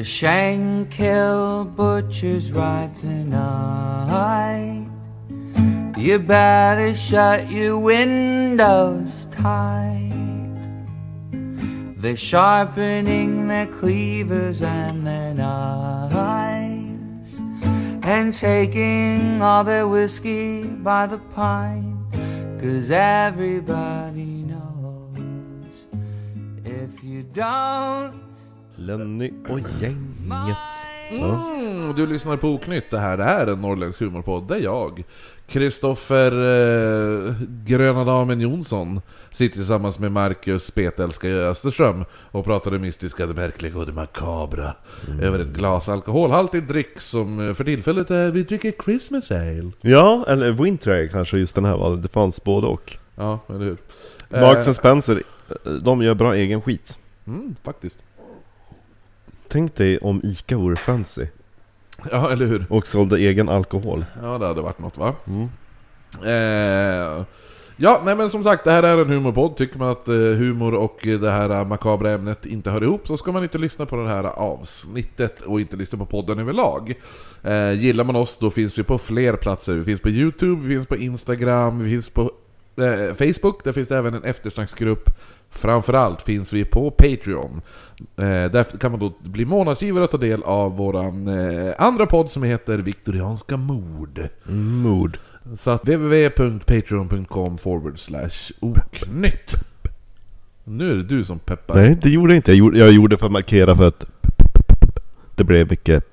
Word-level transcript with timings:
The 0.00 0.06
Shankill 0.06 1.76
Butcher's 1.76 2.50
right 2.52 2.90
tonight. 2.94 4.88
You 5.98 6.18
better 6.18 6.94
shut 6.94 7.50
your 7.50 7.78
windows 7.78 9.10
tight. 9.30 10.08
They're 11.98 12.16
sharpening 12.16 13.48
their 13.48 13.66
cleavers 13.66 14.62
and 14.62 15.06
their 15.06 15.34
knives 15.34 17.34
and 18.02 18.32
taking 18.32 19.42
all 19.42 19.64
their 19.64 19.86
whiskey 19.86 20.62
by 20.62 21.08
the 21.08 21.18
pint. 21.18 21.98
Cause 22.58 22.90
everybody 22.90 24.44
knows 24.48 25.18
if 26.64 27.04
you 27.04 27.22
don't 27.22 28.29
Lenny 28.80 29.32
och 29.48 29.60
gänget. 29.80 30.56
Ja. 31.10 31.50
Mm, 31.54 31.94
du 31.96 32.06
lyssnar 32.06 32.36
på 32.36 32.48
Oknytt, 32.48 32.90
det 32.90 32.98
här 32.98 33.18
är 33.18 33.46
en 33.46 33.60
norrländsk 33.60 34.00
humorpodd, 34.00 34.48
det 34.48 34.54
är 34.54 34.60
jag. 34.60 35.04
Kristoffer 35.48 36.32
eh, 36.32 37.34
Gröna 37.64 38.04
Damen 38.04 38.40
Jonsson 38.40 39.00
sitter 39.32 39.54
tillsammans 39.56 39.98
med 39.98 40.12
Marcus 40.12 40.64
Spetälska 40.64 41.28
Österström 41.28 42.04
och 42.30 42.44
pratar 42.44 42.70
det 42.70 42.78
mystiska, 42.78 43.26
det 43.26 43.34
märkliga 43.34 43.76
och 43.78 43.86
det 43.86 43.92
makabra 43.92 44.74
över 45.22 45.38
ett 45.38 45.48
glas 45.48 45.88
alkoholhaltig 45.88 46.66
dryck 46.68 47.00
som 47.00 47.48
eh, 47.48 47.54
för 47.54 47.64
tillfället 47.64 48.10
är, 48.10 48.30
vi 48.30 48.42
dricker 48.42 48.72
Christmas 48.84 49.30
Ale. 49.30 49.70
ja, 49.80 50.24
eller 50.28 50.52
Winter 50.52 50.90
Ale 50.92 51.08
kanske 51.08 51.38
just 51.38 51.54
den 51.54 51.64
här 51.64 51.76
var. 51.76 51.96
Det 51.96 52.08
fanns 52.08 52.44
både 52.44 52.66
och. 52.66 52.96
Ja, 53.16 53.38
eller 53.48 53.58
hur? 53.64 53.76
Marks 54.28 54.66
Eh, 54.68 54.72
Spencer, 54.72 55.22
de 55.82 56.02
gör 56.02 56.14
bra 56.14 56.34
egen 56.36 56.62
skit. 56.62 56.98
mm, 57.26 57.56
faktiskt. 57.64 57.96
Tänk 59.50 59.74
dig 59.74 59.98
om 59.98 60.20
ICA 60.24 60.56
vore 60.56 60.76
fancy 60.76 61.26
Ja, 62.10 62.30
eller 62.32 62.46
hur? 62.46 62.66
och 62.70 62.86
sålde 62.86 63.16
egen 63.18 63.48
alkohol. 63.48 64.04
Ja, 64.22 64.38
det 64.38 64.46
hade 64.46 64.60
varit 64.60 64.78
något 64.78 64.96
va? 64.98 65.14
Mm. 65.26 65.48
Eh, 66.24 67.24
ja, 67.76 68.02
nej 68.04 68.16
men 68.16 68.30
som 68.30 68.42
sagt, 68.42 68.64
det 68.64 68.70
här 68.70 68.82
är 68.82 68.98
en 68.98 69.08
humorpodd. 69.10 69.56
Tycker 69.56 69.78
man 69.78 69.90
att 69.90 70.08
eh, 70.08 70.14
humor 70.14 70.74
och 70.74 70.98
det 71.02 71.30
här 71.30 71.50
eh, 71.50 71.64
makabra 71.66 72.10
ämnet 72.10 72.46
inte 72.46 72.70
hör 72.70 72.82
ihop 72.82 73.06
så 73.06 73.16
ska 73.16 73.32
man 73.32 73.42
inte 73.42 73.58
lyssna 73.58 73.86
på 73.86 73.96
det 73.96 74.08
här 74.08 74.24
avsnittet 74.24 75.40
och 75.42 75.60
inte 75.60 75.76
lyssna 75.76 75.98
på 75.98 76.06
podden 76.06 76.38
överlag. 76.38 76.94
Eh, 77.42 77.72
gillar 77.72 78.04
man 78.04 78.16
oss, 78.16 78.38
då 78.40 78.50
finns 78.50 78.78
vi 78.78 78.82
på 78.82 78.98
fler 78.98 79.36
platser. 79.36 79.72
Vi 79.74 79.84
finns 79.84 80.00
på 80.00 80.10
Youtube, 80.10 80.62
vi 80.68 80.74
finns 80.74 80.86
på 80.86 80.96
Instagram, 80.96 81.84
vi 81.84 81.90
finns 81.90 82.08
på 82.08 82.30
eh, 82.76 83.14
Facebook, 83.14 83.64
där 83.64 83.72
finns 83.72 83.88
det 83.88 83.96
även 83.96 84.14
en 84.14 84.24
eftersnacksgrupp. 84.24 85.10
Framförallt 85.50 86.22
finns 86.22 86.52
vi 86.52 86.64
på 86.64 86.90
Patreon. 86.90 87.60
Eh, 88.16 88.24
där 88.24 88.78
kan 88.78 88.90
man 88.90 89.00
då 89.00 89.12
bli 89.20 89.44
månadsgivare 89.44 90.04
och 90.04 90.10
ta 90.10 90.16
del 90.16 90.42
av 90.42 90.76
våran 90.76 91.28
eh, 91.28 91.74
andra 91.78 92.06
podd 92.06 92.30
som 92.30 92.42
heter 92.42 92.78
Viktorianska 92.78 93.56
mord. 93.56 94.28
Mood. 94.44 95.18
Så 95.58 95.70
att 95.70 95.82
www.patreon.com 95.82 97.58
forward 97.58 97.98
slash 97.98 98.52
oknytt. 98.60 99.54
Nu 100.64 100.90
är 100.90 100.94
det 100.94 101.04
du 101.04 101.24
som 101.24 101.38
peppar. 101.38 101.74
Nej, 101.74 101.98
det 102.02 102.10
gjorde 102.10 102.32
jag 102.32 102.38
inte. 102.38 102.50
Jag 102.50 102.58
gjorde, 102.58 102.78
jag 102.78 102.92
gjorde 102.92 103.16
för 103.16 103.26
att 103.26 103.32
markera 103.32 103.76
för 103.76 103.88
att 103.88 104.06
det 105.34 105.44
blev 105.44 105.70
mycket 105.70 106.04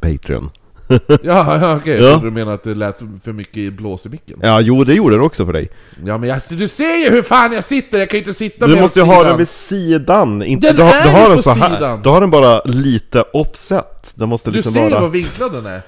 Patreon. 0.00 0.50
Ja, 1.22 1.58
ja 1.62 1.76
okej. 1.76 2.02
Ja. 2.02 2.16
Du 2.22 2.30
menade 2.30 2.54
att 2.54 2.62
det 2.64 2.74
lät 2.74 2.98
för 3.24 3.32
mycket 3.32 3.72
blås 3.72 4.06
i 4.06 4.08
micken. 4.08 4.38
Ja, 4.42 4.60
jo 4.60 4.84
det 4.84 4.94
gjorde 4.94 5.14
den 5.14 5.24
också 5.24 5.46
för 5.46 5.52
dig. 5.52 5.68
Ja 6.04 6.18
men 6.18 6.28
jag, 6.28 6.40
du 6.48 6.68
ser 6.68 6.96
ju 6.96 7.10
hur 7.10 7.22
fan 7.22 7.52
jag 7.52 7.64
sitter! 7.64 7.98
Jag 7.98 8.10
kan 8.10 8.16
ju 8.16 8.24
inte 8.24 8.34
sitta 8.38 8.66
Du 8.66 8.80
måste 8.80 9.00
ju 9.00 9.06
ha 9.06 9.24
den 9.24 9.38
vid 9.38 9.48
sidan, 9.48 10.42
inte, 10.42 10.66
Den 10.66 10.76
du, 10.76 10.82
har, 10.82 10.92
är 10.92 11.02
du 11.02 11.08
ju 11.08 11.14
har 11.16 11.28
den 11.28 11.36
på 11.36 11.42
så 11.42 11.50
här. 11.50 11.74
sidan. 11.74 12.00
Du 12.02 12.08
har 12.08 12.20
den 12.20 12.30
bara 12.30 12.62
lite 12.64 13.22
offset. 13.32 14.12
Den 14.14 14.28
måste 14.28 14.50
Du 14.50 14.56
liksom 14.56 14.72
ser 14.72 14.90
vara... 14.90 15.00
vad 15.00 15.10
vinklad 15.10 15.52
den 15.52 15.66
är. 15.66 15.82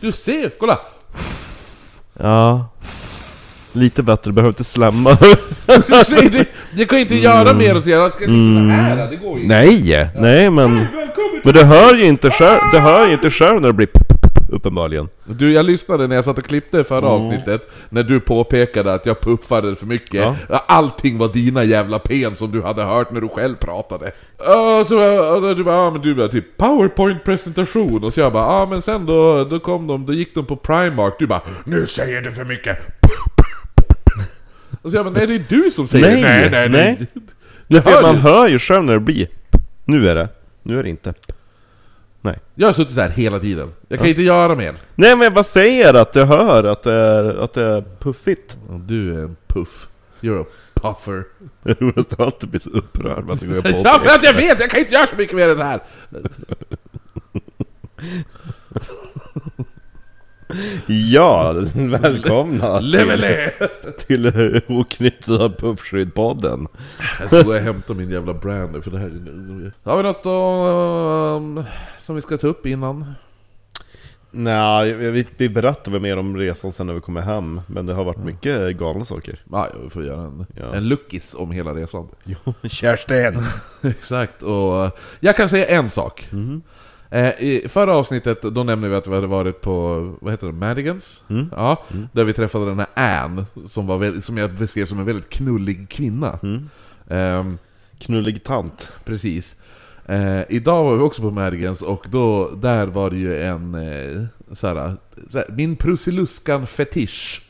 Du 0.00 0.12
ser, 0.12 0.50
kolla! 0.60 0.78
Ja. 2.20 2.68
Lite 3.72 4.02
bättre, 4.02 4.30
du 4.30 4.34
behöver 4.34 4.50
inte 4.50 4.64
slämma. 4.64 5.10
Du 5.10 6.04
ser, 6.04 6.30
det, 6.30 6.46
det 6.76 6.84
kan 6.84 6.98
ju 6.98 7.02
inte 7.02 7.16
göra 7.16 7.52
mer 7.54 7.76
och 7.76 7.82
så 7.82 7.90
jag 7.90 8.12
ska 8.12 8.20
sitta 8.20 8.32
så 8.32 8.70
här, 8.70 9.10
det 9.10 9.16
går 9.16 9.36
ju 9.38 9.42
inte. 9.42 9.54
nej, 9.56 10.10
nej 10.16 10.50
men... 10.50 10.86
Men 11.44 11.54
du 11.54 11.64
hör 11.64 11.94
ju 11.94 12.04
inte 12.04 12.30
själv, 12.30 12.60
du 12.72 12.78
hör 12.78 13.06
ju 13.06 13.12
inte 13.12 13.30
själv 13.30 13.60
när 13.60 13.68
det 13.68 13.74
blir 13.74 13.88
uppenbarligen. 14.48 15.08
Du, 15.24 15.52
jag 15.52 15.66
lyssnade 15.66 16.06
när 16.06 16.16
jag 16.16 16.24
satt 16.24 16.38
och 16.38 16.44
klippte 16.44 16.84
förra 16.84 17.06
avsnittet, 17.08 17.70
när 17.88 18.02
du 18.02 18.20
påpekade 18.20 18.94
att 18.94 19.06
jag 19.06 19.20
puffade 19.20 19.76
för 19.76 19.86
mycket. 19.86 20.14
Ja. 20.48 20.64
Allting 20.66 21.18
var 21.18 21.28
dina 21.28 21.64
jävla 21.64 21.98
pen 21.98 22.36
som 22.36 22.52
du 22.52 22.62
hade 22.62 22.82
hört 22.82 23.10
när 23.10 23.20
du 23.20 23.28
själv 23.28 23.56
pratade. 23.56 24.06
Uh, 24.06 24.84
så 24.86 25.54
du 25.54 25.64
bara, 25.64 25.76
ah, 25.76 25.90
men 25.90 26.02
du 26.02 26.14
bara 26.14 26.28
typ 26.28 26.56
powerpoint-presentation, 26.56 28.04
och 28.04 28.14
så 28.14 28.20
jag 28.20 28.32
bara, 28.32 28.44
ja 28.44 28.66
men 28.70 28.82
sen 28.82 29.06
då, 29.06 29.44
då 29.44 29.58
kom 29.58 29.86
de, 29.86 30.06
då 30.06 30.12
gick 30.12 30.34
de 30.34 30.46
på 30.46 30.56
Primark, 30.56 31.14
du 31.18 31.26
bara, 31.26 31.42
nu 31.64 31.86
säger 31.86 32.22
du 32.22 32.32
för 32.32 32.44
mycket. 32.44 32.78
Och 34.82 34.90
så 34.90 34.96
jag 34.96 35.04
bara, 35.04 35.14
nej 35.14 35.26
det 35.26 35.34
är 35.34 35.44
du 35.48 35.70
som 35.70 35.88
säger 35.88 36.10
Nej, 36.10 36.22
det. 36.22 36.50
nej, 36.50 36.50
nej, 36.50 36.68
nej. 36.68 37.06
nej. 37.66 37.82
Hör 37.84 38.02
man 38.02 38.16
hör 38.16 38.48
ju 38.48 38.58
själv 38.58 38.84
när 38.84 38.94
det 38.94 39.00
blir. 39.00 39.28
Nu 39.84 40.08
är 40.08 40.14
det. 40.14 40.28
Nu 40.62 40.78
är 40.78 40.82
det 40.82 40.88
inte. 40.88 41.14
Nej. 42.28 42.38
Jag 42.54 42.68
har 42.68 42.72
suttit 42.72 42.94
så 42.94 43.00
här 43.00 43.08
hela 43.08 43.38
tiden. 43.40 43.72
Jag 43.88 43.98
kan 43.98 44.08
inte 44.08 44.22
göra 44.22 44.54
mer. 44.54 44.74
Nej 44.94 45.16
men 45.16 45.20
jag 45.20 45.34
bara 45.34 45.44
säger 45.44 45.94
att 45.94 46.14
jag 46.14 46.26
hör 46.26 46.64
att 46.64 46.82
det 46.82 46.92
är, 46.92 47.44
att 47.44 47.52
det 47.52 47.64
är 47.64 47.84
puffigt. 47.98 48.56
Du 48.86 49.14
är 49.14 49.18
en 49.18 49.36
puff. 49.46 49.88
You're 50.20 50.42
a 50.42 50.46
puffer. 50.74 51.24
Det 51.62 51.80
roligaste 51.80 52.16
är 52.18 52.24
alltid 52.24 52.48
blir 52.48 52.60
så 52.60 52.70
upprörd 52.70 53.30
att 53.30 53.40
det 53.40 53.46
går 53.46 53.62
på. 53.62 53.82
Ja, 53.84 54.00
för 54.02 54.10
att 54.10 54.22
jag 54.22 54.34
vet! 54.34 54.60
Jag 54.60 54.70
kan 54.70 54.80
inte 54.80 54.92
göra 54.92 55.06
så 55.06 55.16
mycket 55.16 55.36
mer 55.36 55.48
än 55.48 55.58
det 55.58 55.64
här! 55.64 55.80
Ja, 60.86 61.52
välkomna 61.74 62.80
Levelé! 62.80 63.50
till 64.06 64.26
eh, 64.26 64.60
Oknytta 64.68 65.48
Puffskydd-podden. 65.48 66.66
Jag 67.20 67.28
ska 67.28 67.42
gå 67.42 67.50
och 67.50 67.58
hämta 67.58 67.94
min 67.94 68.10
jävla 68.10 68.34
brander 68.34 68.80
för 68.80 68.90
det 68.90 68.98
här 68.98 69.06
är... 69.06 69.72
Har 69.82 69.96
vi 69.96 70.02
något 70.02 70.26
um, 70.26 71.64
som 72.08 72.16
vi 72.16 72.22
ska 72.22 72.36
ta 72.36 72.46
upp 72.46 72.66
innan? 72.66 73.12
Nej, 74.30 74.92
vi, 74.92 75.26
vi 75.36 75.48
berättar 75.48 75.92
väl 75.92 76.00
mer 76.00 76.16
om 76.16 76.36
resan 76.36 76.72
sen 76.72 76.86
när 76.86 76.94
vi 76.94 77.00
kommer 77.00 77.20
hem. 77.20 77.60
Men 77.66 77.86
det 77.86 77.94
har 77.94 78.04
varit 78.04 78.24
mycket 78.24 78.76
galna 78.76 79.04
saker. 79.04 79.40
Ja, 79.52 79.68
vi 79.84 79.90
får 79.90 80.04
göra 80.04 80.20
en, 80.22 80.46
Ja. 80.56 80.74
en 80.74 80.88
luckis 80.88 81.34
om 81.38 81.50
hela 81.50 81.74
resan. 81.74 82.08
Kerstin! 82.70 83.42
Exakt, 83.82 84.42
och 84.42 84.84
uh, 84.84 84.90
jag 85.20 85.36
kan 85.36 85.48
säga 85.48 85.66
en 85.66 85.90
sak. 85.90 86.28
Eh, 87.10 87.28
I 87.42 87.66
förra 87.68 87.96
avsnittet, 87.96 88.42
då 88.42 88.64
nämnde 88.64 88.88
vi 88.88 88.94
att 88.96 89.06
vi 89.06 89.14
hade 89.14 89.26
varit 89.26 89.60
på, 89.60 89.98
vad 90.20 90.32
heter 90.32 90.46
det, 90.46 90.52
Madigans? 90.52 91.22
Ja, 91.52 91.84
där 92.12 92.24
vi 92.24 92.32
träffade 92.32 92.66
den 92.66 92.78
här 92.78 92.88
Anne, 93.24 93.44
som, 93.68 93.86
var 93.86 93.98
väldigt, 93.98 94.24
som 94.24 94.36
jag 94.36 94.50
beskrev 94.54 94.86
som 94.86 94.98
en 94.98 95.04
väldigt 95.04 95.28
knullig 95.28 95.88
kvinna. 95.88 96.38
Ehm, 97.10 97.58
Knullig 97.98 98.44
tant. 98.44 98.90
Precis. 99.04 99.56
Eh, 100.08 100.42
idag 100.48 100.84
var 100.84 100.96
vi 100.96 101.02
också 101.02 101.22
på 101.22 101.30
Mergens 101.30 101.82
och 101.82 102.06
då, 102.10 102.50
där 102.50 102.86
var 102.86 103.10
det 103.10 103.16
ju 103.16 103.42
en 103.42 103.74
eh, 103.74 104.24
såhär, 104.54 104.96
såhär, 105.30 105.46
min 105.56 105.76
Prussiluskan-fetisch. 105.76 107.42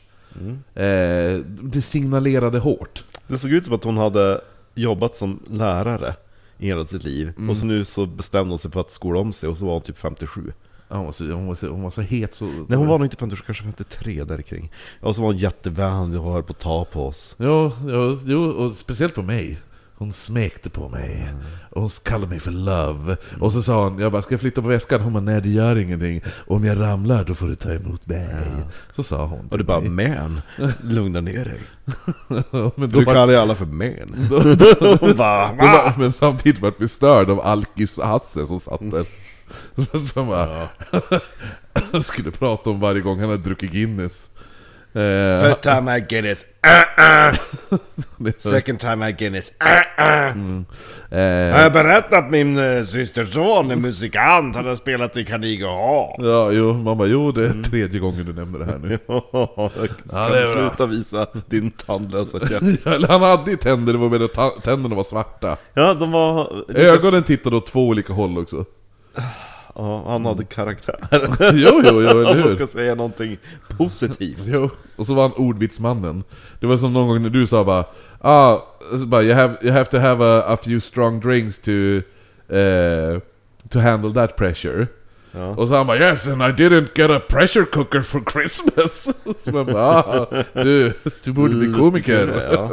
Eh, 0.75 1.39
det 1.61 1.81
signalerade 1.81 2.59
hårt. 2.59 3.03
Det 3.27 3.37
såg 3.37 3.51
ut 3.51 3.65
som 3.65 3.73
att 3.75 3.83
hon 3.83 3.97
hade 3.97 4.41
jobbat 4.75 5.15
som 5.15 5.39
lärare 5.49 6.15
i 6.57 6.67
hela 6.67 6.85
sitt 6.85 7.03
liv. 7.03 7.31
Och 7.49 7.57
så 7.57 7.65
nu 7.65 7.85
så 7.85 8.05
bestämde 8.05 8.51
hon 8.51 8.57
sig 8.57 8.71
för 8.71 8.81
att 8.81 8.91
skola 8.91 9.19
om 9.19 9.33
sig 9.33 9.49
och 9.49 9.57
så 9.57 9.65
var 9.65 9.73
hon 9.73 9.81
typ 9.81 9.97
57. 9.97 10.53
Ja, 10.89 10.95
Hon 10.95 11.05
var 11.05 11.11
så, 11.11 11.31
hon 11.31 11.47
var 11.47 11.55
så, 11.55 11.67
hon 11.67 11.81
var 11.83 11.91
så 11.91 12.01
het 12.01 12.35
så... 12.35 12.45
Nej 12.45 12.77
hon 12.77 12.87
var 12.87 12.97
nog 12.97 13.05
inte 13.05 13.17
57, 13.17 13.43
kanske 13.45 13.63
53 13.63 14.23
där 14.23 14.41
kring. 14.41 14.71
Och 15.01 15.15
så 15.15 15.21
var 15.21 15.27
hon 15.27 15.37
jättevänlig 15.37 16.21
och 16.21 16.33
höll 16.33 16.43
på 16.43 16.51
att 16.51 16.59
ta 16.59 16.85
på 16.85 17.07
oss. 17.07 17.35
Jo, 17.39 17.71
jo, 17.87 18.19
jo, 18.25 18.43
och 18.43 18.75
speciellt 18.77 19.15
på 19.15 19.21
mig. 19.21 19.57
Hon 19.99 20.13
smekte 20.13 20.69
på 20.69 20.89
mig. 20.89 21.33
Och 21.69 21.81
hon 21.81 21.89
kallade 22.03 22.27
mig 22.29 22.39
för 22.39 22.51
love. 22.51 23.17
Och 23.39 23.53
så 23.53 23.61
sa 23.61 23.83
hon, 23.83 23.99
jag 23.99 24.11
bara, 24.11 24.21
ska 24.21 24.33
jag 24.33 24.39
flytta 24.41 24.61
på 24.61 24.67
väskan? 24.67 25.01
Hon 25.01 25.13
bara, 25.13 25.23
nej 25.23 25.41
det 25.41 25.49
gör 25.49 25.75
ingenting. 25.75 26.21
Om 26.47 26.65
jag 26.65 26.79
ramlar 26.79 27.23
då 27.23 27.35
får 27.35 27.47
du 27.47 27.55
ta 27.55 27.73
emot 27.73 28.07
mig. 28.07 28.37
Så 28.95 29.03
sa 29.03 29.25
hon 29.25 29.47
Och 29.51 29.57
du 29.57 29.63
bara 29.63 29.79
mig. 29.79 29.89
'Man, 30.09 30.41
lugna 30.83 31.21
ner 31.21 31.45
dig' 31.45 31.61
Men 32.75 32.89
då 32.89 33.05
kallar 33.05 33.29
ju 33.29 33.35
alla 33.35 33.55
för 33.55 33.65
'Man' 33.65 34.27
Då, 34.29 34.39
då, 34.55 34.95
då, 34.97 35.13
var, 35.13 35.97
men 35.97 36.11
samtidigt 36.11 36.61
vart 36.61 36.81
vi 36.81 36.87
störd 36.87 37.29
av 37.29 37.41
Alkis-Hasse 37.41 38.45
som 38.45 38.59
satt 38.59 38.91
där. 38.91 39.05
Som 40.13 40.27
bara, 40.27 40.67
skulle 42.03 42.31
prata 42.31 42.69
om 42.69 42.79
varje 42.79 43.01
gång 43.01 43.19
han 43.19 43.29
hade 43.29 43.43
druckit 43.43 43.71
Guinness. 43.71 44.28
Eh, 44.93 45.43
First 45.43 45.61
time 45.61 45.97
I 45.97 45.99
Guinness, 45.99 46.45
uh, 46.65 47.33
uh. 47.71 48.31
Second 48.37 48.79
time 48.79 49.09
I 49.09 49.11
Guinness, 49.11 49.51
uh, 49.61 50.03
uh. 50.03 50.61
eh, 51.11 51.19
Jag 51.19 51.63
har 51.63 51.69
berättat 51.69 52.13
att 52.13 52.31
min 52.31 52.57
uh, 52.57 52.83
systerson 52.83 53.71
är 53.71 53.75
musikant, 53.75 54.55
han 54.55 54.65
har 54.65 54.75
spelat 54.75 55.17
i 55.17 55.23
Hall. 55.23 56.15
ja, 56.17 56.51
jo, 56.51 56.73
man 56.73 56.97
bara, 56.97 57.07
jo 57.07 57.31
det 57.31 57.45
är 57.45 57.63
tredje 57.63 57.99
gången 57.99 58.25
du 58.25 58.33
nämner 58.33 58.59
det 58.59 58.65
här 58.65 58.79
nu. 58.79 58.97
Ska 60.05 60.17
är 60.17 60.29
du 60.29 60.43
bra. 60.43 60.53
sluta 60.53 60.85
visa 60.85 61.27
din 61.47 61.71
tandlösa 61.71 62.39
käft? 62.39 62.85
Han 63.09 63.21
hade 63.21 63.51
ju 63.51 63.57
tänder, 63.57 63.93
det 63.93 63.99
var 63.99 64.09
bara 64.09 64.49
tänderna 64.49 64.95
var 64.95 65.03
svarta. 65.03 65.57
Ja, 65.73 65.93
de 65.93 66.11
var... 66.11 66.63
Ögonen 66.75 67.23
tittade 67.23 67.55
åt 67.55 67.67
två 67.67 67.87
olika 67.87 68.13
håll 68.13 68.37
också. 68.37 68.65
Ja, 69.79 70.03
han 70.07 70.25
hade 70.25 70.43
karaktär. 70.43 70.95
Jo, 71.53 71.81
jo, 71.83 71.83
jo, 71.83 71.99
eller 71.99 72.15
Om 72.31 72.37
man 72.39 72.47
hur? 72.47 72.55
ska 72.55 72.67
säga 72.67 72.95
någonting 72.95 73.37
positivt. 73.77 74.41
Jo, 74.45 74.69
och 74.95 75.05
så 75.05 75.13
var 75.13 75.23
han 75.23 75.33
ordvitsmannen. 75.33 76.23
Det 76.59 76.67
var 76.67 76.77
som 76.77 76.93
någon 76.93 77.07
gång 77.07 77.21
när 77.21 77.29
du 77.29 77.47
sa 77.47 77.63
bara 77.63 77.85
ah, 78.21 78.57
så 78.91 79.05
bara, 79.05 79.23
you, 79.23 79.33
have, 79.33 79.57
you 79.61 79.71
have 79.71 79.85
to 79.85 79.97
have 79.97 80.25
a, 80.25 80.43
a 80.47 80.57
few 80.63 80.81
strong 80.81 81.19
drinks 81.19 81.59
to, 81.61 81.71
eh, 82.55 83.19
to 83.69 83.79
handle 83.79 84.13
that 84.13 84.35
pressure. 84.37 84.87
Ja. 85.31 85.47
Och 85.47 85.67
så 85.67 85.75
han 85.75 85.87
bara 85.87 85.97
'Yes, 85.97 86.27
and 86.27 86.41
I 86.41 86.45
didn't 86.45 86.87
get 86.95 87.11
a 87.11 87.21
pressure 87.29 87.65
cooker 87.65 88.01
for 88.01 88.19
Christmas' 88.19 89.13
Så 89.43 89.51
man 89.51 89.65
bara 89.65 89.85
ah, 89.85 90.43
du, 90.53 90.93
du 91.23 91.31
borde 91.31 91.55
bli 91.55 91.73
komiker. 91.73 92.49
Ja. 92.53 92.71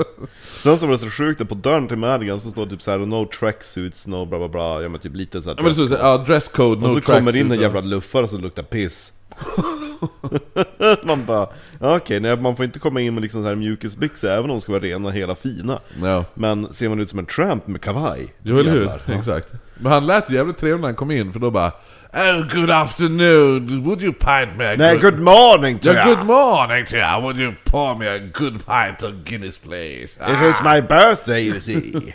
Sen 0.62 0.78
så 0.78 0.86
var 0.86 0.92
det 0.92 0.98
så 0.98 1.10
sjukt, 1.10 1.48
på 1.48 1.54
dörren 1.54 1.88
till 1.88 1.96
Madigan 1.96 2.40
så 2.40 2.50
står 2.50 2.64
det 2.64 2.70
typ 2.70 2.82
såhär 2.82 2.98
'No 2.98 3.26
tracksuits, 3.26 4.06
no 4.06 4.24
bla 4.24 4.38
bla 4.38 4.48
bla' 4.48 4.82
Ja 4.82 4.88
men 4.88 5.00
typ 5.00 5.16
lite 5.16 5.42
såhär 5.42 5.56
Ja, 5.60 5.68
det 5.68 5.74
står 5.74 5.86
så, 5.86 5.94
ja, 5.94 6.18
dress 6.18 6.48
code, 6.48 6.80
no 6.80 6.86
Och 6.86 6.92
så 6.92 7.00
kommer 7.00 7.36
in 7.36 7.52
en 7.52 7.60
jävla 7.60 7.80
luffare 7.80 8.28
som 8.28 8.40
luktar 8.40 8.62
piss 8.62 9.12
Man 11.04 11.26
bara, 11.26 11.48
ja, 11.80 11.96
okej, 11.96 12.20
nej, 12.20 12.36
man 12.36 12.56
får 12.56 12.64
inte 12.64 12.78
komma 12.78 13.00
in 13.00 13.14
med 13.14 13.22
liksom 13.22 13.42
så 13.42 13.48
här 13.48 13.54
mjukisbyxor 13.54 14.30
även 14.30 14.44
om 14.44 14.48
de 14.48 14.60
ska 14.60 14.72
vara 14.72 14.82
rena, 14.82 15.10
hela, 15.10 15.34
fina 15.34 15.80
Ja, 16.02 16.24
Men 16.34 16.72
ser 16.72 16.88
man 16.88 17.00
ut 17.00 17.10
som 17.10 17.18
en 17.18 17.26
tramp 17.26 17.66
med 17.66 17.80
kavaj 17.80 18.34
jo 18.42 18.58
eller 18.58 18.72
hur? 18.72 18.84
Ja. 18.84 19.14
Exakt. 19.14 19.48
Men 19.74 19.92
han 19.92 20.06
lät 20.06 20.30
jävligt 20.30 20.58
trevlig 20.58 20.80
när 20.80 20.88
han 20.88 20.94
kom 20.94 21.10
in, 21.10 21.32
för 21.32 21.40
då 21.40 21.50
bara 21.50 21.72
Oh, 22.14 22.42
good 22.44 22.70
afternoon, 22.70 23.84
would 23.84 24.00
you 24.02 24.12
pint 24.12 24.56
me 24.56 24.64
a 24.64 24.76
Nej, 24.76 24.98
good 25.00 25.18
morning 25.18 25.78
to 25.78 25.88
Yeah, 25.92 26.08
ya! 26.08 26.14
good 26.14 26.26
morning 26.26 26.86
to 26.86 26.96
you. 26.96 27.22
Would 27.22 27.36
you 27.36 27.54
pour 27.64 27.94
me 27.98 28.06
a 28.06 28.18
good 28.18 28.64
pint 28.66 29.02
of 29.02 29.12
Guinness 29.24 29.58
please? 29.58 30.16
Ah. 30.20 30.32
It 30.32 30.50
is 30.50 30.62
my 30.62 30.80
birthday 30.80 31.40
you 31.46 31.60
see 31.60 31.92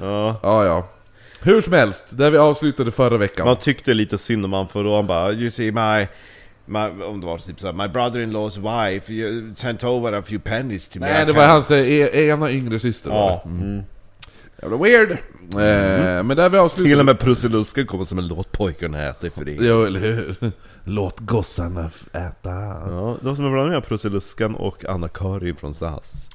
Ja, 0.00 0.36
Ja, 0.42 0.64
ja. 0.64 0.84
Hur 1.42 1.60
som 1.60 1.72
helst, 1.72 2.06
där 2.10 2.30
vi 2.30 2.38
avslutade 2.38 2.90
förra 2.90 3.16
veckan. 3.16 3.46
man 3.46 3.56
tyckte 3.56 3.94
lite 3.94 4.18
synd 4.18 4.44
om 4.44 4.52
han 4.52 4.68
för 4.68 4.84
då 4.84 4.96
han 4.96 5.06
bara 5.06 5.32
You 5.32 5.50
see 5.50 5.70
my 5.72 6.06
My, 6.64 6.78
om 7.04 7.20
det 7.20 7.26
var 7.26 7.38
typ 7.38 7.60
såhär, 7.60 7.74
my 7.74 7.88
brother-in-law's 7.88 8.56
wife 8.58 9.12
you 9.12 9.54
sent 9.54 9.84
over 9.84 10.12
a 10.12 10.22
few 10.22 10.38
pennies 10.50 10.88
to 10.88 11.00
me 11.00 11.06
Nej, 11.12 11.26
det 11.26 11.32
var 11.32 11.42
can't-" 11.44 11.48
hans 11.48 11.70
e- 11.70 12.28
ena 12.28 12.50
yngre 12.50 12.78
syster. 12.78 13.10
Ja. 13.10 13.42
Jävla 14.62 14.76
weird. 14.76 15.10
Eh, 15.10 16.22
men 16.22 16.36
där 16.36 16.48
vi 16.48 16.58
avslutade... 16.58 16.88
Till 16.90 16.98
och 17.00 17.06
med 17.06 17.18
Prussilusken 17.18 17.86
kommer 17.86 18.04
som 18.04 18.18
en 18.18 18.28
låt 18.28 18.52
pojkarna 18.52 19.08
äter 19.08 19.30
för 19.30 19.44
det 19.44 19.52
Jo, 19.52 19.84
eller 19.84 20.00
hur? 20.00 20.36
Låt 20.84 21.20
gossarna 21.20 21.90
äta. 22.12 22.50
Ja, 22.90 23.16
de 23.20 23.36
som 23.36 23.44
är 23.44 23.50
blandning 23.50 23.76
av 23.76 23.80
Prussiluskan 23.80 24.54
och 24.54 24.84
Anna-Karin 24.84 25.56
från 25.56 25.74
SAS 25.74 26.30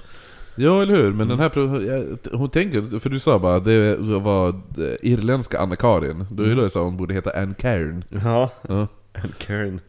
Jo, 0.56 0.81
eller 0.81 0.95
hur? 0.95 1.13
Men 1.13 1.27
den 1.27 1.39
här... 1.39 2.35
Hon 2.38 2.50
tänker, 2.50 3.00
för 3.00 3.09
du 3.09 3.19
sa 3.19 3.39
bara 3.39 3.59
det 3.59 3.95
var 4.00 4.50
eh, 4.50 4.56
irländska 5.01 5.59
Anna-Karin. 5.59 6.25
Då 6.31 6.44
är 6.44 6.56
det 6.56 6.69
så 6.69 6.83
hon 6.83 6.97
borde 6.97 7.13
heta 7.13 7.31
Ann 7.41 7.53
Cairn. 7.53 8.03
Ja, 8.24 8.50
Ja. 8.68 8.88
en 9.13 9.31
Karen 9.38 9.79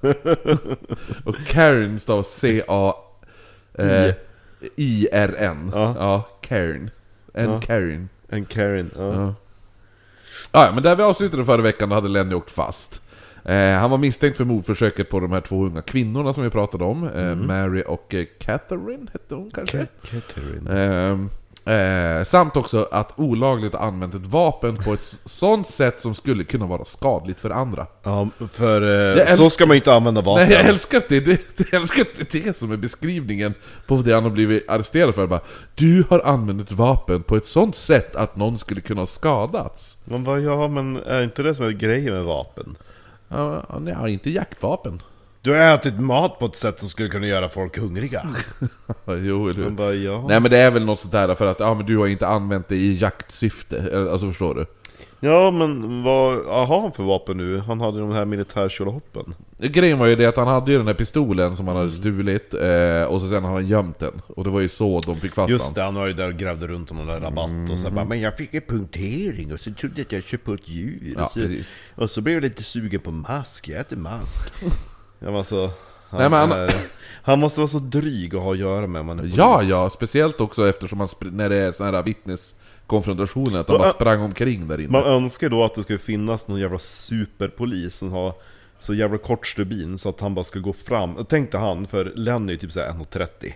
Och 1.24 1.36
Karen 1.46 1.98
stavas 1.98 2.28
C-A... 2.28 2.94
eh, 3.78 4.14
I-R-N. 4.76 5.70
Ja. 5.74 5.94
ja 5.98 6.28
Cairn. 6.40 6.90
Ann 7.38 7.50
Ja. 7.50 7.60
Cairn. 7.60 8.08
En 8.28 8.44
Karen, 8.44 8.90
ja. 8.96 9.14
Ja. 9.14 9.34
Ah, 10.50 10.66
ja, 10.66 10.72
men 10.72 10.82
där 10.82 10.96
vi 10.96 11.02
avslutade 11.02 11.44
förra 11.44 11.62
veckan, 11.62 11.88
då 11.88 11.94
hade 11.94 12.08
Lenny 12.08 12.34
åkt 12.34 12.50
fast. 12.50 13.00
Eh, 13.44 13.72
han 13.72 13.90
var 13.90 13.98
misstänkt 13.98 14.36
för 14.36 14.44
mordförsöket 14.44 15.10
på 15.10 15.20
de 15.20 15.32
här 15.32 15.40
två 15.40 15.64
unga 15.64 15.82
kvinnorna 15.82 16.34
som 16.34 16.42
vi 16.42 16.50
pratade 16.50 16.84
om. 16.84 17.08
Eh, 17.08 17.34
Mary 17.34 17.82
och 17.86 18.14
eh, 18.14 18.24
Catherine 18.38 19.06
hette 19.12 19.34
hon 19.34 19.50
kanske? 19.54 19.86
Catherine 20.02 20.70
Ehm, 20.80 21.30
eh, 21.68 22.24
samt 22.24 22.56
också 22.56 22.88
att 22.90 23.12
olagligt 23.16 23.74
använt 23.74 24.14
ett 24.14 24.26
vapen 24.26 24.76
på 24.76 24.92
ett 24.92 25.16
sånt 25.24 25.68
sätt 25.68 26.00
som 26.00 26.14
skulle 26.14 26.44
kunna 26.44 26.66
vara 26.66 26.84
skadligt 26.84 27.40
för 27.40 27.50
andra. 27.50 27.86
Ja, 28.02 28.28
för 28.52 28.82
eh, 28.82 29.18
Jag 29.18 29.36
så 29.36 29.50
ska 29.50 29.66
man 29.66 29.74
ju 29.74 29.78
inte 29.78 29.92
använda 29.92 30.20
vapen 30.20 30.48
Nej, 30.48 30.58
jag 30.58 30.66
älskar 30.66 30.98
att 30.98 31.08
det, 31.08 31.20
det, 31.20 31.40
det, 31.56 31.64
jag 31.72 31.80
älskar 31.80 32.02
att 32.02 32.30
det 32.30 32.34
är 32.34 32.42
det 32.42 32.58
som 32.58 32.72
är 32.72 32.76
beskrivningen 32.76 33.54
på 33.86 33.96
det 33.96 34.14
han 34.14 34.22
har 34.22 34.30
blivit 34.30 34.68
arresterad 34.68 35.14
för. 35.14 35.26
Bara, 35.26 35.40
du 35.74 36.04
har 36.10 36.20
använt 36.20 36.62
ett 36.62 36.72
vapen 36.72 37.22
på 37.22 37.36
ett 37.36 37.48
sånt 37.48 37.76
sätt 37.76 38.16
att 38.16 38.36
någon 38.36 38.58
skulle 38.58 38.80
kunna 38.80 39.00
ha 39.00 39.06
skadats. 39.06 39.96
Man 40.04 40.24
bara, 40.24 40.40
ja 40.40 40.68
men 40.68 40.96
är 40.96 41.22
inte 41.22 41.42
det 41.42 41.54
som 41.54 41.66
är 41.66 41.70
grejen 41.70 42.14
med 42.14 42.24
vapen? 42.24 42.76
Ja, 43.28 43.64
nej, 43.80 44.12
inte 44.12 44.30
jaktvapen. 44.30 45.00
Du 45.48 45.54
har 45.54 45.74
ätit 45.74 46.00
mat 46.00 46.38
på 46.38 46.46
ett 46.46 46.56
sätt 46.56 46.78
som 46.78 46.88
skulle 46.88 47.08
kunna 47.08 47.26
göra 47.26 47.48
folk 47.48 47.78
hungriga 47.78 48.26
Jo, 49.06 49.48
eller 49.48 49.54
hur? 49.54 49.64
Man 49.64 49.76
bara, 49.76 49.94
ja 49.94 50.24
Nej 50.28 50.40
men 50.40 50.50
det 50.50 50.58
är 50.58 50.70
väl 50.70 50.84
något 50.84 51.00
sånt 51.00 51.12
där 51.12 51.34
för 51.34 51.46
att 51.46 51.60
ja, 51.60 51.74
men 51.74 51.86
du 51.86 51.98
har 51.98 52.06
inte 52.06 52.26
använt 52.26 52.68
det 52.68 52.76
i 52.76 52.96
jaktsyfte, 52.96 53.78
eller, 53.78 54.10
alltså 54.10 54.26
förstår 54.26 54.54
du? 54.54 54.66
Ja 55.20 55.50
men 55.50 56.02
vad 56.02 56.44
har 56.68 56.80
han 56.80 56.92
för 56.92 57.02
vapen 57.02 57.36
nu? 57.36 57.58
Han 57.58 57.80
hade 57.80 58.00
de 58.00 58.12
här 58.12 58.24
militärkjolahoppen 58.24 59.34
Grejen 59.58 59.98
var 59.98 60.06
ju 60.06 60.16
det 60.16 60.26
att 60.26 60.36
han 60.36 60.48
hade 60.48 60.72
ju 60.72 60.78
den 60.78 60.86
här 60.86 60.94
pistolen 60.94 61.56
som 61.56 61.68
han 61.68 61.76
hade 61.76 61.92
stulit, 61.92 62.54
eh, 62.54 63.02
och 63.02 63.20
så 63.20 63.28
sen 63.28 63.44
har 63.44 63.52
han 63.52 63.66
gömt 63.66 63.98
den. 63.98 64.22
Och 64.26 64.44
det 64.44 64.50
var 64.50 64.60
ju 64.60 64.68
så 64.68 65.00
de 65.00 65.16
fick 65.16 65.34
fast 65.34 65.50
Just 65.50 65.74
det, 65.74 65.82
han 65.82 65.94
var 65.94 66.06
ju 66.06 66.12
där 66.12 66.28
och 66.28 66.36
grävde 66.36 66.66
runt 66.66 66.90
om 66.90 67.06
där 67.06 67.20
rabatt 67.20 67.70
och 67.70 67.78
så 67.78 67.90
bara 67.90 68.04
Men 68.04 68.20
jag 68.20 68.36
fick 68.36 68.54
en 68.54 68.62
punktering 68.62 69.52
och 69.52 69.60
så 69.60 69.74
trodde 69.74 69.94
jag 69.96 70.06
att 70.06 70.12
jag 70.12 70.24
köpte 70.24 70.46
på 70.46 70.54
ett 70.54 70.68
djur 70.68 71.14
Ja, 71.16 71.24
och, 71.24 71.30
så, 71.30 71.40
precis. 71.40 71.74
och 71.94 72.10
så 72.10 72.20
blev 72.20 72.34
jag 72.34 72.42
lite 72.42 72.62
sugen 72.62 73.00
på 73.00 73.10
mask, 73.10 73.68
jag 73.68 73.80
äter 73.80 73.96
mask 73.96 74.44
Jag 75.18 75.32
var 75.32 75.42
så... 75.42 75.70
Han, 76.10 76.20
Nej, 76.20 76.30
men 76.30 76.38
han- 76.50 76.52
är, 76.52 76.74
han 77.22 77.38
måste 77.38 77.60
vara 77.60 77.68
så 77.68 77.78
dryg 77.78 78.34
att 78.34 78.42
ha 78.42 78.52
att 78.52 78.58
göra 78.58 78.86
med 78.86 79.00
om 79.00 79.06
man 79.06 79.18
är 79.18 79.22
polis 79.22 79.36
Ja, 79.36 79.62
ja, 79.62 79.90
speciellt 79.90 80.40
också 80.40 80.68
eftersom 80.68 81.02
spr- 81.02 81.30
när 81.32 81.48
det 81.48 81.56
är 81.56 81.72
såna 81.72 81.90
här 81.90 82.02
vittneskonfrontationer, 82.02 83.60
att 83.60 83.68
han 83.68 83.78
bara 83.78 83.90
sprang 83.90 84.20
omkring 84.22 84.68
där 84.68 84.80
inne. 84.80 84.88
Man 84.92 85.04
önskar 85.04 85.48
då 85.48 85.64
att 85.64 85.74
det 85.74 85.82
skulle 85.82 85.98
finnas 85.98 86.48
någon 86.48 86.60
jävla 86.60 86.78
superpolis 86.78 87.94
som 87.96 88.12
har 88.12 88.34
så 88.78 88.94
jävla 88.94 89.18
kort 89.18 89.46
stubin 89.46 89.98
så 89.98 90.08
att 90.08 90.20
han 90.20 90.34
bara 90.34 90.44
ska 90.44 90.58
gå 90.58 90.72
fram. 90.72 91.24
Tänkte 91.24 91.58
han, 91.58 91.86
för 91.86 92.12
Lenny 92.14 92.52
är 92.52 92.56
typ 92.56 92.72
såhär 92.72 92.92
1,30 92.92 93.52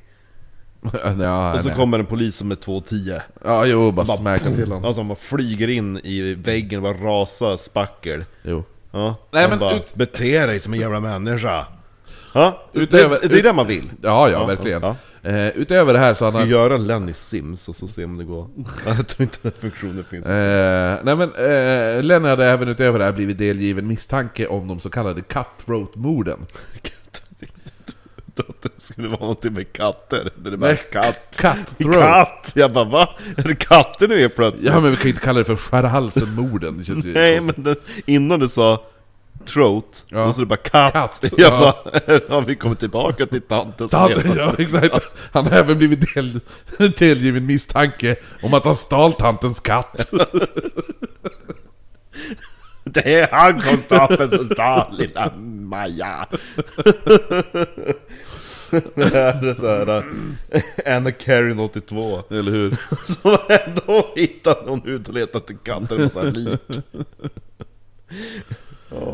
ja, 1.25 1.55
Och 1.55 1.61
så 1.61 1.69
nej. 1.69 1.77
kommer 1.77 1.99
en 1.99 2.07
polis 2.07 2.37
som 2.37 2.51
är 2.51 2.55
2,10 2.55 3.21
Ja, 3.45 3.67
jo, 3.67 3.91
bara, 3.93 4.07
Bara- 4.07 4.17
smäcka 4.17 4.51
till 4.51 4.67
honom. 4.73 4.85
Alltså 4.85 5.01
han 5.01 5.09
bara 5.09 5.19
flyger 5.19 5.69
in 5.69 5.99
i 6.05 6.35
väggen 6.35 6.85
och 6.87 6.95
bara 6.95 7.07
rasar 7.23 7.57
spackel 7.57 8.25
Jo. 8.43 8.65
Ja, 8.93 9.17
Nej, 9.33 9.49
men 9.49 9.59
bara 9.59 9.77
ut- 9.77 9.95
Bete 9.95 10.47
dig 10.47 10.61
som 10.61 10.73
en 10.73 10.81
jävla 10.81 11.01
människa 11.01 11.67
Ja, 12.35 12.63
Utöver- 12.73 13.19
det, 13.23 13.29
det 13.29 13.39
är 13.39 13.43
det 13.43 13.53
man 13.53 13.67
vill 13.67 13.91
Ja, 14.03 14.29
ja, 14.29 14.41
Ja, 14.41 14.47
verkligen. 14.47 14.83
ja. 14.83 14.97
Eh, 15.31 15.49
utöver 15.49 15.93
det 15.93 15.99
här 15.99 16.15
så 16.15 16.25
Jag 16.25 16.31
ska 16.33 16.39
han... 16.41 16.49
göra 16.49 16.77
Lenny 16.77 17.13
Sims 17.13 17.69
och 17.69 17.77
så 17.77 17.89
se 17.89 18.05
om 18.05 18.17
det 18.19 18.25
går 18.25 18.49
Jag 18.87 19.09
tror 19.09 19.23
inte 19.23 19.39
den 19.43 19.53
funktionen 19.61 20.05
finns 20.05 20.27
Eh, 20.27 20.99
nej 21.03 21.17
men, 21.17 21.23
eh, 21.35 22.03
Lenny 22.03 22.29
hade 22.29 22.47
även 22.47 22.69
utöver 22.69 22.99
det 22.99 23.05
här 23.05 23.13
blivit 23.13 23.39
delgiven 23.39 23.87
misstanke 23.87 24.47
om 24.47 24.69
de 24.69 24.81
så 24.81 24.91
kallade 24.91 25.23
cutthroat-morden. 25.23 26.39
att 28.41 28.63
det 28.63 28.69
skulle 28.79 29.09
vara 29.09 29.21
någonting 29.21 29.53
med 29.53 29.73
katter. 29.73 30.31
Det 30.37 30.51
är 30.51 30.57
bara 30.57 30.67
Nej, 30.67 30.81
katt. 30.93 31.17
Cutthroat! 31.37 32.03
Katt! 32.05 32.53
Jag 32.55 32.73
bara 32.73 32.85
va? 32.85 33.09
Är 33.37 33.43
det 33.49 33.55
katter 33.55 34.09
nu 34.09 34.21
helt 34.21 34.37
plötsligt? 34.37 34.65
Ja 34.65 34.81
men 34.81 34.91
vi 34.91 34.97
kan 34.97 35.05
ju 35.05 35.11
inte 35.11 35.23
kalla 35.23 35.39
det 35.39 35.45
för 35.45 35.57
skära 35.57 35.89
halsen-morden, 35.89 36.79
det 36.79 36.85
känns 36.85 37.05
ju 37.05 37.13
Nej 37.13 37.41
men 37.41 37.55
den, 37.63 37.77
innan 38.07 38.41
du 38.41 38.49
sa 38.49 38.83
throat, 39.47 40.05
Ja. 40.09 40.33
så 40.33 40.41
är 40.41 40.43
det 40.43 40.47
bara 40.49 40.57
katt. 40.57 40.93
Katt, 40.93 41.21
Jag 41.37 41.53
ja. 41.53 41.59
bara, 41.85 42.21
har 42.35 42.43
vi 42.43 42.57
kommit 42.57 42.79
tillbaka 42.79 43.27
till 43.27 43.43
tanten 43.43 43.89
som 43.89 44.09
heter- 44.09 44.37
ja 44.37 44.55
exakt! 44.59 44.95
Han 45.33 45.45
har 45.47 45.53
även 45.53 45.79
blivit 45.79 46.15
del, 46.15 46.41
delgiven 46.99 47.47
misstanke 47.47 48.17
om 48.43 48.55
att 48.55 48.65
han 48.65 48.77
stal 48.77 49.13
tantens 49.13 49.61
katt. 49.61 50.11
Det 52.95 53.15
är 53.15 53.29
han 53.31 53.61
konstapeln 53.61 54.31
som 54.31 54.47
stal 54.47 54.97
lilla 54.99 55.33
Maja. 55.37 56.27
Det 58.95 59.05
här 59.15 59.47
är 59.47 59.55
såhär, 59.55 60.05
Anna 60.87 61.13
Karin 61.13 61.59
82. 61.59 62.23
Eller 62.31 62.51
hur? 62.53 62.71
Som 63.23 63.39
ändå 63.49 64.07
hittar 64.17 64.67
någon 64.67 64.89
ut 64.89 65.09
och 65.09 65.15
letar 65.15 65.41
till 65.41 65.57
katter 65.57 65.99
med 65.99 66.13
såhär 66.13 66.31
lik. 66.31 66.61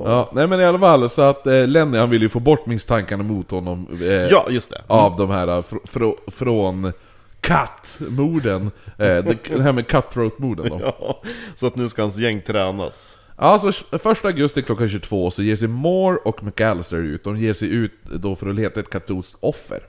Ja, 0.04 0.30
nej 0.32 0.46
men 0.46 0.60
i 0.60 0.64
alla 0.64 0.78
fall, 0.78 1.10
så 1.10 1.22
att 1.22 1.46
eh, 1.46 1.66
Lenny 1.66 1.98
han 1.98 2.10
vill 2.10 2.22
ju 2.22 2.28
få 2.28 2.40
bort 2.40 2.66
misstankarna 2.66 3.22
mot 3.22 3.50
honom 3.50 3.88
eh, 4.00 4.06
Ja, 4.06 4.46
just 4.50 4.70
det. 4.70 4.82
av 4.86 5.16
de 5.16 5.30
här 5.30 5.48
eh, 5.48 5.62
fr 5.62 5.76
fr 5.84 6.30
från 6.30 6.92
kattmorden. 7.40 8.70
Eh, 8.86 8.96
det, 8.98 9.36
det 9.56 9.62
här 9.62 9.72
med 9.72 9.86
cutthroat-morden 9.86 10.68
då. 10.68 10.80
Ja, 10.98 11.22
så 11.54 11.66
att 11.66 11.76
nu 11.76 11.88
ska 11.88 12.02
hans 12.02 12.18
gäng 12.18 12.40
tränas. 12.40 13.18
Alltså, 13.40 13.96
1 13.96 14.24
augusti 14.24 14.62
klockan 14.62 14.88
22 14.88 15.30
så 15.30 15.42
ger 15.42 15.56
sig 15.56 15.68
Moore 15.68 16.16
och 16.24 16.44
McAllister 16.44 16.96
ut. 16.96 17.24
De 17.24 17.36
ger 17.36 17.52
sig 17.52 17.68
ut 17.68 17.92
då 18.04 18.36
för 18.36 18.48
att 18.48 18.54
leta 18.56 18.80
ett 18.80 18.90
katolskt 18.90 19.36
offer. 19.40 19.80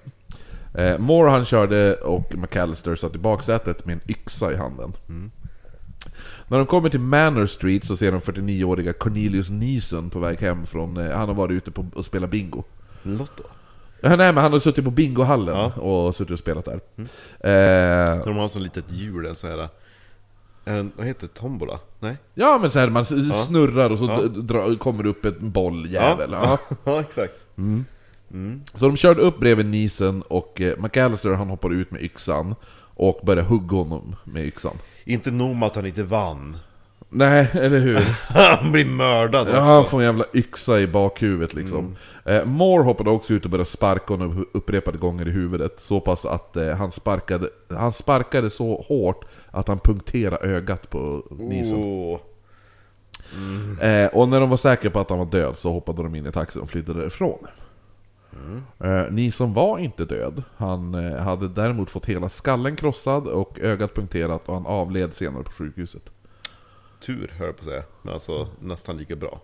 Eh, 0.77 0.98
Moore 0.98 1.29
han 1.32 1.46
körde 1.46 1.94
och 1.96 2.36
McAllister 2.36 2.96
satt 2.96 3.15
i 3.15 3.18
baksätet 3.18 3.86
med 3.86 3.94
en 3.94 4.01
yxa 4.12 4.51
i 4.53 4.56
handen. 4.56 4.94
När 6.48 6.58
de 6.58 6.65
kommer 6.65 6.89
till 6.89 7.00
Manor 7.00 7.46
Street 7.46 7.86
så 7.86 7.98
ser 7.98 8.12
de 8.12 8.22
49-åriga 8.22 8.94
Cornelius 8.94 9.50
Neeson 9.50 10.10
på 10.10 10.20
väg 10.20 10.39
hem 10.39 10.65
från... 10.65 10.98
Eh, 10.98 11.18
han 11.18 11.27
har 11.27 11.36
varit 11.36 11.51
ute 11.51 11.72
på 11.72 11.86
och 11.96 12.06
spelat 12.06 12.29
bingo. 12.29 12.63
Lotto. 13.03 13.44
Ja, 14.01 14.10
nej 14.15 14.34
men 14.34 14.38
han 14.44 14.51
har 14.51 14.60
suttit 14.60 14.86
på 14.86 14.91
bingohallen 14.91 15.56
och 15.72 16.15
suttit 16.15 16.32
och 16.34 16.39
spelat 16.39 16.65
där. 16.65 16.79
Eh, 17.39 18.24
De 18.24 18.36
har 18.38 18.48
så 18.48 18.60
litet 18.60 18.91
hjul, 18.91 19.25
en 19.25 19.36
sån 19.36 19.50
här... 19.50 19.70
En, 20.69 20.91
vad 20.97 21.07
heter 21.07 21.21
det? 21.27 21.33
Tombola? 21.33 21.79
Nej? 21.99 22.17
ja 22.33 22.57
men 22.57 22.71
så 22.71 22.79
här, 22.79 22.89
man 22.89 23.05
snurrar 23.45 23.89
och 23.89 23.99
så 23.99 24.05
d- 24.07 24.41
dra, 24.41 24.75
kommer 24.75 25.03
det 25.03 25.09
upp 25.09 25.25
en 25.25 25.51
bolljävel. 25.51 26.29
Ja. 26.31 26.57
ja 26.83 26.99
exakt. 27.07 27.33
Så 28.75 28.85
de 28.88 28.97
körde 28.97 29.21
upp 29.21 29.39
bredvid 29.39 29.65
Neeson 29.65 30.21
och 30.21 30.61
eh, 30.61 30.77
McAllister 30.77 31.31
han 31.33 31.49
hoppar 31.49 31.73
ut 31.73 31.91
med 31.91 32.01
yxan 32.01 32.55
och 32.95 33.19
börjar 33.25 33.43
hugga 33.43 33.77
honom 33.77 34.15
med 34.23 34.45
yxan. 34.45 34.77
Inte 35.05 35.31
nog 35.31 35.55
med 35.55 35.67
att 35.67 35.75
han 35.75 35.85
inte 35.85 36.03
vann. 36.03 36.57
Nej, 37.10 37.50
eller 37.54 37.80
hur? 37.80 38.00
Han 38.60 38.72
blir 38.72 38.86
mördad 38.86 39.42
också. 39.42 39.56
Ja, 39.56 39.62
han 39.62 39.86
får 39.86 40.00
en 40.00 40.06
jävla 40.06 40.25
yxa 40.34 40.80
i 40.80 40.88
bakhuvudet 40.88 41.54
liksom. 41.54 41.96
Eh, 42.25 42.46
Moore 42.46 42.84
hoppade 42.84 43.10
också 43.10 43.34
ut 43.34 43.46
och 43.46 43.51
började 43.51 43.70
sparka 43.70 44.13
honom 44.13 44.46
upprepade 44.54 44.98
gånger 44.98 45.28
i 45.28 45.32
huvudet. 45.32 45.80
Så 45.80 46.00
pass 46.00 46.25
att 46.25 46.56
eh, 46.56 46.75
han, 46.75 46.92
sparkade, 46.92 47.50
han 47.70 47.94
sparkade 47.94 48.50
så 48.50 48.86
hårt 48.88 49.25
att 49.51 49.68
han 49.68 49.80
punkterade 49.80 50.48
ögat 50.48 50.89
på 50.89 51.24
Neeson. 51.30 51.84
Åh. 51.84 52.20
Eh, 53.82 54.08
och 54.08 54.30
när 54.30 54.39
de 54.39 54.50
var 54.50 54.58
säkra 54.58 54.89
på 54.89 55.00
att 55.00 55.10
han 55.10 55.20
var 55.20 55.25
död 55.25 55.58
så 55.58 55.72
hoppade 55.72 56.04
de 56.04 56.16
in 56.16 56.25
i 56.25 56.32
taxin 56.32 56.62
och 56.62 56.70
flydde 56.70 56.94
därifrån. 56.94 57.48
Eh, 58.84 59.12
Neeson 59.12 59.54
var 59.54 59.80
inte 59.80 60.06
död. 60.06 60.44
Han 60.58 60.94
eh, 60.96 61.18
hade 61.18 61.48
däremot 61.48 61.89
fått 61.89 62.06
hela 62.06 62.30
skallen 62.30 62.75
krossad 62.75 63.28
och 63.28 63.60
ögat 63.60 63.94
punkterat 63.94 64.50
och 64.50 64.54
han 64.54 64.66
avled 64.66 65.16
senare 65.16 65.44
på 65.44 65.51
sjukhuset. 65.51 66.04
Tur, 67.00 67.34
hör 67.38 67.46
jag 67.46 67.56
på 67.56 67.62
att 67.62 67.65
säga. 67.65 67.84
Men 68.01 68.13
alltså 68.13 68.48
nästan 68.60 68.98
lika 68.98 69.15
bra. 69.15 69.39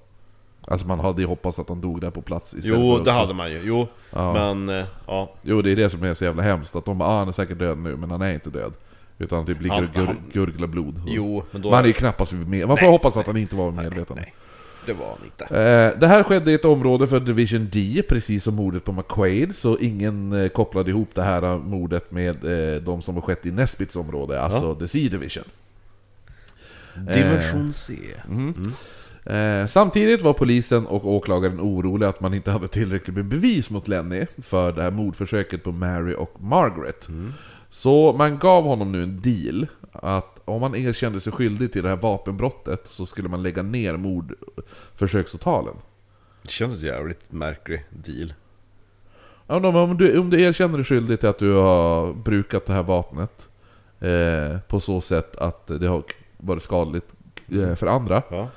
Alltså 0.68 0.88
man 0.88 1.00
hade 1.00 1.22
ju 1.22 1.28
hoppats 1.28 1.60
att 1.60 1.70
han 1.70 1.82
dog 1.82 2.02
där 2.02 2.10
på 2.10 2.22
plats 2.22 2.54
istället 2.54 2.80
Jo, 2.80 2.98
för 2.98 3.06
det 3.06 3.12
hade 3.12 3.34
man 3.34 3.52
ju. 3.52 3.62
Jo, 3.64 3.88
Ja. 4.12 4.34
men 4.34 4.70
eh, 4.80 4.86
ja. 5.08 5.32
Jo, 5.42 5.62
det 5.62 5.72
är 5.72 5.76
det 5.76 5.90
som 5.90 6.04
är 6.04 6.14
så 6.14 6.24
jävla 6.24 6.44
hemskt. 6.44 6.76
Att 6.76 6.86
de 6.86 6.98
bara 6.98 7.10
ah, 7.10 7.20
han 7.20 7.28
är 7.28 7.32
säkert 7.32 7.60
död 7.60 7.78
nu, 7.78 7.96
men 7.96 8.12
han 8.12 8.22
är 8.22 8.34
inte 8.34 8.50
död. 8.50 8.74
Utan 9.18 9.38
han 9.38 9.46
typ 9.46 9.62
ligger 9.62 9.76
Han- 9.76 9.84
och 9.86 9.94
gur, 9.94 10.06
han- 10.06 10.18
gurglar 10.34 10.68
blod. 10.68 11.02
Jo, 11.08 11.44
men 11.52 11.62
då... 11.62 11.70
Man 11.72 11.84
är 11.84 11.88
ju 11.88 11.94
knappast 11.94 12.32
vid 12.34 12.48
med. 12.50 12.68
Man 12.68 12.78
får 12.78 12.86
hoppas 12.88 13.18
att 13.18 13.28
han 13.28 13.38
inte 13.38 13.56
var 13.56 13.72
medveten. 13.72 14.16
Nej, 14.16 14.34
det 14.86 14.94
var 14.94 15.06
han 15.08 15.18
inte. 15.26 15.44
Eh, 15.44 16.00
det 16.00 16.08
här 16.08 16.24
skedde 16.24 16.52
i 16.52 16.54
ett 16.54 16.66
område 16.66 17.08
för 17.08 17.20
Division 17.20 17.70
D, 17.72 18.02
precis 18.10 18.44
som 18.44 18.56
mordet 18.56 18.84
på 18.84 18.92
McQuaid, 18.92 19.56
så 19.56 19.78
ingen 19.78 20.34
eh, 20.34 20.48
kopplade 20.50 20.90
ihop 20.90 21.10
det 21.14 21.24
här 21.24 21.44
eh, 21.44 21.58
mordet 21.58 22.12
med 22.12 22.76
eh, 22.76 22.82
de 22.82 23.02
som 23.02 23.16
har 23.16 23.22
skett 23.22 23.46
i 23.46 23.52
Nesbits 23.52 23.96
område, 23.96 24.42
alltså 24.42 24.76
The 24.76 24.88
C 24.88 25.00
Division. 25.12 25.44
Dimension 27.00 27.74
C. 27.74 27.94
Eh, 29.26 29.68
samtidigt 29.68 30.22
var 30.22 30.34
polisen 30.34 30.86
och 30.86 31.06
åklagaren 31.06 31.60
oroliga 31.60 32.10
att 32.10 32.22
man 32.22 32.34
inte 32.34 32.52
hade 32.52 32.68
tillräckligt 32.68 33.16
med 33.16 33.26
bevis 33.26 33.70
mot 33.70 33.88
Lenny 33.88 34.26
för 34.38 34.72
det 34.72 34.84
här 34.84 34.92
mordförsöket 34.92 35.64
på 35.64 35.72
Mary 35.72 36.14
och 36.14 36.42
Margaret. 36.42 37.08
Så 37.70 38.14
man 38.14 38.40
gav 38.40 38.64
honom 38.64 38.92
nu 38.92 39.04
en 39.04 39.22
deal, 39.22 39.68
att 39.92 40.40
om 40.46 40.62
han 40.62 40.76
erkände 40.76 41.20
sig 41.20 41.34
skyldig 41.34 41.72
till 41.72 41.84
det 41.84 41.90
här 41.90 41.96
vapenbrottet 41.96 42.82
så 42.86 43.06
skulle 43.06 43.30
man 43.30 43.44
lägga 43.44 43.64
ner 43.64 43.98
mordförsöksåtalen. 43.98 45.74
Det 46.42 46.52
kändes 46.52 46.84
jävligt 46.84 47.32
märklig 47.32 47.86
deal. 47.90 48.34
Ja, 49.48 49.60
men 49.60 49.76
om, 49.76 49.98
du, 49.98 50.20
om 50.20 50.30
du 50.30 50.42
erkänner 50.42 50.78
dig 50.78 50.86
skyldig 50.86 51.20
till 51.20 51.30
att 51.30 51.40
du 51.40 51.54
har 51.54 52.14
brukat 52.14 52.66
det 52.66 52.74
här 52.74 52.84
vapnet 52.84 53.48
eh, 54.00 54.60
på 54.68 54.80
så 54.80 55.02
sätt 55.02 55.36
att 55.36 55.68
det 55.68 55.88
har 55.88 56.04
varit 56.46 56.64
skadligt 56.64 57.06
eh, 57.52 57.76
för 57.76 57.88
andra, 57.88 58.24
Ja. 58.30 58.48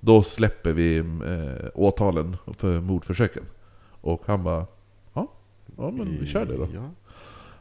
då 0.00 0.22
släpper 0.22 0.72
vi 0.72 0.98
eh, 0.98 1.66
åtalen 1.74 2.36
för 2.58 2.80
mordförsöken. 2.80 3.42
Och 4.00 4.22
han 4.26 4.44
bara, 4.44 4.66
ja, 5.14 5.28
ja 5.76 5.90
men 5.90 6.18
vi 6.20 6.26
kör 6.26 6.44
det 6.44 6.56
då. 6.56 6.68
Ja. 6.74 6.90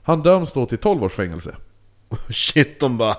Han 0.03 0.21
döms 0.23 0.53
då 0.53 0.65
till 0.65 0.77
12 0.77 1.03
års 1.03 1.13
fängelse. 1.13 1.55
Shit, 2.29 2.79
de 2.79 2.97
bara... 2.97 3.17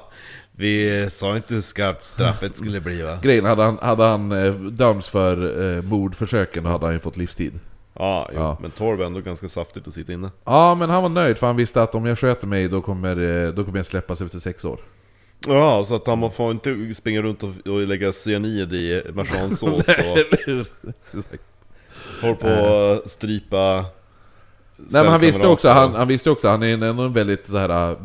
Vi 0.56 1.06
sa 1.11 1.37
inte 1.37 1.54
hur 1.54 1.61
skarpt 1.61 2.02
straffet 2.02 2.56
skulle 2.56 2.80
bli 2.80 3.02
va? 3.02 3.18
Grejen, 3.23 3.44
hade 3.44 3.62
han, 3.62 3.78
hade 3.83 4.04
han 4.04 4.33
eh, 4.33 4.52
dömts 4.54 5.09
för 5.09 5.62
eh, 5.76 5.83
mordförsöken 5.83 6.64
hade 6.64 6.85
han 6.87 6.92
ju 6.92 6.99
fått 6.99 7.16
livstid. 7.16 7.61
Ja, 7.99 8.28
jo, 8.33 8.38
Ja. 8.40 8.56
men 8.61 8.71
12 8.71 9.00
är 9.00 9.04
ändå 9.04 9.21
ganska 9.21 9.49
saftigt 9.49 9.88
att 9.88 9.94
sitta 9.94 10.12
inne. 10.12 10.30
Ja, 10.44 10.75
men 10.75 10.90
han 10.90 11.02
var 11.02 11.09
nöjd 11.09 11.38
för 11.38 11.47
han 11.47 11.56
visste 11.56 11.83
att 11.83 11.94
om 11.94 12.06
jag 12.06 12.18
sköter 12.18 12.47
mig 12.47 12.68
då 12.68 12.80
kommer, 12.83 13.47
eh, 13.47 13.52
då 13.54 13.64
kommer 13.64 13.78
jag 13.78 13.87
släppas 13.87 14.21
efter 14.21 14.38
sex 14.38 14.64
år. 14.64 14.78
Ja, 15.46 15.84
så 15.84 15.94
att 15.94 16.06
han 16.06 16.30
får 16.30 16.50
inte 16.50 16.94
springa 16.94 17.22
runt 17.22 17.42
och, 17.42 17.66
och 17.66 17.80
lägga 17.80 18.12
cyanid 18.12 18.72
i 18.72 19.02
marsansås 19.12 19.88
och 19.88 20.18
håller 22.20 22.34
på 22.34 23.02
att 23.02 23.10
strypa 23.10 23.84
Nej 24.76 25.02
men 25.02 25.12
han 25.12 25.20
visste 25.20 25.46
också, 25.46 25.68
han, 25.68 25.94
han 25.94 26.08
visste 26.08 26.30
också, 26.30 26.48
han 26.48 26.62
är 26.62 26.74
en, 26.74 26.82
en 26.82 27.12
väldigt 27.12 27.46
så 27.46 27.58
här 27.58 27.90
äh, 27.90 27.96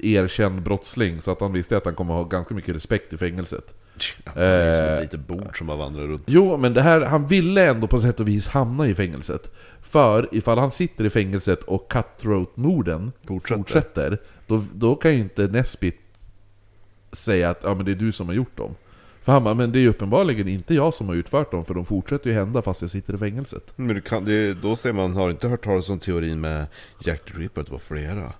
erkänd 0.00 0.62
brottsling, 0.62 1.22
så 1.22 1.30
att 1.30 1.40
han 1.40 1.52
visste 1.52 1.76
att 1.76 1.84
han 1.84 1.94
kommer 1.94 2.14
ha 2.14 2.24
ganska 2.24 2.54
mycket 2.54 2.76
respekt 2.76 3.12
i 3.12 3.16
fängelset. 3.16 3.74
Ja, 4.24 4.32
det 4.34 4.44
är 4.44 4.76
som 4.76 4.86
Eh, 4.86 4.92
ett 4.92 5.02
litet 5.02 5.26
bord 5.26 5.58
som 5.58 5.66
bara 5.66 5.76
vandrar 5.76 6.02
runt. 6.02 6.22
Jo, 6.26 6.56
men 6.56 6.74
det 6.74 6.82
här, 6.82 7.00
han 7.00 7.26
ville 7.26 7.68
ändå 7.68 7.86
på 7.86 8.00
sätt 8.00 8.20
och 8.20 8.28
vis 8.28 8.48
hamna 8.48 8.86
i 8.86 8.94
fängelset. 8.94 9.52
För 9.82 10.28
ifall 10.32 10.58
han 10.58 10.72
sitter 10.72 11.04
i 11.04 11.10
fängelset 11.10 11.62
och 11.62 11.92
cutthroat-morden 11.92 13.12
Fortsätter. 13.26 13.56
fortsätter, 13.56 14.18
då, 14.46 14.64
då 14.74 14.96
kan 14.96 15.12
ju 15.12 15.18
inte 15.18 15.46
Nesbit 15.46 16.00
säga 17.12 17.50
att 17.50 17.60
ja, 17.62 17.74
men 17.74 17.84
det 17.84 17.90
är 17.90 17.96
du 17.96 18.12
som 18.12 18.26
har 18.26 18.34
gjort 18.34 18.56
dem. 18.56 18.74
För 19.22 19.32
han 19.32 19.44
bara, 19.44 19.54
men 19.54 19.72
det 19.72 19.78
är 19.78 19.80
ju 19.80 19.88
uppenbarligen 19.88 20.48
inte 20.48 20.74
jag 20.74 20.94
som 20.94 21.08
har 21.08 21.14
utfört 21.14 21.50
dem, 21.50 21.64
för 21.64 21.74
de 21.74 21.84
fortsätter 21.84 22.30
ju 22.30 22.36
hända 22.36 22.62
fast 22.62 22.82
jag 22.82 22.90
sitter 22.90 23.14
i 23.14 23.18
fängelset. 23.18 23.72
Men 23.76 23.94
du 23.94 24.00
kan, 24.00 24.24
det, 24.24 24.54
då 24.54 24.76
säger 24.76 24.94
man, 24.94 25.14
har 25.14 25.30
inte 25.30 25.48
hört 25.48 25.64
talas 25.64 25.90
om 25.90 25.98
teorin 25.98 26.40
med 26.40 26.66
Jack 27.04 27.24
the 27.24 27.38
Ripper 27.38 27.60
att 27.60 27.66
det 27.66 27.72
var 27.72 27.78
flera? 27.78 28.32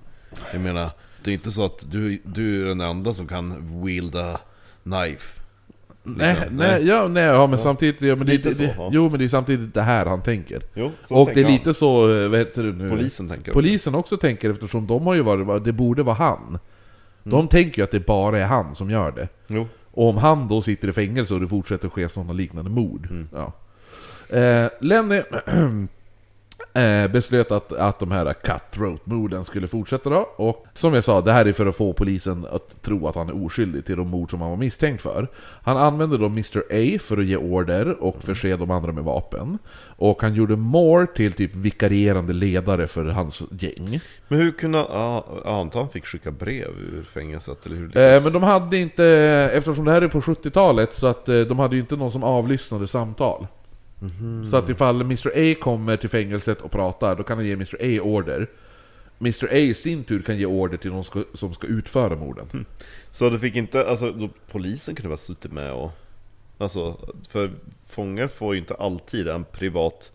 Jag 0.53 0.61
menar, 0.61 0.91
det 1.25 1.31
är 1.31 1.35
inte 1.35 1.50
så 1.50 1.65
att 1.65 1.93
du, 1.93 2.23
du 2.25 2.62
är 2.62 2.67
den 2.67 2.81
enda 2.81 3.15
som 3.15 3.27
kan 3.27 3.81
wielda 3.85 4.41
knife. 4.83 5.41
Nej, 6.03 6.35
Liksom, 6.35 6.57
nej, 6.57 6.87
ja, 6.87 7.09
nej, 7.09 7.25
ja 7.25 7.47
men 7.47 7.59
samtidigt, 7.59 8.03
ja, 8.03 8.17
men 8.17 8.27
det, 8.27 8.37
det, 8.37 8.55
så, 8.55 8.62
det, 8.62 8.75
ja. 8.79 8.91
Jo 8.93 9.09
men 9.09 9.19
det 9.19 9.25
är 9.25 9.29
samtidigt 9.29 9.75
det 9.75 9.83
här 9.83 10.07
han 10.07 10.23
tänker. 10.23 10.62
Jo, 10.75 10.91
så 11.05 11.15
och 11.15 11.31
det 11.35 11.41
är 11.41 11.45
han. 11.45 11.53
lite 11.53 11.75
så, 11.75 12.15
eh, 12.15 12.29
vad 12.29 12.39
heter 12.39 12.62
det 12.62 12.73
nu? 12.73 12.89
Polisen 12.89 13.29
tänker. 13.29 13.53
Polisen 13.53 13.95
också 13.95 14.17
tänker 14.17 14.50
eftersom 14.50 14.87
de 14.87 15.07
har 15.07 15.15
ju 15.15 15.23
varit, 15.23 15.65
det 15.65 15.73
borde 15.73 16.03
vara 16.03 16.17
han. 16.17 16.59
Mm. 17.33 17.47
De 17.47 17.49
tänker 17.49 17.79
ju 17.79 17.85
att 17.85 17.91
det 17.91 18.07
bara 18.07 18.39
är 18.39 18.47
han 18.47 18.75
som 18.75 18.91
gör 18.91 19.11
det. 19.11 19.29
Jo. 19.47 19.67
Och 19.93 20.09
om 20.09 20.17
han 20.17 20.49
då 20.49 20.63
sitter 20.63 20.89
i 20.89 20.93
fängelse 20.93 21.35
och 21.35 21.41
det 21.41 21.49
fortsätter 21.49 21.89
ske 21.89 22.09
sådana 22.09 22.33
liknande 22.33 22.71
mord. 22.71 23.09
Mm. 23.11 23.29
Ja. 23.33 23.53
Eh, 24.37 24.71
Lenny 24.81 25.23
eh, 26.75 27.11
beslöt 27.11 27.53
att, 27.53 27.73
att 27.73 27.99
de 27.99 28.11
här 28.11 28.33
cutthroat-morden 28.33 29.45
skulle 29.45 29.67
fortsätta 29.67 30.11
då. 30.11 30.29
Och 30.37 30.67
som 30.75 30.95
jag 30.95 31.05
sa, 31.05 31.21
det 31.21 31.33
här 31.33 31.47
är 31.47 31.53
för 31.53 31.67
att 31.67 31.77
få 31.77 31.93
polisen 31.93 32.47
att 32.50 32.83
tro 32.83 33.09
att 33.09 33.15
han 33.15 33.29
är 33.29 33.45
oskyldig 33.45 33.87
till 33.87 33.97
de 33.97 34.09
mord 34.09 34.31
som 34.31 34.41
han 34.41 34.50
var 34.50 34.57
misstänkt 34.57 35.03
för. 35.03 35.29
Han 35.62 35.77
använde 35.77 36.19
då 36.19 36.27
Mr 36.27 36.59
A 36.59 36.99
för 37.00 37.19
att 37.19 37.25
ge 37.25 37.37
order 37.37 38.03
och 38.03 38.23
förse 38.23 38.57
de 38.57 38.71
andra 38.71 38.93
med 38.93 39.05
vapen. 39.05 39.59
Och 39.97 40.23
han 40.23 40.35
gjorde 40.35 40.57
Moore 40.57 41.07
till 41.07 41.33
typ 41.33 41.55
vikarierande 41.55 42.33
ledare 42.33 42.87
för 42.87 43.05
hans 43.05 43.43
gäng. 43.50 44.00
Men 44.29 44.39
hur 44.39 44.50
kunde 44.50 44.79
han, 44.79 44.87
ja, 44.91 45.27
jag 45.45 45.55
antar 45.55 45.81
han 45.81 45.89
fick 45.89 46.07
skicka 46.07 46.31
brev 46.31 46.69
ur 46.69 47.03
fängelset 47.15 47.67
eller 47.67 47.77
hur 47.77 47.91
Eh, 47.97 48.23
men 48.23 48.33
de 48.33 48.43
hade 48.43 48.77
inte, 48.77 49.05
eftersom 49.55 49.85
det 49.85 49.93
här 49.93 50.03
är 50.03 50.09
på 50.09 50.21
70-talet, 50.21 50.95
så 50.95 51.07
att 51.07 51.29
eh, 51.29 51.41
de 51.41 51.59
hade 51.59 51.77
ju 51.77 51.81
inte 51.81 51.97
någon 51.97 52.12
som 52.12 52.25
avlyssnade 52.25 52.87
samtal. 52.87 53.47
Så 54.50 54.57
att 54.57 54.69
ifall 54.69 55.00
Mr 55.00 55.33
A 55.35 55.54
kommer 55.62 55.97
till 55.97 56.09
fängelset 56.09 56.61
och 56.61 56.71
pratar, 56.71 57.16
då 57.16 57.23
kan 57.23 57.37
han 57.37 57.47
ge 57.47 57.52
Mr 57.52 57.76
A 57.80 58.02
order. 58.02 58.47
Mr 59.19 59.49
A 59.50 59.57
i 59.57 59.75
sin 59.75 60.04
tur 60.04 60.23
kan 60.23 60.38
ge 60.38 60.47
order 60.47 60.76
till 60.76 60.90
någon 60.90 61.04
ska, 61.04 61.25
som 61.35 61.54
ska 61.54 61.66
utföra 61.66 62.16
morden. 62.16 62.66
Så 63.11 63.30
det 63.30 63.38
fick 63.38 63.57
inte, 63.57 63.88
alltså 63.88 64.12
då, 64.12 64.28
polisen 64.52 64.95
kunde 64.95 65.09
väl 65.09 65.19
suttit 65.19 65.52
med 65.52 65.73
och... 65.73 65.90
Alltså, 66.59 66.97
för 67.28 67.50
fångar 67.87 68.28
får 68.28 68.54
ju 68.54 68.61
inte 68.61 68.75
alltid 68.75 69.28
en 69.28 69.45
privat 69.45 70.12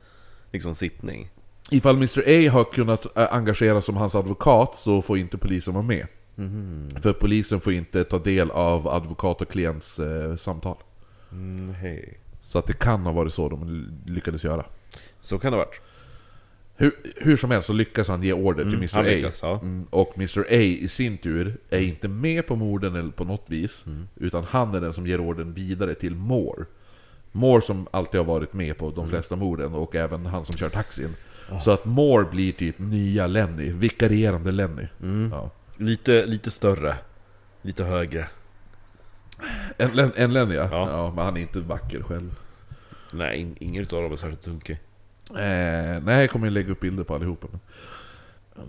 liksom 0.51 0.75
sittning. 0.75 1.29
Ifall 1.71 1.95
Mr 1.95 2.23
A 2.27 2.51
har 2.51 2.63
kunnat 2.63 3.17
äh, 3.17 3.33
engageras 3.33 3.85
som 3.85 3.97
hans 3.97 4.15
advokat 4.15 4.75
så 4.77 5.01
får 5.01 5.17
inte 5.17 5.37
polisen 5.37 5.73
vara 5.73 5.83
med. 5.83 6.07
För 7.01 7.13
polisen 7.13 7.61
får 7.61 7.73
inte 7.73 8.03
ta 8.03 8.19
del 8.19 8.51
av 8.51 8.87
advokat 8.87 9.41
och 9.41 9.49
klients 9.49 9.99
eh, 9.99 10.35
samtal. 10.35 10.77
Mm, 11.31 11.73
hej. 11.73 12.19
Så 12.45 12.59
att 12.59 12.67
det 12.67 12.73
kan 12.73 13.01
ha 13.01 13.11
varit 13.11 13.33
så 13.33 13.49
de 13.49 13.87
lyckades 14.05 14.43
göra. 14.43 14.65
Så 15.21 15.39
kan 15.39 15.51
det 15.51 15.57
ha 15.57 15.65
varit. 15.65 15.81
Hur, 16.75 16.91
hur 17.15 17.37
som 17.37 17.51
helst 17.51 17.67
så 17.67 17.73
lyckas 17.73 18.07
han 18.07 18.23
ge 18.23 18.33
order 18.33 18.63
till 18.63 18.73
Mr 18.73 18.93
han 18.93 19.05
A. 19.05 19.07
lyckas, 19.07 19.39
ja. 19.41 19.59
Mm, 19.61 19.87
och 19.89 20.11
Mr 20.15 20.39
A 20.49 20.55
i 20.55 20.87
sin 20.87 21.17
tur 21.17 21.57
är 21.69 21.79
inte 21.79 22.07
med 22.07 22.47
på 22.47 22.55
morden 22.55 22.95
eller 22.95 23.11
på 23.11 23.23
något 23.23 23.45
vis. 23.47 23.83
Utan 24.15 24.43
han 24.43 24.75
är 24.75 24.81
den 24.81 24.93
som 24.93 25.07
ger 25.07 25.19
orden 25.19 25.53
vidare 25.53 25.95
till 25.95 26.15
Moore. 26.15 26.65
Moore 27.31 27.61
som 27.61 27.87
alltid 27.91 28.19
har 28.19 28.25
varit 28.25 28.53
med 28.53 28.77
på 28.77 28.91
de 28.91 29.07
flesta 29.07 29.35
morden 29.35 29.73
och 29.73 29.95
även 29.95 30.25
han 30.25 30.45
som 30.45 30.57
kör 30.57 30.69
taxin. 30.69 31.15
Så 31.63 31.71
att 31.71 31.85
Moore 31.85 32.25
blir 32.31 32.51
typ 32.51 32.79
nya 32.79 33.27
Lenny, 33.27 33.71
vikarierande 33.71 34.51
Lenny. 34.51 34.87
Ja. 35.31 35.49
Lite, 35.77 36.25
lite 36.25 36.51
större. 36.51 36.95
Lite 37.61 37.83
högre. 37.83 38.27
En, 39.77 40.11
en 40.15 40.33
Lenny 40.33 40.55
ja. 40.55 40.67
Ja. 40.71 40.89
ja. 40.89 41.13
Men 41.15 41.25
han 41.25 41.37
är 41.37 41.41
inte 41.41 41.59
vacker 41.59 42.01
själv. 42.03 42.39
Nej, 43.13 43.37
in- 43.39 43.55
ingen 43.59 43.83
utav 43.83 44.01
dem 44.03 44.11
är 44.11 44.15
särskilt 44.15 44.41
tunkig. 44.41 44.79
Eh, 45.29 46.01
nej, 46.03 46.21
jag 46.21 46.29
kommer 46.29 46.49
lägga 46.49 46.71
upp 46.71 46.79
bilder 46.79 47.03
på 47.03 47.15
allihopa. 47.15 47.47
Men... 47.51 47.59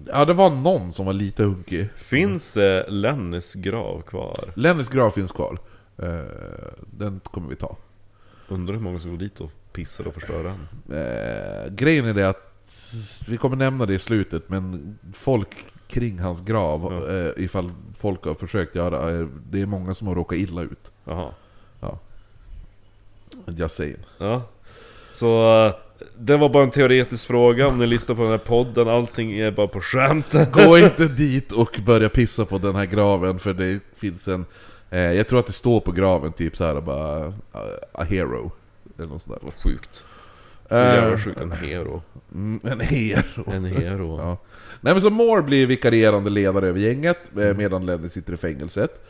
Ja, 0.06 0.24
det 0.24 0.32
var 0.32 0.50
någon 0.50 0.92
som 0.92 1.06
var 1.06 1.12
lite 1.12 1.42
hunkig. 1.42 1.88
Finns 1.96 2.56
eh, 2.56 2.88
Lennys 2.88 3.54
grav 3.54 4.02
kvar? 4.02 4.36
Lennys 4.54 4.88
grav 4.88 5.10
finns 5.10 5.32
kvar. 5.32 5.58
Eh, 5.98 6.20
den 6.90 7.20
kommer 7.24 7.48
vi 7.48 7.56
ta. 7.56 7.76
Undrar 8.48 8.74
hur 8.74 8.80
många 8.82 9.00
som 9.00 9.10
går 9.10 9.18
dit 9.18 9.40
och 9.40 9.52
pissar 9.72 10.06
och 10.06 10.14
förstör 10.14 10.44
den. 10.44 10.98
Eh, 10.98 11.72
grejen 11.72 12.06
är 12.06 12.14
det 12.14 12.28
att, 12.28 12.52
vi 13.28 13.36
kommer 13.36 13.56
nämna 13.56 13.86
det 13.86 13.94
i 13.94 13.98
slutet, 13.98 14.48
men 14.48 14.98
folk 15.14 15.48
kring 15.88 16.18
hans 16.18 16.40
grav, 16.40 17.08
eh, 17.10 17.44
ifall 17.44 17.70
folk 17.98 18.24
har 18.24 18.34
försökt 18.34 18.74
göra, 18.74 19.10
eh, 19.18 19.26
det 19.50 19.62
är 19.62 19.66
många 19.66 19.94
som 19.94 20.06
har 20.06 20.14
råkat 20.14 20.38
illa 20.38 20.62
ut. 20.62 20.90
Jaha. 21.04 21.30
Just 23.46 23.76
saying. 23.76 23.96
Ja. 24.18 24.42
Så 25.14 25.64
eh, 25.66 25.74
det 26.18 26.36
var 26.36 26.48
bara 26.48 26.62
en 26.62 26.70
teoretisk 26.70 27.26
fråga 27.26 27.68
om 27.68 27.78
ni 27.78 27.86
lyssnar 27.86 28.14
på 28.16 28.22
den 28.22 28.30
här 28.30 28.38
podden. 28.38 28.88
Allting 28.88 29.32
är 29.38 29.50
bara 29.50 29.68
på 29.68 29.80
skämt. 29.80 30.32
Gå 30.52 30.78
inte 30.84 31.08
dit 31.08 31.52
och 31.52 31.80
börja 31.86 32.08
pissa 32.08 32.44
på 32.44 32.58
den 32.58 32.76
här 32.76 32.86
graven, 32.86 33.38
för 33.38 33.52
det 33.52 33.80
finns 33.96 34.28
en... 34.28 34.44
Eh, 34.90 35.00
jag 35.00 35.28
tror 35.28 35.38
att 35.40 35.46
det 35.46 35.52
står 35.52 35.80
på 35.80 35.92
graven 35.92 36.32
typ 36.32 36.56
så 36.56 36.64
här 36.64 36.80
bara... 36.80 37.26
eh, 37.26 37.32
A 37.92 38.02
hero. 38.04 38.52
Eller 38.98 39.08
något 39.08 39.22
sånt 39.22 39.40
där. 39.40 39.44
Vad 39.46 39.54
sjukt. 39.62 40.04
Så 40.68 40.74
jävla 40.74 41.18
sjukt. 41.18 41.40
En 41.40 41.52
hero. 41.52 42.02
Mm, 42.34 42.60
en 42.64 42.80
hero. 42.80 43.50
En 43.52 43.64
hero. 43.64 44.18
Ja. 44.22 44.36
Nej 44.86 44.94
men 44.94 45.02
så 45.02 45.10
Moore 45.10 45.42
blir 45.42 45.66
vikarierande 45.66 46.30
ledare 46.30 46.68
över 46.68 46.80
gänget 46.80 47.18
eh, 47.38 47.56
medan 47.56 47.86
Lenny 47.86 48.08
sitter 48.08 48.32
i 48.32 48.36
fängelset. 48.36 49.04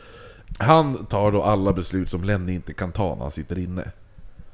Han 0.57 1.05
tar 1.05 1.31
då 1.31 1.43
alla 1.43 1.73
beslut 1.73 2.09
som 2.09 2.23
Lenny 2.23 2.53
inte 2.53 2.73
kan 2.73 2.91
ta 2.91 3.15
när 3.15 3.21
han 3.21 3.31
sitter 3.31 3.57
inne. 3.57 3.91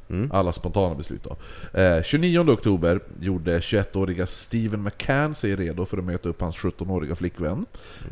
Mm. 0.09 0.31
Alla 0.33 0.53
spontana 0.53 0.95
beslut 0.95 1.23
då. 1.23 1.35
Eh, 1.79 2.03
29 2.03 2.39
oktober 2.39 2.99
gjorde 3.19 3.59
21-åriga 3.59 4.27
Steven 4.27 4.83
McCann 4.83 5.35
sig 5.35 5.55
redo 5.55 5.85
för 5.85 5.97
att 5.97 6.03
möta 6.03 6.29
upp 6.29 6.41
hans 6.41 6.57
17-åriga 6.57 7.15
flickvän. 7.15 7.65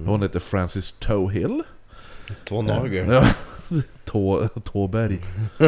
Hon 0.05 0.21
heter 0.21 0.39
Frances 0.39 0.91
Tohill. 0.91 1.63
Två 2.47 2.61
nagel. 2.61 3.07
Ja. 3.09 3.25
Tå, 4.05 4.47
Tåberg. 4.47 5.19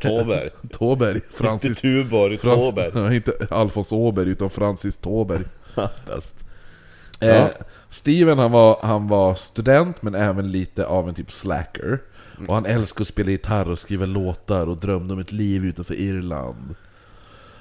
Tåberg. 0.00 0.50
Tåberg. 0.72 1.14
Inte 1.14 1.26
Francis... 1.30 1.80
Tuborg, 1.80 2.36
Frans- 2.36 2.58
Tåberg. 2.58 3.16
Inte 3.16 3.32
Alfons 3.50 3.92
Åberg 3.92 4.30
utan 4.30 4.50
Francis 4.50 4.96
Tåberg. 4.96 5.44
Bäst. 6.06 6.44
Eh, 7.20 7.46
Steven 7.90 8.38
han 8.38 8.50
var, 8.50 8.78
han 8.82 9.08
var 9.08 9.34
student 9.34 10.02
men 10.02 10.14
även 10.14 10.52
lite 10.52 10.86
av 10.86 11.08
en 11.08 11.14
typ 11.14 11.32
slacker. 11.32 11.98
Och 12.48 12.54
han 12.54 12.66
älskade 12.66 13.02
att 13.02 13.08
spela 13.08 13.30
gitarr 13.30 13.70
och 13.70 13.78
skriva 13.78 14.06
låtar 14.06 14.66
och 14.66 14.76
drömde 14.76 15.14
om 15.14 15.20
ett 15.20 15.32
liv 15.32 15.64
utanför 15.64 15.94
Irland. 15.94 16.74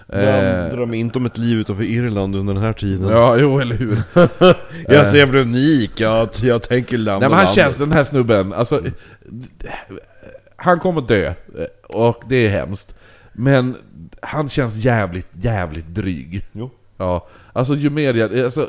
Dröm, 0.08 0.70
dröm 0.70 0.94
inte 0.94 1.20
om 1.20 1.26
ett 1.26 1.38
liv 1.38 1.58
utanför 1.58 1.84
Irland 1.84 2.36
under 2.36 2.54
den 2.54 2.64
här 2.64 2.74
tiden. 2.74 3.10
Ja, 3.10 3.38
jo 3.38 3.60
eller 3.60 3.76
hur. 3.76 3.98
Jag 4.84 4.94
är 4.94 5.06
så 5.06 5.18
jävla 5.18 5.40
unik, 5.40 6.00
jag, 6.00 6.30
jag 6.42 6.62
tänker 6.62 6.98
lämna 6.98 7.20
Nej 7.20 7.30
men 7.30 7.38
han 7.38 7.46
landet. 7.46 7.64
känns, 7.64 7.78
den 7.78 7.92
här 7.92 8.04
snubben, 8.04 8.54
alltså... 8.54 8.82
Han 10.56 10.80
kommer 10.80 11.02
dö, 11.02 11.34
och 11.90 12.24
det 12.30 12.36
är 12.36 12.50
hemskt. 12.50 12.96
Men 13.34 13.76
han 14.22 14.50
känns 14.50 14.76
jävligt, 14.76 15.28
jävligt 15.42 15.88
dryg. 15.88 16.46
Jo. 16.52 16.70
Ja, 16.98 17.28
alltså 17.58 17.76
ju 17.76 17.90
mer 17.90 18.14
jag... 18.14 18.40
Alltså, 18.40 18.68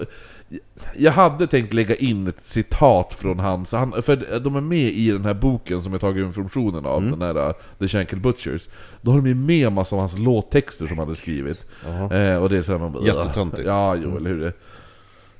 jag 0.97 1.12
hade 1.12 1.47
tänkt 1.47 1.75
lägga 1.75 1.95
in 1.95 2.28
ett 2.28 2.47
citat 2.47 3.14
från 3.18 3.38
han, 3.38 3.66
så 3.66 3.76
han, 3.76 4.02
för 4.02 4.40
de 4.40 4.57
är 4.57 4.61
med 4.61 4.78
i 4.78 5.11
den 5.11 5.25
här 5.25 5.35
boken 5.35 5.83
som 5.83 5.92
jag 5.92 6.00
tagit 6.00 6.26
informationen 6.26 6.87
av, 6.87 7.02
den 7.02 7.23
här 7.23 7.49
uh, 7.49 7.52
The 7.78 7.88
Shankill 7.88 8.21
Butchers. 8.21 8.68
Då 9.02 9.11
har 9.11 9.18
de 9.18 9.26
ju 9.28 9.35
med 9.35 9.73
massa 9.73 9.97
av 9.97 10.00
hans 10.00 10.18
låttexter 10.18 10.87
som 10.87 10.99
han 10.99 11.07
hade 11.07 11.16
skrivit. 11.16 11.64
Eh, 11.87 12.37
och 12.37 12.49
det 12.49 12.57
är 12.57 12.62
såhär 12.62 12.78
man 12.78 12.92
bara... 12.92 13.04
Jättetöntigt. 13.04 13.66
Ja, 13.66 13.95
jo 13.95 14.16
eller 14.16 14.30
hur. 14.30 14.52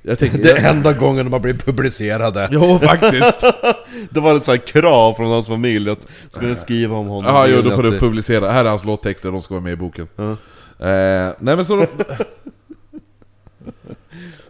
Jag 0.01 0.19
tänker... 0.19 0.37
Det 0.37 0.51
är 0.51 0.69
enda 0.69 0.93
gången 0.93 1.25
de 1.25 1.33
har 1.33 1.39
blivit 1.39 1.65
publicerade. 1.65 2.49
Jo, 2.51 2.79
faktiskt. 2.79 3.41
Det 4.09 4.19
var 4.19 4.35
ett 4.35 4.47
här 4.47 4.57
krav 4.57 5.13
från 5.13 5.31
hans 5.31 5.47
familj 5.47 5.89
att 5.89 6.07
ska 6.29 6.45
ni 6.45 6.55
skriva 6.55 6.95
om 6.95 7.07
honom? 7.07 7.35
Ja, 7.35 7.47
jo, 7.47 7.61
då 7.61 7.71
får 7.71 7.83
du 7.83 7.91
det- 7.91 7.99
publicera. 7.99 8.51
Här 8.51 8.65
är 8.65 8.69
hans 8.69 8.85
låttexter, 8.85 9.31
de 9.31 9.41
ska 9.41 9.53
vara 9.53 9.63
med 9.63 9.73
i 9.73 9.75
boken. 9.75 10.07
Ja. 10.15 10.31
Eh, 10.87 11.33
nej 11.39 11.55
men 11.55 11.65
så... 11.65 11.85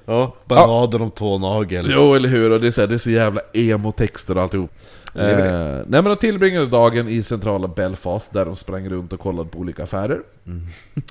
Ja, 0.05 0.35
balladen 0.45 1.01
om 1.01 1.11
tånagel. 1.11 1.87
jo, 1.89 2.13
eller 2.13 2.29
hur? 2.29 2.51
Och 2.51 2.61
det 2.61 2.67
är 2.67 2.71
så, 2.71 2.81
här, 2.81 2.87
det 2.87 2.93
är 2.93 2.97
så 2.97 3.09
jävla 3.09 3.41
emo-texter 3.53 4.35
och 4.37 4.41
alltihop. 4.43 4.71
Eh, 5.15 5.23
nej 5.25 5.85
men 5.87 6.03
de 6.03 6.15
tillbringade 6.15 6.65
dagen 6.65 7.07
i 7.09 7.23
centrala 7.23 7.67
Belfast, 7.67 8.33
där 8.33 8.45
de 8.45 8.55
sprang 8.55 8.89
runt 8.89 9.13
och 9.13 9.19
kollade 9.19 9.49
på 9.49 9.59
olika 9.59 9.83
affärer. 9.83 10.19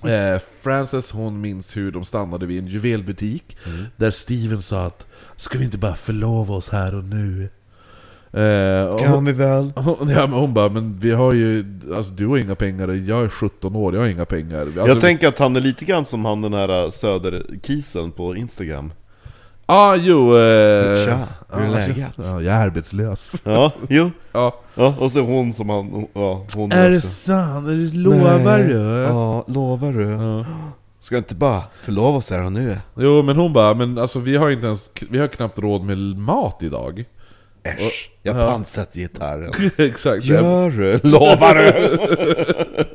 Eh, 0.07 0.41
Frances 0.63 1.11
hon 1.11 1.41
minns 1.41 1.77
hur 1.77 1.93
de 1.93 2.05
stannade 2.05 2.47
vid 2.47 2.59
en 2.59 2.67
juvelbutik, 2.67 3.57
där 3.97 4.11
Steven 4.11 4.63
sa 4.63 4.85
att 4.87 5.07
Ska 5.37 5.59
vi 5.59 5.65
inte 5.65 5.79
bara 5.79 5.97
förlova 5.97 6.55
oss 6.55 6.69
här 6.69 6.95
och 6.95 7.05
nu? 7.05 7.49
Eh, 8.33 8.85
och 8.85 9.01
hon, 9.01 9.25
vi 9.25 9.33
väl? 9.33 9.73
hon, 9.77 10.09
ja, 10.09 10.27
men 10.27 10.33
hon 10.33 10.55
bara, 10.55 10.69
men 10.69 10.99
vi 11.01 11.11
har 11.11 11.33
ju, 11.33 11.64
alltså 11.97 12.12
du 12.12 12.27
har 12.27 12.37
inga 12.38 12.55
pengar, 12.55 12.88
jag 12.88 13.25
är 13.25 13.29
17 13.29 13.77
år, 13.77 13.95
jag 13.95 14.01
har 14.01 14.09
inga 14.09 14.25
pengar. 14.25 14.61
Alltså, 14.61 14.87
Jag 14.87 15.01
tänker 15.01 15.29
att 15.29 15.38
han 15.38 15.57
är 15.57 15.61
lite 15.61 15.85
grann 15.85 16.05
som 16.05 16.25
han 16.25 16.43
den 16.43 16.55
här 16.55 16.85
äh, 16.85 16.91
söderkisen 16.91 18.12
på 18.12 18.37
Instagram. 18.37 18.93
ah, 19.67 19.95
jo... 19.97 20.38
Eh, 20.38 21.05
Tja, 21.05 21.19
hur 21.53 21.61
är 21.62 21.67
ja, 21.67 21.73
läget? 21.73 22.12
Ja, 22.17 22.43
jag 22.43 22.55
är 22.55 22.64
arbetslös. 22.67 23.33
Ja, 23.45 23.73
jo. 23.88 24.11
Ja. 24.33 24.61
Ja, 24.75 24.95
och 24.99 25.12
så 25.12 25.21
hon 25.21 25.53
som 25.53 25.69
han, 25.71 26.07
ja, 26.12 26.47
hon 26.55 26.73
Är 26.73 26.91
det 26.91 26.97
också. 26.97 27.09
sant? 27.09 27.69
Är 27.69 27.73
det 27.73 27.97
lovar 27.99 28.59
du? 28.59 28.73
Ja, 29.03 29.45
lovar 29.47 29.93
du? 29.93 30.05
Ja. 30.11 30.45
Ska 31.01 31.17
inte 31.17 31.35
bara 31.35 31.62
förlova 31.83 32.17
oss 32.19 32.31
här 32.31 32.45
och 32.45 32.53
nu? 32.53 32.79
Jo 32.97 33.23
men 33.23 33.37
hon 33.37 33.53
bara, 33.53 33.75
men 33.75 33.99
alltså 33.99 34.19
vi 34.19 34.37
har 34.37 34.51
inte 34.51 34.67
ens, 34.67 34.91
vi 35.11 35.19
har 35.19 35.27
knappt 35.29 35.59
råd 35.59 35.83
med 35.85 35.99
mat 36.19 36.62
idag. 36.62 37.05
Äsch, 37.62 38.11
jag 38.23 38.37
Ja. 38.37 38.47
pantsätter 38.51 38.99
gitarren. 39.01 39.53
Exakt. 39.77 40.25
Gör 40.25 40.71
du? 40.71 40.99
Lovar 41.09 41.55
du? 41.55 41.99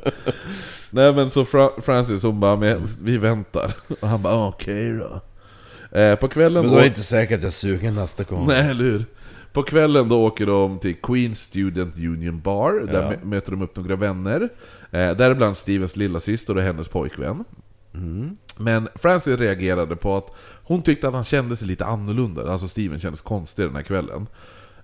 Nej 0.90 1.12
men 1.12 1.30
så 1.30 1.44
Fra- 1.44 1.80
Francis 1.82 2.22
hon 2.22 2.40
bara, 2.40 2.80
vi 3.02 3.18
väntar. 3.18 3.72
Och 4.00 4.08
han 4.08 4.22
bara, 4.22 4.46
okej 4.48 4.92
då. 4.92 5.20
Eh, 5.98 6.14
på 6.14 6.28
kvällen 6.28 6.62
Men 6.62 6.70
då 6.72 6.76
är 6.78 6.82
det 6.82 6.86
inte 6.88 7.02
säkert 7.02 7.36
att 7.38 7.42
jag 7.44 7.52
suger 7.52 7.90
nästa 7.90 8.24
gång. 8.24 8.46
Nej, 8.46 8.70
eller 8.70 8.84
hur? 8.84 9.04
På 9.52 9.62
kvällen 9.62 10.08
då 10.08 10.24
åker 10.26 10.46
de 10.46 10.78
till 10.78 10.94
Queen 10.94 11.34
Student 11.36 11.96
Union 11.96 12.40
Bar, 12.40 12.72
där 12.92 13.12
Ja. 13.12 13.18
möter 13.22 13.50
de 13.50 13.62
upp 13.62 13.76
några 13.76 13.96
vänner. 13.96 14.48
Eh, 14.90 15.10
däribland 15.16 15.56
Stevens 15.56 15.96
lilla 15.96 16.20
syster 16.20 16.56
och 16.56 16.62
hennes 16.62 16.88
pojkvän. 16.88 17.44
Mm. 17.94 18.36
Men 18.58 18.88
Frances 18.94 19.38
reagerade 19.40 19.96
på 19.96 20.16
att 20.16 20.30
hon 20.64 20.82
tyckte 20.82 21.08
att 21.08 21.14
han 21.14 21.24
kände 21.24 21.56
sig 21.56 21.68
lite 21.68 21.84
annorlunda, 21.84 22.52
alltså 22.52 22.68
Steven 22.68 23.00
kändes 23.00 23.20
konstig 23.20 23.64
den 23.64 23.76
här 23.76 23.82
kvällen. 23.82 24.26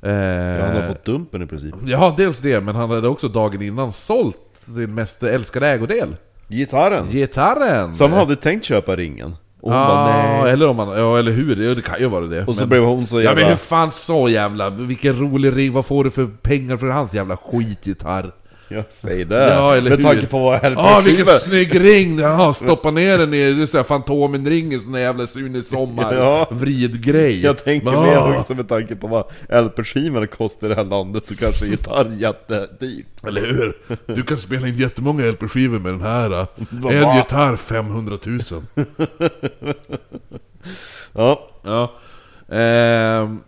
Eh, 0.02 0.10
Ja, 0.12 0.66
han 0.66 0.76
har 0.76 0.82
fått 0.82 1.04
dumpen 1.04 1.42
i 1.42 1.46
princip. 1.46 1.74
Ja, 1.86 2.14
dels 2.16 2.38
det, 2.38 2.60
men 2.60 2.74
han 2.74 2.90
hade 2.90 3.08
också 3.08 3.28
dagen 3.28 3.62
innan 3.62 3.92
sålt 3.92 4.36
sin 4.74 4.94
mest 4.94 5.22
älskade 5.22 5.68
ägodel. 5.68 6.16
Gitarren! 6.48 7.06
Gitarren! 7.10 7.94
Så 7.94 8.04
han 8.04 8.12
hade 8.12 8.36
tänkt 8.36 8.64
köpa 8.64 8.96
ringen. 8.96 9.36
Och 9.60 9.72
hon 9.72 9.80
ja, 9.80 9.86
bara 9.86 10.42
nej. 10.42 10.52
eller 10.52 10.66
om 10.68 10.78
han, 10.78 10.88
ja 10.88 11.18
eller 11.18 11.32
hur, 11.32 11.56
ja, 11.68 11.74
det 11.74 11.82
kan 11.82 12.00
ju 12.00 12.06
vara 12.08 12.26
det. 12.26 12.44
Och 12.44 12.54
så 12.54 12.60
men- 12.62 12.68
blev 12.68 12.82
hon 12.82 13.06
så 13.06 13.16
Ja 13.20 13.22
jävla... 13.24 13.40
men 13.40 13.48
hur 13.50 13.56
fan 13.56 13.90
så 13.92 14.28
jävla, 14.28 14.70
vilken 14.70 15.18
rolig 15.18 15.56
ring, 15.56 15.72
vad 15.72 15.86
får 15.86 16.04
du 16.04 16.10
för 16.10 16.26
pengar 16.42 16.76
för 16.76 16.86
hans 16.86 17.14
jävla 17.14 17.36
skitgitarr? 17.36 18.32
Jag 18.74 18.84
säger 18.88 19.24
det. 19.24 19.48
Ja, 19.54 19.76
eller 19.76 19.90
Med 19.90 19.98
hur? 19.98 20.04
tanke 20.04 20.26
på 20.26 20.38
vad 20.38 20.54
Ja 20.64 20.68
LP-skiva... 20.70 21.00
vilken 21.00 21.26
snygg 21.26 21.80
ring! 21.80 22.18
Ja, 22.18 22.54
stoppa 22.54 22.90
ner 22.90 23.18
den 23.18 23.34
i 23.34 23.52
det 23.52 23.62
är 23.62 23.66
så 23.66 23.76
här 23.76 23.84
Fantomen-ring, 23.84 24.72
en 24.72 24.80
sån 24.80 24.92
där 24.92 25.00
jävla 25.00 25.26
Sune 25.26 25.62
Sommar 25.62 26.14
Ja. 26.14 26.48
vridgrej. 26.50 27.42
Jag 27.44 27.64
tänker 27.64 27.90
Men, 27.90 28.02
mer 28.02 28.16
ah, 28.16 28.36
också 28.36 28.54
med 28.54 28.68
tanke 28.68 28.96
på 28.96 29.06
vad 29.06 29.24
LP-skivorna 29.64 30.26
kostar 30.26 30.66
i 30.66 30.70
det 30.70 30.76
här 30.76 30.84
landet 30.84 31.26
så 31.26 31.36
kanske 31.36 31.66
gitarr 31.66 32.04
är 32.04 32.16
jättedyrt. 32.16 33.06
Eller 33.26 33.40
hur? 33.46 33.76
Du 34.14 34.22
kan 34.22 34.38
spela 34.38 34.68
in 34.68 34.74
jättemånga 34.78 35.24
LP-skivor 35.24 35.78
med 35.78 35.92
den 35.92 36.02
här. 36.02 36.28
Vad 36.70 36.92
En 36.94 37.16
gitarr 37.16 37.56
500 37.56 38.18
000. 38.26 38.40
Ja. 41.12 41.48
Ja. 41.62 41.92
Ehm, 42.56 43.40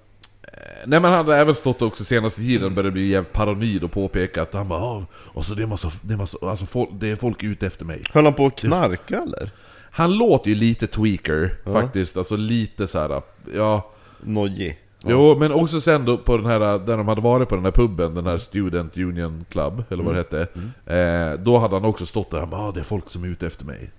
nej 0.87 1.01
men 1.01 1.05
han 1.05 1.13
hade 1.13 1.37
även 1.37 1.55
stått 1.55 1.83
också 1.83 2.05
senaste 2.05 2.41
tiden 2.41 2.75
började 2.75 2.91
bli 2.91 3.07
jävligt 3.09 3.33
paranoid 3.33 3.85
och 3.85 3.93
påpeka 3.93 4.43
att 4.43 4.55
han 4.55 4.69
bara 4.69 4.81
"Ah, 4.83 5.07
och 5.15 5.45
så 5.45 5.55
det 5.55 5.63
är 5.63 5.67
massa, 5.67 5.93
det 6.03 6.13
är 6.15 6.19
massa, 6.19 6.39
alltså 6.47 6.67
folk, 6.67 6.89
det 6.93 7.09
är 7.11 7.17
folk 7.17 7.43
ute 7.43 7.67
efter 7.67 7.85
mig. 7.85 8.03
Höll 8.13 8.25
han 8.25 8.35
på 8.35 8.47
att 8.47 8.57
knarka 8.57 9.23
eller? 9.23 9.51
Han 9.91 10.17
låter 10.17 10.49
ju 10.51 10.55
lite 10.57 10.87
tweaker 10.87 11.55
faktiskt, 11.73 12.17
alltså 12.17 12.37
lite 12.37 12.89
så 12.89 12.99
här. 12.99 13.23
ja... 13.55 13.91
Nojig. 14.21 14.79
Jo, 15.05 15.37
men 15.39 15.53
också 15.53 15.81
sen 15.81 16.05
då 16.05 16.19
på 16.19 16.37
den 16.37 16.47
här, 16.47 16.59
där 16.79 16.97
de 16.97 17.09
hade 17.09 17.21
varit 17.21 17.49
på 17.49 17.55
den 17.55 17.65
här 17.65 17.73
puben, 17.73 18.15
den 18.15 18.27
här 18.27 18.39
Student 18.39 18.97
Union 18.97 19.45
Club, 19.51 19.85
eller 19.91 20.05
vad 20.05 20.15
det 20.15 20.19
hette. 20.19 20.47
Eh, 20.87 21.41
då 21.45 21.59
hade 21.59 21.75
han 21.77 21.85
också 21.85 22.07
stått 22.07 22.31
där 22.31 22.43
och 22.43 22.49
bara 22.49 22.61
ah, 22.61 22.73
det 22.73 22.81
är 22.81 22.85
folk 22.85 23.11
som 23.11 23.25
är 23.25 23.29
ute 23.29 23.47
efter 23.47 23.65
mig. 23.65 23.91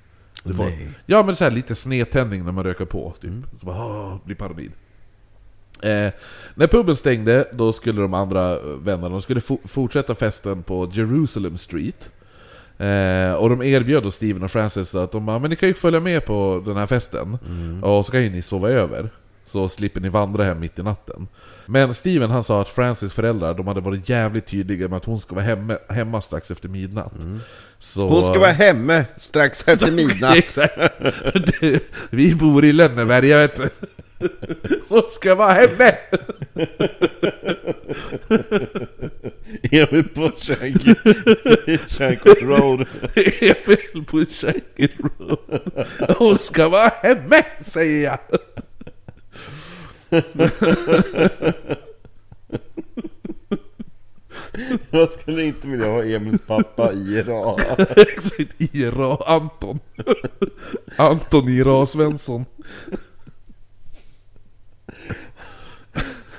Folk. 0.58 0.74
Ja 1.06 1.24
men 1.24 1.36
så 1.36 1.44
här 1.44 1.52
lite 1.52 1.76
snedtändning 1.76 2.46
när 2.46 2.52
man 2.52 2.64
röker 2.64 2.86
på, 2.86 3.14
typ. 3.22 3.32
Så 3.60 3.66
bara, 3.66 3.78
ah, 3.78 4.20
blir 4.26 4.36
paranoid. 4.36 4.72
Eh, 5.84 6.12
när 6.56 6.68
puben 6.68 6.96
stängde, 6.96 7.48
då 7.54 7.74
skulle 7.74 8.02
de 8.02 8.14
andra 8.14 8.60
vännerna, 8.60 9.10
de 9.10 9.22
skulle 9.22 9.40
fo- 9.40 9.68
fortsätta 9.68 10.16
festen 10.16 10.64
på 10.64 10.90
Jerusalem 10.94 11.58
Street. 11.58 12.10
Eh, 12.78 13.34
och 13.34 13.50
de 13.50 13.62
erbjöd 13.62 14.04
då 14.04 14.12
Steven 14.12 14.44
och 14.44 14.52
Francis 14.52 14.96
att 14.96 15.12
de 15.12 15.26
bara, 15.26 15.40
men 15.40 15.50
ni 15.50 15.56
kan 15.56 15.70
ju 15.70 15.76
följa 15.76 16.00
med 16.00 16.26
på 16.26 16.64
den 16.66 16.78
här 16.78 16.86
festen. 16.86 17.38
Och 17.84 18.06
så 18.06 18.12
kan 18.12 18.24
ju 18.24 18.30
ni 18.30 18.42
sova 18.42 18.70
över. 18.70 19.10
Så 19.52 19.70
slipper 19.70 20.00
ni 20.02 20.10
vandra 20.10 20.44
hem 20.44 20.60
mitt 20.60 20.80
i 20.80 20.84
natten. 20.84 21.28
Men 21.66 21.94
Steven 21.94 22.30
han 22.32 22.44
sa 22.44 22.62
att 22.62 22.68
Francis 22.70 23.14
föräldrar, 23.14 23.54
de 23.54 23.68
hade 23.68 23.82
varit 23.82 24.10
jävligt 24.10 24.48
tydliga 24.48 24.88
med 24.88 24.98
att 24.98 25.06
hon 25.06 25.20
ska 25.20 25.36
vara 25.36 25.46
hemma, 25.46 25.78
hemma 25.90 26.22
strax 26.22 26.52
efter 26.52 26.70
midnatt. 26.70 27.14
Så, 27.80 28.08
Hon 28.10 28.24
ska 28.24 28.40
vara 28.40 28.52
hemma 28.52 29.06
strax 29.18 29.68
efter 29.68 29.92
midnatt. 29.92 30.58
Vi 32.10 32.36
bor 32.36 32.66
i 32.66 32.74
Lönneberga 32.74 33.38
vet 33.38 33.56
du. 33.56 33.70
Hon 34.88 35.02
ska 35.12 35.36
vara 35.36 35.54
hemma! 35.54 35.92
Emil 39.72 40.04
på 40.16 40.30
Shank- 40.38 41.88
Shankill 41.88 42.48
Road. 42.48 42.86
Emil 43.42 44.06
på 44.08 44.26
Shankill 44.32 44.92
Road. 45.20 45.62
Hon 46.18 46.38
ska 46.38 46.70
vara 46.70 46.88
hemma, 47.02 47.44
säger 47.66 48.04
jag! 48.04 48.20
Jag 54.92 55.10
skulle 55.10 55.44
inte 55.44 55.68
vilja 55.68 55.88
ha 55.88 56.04
Emils 56.04 56.42
pappa 56.48 56.94
i 56.94 57.18
Iran. 57.18 57.60
Exakt, 57.96 58.54
Ira 58.76 59.16
Anton. 59.26 59.80
Anton 60.96 61.50
Ira 61.50 61.86
Svensson. 61.86 62.46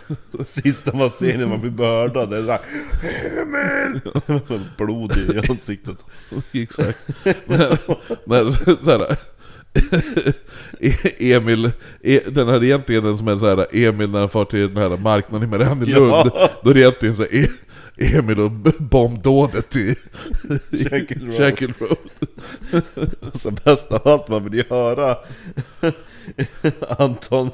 Sista 0.45 0.97
man 0.97 1.11
ser 1.11 1.39
när 1.39 1.47
man 1.47 1.61
blir 1.61 1.71
mördad 1.71 2.31
det 2.31 2.37
är 2.37 2.43
såhär 2.43 2.61
Emil! 3.43 4.01
Blod 4.79 5.13
i 5.17 5.51
ansiktet. 5.51 5.97
Exakt. 6.53 7.09
När, 7.47 7.79
när, 8.25 8.51
såhär, 8.85 9.17
Emil, 11.19 11.71
e, 12.03 12.21
den 12.31 12.49
här 12.49 12.65
egentligen 12.65 13.05
den 13.05 13.19
som 13.19 13.29
är 13.29 13.37
såhär 13.37 13.67
Emil 13.73 14.11
när 14.11 14.19
han 14.19 14.29
far 14.29 14.45
till 14.45 14.75
den 14.75 14.77
här 14.77 14.97
marknaden 14.97 15.49
i 15.49 15.51
Mariannelund. 15.51 16.31
Ja. 16.35 16.51
Då 16.63 16.71
är 16.71 16.75
det 16.75 16.81
egentligen 16.81 17.17
såhär 17.17 17.35
e, 17.35 17.49
Emil 17.97 18.41
och 18.41 18.51
bombdådet 18.79 19.77
i 19.77 19.97
Shankill 21.39 21.73
Road. 21.73 21.75
Road. 21.79 22.83
Så 23.35 23.51
bäst 23.51 23.93
av 23.93 24.09
allt, 24.09 24.29
man 24.29 24.45
vill 24.45 24.55
ju 24.55 24.65
höra 24.71 25.17
Anton 26.99 27.51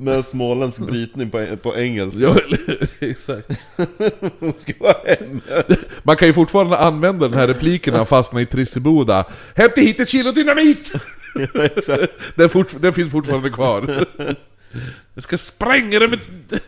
med 0.00 0.24
småländsk 0.24 0.80
brytning 0.80 1.30
på, 1.30 1.56
på 1.62 1.76
engelska. 1.76 2.20
Ja, 2.20 2.38
eller? 2.38 2.88
Exakt. 3.10 3.50
Hon 4.38 4.54
ska 4.58 4.72
vara 4.78 4.96
hemma. 5.06 5.40
Man 6.02 6.16
kan 6.16 6.28
ju 6.28 6.34
fortfarande 6.34 6.78
använda 6.78 7.28
den 7.28 7.38
här 7.38 7.46
repliken 7.46 7.92
när 7.92 7.98
han 7.98 8.06
fastnar 8.06 8.40
i 8.40 8.46
Trisseboda. 8.46 9.24
Hämta 9.54 9.80
hit 9.80 10.00
ett 10.00 10.08
kilo 10.08 10.32
dynamit! 10.32 10.92
Ja, 11.34 11.64
exakt. 11.64 12.12
Den, 12.34 12.48
fort, 12.48 12.74
den 12.80 12.92
finns 12.92 13.10
fortfarande 13.10 13.50
kvar. 13.50 14.06
Jag 15.14 15.24
ska 15.24 15.38
spränga 15.38 15.98
den 15.98 16.10
med 16.10 16.20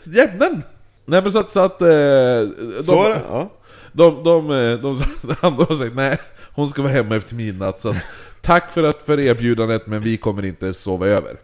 jämnen! 0.05 0.63
Nej 1.05 1.23
men 1.23 1.33
så 1.33 1.39
att... 1.39 1.53
Så 1.53 1.61
att 1.61 1.83
eh, 1.83 1.89
de, 1.89 2.83
Så 2.83 3.09
det, 3.09 3.23
ja. 3.29 3.53
De, 3.93 4.25
de, 4.25 4.49
de, 4.49 4.77
de, 4.83 5.35
han 5.41 5.53
har 5.53 5.77
sagt 5.77 5.95
nej, 5.95 6.19
hon 6.55 6.69
ska 6.69 6.83
vara 6.83 6.93
hemma 6.93 7.17
efter 7.17 7.35
midnatt. 7.35 7.83
Så 7.83 7.89
att, 7.89 8.05
tack 8.41 8.73
för, 8.73 8.83
att, 8.83 9.03
för 9.07 9.21
erbjudandet 9.21 9.87
men 9.87 10.03
vi 10.03 10.17
kommer 10.17 10.45
inte 10.45 10.75
sova 10.75 11.07
över. 11.07 11.37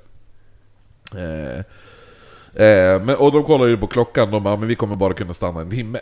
Eh, 1.14 1.64
eh, 2.64 3.03
men, 3.03 3.16
och 3.16 3.33
de 3.33 3.44
kollar 3.44 3.66
ju 3.66 3.77
på 3.77 3.87
klockan, 3.87 4.31
de 4.31 4.42
bara 4.42 4.57
men 4.57 4.68
vi 4.68 4.75
kommer 4.75 4.94
bara 4.97 5.12
kunna 5.14 5.35
stanna 5.35 5.61
en 5.61 5.71
timme. 5.71 5.99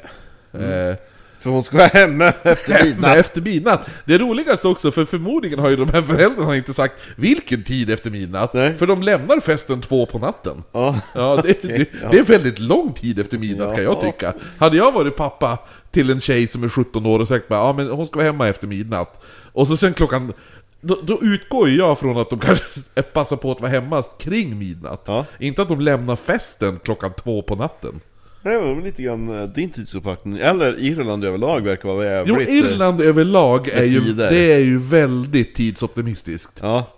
Eh, 0.52 0.94
För 1.40 1.50
hon 1.50 1.62
ska 1.62 1.76
vara 1.76 1.86
hemma 1.86 2.24
efter 2.42 2.84
midnatt. 2.84 3.16
efter 3.16 3.40
midnatt. 3.40 3.88
Det 4.04 4.18
roligaste 4.18 4.68
också, 4.68 4.90
för 4.90 5.04
förmodligen 5.04 5.58
har 5.58 5.68
ju 5.70 5.76
de 5.76 5.88
här 5.92 6.02
föräldrarna 6.02 6.56
inte 6.56 6.74
sagt 6.74 6.94
vilken 7.16 7.62
tid 7.64 7.90
efter 7.90 8.10
midnatt. 8.10 8.54
Nej. 8.54 8.74
För 8.74 8.86
de 8.86 9.02
lämnar 9.02 9.40
festen 9.40 9.80
två 9.80 10.06
på 10.06 10.18
natten. 10.18 10.62
Ja. 10.72 11.00
Ja, 11.14 11.40
det, 11.44 11.62
det, 11.62 11.86
ja. 12.02 12.08
det 12.10 12.18
är 12.18 12.22
väldigt 12.22 12.58
lång 12.58 12.92
tid 12.92 13.18
efter 13.18 13.38
midnatt 13.38 13.74
kan 13.74 13.84
jag 13.84 13.96
Ja. 13.96 14.00
tycka. 14.00 14.32
Hade 14.58 14.76
jag 14.76 14.92
varit 14.92 15.16
pappa 15.16 15.58
till 15.90 16.10
en 16.10 16.20
tjej 16.20 16.48
som 16.48 16.64
är 16.64 16.68
17 16.68 17.06
år 17.06 17.18
och 17.20 17.28
sagt 17.28 17.48
bara, 17.48 17.60
ja 17.60 17.72
men 17.72 17.90
hon 17.90 18.06
ska 18.06 18.16
vara 18.18 18.26
hemma 18.26 18.48
efter 18.48 18.66
midnatt. 18.66 19.22
Och 19.52 19.68
så 19.68 19.76
sen 19.76 19.94
klockan... 19.94 20.32
Då, 20.80 20.98
då 21.02 21.22
utgår 21.22 21.68
ju 21.68 21.76
jag 21.76 21.98
från 21.98 22.18
att 22.18 22.30
de 22.30 22.38
kanske 22.38 22.64
passar 23.12 23.36
på 23.36 23.52
att 23.52 23.60
vara 23.60 23.70
hemma 23.70 24.02
kring 24.02 24.58
midnatt. 24.58 25.02
Ja. 25.06 25.26
Inte 25.38 25.62
att 25.62 25.68
de 25.68 25.80
lämnar 25.80 26.16
festen 26.16 26.78
klockan 26.84 27.12
två 27.12 27.42
på 27.42 27.56
natten. 27.56 28.00
Det 28.42 28.58
var 28.58 28.74
väl 28.74 28.84
lite 28.84 29.02
grann 29.02 29.40
eh, 29.40 29.48
din 29.48 29.70
tidsuppfattning, 29.70 30.38
eller 30.38 30.80
Irland 30.80 31.24
överlag 31.24 31.60
verkar 31.60 31.88
vara 31.88 32.04
jävligt... 32.06 32.48
Jo, 32.48 32.54
eh, 32.54 32.58
Irland 32.58 33.02
överlag 33.02 33.68
är 33.68 33.84
ju, 33.84 34.00
tider. 34.00 34.30
det 34.30 34.52
är 34.52 34.58
ju 34.58 34.78
väldigt 34.78 35.54
tidsoptimistiskt. 35.54 36.58
Ja. 36.62 36.92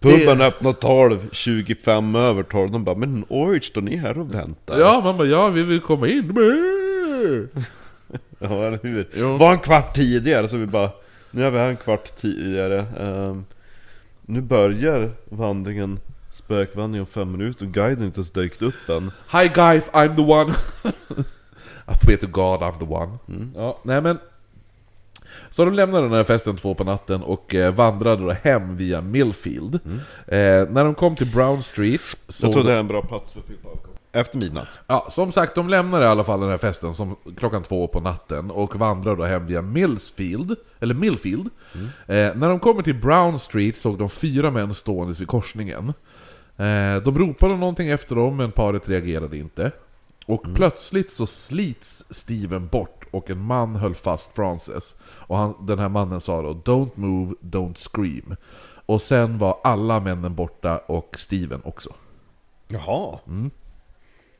Puben 0.00 0.40
öppnar 0.40 0.72
12, 0.72 1.28
25 1.32 2.14
över 2.14 2.42
12, 2.42 2.70
de 2.70 2.84
bara 2.84 2.94
'Men 2.94 3.24
oj, 3.28 3.60
står 3.60 3.80
ni 3.80 3.96
här 3.96 4.18
och 4.18 4.34
väntar?' 4.34 4.80
Ja, 4.80 5.00
man 5.04 5.16
bara 5.16 5.28
ja, 5.28 5.48
vi 5.48 5.62
vill 5.62 5.80
komma 5.80 6.08
in. 6.08 6.32
Ja, 8.38 8.66
eller 8.66 8.78
hur? 8.82 9.08
Jo. 9.14 9.36
Var 9.36 9.52
en 9.52 9.58
kvart 9.58 9.94
tidigare, 9.94 10.48
så 10.48 10.56
vi 10.56 10.66
bara 10.66 10.90
Nu 11.34 11.44
är 11.44 11.50
vi 11.50 11.58
här 11.58 11.68
en 11.68 11.76
kvart 11.76 12.16
tidigare 12.16 12.86
ehm, 13.00 13.44
Nu 14.22 14.40
börjar 14.40 15.10
vandringen 15.24 16.00
Spökvandring 16.32 17.00
om 17.00 17.06
fem 17.06 17.32
minuter 17.32 17.66
och 17.66 17.72
guiden 17.72 18.04
inte 18.04 18.18
ens 18.18 18.30
dykt 18.30 18.62
upp 18.62 18.88
än 18.88 19.10
Hi 19.32 19.48
guys, 19.54 19.84
I'm 19.92 20.16
the 20.16 20.22
one. 20.22 20.54
I 21.88 21.94
swear 22.04 22.16
to 22.16 22.26
God 22.26 22.60
I'm 22.60 22.78
the 22.78 22.84
one. 22.84 23.18
Ja, 23.54 23.78
nej 23.82 24.00
men. 24.00 24.18
Så 25.50 25.64
de 25.64 25.74
lämnade 25.74 26.04
den 26.04 26.12
här 26.12 26.24
festen 26.24 26.56
två 26.56 26.74
på 26.74 26.84
natten 26.84 27.22
och 27.22 27.54
eh, 27.54 27.74
vandrade 27.74 28.22
då 28.22 28.32
hem 28.32 28.76
via 28.76 29.00
Millfield. 29.00 29.74
Eh, 30.26 30.38
när 30.68 30.84
de 30.84 30.94
kom 30.94 31.16
till 31.16 31.32
Brown 31.32 31.62
Street 31.62 32.00
så... 32.28 32.46
Jag 32.46 32.52
tror 32.52 32.64
det 32.64 32.72
är 32.72 32.80
en 32.80 32.88
bra 32.88 33.02
plats 33.02 33.32
för 33.32 33.40
alkohol 33.40 33.93
Efter 34.14 34.38
midnatt 34.38 34.80
Ja, 34.86 35.08
som 35.10 35.32
sagt, 35.32 35.54
de 35.54 35.68
lämnade 35.68 36.04
i 36.04 36.08
alla 36.08 36.24
fall 36.24 36.40
den 36.40 36.50
här 36.50 36.58
festen 36.58 36.94
som 36.94 37.16
klockan 37.36 37.62
två 37.62 37.88
på 37.88 38.00
natten 38.00 38.50
och 38.50 38.76
vandrar 38.76 39.16
då 39.16 39.24
hem 39.24 39.46
via 39.46 39.62
Millsfield, 39.62 40.56
eller 40.80 40.94
Millfield. 40.94 41.50
Eh, 42.06 42.36
när 42.36 42.48
de 42.48 42.60
kommer 42.60 42.82
till 42.82 42.94
Brown 42.94 43.38
Street 43.38 43.76
såg 43.76 43.98
de 43.98 44.10
fyra 44.10 44.50
män 44.50 44.74
stående 44.74 45.14
vid 45.18 45.28
korsningen. 45.28 45.88
Eh, 46.56 46.96
de 47.04 47.18
ropade 47.18 47.56
någonting 47.56 47.88
efter 47.88 48.14
dem, 48.14 48.36
men 48.36 48.52
paret 48.52 48.88
reagerade 48.88 49.36
inte. 49.36 49.70
Och 50.26 50.44
plötsligt 50.54 51.12
så 51.12 51.26
slits 51.26 52.04
Steven 52.10 52.66
bort 52.66 53.04
och 53.10 53.30
en 53.30 53.40
man 53.40 53.76
höll 53.76 53.94
fast 53.94 54.34
Frances. 54.34 54.94
Och 55.04 55.36
han, 55.36 55.66
den 55.66 55.78
här 55.78 55.88
mannen 55.88 56.20
sa 56.20 56.42
då 56.42 56.52
'Don't 56.52 56.90
move, 56.94 57.34
don't 57.40 57.74
scream' 57.74 58.36
Och 58.86 59.02
sen 59.02 59.38
var 59.38 59.58
alla 59.64 60.00
männen 60.00 60.34
borta 60.34 60.78
och 60.78 61.16
Steven 61.18 61.60
också. 61.64 61.90
Jaha 62.68 63.18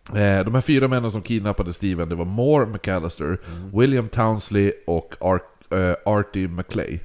Eh, 0.09 0.45
de 0.45 0.55
här 0.55 0.61
fyra 0.61 0.89
männen 0.89 1.11
som 1.11 1.23
kidnappade 1.23 1.73
Steven, 1.73 2.09
det 2.09 2.15
var 2.15 2.25
Moore 2.25 2.67
McAllister, 2.67 3.39
William 3.79 4.09
Townsley 4.09 4.73
och 4.87 5.15
Ar- 5.21 5.79
eh, 5.79 5.95
Artie 6.05 6.49
McClay. 6.49 7.01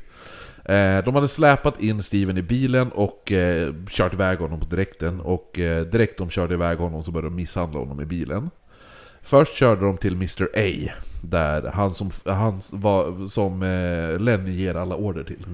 Eh, 0.66 1.04
de 1.06 1.16
hade 1.16 1.28
släpat 1.28 1.82
in 1.82 2.04
Steven 2.04 2.38
i 2.38 2.42
bilen 2.42 2.92
och 2.92 3.32
eh, 3.32 3.74
kört 3.90 4.14
iväg 4.14 4.40
honom 4.40 4.60
på 4.60 4.66
direkten. 4.66 5.20
Och 5.20 5.52
direkt 5.92 6.18
de 6.18 6.30
körde 6.30 6.54
iväg 6.54 6.78
honom 6.78 7.04
så 7.04 7.12
började 7.12 7.28
de 7.30 7.36
misshandla 7.36 7.80
honom 7.80 8.02
i 8.02 8.06
bilen. 8.06 8.50
Först 9.22 9.54
körde 9.54 9.82
de 9.86 9.98
till 9.98 10.14
Mr 10.14 10.44
A, 10.56 10.92
där 11.24 11.72
han 11.72 11.92
som, 11.94 12.12
han 12.26 12.62
var, 12.72 13.28
som 13.28 13.60
Lenny 14.20 14.52
ger 14.52 14.76
alla 14.76 14.96
order 14.96 15.24
till. 15.24 15.46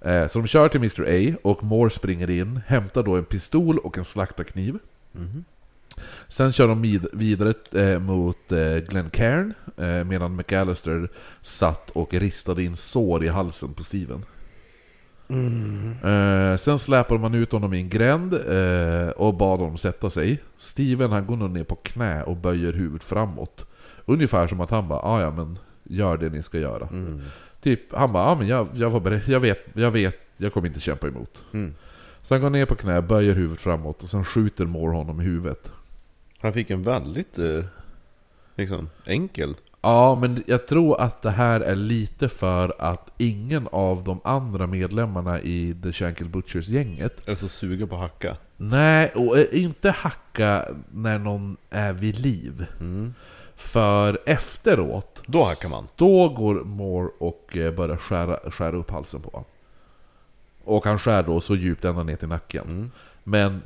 Eh, 0.00 0.28
så 0.28 0.38
de 0.38 0.46
kör 0.48 0.68
till 0.68 0.80
Mr 0.80 1.32
A 1.32 1.36
och 1.42 1.64
Moore 1.64 1.90
springer 1.90 2.30
in, 2.30 2.60
hämtar 2.66 3.02
då 3.02 3.16
en 3.16 3.24
pistol 3.24 3.78
och 3.78 3.98
en 3.98 4.04
slaktarkniv. 4.04 4.78
Sen 6.30 6.52
kör 6.52 6.68
de 6.68 6.82
vid- 6.82 7.06
vidare 7.12 7.54
eh, 7.72 7.98
mot 7.98 8.52
eh, 8.52 8.76
Glen 8.88 9.10
Cairn, 9.10 9.54
eh, 9.76 10.04
medan 10.04 10.36
McAllister 10.36 11.08
satt 11.42 11.90
och 11.90 12.14
ristade 12.14 12.62
in 12.62 12.76
sår 12.76 13.24
i 13.24 13.28
halsen 13.28 13.74
på 13.74 13.82
Steven. 13.82 14.24
Eh, 16.04 16.56
sen 16.56 16.78
släpade 16.78 17.20
man 17.20 17.34
ut 17.34 17.52
honom 17.52 17.74
i 17.74 17.80
en 17.80 17.88
gränd 17.88 18.34
eh, 18.34 19.08
och 19.10 19.34
bad 19.34 19.58
honom 19.60 19.78
sätta 19.78 20.10
sig. 20.10 20.38
Steven 20.58 21.12
han 21.12 21.26
går 21.26 21.36
nog 21.36 21.50
ner 21.50 21.64
på 21.64 21.74
knä 21.76 22.22
och 22.22 22.36
böjer 22.36 22.72
huvudet 22.72 23.04
framåt. 23.04 23.66
Ungefär 24.06 24.46
som 24.46 24.60
att 24.60 24.70
han 24.70 24.88
bara 24.88 25.00
"Ah, 25.00 25.20
ja 25.20 25.30
men 25.30 25.58
gör 25.84 26.16
det 26.16 26.28
ni 26.28 26.42
ska 26.42 26.58
göra. 26.58 26.88
Typ, 27.62 27.80
han 27.94 28.12
bara 28.12 28.24
ja 28.28 28.34
men 28.34 28.46
jag, 28.46 28.68
jag 28.74 28.90
var 28.90 29.00
beredd, 29.00 29.22
jag 29.26 29.40
vet, 29.40 29.66
jag 29.72 29.90
vet, 29.90 30.16
jag 30.36 30.52
kommer 30.52 30.68
inte 30.68 30.80
kämpa 30.80 31.08
emot. 31.08 31.38
Mm. 31.52 31.74
Så 32.22 32.34
han 32.34 32.40
går 32.40 32.50
ner 32.50 32.66
på 32.66 32.74
knä, 32.74 33.02
böjer 33.02 33.34
huvudet 33.34 33.60
framåt 33.60 34.02
och 34.02 34.08
sen 34.10 34.24
skjuter 34.24 34.64
Moore 34.66 34.96
honom 34.96 35.20
i 35.20 35.24
huvudet. 35.24 35.72
Han 36.40 36.52
fick 36.52 36.70
en 36.70 36.82
väldigt, 36.82 37.38
eh, 37.38 37.64
liksom, 38.56 38.88
enkel. 39.06 39.54
Ja, 39.82 40.14
men 40.20 40.42
jag 40.46 40.66
tror 40.66 41.00
att 41.00 41.22
det 41.22 41.30
här 41.30 41.60
är 41.60 41.74
lite 41.76 42.28
för 42.28 42.74
att 42.78 43.10
ingen 43.18 43.68
av 43.72 44.04
de 44.04 44.20
andra 44.24 44.66
medlemmarna 44.66 45.40
i 45.40 45.76
The 45.82 45.92
Shankill 45.92 46.28
Butchers-gänget 46.28 47.28
Är 47.28 47.34
så 47.34 47.48
sugen 47.48 47.88
på 47.88 47.94
att 47.94 48.00
hacka. 48.00 48.36
Nej, 48.56 49.12
och 49.14 49.38
eh, 49.38 49.46
inte 49.52 49.90
hacka 49.90 50.68
när 50.90 51.18
någon 51.18 51.56
är 51.70 51.92
vid 51.92 52.18
liv. 52.18 52.66
För 53.56 54.18
efteråt, 54.26 55.20
Då 55.26 55.44
hackar 55.44 55.68
man. 55.68 55.88
då 55.96 56.28
går 56.28 56.54
Moore 56.64 57.10
och 57.18 57.56
eh, 57.56 57.74
börjar 57.74 57.96
skära, 57.96 58.50
skära 58.50 58.76
upp 58.76 58.90
halsen 58.90 59.22
på 59.22 59.30
honom. 59.30 59.44
Och 60.64 60.84
han 60.84 60.98
skär 60.98 61.22
då 61.22 61.40
så 61.40 61.56
djupt 61.56 61.84
ända 61.84 62.02
ner 62.02 62.16
till 62.16 62.28
nacken. 62.28 62.90
Men 63.24 63.62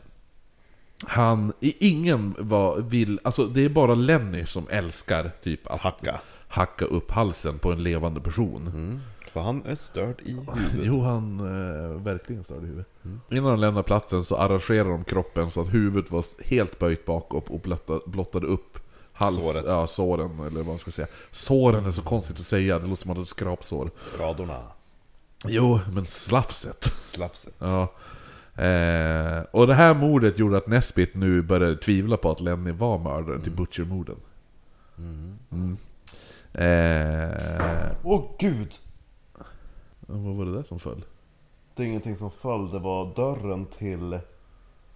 han, 1.08 1.52
i- 1.60 1.88
ingen 1.88 2.34
var, 2.38 2.76
vill, 2.80 3.20
alltså 3.22 3.44
det 3.46 3.64
är 3.64 3.68
bara 3.68 3.94
Lenny 3.94 4.46
som 4.46 4.66
älskar 4.70 5.30
typ 5.42 5.66
att 5.70 5.80
Hacka. 5.80 6.20
hacka 6.48 6.84
upp 6.84 7.10
halsen 7.10 7.58
på 7.58 7.72
en 7.72 7.82
levande 7.82 8.20
person. 8.20 9.00
För 9.32 9.40
han 9.40 9.62
är 9.66 9.74
störd 9.74 10.20
i 10.24 10.30
huvudet. 10.30 10.54
Jo, 10.82 11.02
han 11.02 11.40
eh, 11.40 12.02
verkligen 12.02 12.44
störde 12.44 12.66
huvudet. 12.66 12.86
Innan 13.30 13.44
de 13.50 13.58
lämnar 13.60 13.82
platsen 13.82 14.24
så 14.24 14.36
arrangerar 14.36 14.88
de 14.88 15.04
kroppen 15.04 15.50
så 15.50 15.60
att 15.60 15.74
huvudet 15.74 16.10
var 16.10 16.24
helt 16.44 16.78
böjt 16.78 17.06
bakåt 17.06 17.48
och 17.50 17.60
blottade, 17.60 18.00
blottade 18.06 18.46
upp 18.46 18.78
hals, 19.12 19.36
Såret. 19.36 19.64
Ja, 19.68 19.86
såren, 19.86 20.38
eller 20.40 20.56
vad 20.56 20.66
man 20.66 20.78
ska 20.78 20.90
säga. 20.90 21.06
Såren 21.30 21.86
är 21.86 21.90
så 21.90 22.02
konstigt 22.02 22.40
att 22.40 22.46
säga, 22.46 22.78
det 22.78 22.86
låter 22.86 23.02
som 23.02 23.10
att 23.10 23.16
man 23.16 23.16
hade 23.16 23.28
skrapsår. 23.28 23.90
Skadorna. 23.96 24.62
Jo, 25.46 25.80
men 25.92 26.06
slafset. 26.06 26.92
Slafset. 27.00 27.54
Ja. 27.58 27.88
Eh, 28.56 29.42
och 29.50 29.66
det 29.66 29.74
här 29.74 29.94
mordet 29.94 30.38
gjorde 30.38 30.56
att 30.56 30.66
Nesbit 30.66 31.14
nu 31.14 31.42
började 31.42 31.76
tvivla 31.76 32.16
på 32.16 32.30
att 32.30 32.40
Lenny 32.40 32.70
var 32.72 32.98
mördaren 32.98 33.42
till 33.42 33.52
Butcher-morden. 33.52 34.16
Mm. 34.98 35.76
Eh, 36.52 37.90
Åh 38.02 38.22
gud! 38.38 38.72
vad 40.06 40.36
var 40.36 40.44
det 40.44 40.52
där 40.54 40.62
som 40.62 40.78
föll? 40.78 41.04
Det 41.74 41.82
är 41.82 41.86
ingenting 41.86 42.16
som 42.16 42.30
föll, 42.30 42.70
det 42.70 42.78
var 42.78 43.14
dörren 43.16 43.66
till 43.66 44.18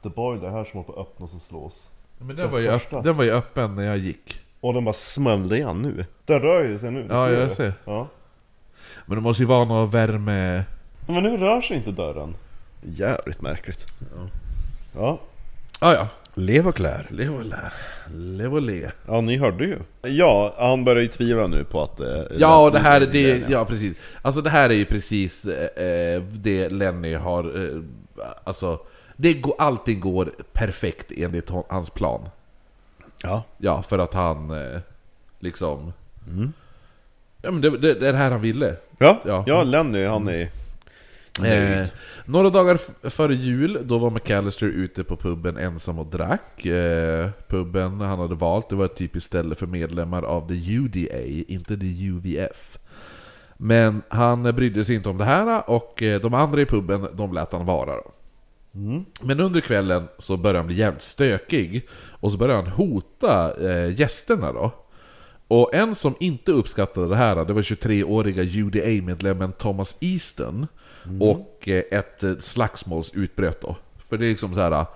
The 0.03 0.09
Boiler 0.09 0.51
här 0.51 0.65
som 0.65 0.73
håller 0.73 0.93
på 0.93 1.01
att 1.01 1.07
öppnas 1.07 1.35
och 1.35 1.43
slås. 1.43 1.91
Men 2.19 2.29
den, 2.29 2.37
Den 2.37 2.51
var 2.51 2.59
ju 2.59 2.69
öpp- 2.69 3.03
den 3.03 3.17
var 3.17 3.25
ju 3.25 3.31
öppen 3.31 3.75
när 3.75 3.83
jag 3.83 3.99
gick. 3.99 4.41
Och 4.61 4.75
den 4.75 4.85
bara 4.85 4.93
smällde 4.93 5.57
igen 5.57 5.83
nu. 5.83 6.05
Den 6.25 6.41
rör 6.41 6.65
ju 6.65 6.79
sig 6.79 6.91
nu, 6.91 7.07
Ja, 7.11 7.27
ser 7.27 7.33
jag 7.39 7.49
det. 7.49 7.55
ser. 7.55 7.73
Ja. 7.85 8.07
Men 9.07 9.17
det 9.17 9.23
måste 9.23 9.43
ju 9.43 9.47
vara 9.47 9.65
någon 9.65 9.91
värme... 9.91 10.65
Men 11.07 11.23
nu 11.23 11.37
rör 11.37 11.61
sig 11.61 11.77
inte 11.77 11.91
dörren. 11.91 12.35
Jävligt 12.83 13.41
märkligt. 13.43 13.87
Ja. 14.95 15.21
Ah, 15.79 15.93
ja, 15.93 16.09
Lev 16.35 16.69
och 16.69 16.81
lär. 16.81 17.07
lev 17.11 17.35
och 17.35 17.45
lär. 17.45 17.73
Lev 18.15 18.55
och 18.55 18.63
le. 18.63 18.91
Ja, 19.07 19.21
ni 19.21 19.37
hörde 19.39 19.65
ju. 19.65 19.79
Ja, 20.03 20.55
han 20.59 20.85
börjar 20.85 21.03
ju 21.03 21.09
tvivla 21.09 21.47
nu 21.47 21.65
på 21.65 21.83
att... 21.83 22.01
Eh, 22.01 22.23
Ja, 22.39 22.71
det 22.71 22.79
här, 22.79 23.01
det, 23.01 23.43
ja 23.51 23.65
precis. 23.65 23.97
Alltså 24.23 24.41
det 24.41 24.51
här 24.51 24.71
är 24.71 24.75
ju 24.75 24.85
precis 24.85 25.45
eh, 25.45 26.23
det 26.23 26.69
Lenny 26.69 27.15
har... 27.15 27.45
Eh, 27.67 27.81
alltså, 28.45 28.79
det 29.17 29.35
går, 29.35 29.55
allting 29.59 30.01
går 30.01 30.31
perfekt 30.53 31.13
enligt 31.17 31.51
hans 31.69 31.91
plan. 31.91 32.29
Ja. 33.23 33.43
Ja, 33.59 33.83
för 33.83 33.99
att 33.99 34.15
han 34.15 34.51
eh, 34.51 34.81
liksom... 35.39 35.93
Ja 37.43 37.51
men 37.51 37.61
det, 37.61 37.71
det, 37.71 37.95
det 37.95 38.09
är 38.09 38.13
det 38.13 38.19
här 38.19 38.31
han 38.31 38.41
ville. 38.41 38.77
Ja, 38.99 39.21
Ja. 39.27 39.45
ja. 39.47 39.63
Lenny 39.63 40.05
han 40.07 40.29
är... 40.29 40.49
Eh, 41.45 41.89
några 42.25 42.51
dagar 42.51 42.81
före 43.11 43.35
jul, 43.35 43.79
då 43.85 43.99
var 43.99 44.11
McAllister 44.11 44.67
ute 44.67 45.05
på 45.05 45.17
puben 45.17 45.57
ensam 45.57 45.99
och 45.99 46.07
drack. 46.07 46.67
Eh, 46.67 47.29
puben 47.49 48.01
han 48.01 48.19
hade 48.19 48.35
valt, 48.35 48.69
det 48.69 48.77
var 48.77 48.85
ett 48.85 48.97
typiskt 48.97 49.27
ställe 49.27 49.55
för 49.55 49.67
medlemmar 49.67 50.23
av 50.23 50.49
the 50.49 50.77
UDA, 50.77 51.23
inte 51.49 51.77
the 51.77 52.07
UVF. 52.07 52.79
Men 53.57 54.03
han 54.09 54.43
brydde 54.43 54.85
sig 54.85 54.95
inte 54.95 55.09
om 55.09 55.19
det 55.19 55.25
här 55.25 55.71
och 55.71 56.03
eh, 56.03 56.21
de 56.21 56.35
andra 56.35 56.61
i 56.61 56.67
puben, 56.67 57.07
de 57.13 57.33
lät 57.33 57.53
han 57.53 57.67
vara. 57.67 57.93
Då. 57.93 58.13
Men 59.23 59.41
under 59.41 59.61
kvällen 59.61 60.09
så 60.19 60.37
började 60.37 60.59
han 60.59 60.67
bli 60.67 60.77
jävligt 60.77 61.03
stökig 61.03 61.89
och 61.93 62.33
så 62.33 62.39
började 62.39 62.63
han 62.63 62.73
hota 62.73 63.53
eh, 63.71 64.01
gästerna 64.01 64.53
då. 64.53 64.73
Och 65.49 65.75
en 65.75 65.95
som 65.95 66.15
inte 66.21 66.53
uppskattade 66.53 67.09
det 67.09 67.17
här, 67.17 67.45
det 67.45 67.53
var 67.53 67.63
23-åriga 67.63 68.43
UDA-medlemmen 68.43 69.53
Thomas 69.53 69.97
Easton. 70.01 70.67
Och 71.21 71.69
eh, 71.69 71.83
ett 71.91 72.23
eh, 72.23 72.33
slagsmål 72.43 73.05
utbröt 73.13 73.61
då. 73.61 73.77
För 74.09 74.19
det 74.19 74.27
är 74.27 74.31
liksom 74.31 74.55
så 74.55 74.61
här. 74.61 74.73
eh, 74.73 74.87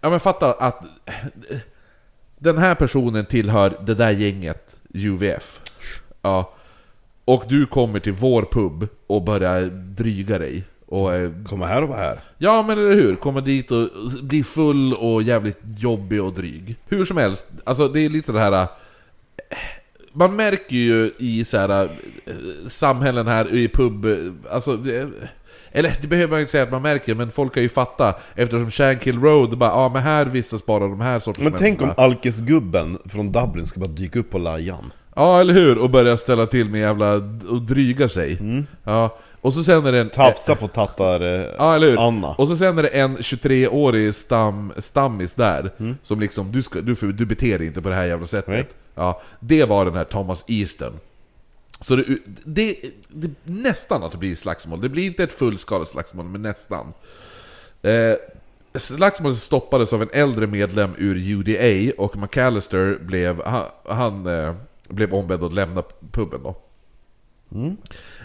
Ja 0.00 0.10
men 0.10 0.20
fatta 0.20 0.52
att 0.52 0.84
den 2.38 2.58
här 2.58 2.74
personen 2.74 3.26
tillhör 3.26 3.76
det 3.86 3.94
där 3.94 4.10
gänget 4.10 4.74
UVF. 4.94 5.60
Ja. 6.22 6.54
Och 7.24 7.44
du 7.48 7.66
kommer 7.66 8.00
till 8.00 8.12
vår 8.12 8.42
pub 8.42 8.88
och 9.06 9.22
börjar 9.22 9.62
dryga 9.96 10.38
dig. 10.38 10.64
Och 10.86 11.10
Kommer 11.48 11.66
här 11.66 11.82
och 11.82 11.88
var 11.88 11.96
här. 11.96 12.20
Ja 12.38 12.62
men 12.62 12.78
eller 12.78 12.94
hur, 12.94 13.16
komma 13.16 13.40
dit 13.40 13.70
och 13.70 13.88
bli 14.22 14.44
full 14.44 14.94
och 14.94 15.22
jävligt 15.22 15.58
jobbig 15.78 16.22
och 16.22 16.32
dryg. 16.32 16.76
Hur 16.88 17.04
som 17.04 17.16
helst, 17.16 17.46
alltså 17.64 17.88
det 17.88 18.00
är 18.00 18.08
lite 18.08 18.32
det 18.32 18.40
här... 18.40 18.68
Man 20.16 20.36
märker 20.36 20.76
ju 20.76 21.10
i 21.18 21.44
så 21.44 21.58
här, 21.58 21.70
eh, 21.80 21.88
samhällen 22.70 23.26
här, 23.26 23.54
i 23.54 23.68
pub, 23.68 24.06
alltså... 24.50 24.78
Eller 25.76 25.96
det 26.00 26.08
behöver 26.08 26.30
man 26.30 26.40
inte 26.40 26.52
säga 26.52 26.64
att 26.64 26.70
man 26.70 26.82
märker, 26.82 27.14
men 27.14 27.30
folk 27.32 27.54
kan 27.54 27.62
ju 27.62 27.68
fatta 27.68 28.14
eftersom 28.34 28.70
Shankill 28.70 29.20
Road, 29.20 29.58
bara, 29.58 29.70
ja 29.70 29.88
men 29.88 30.02
här 30.02 30.24
vistas 30.24 30.66
bara 30.66 30.88
de 30.88 31.00
här 31.00 31.20
sorters 31.20 31.44
Men 31.44 31.52
tänk 31.52 31.82
om 31.82 31.92
alkisgubben 31.96 32.98
från 33.04 33.32
Dublin 33.32 33.66
ska 33.66 33.80
bara 33.80 33.90
dyka 33.90 34.18
upp 34.18 34.30
på 34.30 34.38
lajan. 34.38 34.92
Ja 35.16 35.40
eller 35.40 35.54
hur, 35.54 35.78
och 35.78 35.90
börja 35.90 36.16
ställa 36.16 36.46
till 36.46 36.68
med 36.68 36.80
jävla... 36.80 37.14
och 37.48 37.62
dryga 37.62 38.08
sig. 38.08 38.38
Ja, 38.84 39.18
och 39.44 39.54
så 39.54 39.64
sen 39.64 39.86
är 39.86 39.92
det 39.92 40.00
en... 40.00 40.10
Tafsa 40.10 40.54
på 40.54 40.68
tattar... 40.68 41.20
Eh, 41.20 41.46
Ja, 41.58 41.74
eller 41.74 41.90
hur? 41.90 42.06
Anna. 42.08 42.28
Och 42.28 42.48
så 42.48 42.56
sen 42.56 42.78
är 42.78 42.82
det 42.82 42.88
en 42.88 43.18
23-årig 43.18 44.14
stam, 44.14 44.72
stammis 44.78 45.34
där, 45.34 45.70
som 46.02 46.20
liksom, 46.20 46.52
du, 46.52 46.62
ska, 46.62 46.80
du, 46.80 46.94
du 47.12 47.26
beter 47.26 47.58
dig 47.58 47.66
inte 47.66 47.82
på 47.82 47.88
det 47.88 47.94
här 47.94 48.04
jävla 48.04 48.26
sättet. 48.26 48.48
Nej. 48.48 48.66
Ja, 48.94 49.22
det 49.40 49.64
var 49.64 49.84
den 49.84 49.94
här 49.94 50.04
Thomas 50.04 50.44
Easton. 50.46 50.92
Så 51.80 51.96
det, 51.96 52.04
det, 52.44 52.76
det 53.08 53.30
nästan 53.44 54.02
att 54.02 54.12
det 54.12 54.18
blir 54.18 54.36
slagsmål. 54.36 54.80
Det 54.80 54.88
blir 54.88 55.06
inte 55.06 55.24
ett 55.24 55.32
fullskaligt 55.32 55.90
slagsmål, 55.90 56.24
men 56.24 56.42
nästan. 56.42 56.92
Eh, 57.82 58.14
slagsmålet 58.78 59.38
stoppades 59.38 59.92
av 59.92 60.02
en 60.02 60.10
äldre 60.12 60.46
medlem 60.46 60.94
ur 60.98 61.16
UDA 61.16 61.92
och 61.98 62.16
McAllister 62.16 62.98
blev, 63.00 63.42
han, 63.44 63.64
han 63.88 64.26
eh, 64.26 64.54
blev 64.88 65.14
ombedd 65.14 65.42
att 65.42 65.54
lämna 65.54 65.82
puben 66.12 66.40
då. 66.42 66.56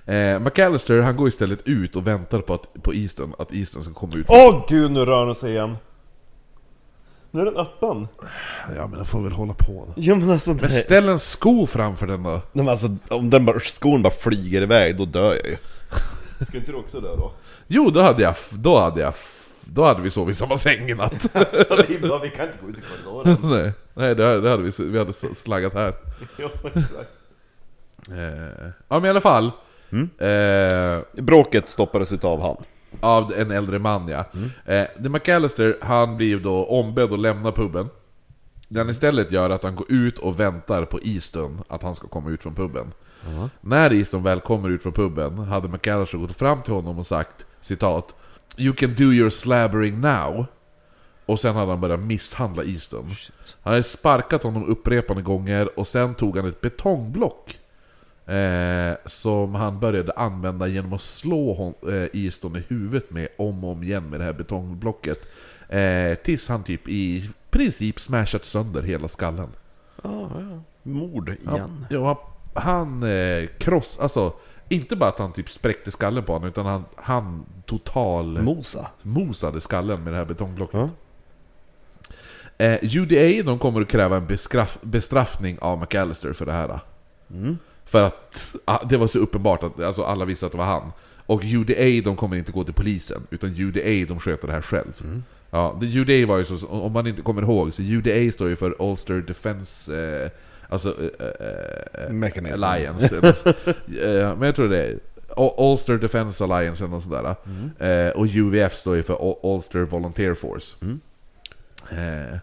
Eh, 0.06 0.40
McAllister 0.40 1.00
han 1.02 1.16
går 1.18 1.28
istället 1.28 1.68
ut 1.68 1.96
och 1.96 2.08
väntar 2.08 2.42
på, 2.42 2.54
att, 2.54 2.84
på 2.84 2.94
Easton, 2.94 3.34
att 3.40 3.54
Easton 3.54 3.84
ska 3.84 3.94
komma 3.94 4.16
ut. 4.16 4.26
Åh 4.30 4.66
gud, 4.70 4.92
nu 4.92 5.06
rör 5.06 5.26
den 5.26 5.36
sig 5.36 5.52
igen. 5.52 5.78
Nu 7.32 7.42
är 7.42 7.46
den 7.46 7.58
öppen. 7.58 8.08
Ja 8.76 8.88
men 8.88 8.92
den 8.92 9.06
får 9.06 9.22
väl 9.22 9.32
hålla 9.32 9.54
på 9.54 9.86
då. 9.88 9.94
Ja 10.02 10.16
men 10.16 10.30
alltså, 10.32 10.54
Men 10.54 10.70
ställ 10.70 11.10
en 11.10 11.20
sko 11.20 11.66
framför 11.68 12.08
den 12.08 12.24
då. 12.24 12.30
Nej, 12.30 12.42
men 12.54 12.70
alltså, 12.70 12.96
om 13.10 13.30
den 13.30 13.46
bara, 13.46 13.60
skon 13.60 14.02
bara 14.02 14.14
flyger 14.14 14.62
iväg, 14.62 14.98
då 14.98 15.06
dör 15.06 15.36
jag 15.36 15.46
ju. 15.48 15.58
Ska 16.46 16.58
inte 16.58 16.72
du 16.72 16.78
också 16.78 17.00
dö 17.02 17.16
då? 17.16 17.32
Jo, 17.68 17.90
då 17.90 18.02
hade 18.02 18.24
jag, 18.24 18.36
då 18.50 18.80
hade 18.80 19.02
jag, 19.02 19.14
då 19.66 19.84
hade 19.86 20.02
vi 20.02 20.10
sovit 20.12 20.36
i 20.36 20.40
samma 20.40 20.58
säng 20.58 20.90
i 20.90 20.94
natt. 20.94 21.22
Så 21.68 21.84
vi, 21.88 22.00
bara, 22.00 22.20
vi 22.20 22.30
kan 22.30 22.46
inte 22.46 22.58
gå 22.64 22.70
ut 22.70 22.78
i 22.78 22.82
korridoren. 22.82 23.38
nej, 23.64 23.72
nej 23.94 24.16
det, 24.16 24.24
hade- 24.26 24.42
det 24.42 24.50
hade 24.50 24.64
vi, 24.64 24.72
vi 24.80 24.98
hade 24.98 25.14
slaggat 25.14 25.74
här. 25.74 25.94
ja, 26.38 26.50
exakt. 26.76 27.10
Eh, 28.12 28.70
ja 28.88 28.96
men 29.00 29.06
i 29.06 29.10
alla 29.10 29.22
fall. 29.22 29.52
Eh, 30.18 31.24
Bråket 31.24 31.68
stoppades 31.68 32.14
utav 32.14 32.42
han. 32.42 32.56
av 33.00 33.34
en 33.34 33.52
äldre 33.52 33.80
man 33.80 34.08
ja. 34.08 34.26
Eh, 34.66 34.88
The 35.04 35.10
McAllister, 35.10 35.78
han 35.82 36.18
blir 36.18 36.40
då 36.40 36.66
ombedd 36.66 37.14
att 37.14 37.20
lämna 37.20 37.52
puben. 37.52 37.90
Det 38.68 38.80
han 38.80 38.90
istället 38.90 39.32
gör 39.32 39.50
är 39.50 39.56
att 39.56 39.64
han 39.64 39.76
går 39.76 39.92
ut 39.92 40.18
och 40.18 40.40
väntar 40.40 40.86
på 40.86 41.00
Easton, 41.04 41.62
att 41.68 41.84
han 41.84 41.96
ska 41.96 42.08
komma 42.08 42.30
ut 42.30 42.44
från 42.44 42.56
puben. 42.56 42.92
När 43.62 43.94
Easton 43.94 44.24
väl 44.24 44.40
kommer 44.40 44.70
ut 44.70 44.84
från 44.84 44.94
puben 44.94 45.38
hade 45.38 45.68
McAllister 45.68 46.18
gått 46.18 46.36
fram 46.38 46.62
till 46.62 46.74
honom 46.74 47.00
och 47.00 47.08
sagt 47.08 47.46
citat 47.62 48.16
You 48.58 48.74
can 48.74 48.96
do 48.98 49.04
your 49.04 49.30
slabbering 49.30 50.02
now. 50.02 50.46
Och 51.26 51.40
sen 51.40 51.56
hade 51.56 51.72
han 51.72 51.82
börjat 51.82 52.00
misshandla 52.00 52.64
Easton. 52.64 53.16
Han 53.62 53.74
hade 53.74 53.84
sparkat 53.84 54.44
honom 54.44 54.66
upprepade 54.66 55.22
gånger 55.22 55.80
och 55.80 55.88
sen 55.88 56.16
tog 56.16 56.38
han 56.38 56.48
ett 56.48 56.62
betongblock 56.62 57.60
Eh, 58.30 58.98
som 59.06 59.56
han 59.56 59.80
började 59.80 60.12
använda 60.12 60.68
genom 60.68 60.94
att 60.94 61.02
slå 61.02 61.54
hon, 61.54 61.94
eh, 61.94 62.08
Easton 62.14 62.56
i 62.56 62.64
huvudet 62.68 63.12
med 63.12 63.28
om 63.38 63.64
och 63.64 63.72
om 63.72 63.84
igen 63.84 64.04
med 64.10 64.20
det 64.20 64.24
här 64.24 64.34
betongblocket. 64.34 65.20
Eh, 65.70 66.16
tills 66.16 66.48
han 66.48 66.64
typ 66.64 66.88
i 66.88 67.30
princip 67.50 68.00
smashat 68.00 68.46
sönder 68.46 68.82
hela 68.82 69.08
skallen. 69.08 69.48
Mord 70.84 71.30
igen. 71.30 71.86
Ja, 71.90 72.22
han, 72.54 72.64
han 72.64 73.04
eh, 73.04 73.48
kross, 73.58 74.00
alltså 74.00 74.34
inte 74.70 74.96
bara 74.96 75.10
att 75.10 75.20
han 75.20 75.34
typ 75.34 75.50
spräckte 75.50 75.92
skallen 75.92 76.24
på 76.24 76.34
honom 76.34 76.48
utan 76.48 76.66
han, 76.66 76.86
han 76.96 77.46
total 77.66 78.42
Mosa. 78.42 78.88
mosade 79.02 79.62
skallen 79.62 80.04
med 80.04 80.14
det 80.14 80.18
här 80.18 80.26
betongblocket. 80.26 80.92
Eh, 82.58 82.80
UDA 82.82 83.44
de 83.44 83.60
kommer 83.60 83.82
att 83.82 83.88
kräva 83.88 84.18
en 84.18 84.28
bestraff, 84.28 84.78
bestraffning 84.82 85.58
av 85.60 85.80
McAllister 85.80 86.34
för 86.34 86.46
det 86.46 86.52
här. 86.52 86.80
För 87.90 88.04
att 88.04 88.56
ah, 88.66 88.84
det 88.90 88.98
var 88.98 89.08
så 89.08 89.20
uppenbart 89.20 89.64
att 89.64 89.82
alltså, 89.82 90.04
alla 90.04 90.26
visste 90.26 90.46
att 90.46 90.52
det 90.52 90.58
var 90.58 90.66
han. 90.66 90.92
Och 91.26 91.42
UDA 91.44 92.02
de 92.04 92.16
kommer 92.16 92.38
inte 92.38 92.52
gå 92.52 92.64
till 92.64 92.74
polisen, 92.74 93.22
utan 93.30 93.50
UDA 93.50 94.08
de 94.08 94.20
sköter 94.20 94.48
det 94.48 94.54
här 94.54 94.62
själv. 94.62 95.04
Ja, 95.52 95.78
det, 95.82 95.86
UDA 95.86 96.28
var 96.28 96.38
ju 96.38 96.46
så, 96.46 96.68
om 96.68 96.92
man 96.92 97.08
inte 97.08 97.22
kommer 97.22 97.42
ihåg, 97.42 97.74
så 97.74 97.82
UDA 97.82 98.32
står 98.32 98.50
ju 98.50 98.56
för 98.56 98.82
Ulster 98.82 99.22
Defense... 99.22 100.04
Eh, 100.24 100.32
alltså... 100.70 100.96
Eh, 101.20 102.06
eh, 102.06 102.12
Mechanism. 102.12 102.64
Alliance. 102.64 103.16
eh, 104.02 104.36
men 104.38 104.42
jag 104.42 104.56
tror 104.56 104.70
det 104.70 104.84
är 104.84 105.00
Ulster 105.58 105.98
Defense 105.98 106.44
Alliance 106.44 106.84
eller 106.84 106.94
något 106.94 107.04
sånt 107.04 107.16
där. 107.78 108.08
Eh, 108.08 108.12
och 108.12 108.26
UVF 108.26 108.80
står 108.80 108.96
ju 108.96 109.04
för 109.04 109.36
Ulster 109.44 109.80
Volunteer 109.80 110.34
Force. 110.34 110.76
Eh, 111.92 112.38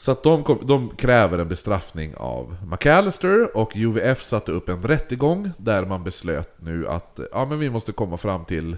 så 0.00 0.12
att 0.12 0.22
de, 0.22 0.44
kom, 0.44 0.58
de 0.66 0.90
kräver 0.96 1.38
en 1.38 1.48
bestraffning 1.48 2.14
av 2.16 2.56
McAllister 2.70 3.56
och 3.56 3.72
UVF 3.74 4.22
satte 4.24 4.52
upp 4.52 4.68
en 4.68 4.82
rättegång 4.82 5.50
där 5.58 5.84
man 5.84 6.04
beslöt 6.04 6.54
nu 6.56 6.88
att 6.88 7.18
ja, 7.32 7.44
men 7.44 7.58
vi 7.58 7.70
måste 7.70 7.92
komma 7.92 8.16
fram 8.16 8.44
till 8.44 8.76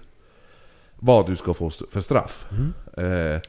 vad 0.99 1.27
du 1.27 1.37
ska 1.37 1.55
få 1.55 1.71
för 1.71 2.01
straff. 2.01 2.47
Eh, 2.97 3.41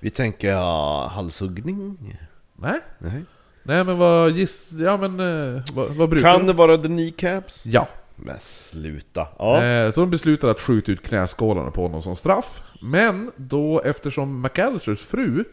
Vi 0.00 0.10
tänker 0.10 0.50
ja, 0.50 1.06
halshuggning? 1.14 2.16
nej? 2.56 2.80
Nej. 2.98 3.22
Nej 3.62 3.84
men 3.84 3.98
vad 3.98 4.30
giss... 4.30 4.68
Ja 4.72 4.96
men 4.96 5.20
eh, 5.20 5.62
vad, 5.74 5.88
vad 5.90 6.08
brukar 6.08 6.30
Kan 6.32 6.40
de? 6.40 6.46
det 6.46 6.52
vara 6.52 6.76
the 6.76 6.88
kneecaps? 6.88 7.66
Ja. 7.66 7.88
Men 8.16 8.36
sluta. 8.40 9.26
Ja. 9.38 9.62
Eh, 9.64 9.92
så 9.92 10.00
de 10.00 10.10
beslutade 10.10 10.50
att 10.50 10.60
skjuta 10.60 10.92
ut 10.92 11.02
knäskålarna 11.02 11.70
på 11.70 11.82
honom 11.82 12.02
som 12.02 12.16
straff. 12.16 12.60
Men 12.82 13.30
då 13.36 13.80
eftersom 13.80 14.42
McAllisters 14.42 15.00
fru 15.00 15.44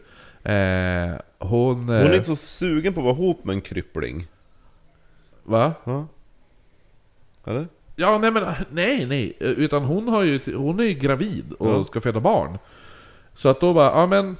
eh, 0.54 1.14
hon... 1.38 1.88
Eh, 1.88 1.96
Hon 2.02 2.06
är 2.06 2.14
inte 2.14 2.26
så 2.26 2.36
sugen 2.36 2.94
på 2.94 3.00
att 3.00 3.04
vara 3.04 3.14
ihop 3.14 3.44
med 3.44 3.54
en 3.54 3.60
kryppling. 3.60 4.26
Va? 5.44 5.74
Ja. 5.84 6.06
Eller? 7.44 7.66
Ja, 7.96 8.18
nej 8.18 8.30
men 8.30 8.54
nej, 8.70 9.06
nej. 9.06 9.36
Utan 9.40 9.82
hon, 9.84 10.08
har 10.08 10.22
ju, 10.22 10.56
hon 10.56 10.80
är 10.80 10.84
ju 10.84 10.94
gravid 10.94 11.52
och 11.52 11.70
Ja. 11.70 11.84
ska 11.84 12.00
föda 12.00 12.20
barn. 12.20 12.58
Så 13.34 13.48
att 13.48 13.60
då 13.60 13.74
bara, 13.74 13.90
ja 14.00 14.06
men... 14.06 14.36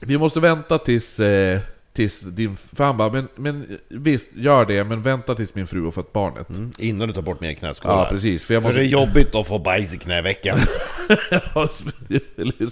Vi 0.00 0.18
måste 0.18 0.40
vänta 0.40 0.78
tills, 0.78 1.20
eh, 1.20 1.60
tills 1.94 2.20
din... 2.20 2.56
För 2.56 2.84
han 2.84 2.96
bara, 2.96 3.12
men, 3.12 3.28
men 3.34 3.78
visst, 3.88 4.30
gör 4.36 4.64
det, 4.66 4.84
men 4.84 5.02
vänta 5.02 5.34
tills 5.34 5.54
min 5.54 5.66
fru 5.66 5.84
har 5.84 5.90
fått 5.90 6.12
barnet. 6.12 6.48
Mm. 6.48 6.70
Innan 6.78 7.08
du 7.08 7.14
tar 7.14 7.22
bort 7.22 7.40
mina 7.40 7.54
knäskålar. 7.54 7.98
Ja, 7.98 8.08
precis. 8.10 8.44
För 8.44 8.54
jag 8.54 8.62
För 8.62 8.68
måste... 8.68 8.80
det 8.80 8.86
är 8.86 8.88
jobbigt 8.88 9.34
att 9.34 9.46
få 9.48 9.58
bajs 9.58 9.94
i 9.94 9.98
knävecken. 9.98 10.58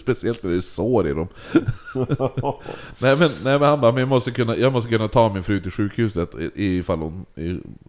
Speciellt 0.00 0.42
när 0.42 0.50
det 0.50 0.56
är 0.56 0.60
sår 0.60 1.08
i 1.08 1.14
dem. 1.14 1.28
nej, 2.98 3.16
men, 3.16 3.30
nej 3.44 3.58
men 3.58 3.62
han 3.62 3.80
bara, 3.80 3.92
men 3.92 4.00
jag 4.00 4.08
måste, 4.08 4.30
kunna, 4.30 4.56
jag 4.56 4.72
måste 4.72 4.90
kunna 4.90 5.08
ta 5.08 5.32
min 5.32 5.42
fru 5.42 5.60
till 5.60 5.70
sjukhuset 5.72 6.30
ifall 6.54 6.98
hon, 6.98 7.26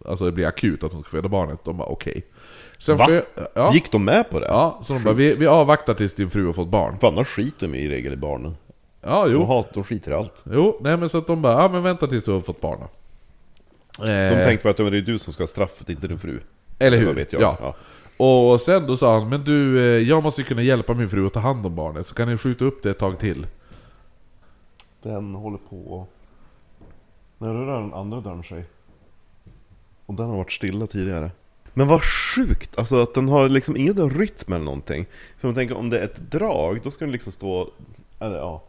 alltså 0.06 0.24
det 0.24 0.32
blir 0.32 0.46
akut 0.46 0.82
att 0.84 0.92
hon 0.92 1.02
ska 1.02 1.10
föda 1.10 1.28
barnet. 1.28 1.58
De 1.64 1.76
bara 1.76 1.88
okej. 1.88 2.22
Sen 2.78 2.96
Va? 2.96 3.06
jag- 3.10 3.46
ja, 3.54 3.72
Gick 3.72 3.92
de 3.92 4.04
med 4.04 4.30
på 4.30 4.40
det? 4.40 4.46
ja, 4.46 4.82
så 4.86 4.92
de 4.92 5.02
bara, 5.02 5.14
vi, 5.14 5.36
vi 5.36 5.46
avvaktar 5.46 5.94
tills 5.94 6.14
din 6.14 6.30
fru 6.30 6.46
har 6.46 6.52
fått 6.52 6.68
barn. 6.68 6.98
För 6.98 7.08
annars 7.08 7.28
skiter 7.28 7.68
de 7.68 7.74
i 7.78 7.88
regel 7.88 8.12
i 8.12 8.16
barnen. 8.16 8.54
Ja, 9.06 9.24
De, 9.24 9.32
jo. 9.32 9.44
hat, 9.44 9.74
de 9.74 9.84
skiter 9.84 10.10
i 10.10 10.14
allt. 10.14 10.42
Jo, 10.52 10.78
nej 10.80 10.96
men 10.96 11.08
så 11.08 11.18
att 11.18 11.26
de 11.26 11.42
bara, 11.42 11.62
ja 11.62 11.68
men 11.68 11.82
vänta 11.82 12.06
tills 12.06 12.24
du 12.24 12.32
har 12.32 12.40
fått 12.40 12.60
barn 12.60 12.78
då. 12.80 12.88
De 14.04 14.12
Eh, 14.12 14.44
tänkte 14.44 14.62
på 14.62 14.68
att 14.68 14.76
det 14.76 14.98
är 14.98 15.02
du 15.02 15.18
som 15.18 15.32
ska 15.32 15.42
ha 15.42 15.48
straffet, 15.48 15.88
inte 15.88 16.08
din 16.08 16.18
fru. 16.18 16.40
Eller 16.78 16.98
hur? 16.98 17.14
Vet 17.14 17.32
jag. 17.32 17.42
Ja. 17.42 17.56
Ja. 17.60 17.74
Och 18.16 18.60
sen 18.60 18.86
då 18.86 18.96
sa 18.96 19.18
han, 19.18 19.28
men 19.28 19.44
du, 19.44 19.78
eh, 19.80 20.08
jag 20.08 20.22
måste 20.22 20.42
kunna 20.42 20.62
hjälpa 20.62 20.94
min 20.94 21.08
fru 21.08 21.26
att 21.26 21.32
ta 21.32 21.40
hand 21.40 21.66
om 21.66 21.74
barnet, 21.74 22.06
så 22.06 22.14
kan 22.14 22.28
ni 22.28 22.36
skjuta 22.38 22.64
upp 22.64 22.82
det 22.82 22.90
ett 22.90 22.98
tag 22.98 23.18
till? 23.18 23.46
Den 25.02 25.34
håller 25.34 25.58
på... 25.58 26.06
När 27.38 27.48
rör 27.54 27.80
den 27.80 27.94
andra 27.94 28.20
dörren 28.20 28.42
sig? 28.44 28.64
Och 30.06 30.14
den 30.14 30.26
har 30.26 30.36
varit 30.36 30.52
stilla 30.52 30.86
tidigare. 30.86 31.30
Men 31.74 31.88
vad 31.88 32.02
sjukt! 32.04 32.78
Alltså 32.78 33.02
att 33.02 33.14
den 33.14 33.28
har 33.28 33.48
liksom 33.48 33.76
ingen 33.76 34.10
rytm 34.10 34.52
eller 34.52 34.64
någonting. 34.64 35.06
För 35.40 35.48
man 35.48 35.54
tänker 35.54 35.76
om 35.76 35.90
det 35.90 35.98
är 36.00 36.04
ett 36.04 36.30
drag, 36.30 36.80
då 36.82 36.90
ska 36.90 37.04
den 37.04 37.12
liksom 37.12 37.32
stå... 37.32 37.70
Eller 38.20 38.36
ja. 38.36 38.62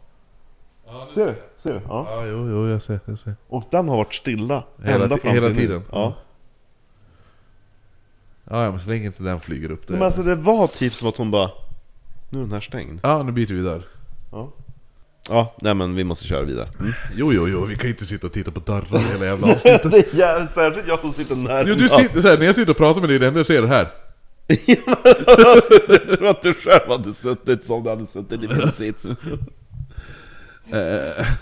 Ser 1.14 1.26
du? 1.26 1.34
Ser 1.56 1.72
du? 1.74 1.80
Ja. 1.88 2.06
Ja, 2.10 2.26
jo, 2.26 2.48
jo, 2.50 2.68
jag 2.68 2.82
ser, 2.82 3.00
jag 3.04 3.18
ser. 3.18 3.34
Och 3.48 3.64
den 3.70 3.88
har 3.88 3.96
varit 3.96 4.14
stilla 4.14 4.64
Hela 4.84 5.04
ända 5.04 5.16
fram 5.16 5.32
hela 5.34 5.46
till 5.46 5.56
nu. 5.56 5.60
tiden. 5.60 5.82
Ja. 5.92 6.14
Ja, 8.50 8.64
ja, 8.64 8.70
men 8.70 8.80
så 8.80 8.88
länge 8.90 9.06
inte 9.06 9.22
den 9.22 9.40
flyger 9.40 9.70
upp 9.70 9.86
det. 9.86 9.92
Men 9.92 10.02
alltså 10.02 10.22
det 10.22 10.34
var 10.34 10.66
typ 10.66 10.94
som 10.94 11.08
att 11.08 11.16
hon 11.16 11.30
bara... 11.30 11.50
Nu 12.30 12.38
är 12.38 12.42
den 12.42 12.52
här 12.52 12.60
stängd. 12.60 13.00
Ja, 13.02 13.22
nu 13.22 13.32
byter 13.32 13.54
vi 13.54 13.60
där. 13.62 13.82
ja. 14.32 14.52
Ja, 15.28 15.54
nej 15.60 15.74
men 15.74 15.94
vi 15.94 16.04
måste 16.04 16.26
köra 16.26 16.42
vidare. 16.42 16.68
Mm. 16.80 16.92
Jo, 17.16 17.32
jo, 17.32 17.48
jo, 17.48 17.64
vi 17.64 17.76
kan 17.76 17.90
inte 17.90 18.06
sitta 18.06 18.26
och 18.26 18.32
titta 18.32 18.50
på 18.50 18.60
dörrar 18.60 18.98
hela 19.12 19.24
jävla 19.24 19.52
avsnittet. 19.52 19.82
det 19.90 20.12
är 20.12 20.18
jävligt, 20.18 20.50
särskilt 20.52 20.88
jag 20.88 21.00
som 21.00 21.12
sitter 21.12 21.36
närmast. 21.36 21.64
Jo, 21.68 21.74
du 21.74 21.88
sitter 21.88 22.22
så 22.22 22.28
här, 22.28 22.38
när 22.38 22.46
jag 22.46 22.54
sitter 22.54 22.70
och 22.70 22.76
pratar 22.76 23.00
med 23.00 23.10
dig, 23.10 23.18
det 23.18 23.26
enda 23.26 23.38
jag 23.38 23.46
ser 23.46 23.58
är 23.58 23.62
det 23.62 23.68
här. 23.68 23.92
alltså, 25.54 25.74
jag 25.88 26.12
tror 26.18 26.28
att 26.28 26.42
du 26.42 26.54
själv 26.54 26.88
hade 26.90 27.12
suttit 27.12 27.64
som 27.64 27.82
du 27.82 27.90
hade 27.90 28.06
suttit 28.06 28.42
i 28.42 28.48
min 28.48 28.72
sits. 28.72 29.12
Eh, 30.72 31.26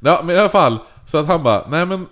Ja, 0.00 0.20
men 0.24 0.36
i 0.36 0.38
alla 0.38 0.48
fall. 0.48 0.78
Så 1.06 1.18
att 1.18 1.26
han 1.26 1.42
bara, 1.42 1.66
nej 1.68 1.86
men, 1.86 2.06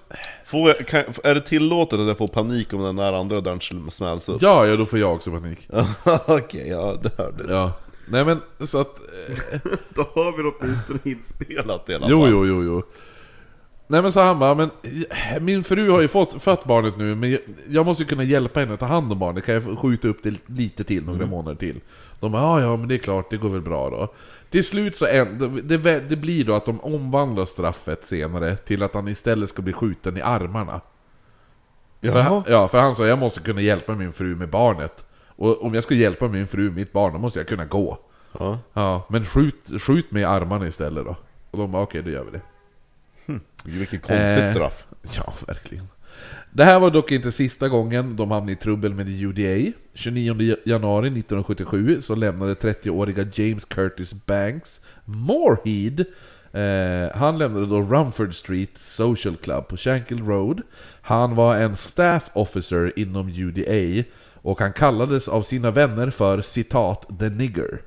Får 0.44 0.68
jag, 0.68 0.86
kan, 0.88 1.02
är 1.24 1.34
det 1.34 1.40
tillåtet 1.40 2.00
att 2.00 2.06
jag 2.06 2.18
får 2.18 2.28
panik 2.28 2.72
om 2.72 2.82
den 2.82 2.96
där 2.96 3.12
andra 3.12 3.40
dörren 3.40 3.90
smälls 3.90 4.28
upp? 4.28 4.42
ja, 4.42 4.66
ja, 4.66 4.76
då 4.76 4.86
får 4.86 4.98
jag 4.98 5.14
också 5.14 5.30
panik. 5.30 5.68
Okej, 6.26 6.68
ja 6.68 6.98
det 7.02 7.18
hörde 7.18 7.44
du. 7.44 7.52
Ja. 7.54 7.72
Nej 8.08 8.24
men, 8.24 8.40
så 8.66 8.80
att... 8.80 8.98
eh, 9.52 9.60
Då 9.94 10.02
har 10.14 10.36
vi 10.36 10.42
åtminstone 10.58 10.98
inspelat 11.04 11.90
i 11.90 11.94
alla 11.94 12.06
Jo, 12.10 12.20
fall. 12.22 12.30
jo, 12.30 12.46
jo, 12.46 12.62
jo. 12.64 12.82
Nej 13.86 14.02
men 14.02 14.12
så 14.12 14.20
han 14.20 14.38
bara, 14.38 14.54
men 14.54 14.70
min 15.40 15.64
fru 15.64 15.90
har 15.90 16.00
ju 16.00 16.08
fått, 16.08 16.42
fött 16.42 16.64
barnet 16.64 16.96
nu, 16.98 17.14
men 17.14 17.30
jag, 17.30 17.40
jag 17.68 17.86
måste 17.86 18.02
ju 18.02 18.08
kunna 18.08 18.24
hjälpa 18.24 18.60
henne 18.60 18.74
att 18.74 18.80
ta 18.80 18.86
hand 18.86 19.12
om 19.12 19.18
barnet, 19.18 19.44
kan 19.44 19.54
jag 19.54 19.78
skjuta 19.78 20.08
upp 20.08 20.22
det 20.22 20.34
lite 20.46 20.84
till, 20.84 21.04
några 21.04 21.26
månader 21.26 21.56
till? 21.56 21.80
De 22.24 22.32
bara, 22.32 22.42
ja 22.42 22.60
ja 22.60 22.76
men 22.76 22.88
det 22.88 22.94
är 22.94 22.98
klart, 22.98 23.30
det 23.30 23.36
går 23.36 23.48
väl 23.48 23.60
bra 23.60 23.90
då. 23.90 24.08
Till 24.50 24.64
slut 24.64 24.98
så 24.98 25.06
en, 25.06 25.38
det, 25.64 26.00
det, 26.00 26.16
blir 26.16 26.44
då 26.44 26.54
att 26.54 26.66
de 26.66 26.80
omvandlar 26.80 27.44
straffet 27.44 28.06
senare 28.06 28.56
till 28.56 28.82
att 28.82 28.94
han 28.94 29.08
istället 29.08 29.50
ska 29.50 29.62
bli 29.62 29.72
skjuten 29.72 30.16
i 30.16 30.22
armarna. 30.22 30.80
För 32.02 32.20
han, 32.20 32.42
ja, 32.48 32.68
för 32.68 32.78
han 32.78 32.96
sa 32.96 33.06
jag 33.06 33.18
måste 33.18 33.40
kunna 33.40 33.60
hjälpa 33.60 33.94
min 33.94 34.12
fru 34.12 34.36
med 34.36 34.48
barnet. 34.48 35.04
Och 35.36 35.64
om 35.64 35.74
jag 35.74 35.84
ska 35.84 35.94
hjälpa 35.94 36.28
min 36.28 36.46
fru 36.46 36.62
med 36.62 36.74
mitt 36.74 36.92
barn, 36.92 37.12
då 37.12 37.18
måste 37.18 37.38
jag 37.38 37.48
kunna 37.48 37.64
gå. 37.64 37.98
Ja. 38.38 38.58
Ja, 38.72 39.06
men 39.08 39.26
skjut, 39.26 39.82
skjut 39.82 40.10
mig 40.10 40.22
i 40.22 40.24
armarna 40.24 40.66
istället 40.66 41.04
då. 41.04 41.16
Och 41.50 41.58
de 41.58 41.72
bara 41.72 41.82
okej, 41.82 42.02
då 42.02 42.10
gör 42.10 42.24
vi 42.24 42.30
det. 42.30 42.40
Vilket 43.64 44.02
konstigt 44.02 44.38
Eh. 44.38 44.50
straff. 44.50 44.84
Ja, 45.16 45.34
verkligen. 45.46 45.88
Det 46.56 46.64
här 46.64 46.80
var 46.80 46.90
dock 46.90 47.12
inte 47.12 47.32
sista 47.32 47.68
gången 47.68 48.16
de 48.16 48.30
hamnade 48.30 48.52
i 48.52 48.56
trubbel 48.56 48.94
med 48.94 49.08
UDA. 49.08 49.72
29 49.94 50.56
januari 50.64 51.06
1977 51.06 52.02
så 52.02 52.14
lämnade 52.14 52.54
30-åriga 52.54 53.26
James 53.34 53.64
Curtis 53.64 54.12
Banks 54.26 54.80
Moorhead 55.04 56.04
eh, 56.52 57.16
Han 57.16 57.38
lämnade 57.38 57.66
då 57.66 57.80
Rumford 57.80 58.34
Street 58.34 58.70
Social 58.88 59.36
Club 59.36 59.68
på 59.68 59.76
Shankill 59.76 60.24
Road. 60.24 60.62
Han 61.00 61.34
var 61.34 61.56
en 61.56 61.76
staff 61.76 62.30
officer 62.32 62.92
inom 62.96 63.28
UDA 63.28 64.04
och 64.34 64.60
han 64.60 64.72
kallades 64.72 65.28
av 65.28 65.42
sina 65.42 65.70
vänner 65.70 66.10
för 66.10 66.42
citat 66.42 67.06
”the 67.18 67.28
nigger”. 67.28 67.80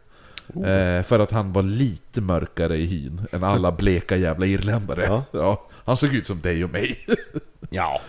Eh, 0.56 1.04
för 1.04 1.20
att 1.20 1.32
han 1.32 1.54
var 1.54 1.64
lite 1.64 2.22
mörkare 2.22 2.78
i 2.78 2.86
hyn 2.86 3.22
än 3.32 3.44
alla 3.44 3.72
bleka 3.72 4.16
jävla 4.16 4.46
irländare. 4.46 5.04
Ja. 5.04 5.24
Ja, 5.32 5.68
han 5.86 5.98
såg 5.98 6.14
ut 6.16 6.28
som 6.28 6.42
dig 6.42 6.64
och 6.64 6.72
mig. 6.72 6.98
Ja. 7.70 8.02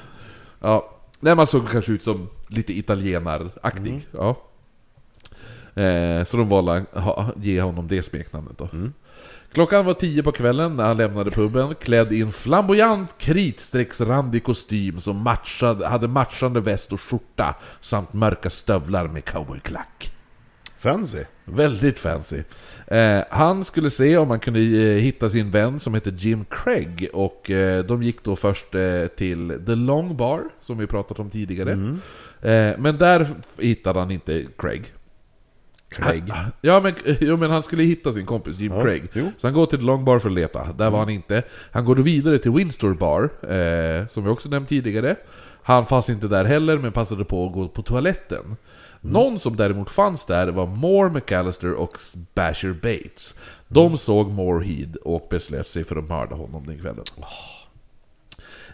Ja. 0.61 0.91
Nej, 1.21 1.35
man 1.35 1.47
såg 1.47 1.69
kanske 1.71 1.93
ut 1.93 2.03
som 2.03 2.29
lite 2.49 2.73
italienaraktig. 2.79 4.07
Ja. 4.13 4.37
Eh, 5.83 6.25
så 6.25 6.37
de 6.37 6.49
valde 6.49 6.85
att 6.93 7.03
ha- 7.05 7.33
ge 7.37 7.61
honom 7.63 7.89
det 7.89 8.03
smeknamnet 8.03 8.59
då. 8.59 8.69
Klockan 9.53 9.85
var 9.85 9.95
tio 9.95 10.23
på 10.23 10.33
kvällen 10.33 10.77
när 10.77 10.87
han 10.87 10.97
lämnade 10.97 11.31
puben, 11.31 11.75
klädd 11.75 12.13
i 12.13 12.21
en 12.21 12.33
flamboyant 12.33 13.11
kritstrecksrandig 13.19 14.45
kostym 14.45 15.01
som 15.01 15.17
matchade, 15.17 15.87
hade 15.89 16.09
matchande 16.09 16.61
väst 16.61 16.93
och 16.93 17.01
skjorta 17.01 17.55
samt 17.81 18.13
mörka 18.13 18.51
stövlar 18.51 19.09
med 19.09 19.25
cowboyklack. 19.25 20.13
Fancy. 20.79 21.25
Väldigt 21.45 21.99
fancy. 21.99 22.43
Eh, 22.87 23.21
han 23.31 23.65
skulle 23.65 23.91
se 23.91 24.17
om 24.17 24.31
han 24.31 24.41
kunde 24.41 24.61
eh, 24.61 24.97
hitta 25.01 25.31
sin 25.31 25.51
vän 25.51 25.81
som 25.81 25.95
heter 25.95 26.11
Jim 26.11 26.45
Craig 26.51 27.09
och 27.13 27.51
eh, 27.51 27.85
de 27.85 28.03
gick 28.03 28.25
då 28.25 28.37
först 28.37 28.75
eh, 28.75 29.07
till 29.07 29.61
The 29.67 29.75
Long 29.75 30.17
Bar, 30.17 30.43
som 30.61 30.79
vi 30.79 30.87
pratat 30.87 31.19
om 31.19 31.31
tidigare. 31.31 31.73
Eh, 32.43 32.73
men 32.79 32.99
där 32.99 33.27
hittade 33.59 33.99
han 33.99 34.11
inte 34.11 34.45
Craig. 34.59 34.93
Craig. 35.89 36.33
Ja 36.61 36.81
men, 36.81 36.95
jo, 37.21 37.37
men 37.37 37.51
han 37.51 37.63
skulle 37.63 37.83
hitta 37.83 38.13
sin 38.13 38.27
kompis 38.27 38.59
Jim 38.59 38.73
Ja, 38.73 38.83
Craig. 38.83 39.03
jo. 39.13 39.33
Så 39.39 39.47
han 39.47 39.55
går 39.55 39.67
till 39.67 39.79
The 39.79 39.85
Long 39.85 40.05
Bar 40.05 40.19
för 40.19 40.29
att 40.29 40.35
leta, 40.35 40.73
där 40.73 40.91
var 40.91 40.99
han 40.99 41.09
inte. 41.11 41.43
Han 41.73 41.85
går 41.85 41.95
då 41.95 42.03
vidare 42.03 42.39
till 42.39 42.51
Windsor 42.51 42.95
Bar, 42.95 43.31
som 44.13 44.25
vi 44.25 44.31
också 44.31 44.49
nämnt 44.49 44.69
tidigare. 44.69 45.17
Han 45.63 45.87
fanns 45.87 46.09
inte 46.11 46.29
där 46.29 46.45
heller, 46.45 46.79
men 46.79 46.93
passade 46.93 47.25
på 47.25 47.47
att 47.47 47.53
gå 47.53 47.69
på 47.69 47.83
toaletten. 47.83 48.57
Mm. 49.09 49.23
Någon 49.23 49.41
som 49.41 49.57
däremot 49.57 49.91
fanns 49.91 50.25
där 50.25 50.49
var 50.49 50.67
Moore 50.67 51.11
McAllister 51.11 51.73
och 51.73 51.99
Basher 52.35 52.73
Bates. 52.73 53.35
De 53.69 53.99
såg 53.99 54.31
Moorhead 54.31 54.93
och 55.05 55.27
beslöt 55.31 55.69
sig 55.69 55.85
för 55.85 55.97
att 55.97 56.09
mörda 56.09 56.35
honom 56.35 56.67
den 56.67 56.79
kvällen. 56.79 57.05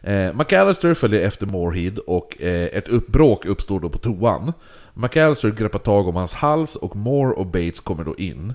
Eh, 0.02 0.34
McAllister 0.34 0.94
följer 0.94 1.26
efter 1.26 1.46
Moorhead 1.46 2.00
och 2.06 2.42
eh, 2.42 2.68
ett 2.72 2.88
uppbråk 2.88 3.44
uppstår 3.44 3.80
då 3.80 3.88
på 3.88 3.98
toan. 3.98 4.52
McAllister 4.94 5.50
greppar 5.50 5.78
tag 5.78 6.08
om 6.08 6.16
hans 6.16 6.34
hals 6.34 6.76
och 6.76 6.96
Moore 6.96 7.34
och 7.34 7.46
Bates 7.46 7.80
kommer 7.80 8.04
då 8.04 8.16
in. 8.16 8.54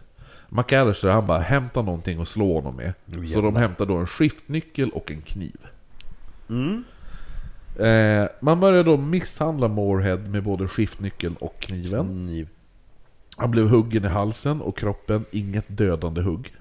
McAllister 0.49 1.09
han 1.09 1.27
bara 1.27 1.39
hämtar 1.39 1.83
någonting 1.83 2.19
och 2.19 2.27
slå 2.27 2.53
honom 2.53 2.75
med. 2.75 2.93
Så 3.33 3.41
de 3.41 3.55
hämtar 3.55 3.85
då 3.85 3.95
en 3.95 4.07
skiftnyckel 4.07 4.89
och 4.89 5.11
en 5.11 5.21
kniv. 5.21 5.57
Eh, 7.79 8.27
man 8.39 8.59
börjar 8.59 8.83
då 8.83 8.97
misshandla 8.97 9.67
Moorhead 9.67 10.17
med 10.17 10.43
både 10.43 10.67
skiftnyckeln 10.67 11.35
och 11.35 11.59
kniven. 11.59 12.05
Kniv. 12.05 12.47
Han 13.37 13.51
blev 13.51 13.67
huggen 13.67 14.05
i 14.05 14.07
halsen 14.07 14.61
och 14.61 14.77
kroppen, 14.77 15.25
inget 15.31 15.65
dödande 15.67 16.21
hugg. 16.21 16.53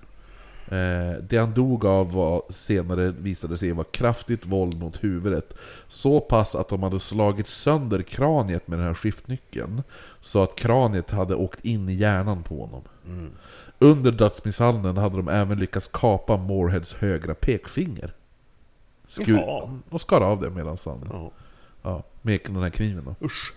Eh, 0.68 1.22
det 1.22 1.38
han 1.38 1.54
dog 1.54 1.84
av 1.84 2.12
var 2.12 2.42
senare 2.50 3.10
visade 3.10 3.58
sig 3.58 3.72
vara 3.72 3.86
kraftigt 3.90 4.46
våld 4.46 4.78
mot 4.80 5.04
huvudet. 5.04 5.54
Så 5.88 6.20
pass 6.20 6.54
att 6.54 6.68
de 6.68 6.82
hade 6.82 7.00
slagit 7.00 7.48
sönder 7.48 8.02
kraniet 8.02 8.68
med 8.68 8.78
den 8.78 8.86
här 8.86 8.94
skiftnyckeln. 8.94 9.82
Så 10.20 10.42
att 10.42 10.56
kraniet 10.56 11.10
hade 11.10 11.34
åkt 11.34 11.64
in 11.64 11.88
i 11.88 11.94
hjärnan 11.94 12.42
på 12.42 12.60
honom. 12.60 12.82
Under 13.78 14.12
dödsmisshandeln 14.12 14.96
hade 14.96 15.16
de 15.16 15.28
även 15.28 15.58
lyckats 15.58 15.90
kapa 15.92 16.36
Moorheads 16.36 16.94
högra 16.94 17.34
pekfinger. 17.34 18.14
Skur- 19.10 19.38
Jaha. 19.38 19.78
och 19.90 20.00
skar 20.00 20.20
av 20.20 20.40
det 20.40 20.50
medan 20.50 20.78
han... 20.84 21.08
Ja. 21.10 21.30
Ja, 21.82 22.02
med 22.22 22.40
den 22.44 22.62
här 22.62 22.70
kniven 22.70 23.04
då. 23.04 23.26
Usch. 23.26 23.52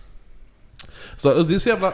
Så 1.18 1.42
det 1.42 1.54
är 1.54 1.58
så 1.58 1.68
jävla... 1.68 1.92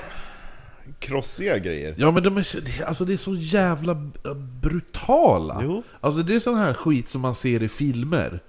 Krossiga 0.99 1.59
grejer. 1.59 1.95
Ja 1.99 2.11
men 2.11 2.23
de 2.23 2.37
är, 2.37 2.47
alltså 2.87 3.05
det 3.05 3.13
är 3.13 3.17
så 3.17 3.35
jävla 3.35 3.95
b- 3.95 4.19
brutala. 4.61 5.61
Jo. 5.63 5.83
Alltså 6.01 6.23
det 6.23 6.35
är 6.35 6.41
sån 6.41 6.59
här 6.59 6.75
skit 6.75 7.09
som 7.09 7.21
man 7.21 7.35
ser 7.35 7.63
i 7.63 7.69
filmer. 7.69 8.41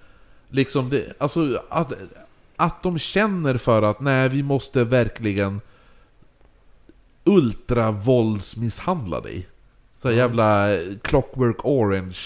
Liksom 0.50 0.90
det, 0.90 1.14
alltså 1.18 1.62
att, 1.70 1.94
att 2.56 2.84
de 2.84 3.00
känner 3.00 3.58
för 3.58 3.82
att 3.82 4.00
nej 4.00 4.30
vi 4.30 4.44
måste 4.44 4.84
verkligen 4.84 5.62
ultravåldsmisshandla 7.24 9.22
dig. 9.22 9.48
Så 10.02 10.12
jävla 10.12 10.68
Clockwork 11.02 11.66
Orange 11.66 12.18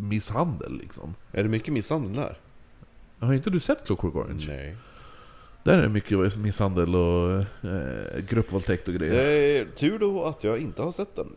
misshandel 0.00 0.78
liksom. 0.78 1.14
Är 1.32 1.42
det 1.42 1.48
mycket 1.48 1.74
misshandel 1.74 2.12
där? 2.16 2.38
Har 3.18 3.34
inte 3.34 3.50
du 3.50 3.60
sett 3.60 3.86
Clockwork 3.86 4.14
Orange? 4.14 4.44
Nej. 4.48 4.76
Där 5.62 5.78
är 5.78 5.82
det 5.82 5.88
mycket 5.88 6.36
misshandel 6.36 6.94
och 6.94 7.32
eh, 7.70 8.18
gruppvåldtäkt 8.28 8.88
och 8.88 8.94
grejer. 8.94 9.14
är 9.14 9.64
tur 9.76 9.98
då 9.98 10.24
att 10.24 10.44
jag 10.44 10.58
inte 10.58 10.82
har 10.82 10.92
sett 10.92 11.16
den. 11.16 11.32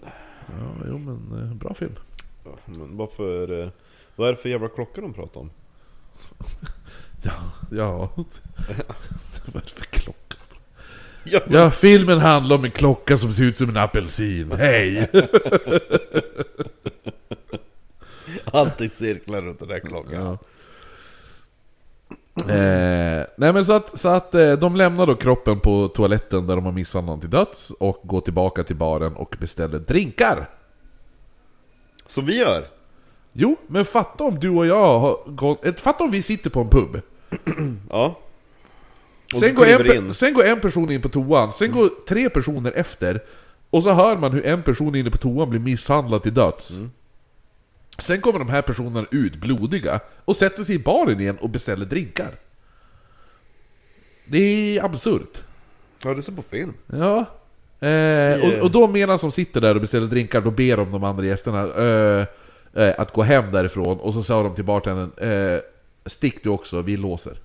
Ja, 0.47 0.85
jo 0.87 0.97
men 0.97 1.41
eh, 1.47 1.53
bra 1.55 1.73
film. 1.73 1.93
Men 2.65 2.97
varför... 2.97 3.61
eh, 3.63 3.69
Vad 4.15 4.27
är 4.27 4.31
det 4.33 4.37
för 4.37 4.49
jävla 4.49 4.67
klocka 4.67 5.01
de 5.01 5.13
pratar 5.13 5.41
om? 5.41 5.49
Ja, 7.23 7.33
ja. 7.71 8.09
Vad 9.45 9.55
är 9.55 9.61
det 9.65 9.69
för 9.69 9.85
klocka? 9.85 10.28
Ja, 11.23 11.39
Ja, 11.49 11.71
filmen 11.71 12.19
handlar 12.19 12.55
om 12.55 12.63
en 12.65 12.71
klocka 12.71 13.17
som 13.17 13.33
ser 13.33 13.43
ut 13.43 13.57
som 13.57 13.69
en 13.69 13.77
apelsin. 13.77 14.51
Hej! 14.51 15.09
alltid 18.53 18.91
cirklar 18.93 19.41
runt 19.41 19.59
den 19.59 19.67
där 19.67 19.79
klockan. 19.79 20.13
Ja. 20.23 20.37
Eh, 22.53 23.25
nej 23.35 23.53
men 23.53 23.65
så 23.65 23.73
att, 23.73 23.99
så 23.99 24.07
att 24.09 24.35
eh, 24.35 24.51
de 24.53 24.75
lämnar 24.75 25.05
då 25.05 25.15
kroppen 25.15 25.59
på 25.59 25.87
toaletten 25.87 26.47
där 26.47 26.55
de 26.55 26.65
har 26.65 26.71
misshandlat 26.71 27.09
honom 27.09 27.21
till 27.21 27.29
döds 27.29 27.69
och 27.79 27.99
går 28.03 28.21
tillbaka 28.21 28.63
till 28.63 28.75
baren 28.75 29.15
och 29.15 29.35
beställer 29.39 29.79
drinkar. 29.79 30.49
Som 32.05 32.25
vi 32.25 32.37
gör! 32.39 32.67
Jo, 33.33 33.55
men 33.67 33.85
fatta 33.85 34.23
om 34.23 34.39
du 34.39 34.49
och 34.49 34.65
jag 34.67 34.99
har 34.99 35.17
gått... 35.25 35.65
eh, 35.65 35.73
Fatta 35.73 36.03
om 36.03 36.11
vi 36.11 36.21
sitter 36.21 36.49
på 36.49 36.59
en 36.61 36.69
pub. 36.69 37.01
Ja. 37.89 38.19
Sen 39.33 39.55
går, 39.55 39.65
en, 39.65 39.95
in. 39.95 40.13
sen 40.13 40.33
går 40.33 40.43
en 40.43 40.59
person 40.59 40.91
in 40.91 41.01
på 41.01 41.09
toan, 41.09 41.53
sen 41.53 41.71
går 41.71 41.89
tre 42.07 42.29
personer 42.29 42.71
efter. 42.75 43.23
Och 43.69 43.83
så 43.83 43.91
hör 43.91 44.17
man 44.17 44.31
hur 44.31 44.45
en 44.45 44.63
person 44.63 44.95
inne 44.95 45.11
på 45.11 45.17
toan 45.17 45.49
blir 45.49 45.59
misshandlad 45.59 46.23
till 46.23 46.33
döds. 46.33 46.71
Mm. 46.71 46.91
Sen 47.97 48.21
kommer 48.21 48.39
de 48.39 48.49
här 48.49 48.61
personerna 48.61 49.07
ut 49.11 49.35
blodiga 49.35 49.99
och 50.25 50.35
sätter 50.35 50.63
sig 50.63 50.75
i 50.75 50.79
baren 50.79 51.19
igen 51.19 51.37
och 51.37 51.49
beställer 51.49 51.85
drinkar. 51.85 52.31
Det 54.25 54.39
är 54.77 54.85
absurt. 54.85 55.43
Ja, 56.03 56.13
det 56.13 56.21
ser 56.21 56.31
på 56.31 56.41
film. 56.41 56.73
Ja. 56.85 57.25
Eh, 57.87 58.39
och, 58.45 58.63
och 58.63 58.71
då 58.71 58.87
medan 58.87 59.19
som 59.19 59.31
sitter 59.31 59.61
där 59.61 59.75
och 59.75 59.81
beställer 59.81 60.07
drinkar, 60.07 60.41
då 60.41 60.51
ber 60.51 60.77
de 60.77 60.91
de 60.91 61.03
andra 61.03 61.25
gästerna 61.25 61.73
eh, 61.73 62.25
eh, 62.83 62.93
att 62.97 63.13
gå 63.13 63.23
hem 63.23 63.51
därifrån. 63.51 63.99
Och 63.99 64.13
så 64.13 64.23
sa 64.23 64.43
de 64.43 64.55
till 64.55 64.63
bartendern, 64.63 65.11
eh, 65.17 65.59
stick 66.05 66.43
du 66.43 66.49
också, 66.49 66.81
vi 66.81 66.97
låser. 66.97 67.37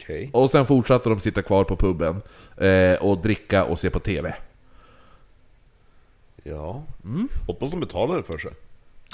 Okej. 0.00 0.30
Och 0.32 0.50
sen 0.50 0.66
fortsatte 0.66 1.08
de 1.08 1.20
sitta 1.20 1.42
kvar 1.42 1.64
på 1.64 1.76
puben 1.76 2.22
eh, 2.56 3.02
och 3.02 3.18
dricka 3.18 3.64
och 3.64 3.78
se 3.78 3.90
på 3.90 3.98
TV. 3.98 4.34
Ja. 6.42 6.82
Mm. 7.04 7.28
Hoppas 7.46 7.70
de 7.70 7.80
betalar 7.80 8.22
för 8.22 8.38
sig. 8.38 8.50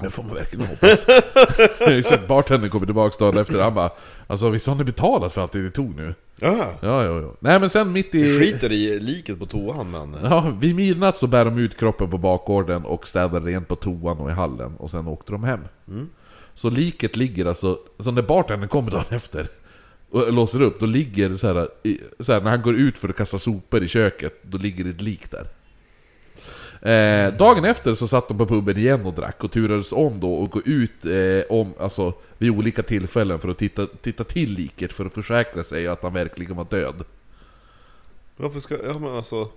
Det 0.01 0.11
får 0.11 0.23
man 0.23 0.35
verkligen 0.35 0.67
hoppas. 0.67 1.07
Bartendern 2.29 2.71
kommer 2.71 2.87
tillbaka 2.87 3.17
dagen 3.19 3.39
efter 3.39 3.59
han 3.61 3.75
bara 3.75 3.91
Alltså 4.27 4.51
visst 4.51 4.67
har 4.67 4.75
ni 4.75 4.85
betalat 4.85 5.33
för 5.33 5.43
allt 5.43 5.53
det 5.53 5.59
ni 5.59 5.71
tog 5.71 5.97
nu? 5.97 6.15
Ja. 6.41 6.57
Ja, 6.81 7.05
ja, 7.05 7.21
ja. 7.21 7.35
Nej 7.41 7.61
men 7.61 7.71
sen 7.71 7.93
mitt 7.93 8.15
i... 8.15 8.39
Skiter 8.39 8.73
i 8.73 9.01
liket 9.01 9.39
på 9.39 9.47
toan 9.47 9.91
men... 9.91 10.17
Ja, 10.25 10.53
vid 10.61 10.75
midnatt 10.75 11.19
så 11.19 11.27
bär 11.27 11.45
de 11.45 11.59
ut 11.59 11.77
kroppen 11.77 12.11
på 12.11 12.19
bakgården 12.19 12.85
och 12.85 13.09
städar 13.09 13.41
rent 13.41 13.69
på 13.69 13.77
toan 13.77 14.19
och 14.19 14.31
i 14.31 14.33
hallen 14.33 14.77
och 14.77 14.91
sen 14.91 15.07
åkte 15.07 15.33
de 15.33 15.45
hem. 15.45 15.61
Så 16.55 16.71
liket 16.71 17.17
ligger 17.17 17.47
alltså, 17.47 17.79
så 17.99 18.11
när 18.11 18.23
bartendern 18.23 18.69
kommer 18.69 18.91
dagen 18.91 19.05
efter 19.11 19.49
och 20.17 20.33
låser 20.33 20.63
upp, 20.63 20.81
då 20.81 20.87
ligger 20.87 21.37
så 21.37 21.47
här, 21.47 21.69
så 22.21 22.33
här 22.33 22.41
när 22.41 22.51
han 22.51 22.63
går 22.63 22.75
ut 22.75 22.99
för 22.99 23.09
att 23.09 23.17
kasta 23.17 23.39
sopor 23.39 23.83
i 23.83 23.89
köket, 23.89 24.39
då 24.43 24.59
ligger 24.59 24.85
det 24.85 24.91
ett 24.91 25.01
lik 25.01 25.31
där. 25.31 25.47
Eh, 26.83 27.35
dagen 27.35 27.65
efter 27.65 27.95
så 27.95 28.09
satt 28.09 28.29
de 28.29 28.39
på 28.39 28.47
puben 28.47 28.77
igen 28.77 29.07
och 29.07 29.15
drack 29.15 29.45
och 29.45 29.53
turades 29.53 29.93
om 29.93 30.21
då 30.21 30.35
och 30.35 30.51
gå 30.51 30.63
ut 30.65 31.07
eh, 31.07 31.57
om, 31.57 31.75
alltså, 31.81 32.13
vid 32.39 32.51
olika 32.51 32.83
tillfällen 32.83 33.39
för 33.39 33.49
att 33.49 33.59
titta, 33.59 33.87
titta 33.87 34.25
till 34.25 34.53
liket 34.53 34.93
för 34.93 35.07
att 35.07 35.15
försäkra 35.15 35.65
sig 35.65 35.87
att 35.87 36.03
han 36.03 36.13
verkligen 36.13 36.57
var 36.57 36.67
död. 36.71 37.05
Varför 38.37 38.61
ska... 38.61 38.77
Ja 38.87 38.99
men 38.99 39.17
alltså... 39.17 39.49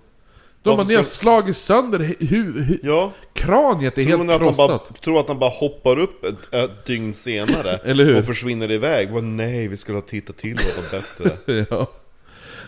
De 0.64 0.78
har 0.78 1.04
slagit 1.04 1.58
sönder 1.58 2.00
hu- 2.00 2.18
hu- 2.20 2.54
hu- 2.64 2.80
Ja. 2.84 3.12
Kraniet 3.34 3.98
är 3.98 4.04
Tror 4.06 4.18
helt 4.28 4.42
krossat. 4.42 5.02
tror 5.02 5.20
att 5.20 5.28
han 5.28 5.40
bara 5.40 5.50
hoppar 5.50 6.00
upp 6.00 6.26
ett, 6.26 6.54
ett 6.54 6.86
dygn 6.86 7.14
senare 7.14 8.18
och 8.20 8.26
försvinner 8.26 8.72
iväg? 8.72 9.12
Bara, 9.12 9.22
nej, 9.22 9.68
vi 9.68 9.78
skulle 9.78 9.98
ha 9.98 10.02
tittat 10.02 10.38
till 10.38 10.52
något 10.78 10.92
bättre. 10.92 11.66
ja. 11.70 11.88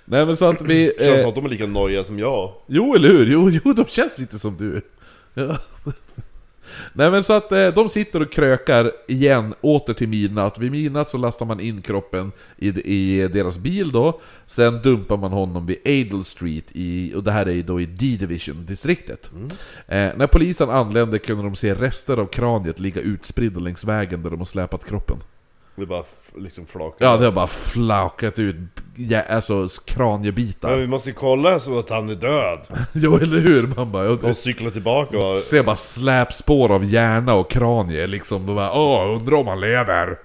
Nej 0.06 0.26
men 0.26 0.38
så 0.38 0.46
att 0.46 0.62
vi... 0.62 0.94
Känns 1.00 1.10
som 1.10 1.20
Eh, 1.20 1.28
att 1.28 1.36
de 1.36 1.46
är 1.46 1.50
lika 1.50 1.66
nojiga 1.68 2.04
som 2.04 2.20
jag. 2.20 2.54
jo 2.68 2.96
eller 2.96 3.10
hur? 3.10 3.32
Jo, 3.32 3.50
jo, 3.66 3.74
de 3.74 3.86
känns 3.86 4.18
lite 4.18 4.40
som 4.40 4.58
du. 4.58 4.82
Ja. 5.34 5.58
Nej 6.94 7.12
men 7.12 7.24
så 7.24 7.34
att 7.34 7.52
eh, 7.52 7.68
de 7.68 7.90
sitter 7.90 8.22
och 8.22 8.32
krökar 8.32 8.92
igen, 9.08 9.54
åter 9.62 9.94
till 9.94 10.08
midnatt. 10.08 10.60
Vid 10.60 10.72
midnatt 10.72 11.10
så 11.10 11.18
lastar 11.18 11.46
man 11.46 11.60
in 11.60 11.82
kroppen 11.82 12.32
i, 12.58 12.68
i 12.68 13.28
deras 13.28 13.58
bil 13.58 13.92
då. 13.92 14.22
Sen 14.48 14.82
dumpar 14.82 15.18
man 15.18 15.32
honom 15.32 15.66
vid 15.66 15.78
Adel 15.86 16.24
Street, 16.24 16.66
i, 16.72 17.14
och 17.16 17.24
det 17.24 17.32
här 17.32 17.48
är 17.50 17.64
då 17.64 17.82
i 17.82 17.86
D-Division-distriktet. 17.86 19.32
Eh, 19.88 20.10
när 20.16 20.28
polisen 20.28 20.70
anlände 20.70 21.20
kunde 21.20 21.44
de 21.44 21.56
se 21.56 21.74
rester 21.74 22.18
av 22.18 22.26
kraniet 22.26 22.80
ligga 22.80 23.02
utspridda 23.02 23.60
längs 23.60 23.84
vägen 23.84 24.24
där 24.24 24.30
de 24.30 24.40
har 24.40 24.46
släpat 24.46 24.86
kroppen. 24.86 25.18
Det 25.76 25.86
bara 25.86 26.04
liksom 26.36 26.66
flakar 26.66 27.06
Ja, 27.06 27.18
det 27.18 27.26
har 27.26 27.32
bara 27.32 27.48
flakat 27.48 28.40
ut 28.40 28.56
ja, 28.96 29.22
alltså 29.22 29.68
kraniebitar. 29.86 30.70
Men 30.70 30.80
vi 30.80 30.88
måste 30.88 31.10
ju 31.10 31.14
kolla 31.16 31.60
så 31.60 31.80
att 31.80 31.90
han 31.90 32.10
är 32.10 32.16
död. 32.16 32.68
Jo, 32.94 33.18
eller 33.18 33.40
hur? 33.40 33.68
Man 33.68 33.92
bara... 33.92 34.10
Och 34.10 34.36
cykla 34.36 34.72
tillbaka 34.72 35.18
och... 35.18 35.38
ser 35.38 35.64
bara 35.64 35.76
släpspår 35.76 36.72
av 36.72 36.86
hjärna 36.86 37.34
och 37.34 37.52
kranie 37.52 38.08
liksom. 38.08 38.46
Då 38.46 38.56
bara, 38.56 38.74
åh, 38.74 39.16
undrar 39.16 39.38
om 39.38 39.48
han 39.48 39.62
lever. 39.62 40.18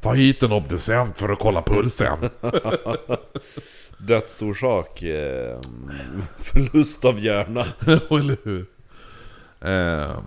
Ta 0.00 0.12
hit 0.12 0.42
en 0.42 0.52
obducent 0.52 1.18
för 1.18 1.28
att 1.28 1.38
kolla 1.38 1.62
pulsen. 1.62 2.18
Dödsorsak... 3.98 5.02
Eh, 5.02 5.58
förlust 6.38 7.04
av 7.04 7.18
hjärna. 7.18 7.66
eller 8.10 8.36
hur? 8.44 8.66
Ehm, 9.60 10.24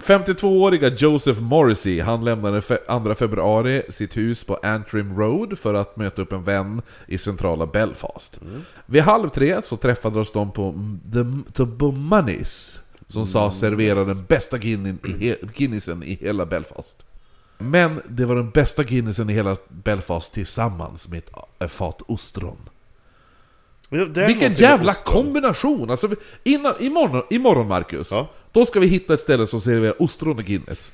52-åriga 0.00 0.88
Joseph 0.88 1.40
Morrissey, 1.40 2.00
han 2.00 2.24
lämnade 2.24 2.60
fe- 2.60 3.04
2 3.04 3.14
februari 3.14 3.82
sitt 3.88 4.16
hus 4.16 4.44
på 4.44 4.58
Antrim 4.62 5.16
Road 5.18 5.58
för 5.58 5.74
att 5.74 5.96
möta 5.96 6.22
upp 6.22 6.32
en 6.32 6.42
vän 6.44 6.82
i 7.06 7.18
centrala 7.18 7.66
Belfast. 7.66 8.40
Vid 8.86 9.02
halv 9.02 9.28
tre 9.28 9.62
så 9.64 9.76
träffades 9.76 10.32
de 10.32 10.50
på 10.50 10.74
The, 11.12 11.52
the 11.52 11.64
Bumanis, 11.64 12.80
som 13.08 13.26
sa 13.26 13.50
servera 13.50 14.04
den 14.04 14.24
bästa 14.28 14.58
Guinnessen 14.58 16.02
i, 16.02 16.18
hela 16.20 16.46
Belfast. 16.46 17.02
Men 17.58 18.00
det 18.08 18.24
var 18.24 18.34
den 18.36 18.50
bästa 18.50 18.82
Guinnessen 18.82 19.30
i 19.30 19.32
hela 19.32 19.56
Belfast 19.68 20.32
tillsammans 20.32 21.08
med 21.08 21.22
ett 21.58 21.70
fat 21.72 22.02
ostron. 22.06 22.58
Ja, 23.88 24.04
Vilken 24.04 24.52
jävla 24.54 24.92
ostron. 24.92 25.14
kombination! 25.14 25.90
Alltså, 25.90 26.08
innan, 26.44 26.74
imorgon, 26.80 27.22
imorgon 27.30 27.68
Marcus, 27.68 28.10
Ja. 28.10 28.28
Då 28.56 28.66
ska 28.66 28.80
vi 28.80 28.86
hitta 28.86 29.14
ett 29.14 29.20
ställe 29.20 29.46
som 29.46 29.60
serverar 29.60 30.02
ostron 30.02 30.38
och 30.38 30.44
Guinness. 30.44 30.92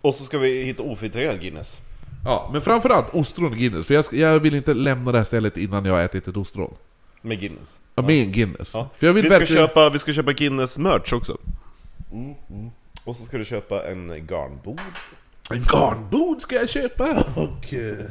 Och 0.00 0.14
så 0.14 0.24
ska 0.24 0.38
vi 0.38 0.62
hitta 0.62 0.82
ofiltrerad 0.82 1.40
Guinness. 1.40 1.80
Ja, 2.24 2.50
men 2.52 2.60
framförallt 2.60 3.14
ostron 3.14 3.52
och 3.52 3.58
Guinness, 3.58 3.86
för 3.86 3.94
jag, 3.94 4.04
ska, 4.04 4.16
jag 4.16 4.38
vill 4.38 4.54
inte 4.54 4.74
lämna 4.74 5.12
det 5.12 5.18
här 5.18 5.24
stället 5.24 5.56
innan 5.56 5.84
jag 5.84 5.92
har 5.92 6.00
ätit 6.00 6.28
ett 6.28 6.36
ostron. 6.36 6.74
Med 7.22 7.40
Guinness. 7.40 7.78
Ja, 7.94 8.02
med 8.02 8.22
en 8.22 8.32
Guinness. 8.32 8.70
Ja. 8.74 8.88
För 8.96 9.06
jag 9.06 9.14
vill 9.14 9.22
vi, 9.22 9.30
ska 9.30 9.38
verkligen... 9.38 9.66
köpa, 9.66 9.90
vi 9.90 9.98
ska 9.98 10.12
köpa 10.12 10.32
Guinness 10.32 10.78
merch 10.78 11.12
också. 11.12 11.38
Och 13.04 13.16
så 13.16 13.24
ska 13.24 13.38
du 13.38 13.44
köpa 13.44 13.86
en 13.86 14.26
garnbord. 14.26 14.80
En 15.50 15.62
garnbord 15.72 16.42
ska 16.42 16.54
jag 16.54 16.68
köpa! 16.68 17.24
Och... 17.34 17.74
eh, 17.74 18.06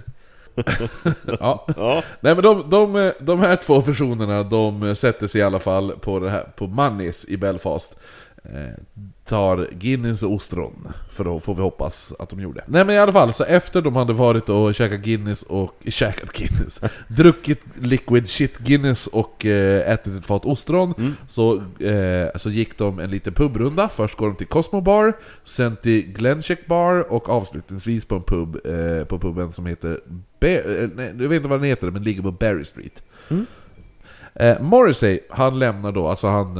ja. 1.39 1.65
Ja. 1.75 2.03
Nej 2.19 2.35
men 2.35 2.43
de, 2.43 2.69
de, 2.69 3.11
de 3.19 3.39
här 3.39 3.55
två 3.55 3.81
personerna, 3.81 4.43
de 4.43 4.95
sätter 4.95 5.27
sig 5.27 5.41
i 5.41 5.43
alla 5.43 5.59
fall 5.59 5.91
på, 5.91 6.19
det 6.19 6.29
här, 6.29 6.43
på 6.55 6.67
Mannis 6.67 7.25
i 7.25 7.37
Belfast. 7.37 7.95
Eh, 8.43 8.73
tar 9.25 9.67
Guinness 9.79 10.23
och 10.23 10.31
ostron, 10.33 10.87
för 11.11 11.23
då 11.23 11.39
får 11.39 11.55
vi 11.55 11.61
hoppas 11.61 12.13
att 12.19 12.29
de 12.29 12.39
gjorde. 12.39 12.63
Nej 12.65 12.85
men 12.85 12.95
i 12.95 12.99
alla 12.99 13.11
fall, 13.13 13.33
så 13.33 13.43
efter 13.43 13.81
de 13.81 13.95
hade 13.95 14.13
varit 14.13 14.49
och 14.49 14.75
käkat 14.75 14.99
Guinness 14.99 15.43
och... 15.43 15.75
Käkat 15.87 16.33
Guinness? 16.33 16.79
druckit 17.07 17.61
liquid 17.81 18.29
shit 18.29 18.57
Guinness 18.57 19.07
och 19.07 19.45
eh, 19.45 19.91
ätit 19.91 20.13
ett 20.19 20.25
fat 20.25 20.45
ostron, 20.45 21.15
så, 21.27 21.55
eh, 21.79 22.27
så 22.35 22.49
gick 22.49 22.77
de 22.77 22.99
en 22.99 23.11
liten 23.11 23.33
pubrunda. 23.33 23.89
Först 23.89 24.17
går 24.17 24.27
de 24.27 24.35
till 24.35 24.47
Cosmo 24.47 24.81
Bar, 24.81 25.13
sen 25.43 25.75
till 25.75 26.11
Glencheck 26.13 26.65
Bar 26.67 27.11
och 27.11 27.29
avslutningsvis 27.29 28.05
på 28.05 28.15
en 28.15 28.23
pub, 28.23 28.55
eh, 28.65 29.05
på 29.05 29.19
puben 29.19 29.51
som 29.53 29.65
heter... 29.65 29.99
Be- 30.39 30.81
eh, 30.83 30.89
nej, 30.95 31.05
jag 31.19 31.29
vet 31.29 31.35
inte 31.37 31.47
vad 31.49 31.59
den 31.59 31.69
heter, 31.69 31.91
men 31.91 32.03
ligger 32.03 32.21
på 32.21 32.31
Berry 32.31 32.65
Street. 32.65 33.03
Eh, 34.35 34.61
Morrissey, 34.61 35.19
han 35.29 35.59
lämnar 35.59 35.91
då, 35.91 36.07
alltså 36.07 36.27
han, 36.27 36.57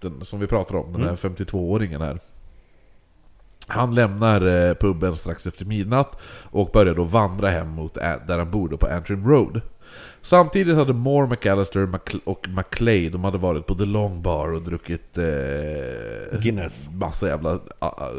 den, 0.00 0.24
som 0.24 0.40
vi 0.40 0.46
pratar 0.46 0.74
om, 0.74 0.92
den 0.92 1.02
här 1.02 1.16
52-åringen 1.16 2.00
här. 2.00 2.18
Han 3.66 3.94
lämnar 3.94 4.46
eh, 4.46 4.74
puben 4.74 5.16
strax 5.16 5.46
efter 5.46 5.64
midnatt 5.64 6.18
och 6.50 6.70
börjar 6.70 6.94
då 6.94 7.04
vandra 7.04 7.48
hem 7.48 7.68
mot 7.68 7.94
där 7.94 8.38
han 8.38 8.50
bor 8.50 8.68
då 8.68 8.76
på 8.76 8.86
Antrim 8.86 9.28
Road. 9.28 9.60
Samtidigt 10.22 10.76
hade 10.76 10.92
Moore, 10.92 11.26
McAllister 11.28 11.88
och 12.24 12.48
McClay, 12.48 13.08
de 13.08 13.24
hade 13.24 13.38
varit 13.38 13.66
på 13.66 13.74
The 13.74 13.84
Long 13.84 14.22
Bar 14.22 14.52
och 14.52 14.62
druckit 14.62 15.18
eh, 15.18 16.40
Guinness. 16.40 16.90
massa 16.92 17.28
jävla 17.28 17.58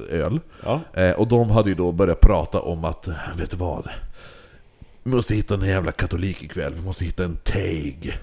öl. 0.10 0.40
Ja. 0.64 0.82
Eh, 0.94 1.12
och 1.12 1.28
de 1.28 1.50
hade 1.50 1.70
ju 1.70 1.76
då 1.76 1.92
börjat 1.92 2.22
prata 2.22 2.60
om 2.60 2.86
att, 2.86 3.08
vet 3.38 3.52
du 3.52 3.58
vad? 3.58 3.90
Vi 5.04 5.12
måste 5.12 5.36
hitta 5.36 5.54
en 5.54 5.62
jävla 5.62 5.92
katolik 5.92 6.44
ikväll, 6.44 6.74
vi 6.76 6.82
måste 6.82 7.06
hitta 7.06 7.24
en 7.24 7.36
teg. 7.36 8.20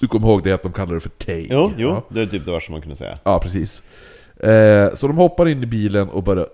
Du 0.00 0.08
kommer 0.08 0.26
ihåg 0.28 0.44
det 0.44 0.52
att 0.52 0.62
de 0.62 0.72
kallar 0.72 0.94
det 0.94 1.00
för 1.00 1.08
teg? 1.08 1.48
Jo, 1.50 1.72
jo. 1.76 1.88
Ja, 1.88 2.04
Det 2.08 2.20
är 2.20 2.26
typ 2.26 2.44
det 2.44 2.52
värsta 2.52 2.72
man 2.72 2.80
kunde 2.80 2.96
säga. 2.96 3.18
ja 3.24 3.38
precis. 3.38 3.82
Eh, 4.36 4.94
så 4.94 5.06
de 5.06 5.16
hoppar 5.16 5.48
in 5.48 5.62
i 5.62 5.66
bilen 5.66 6.08
och 6.08 6.22
börjar 6.22 6.46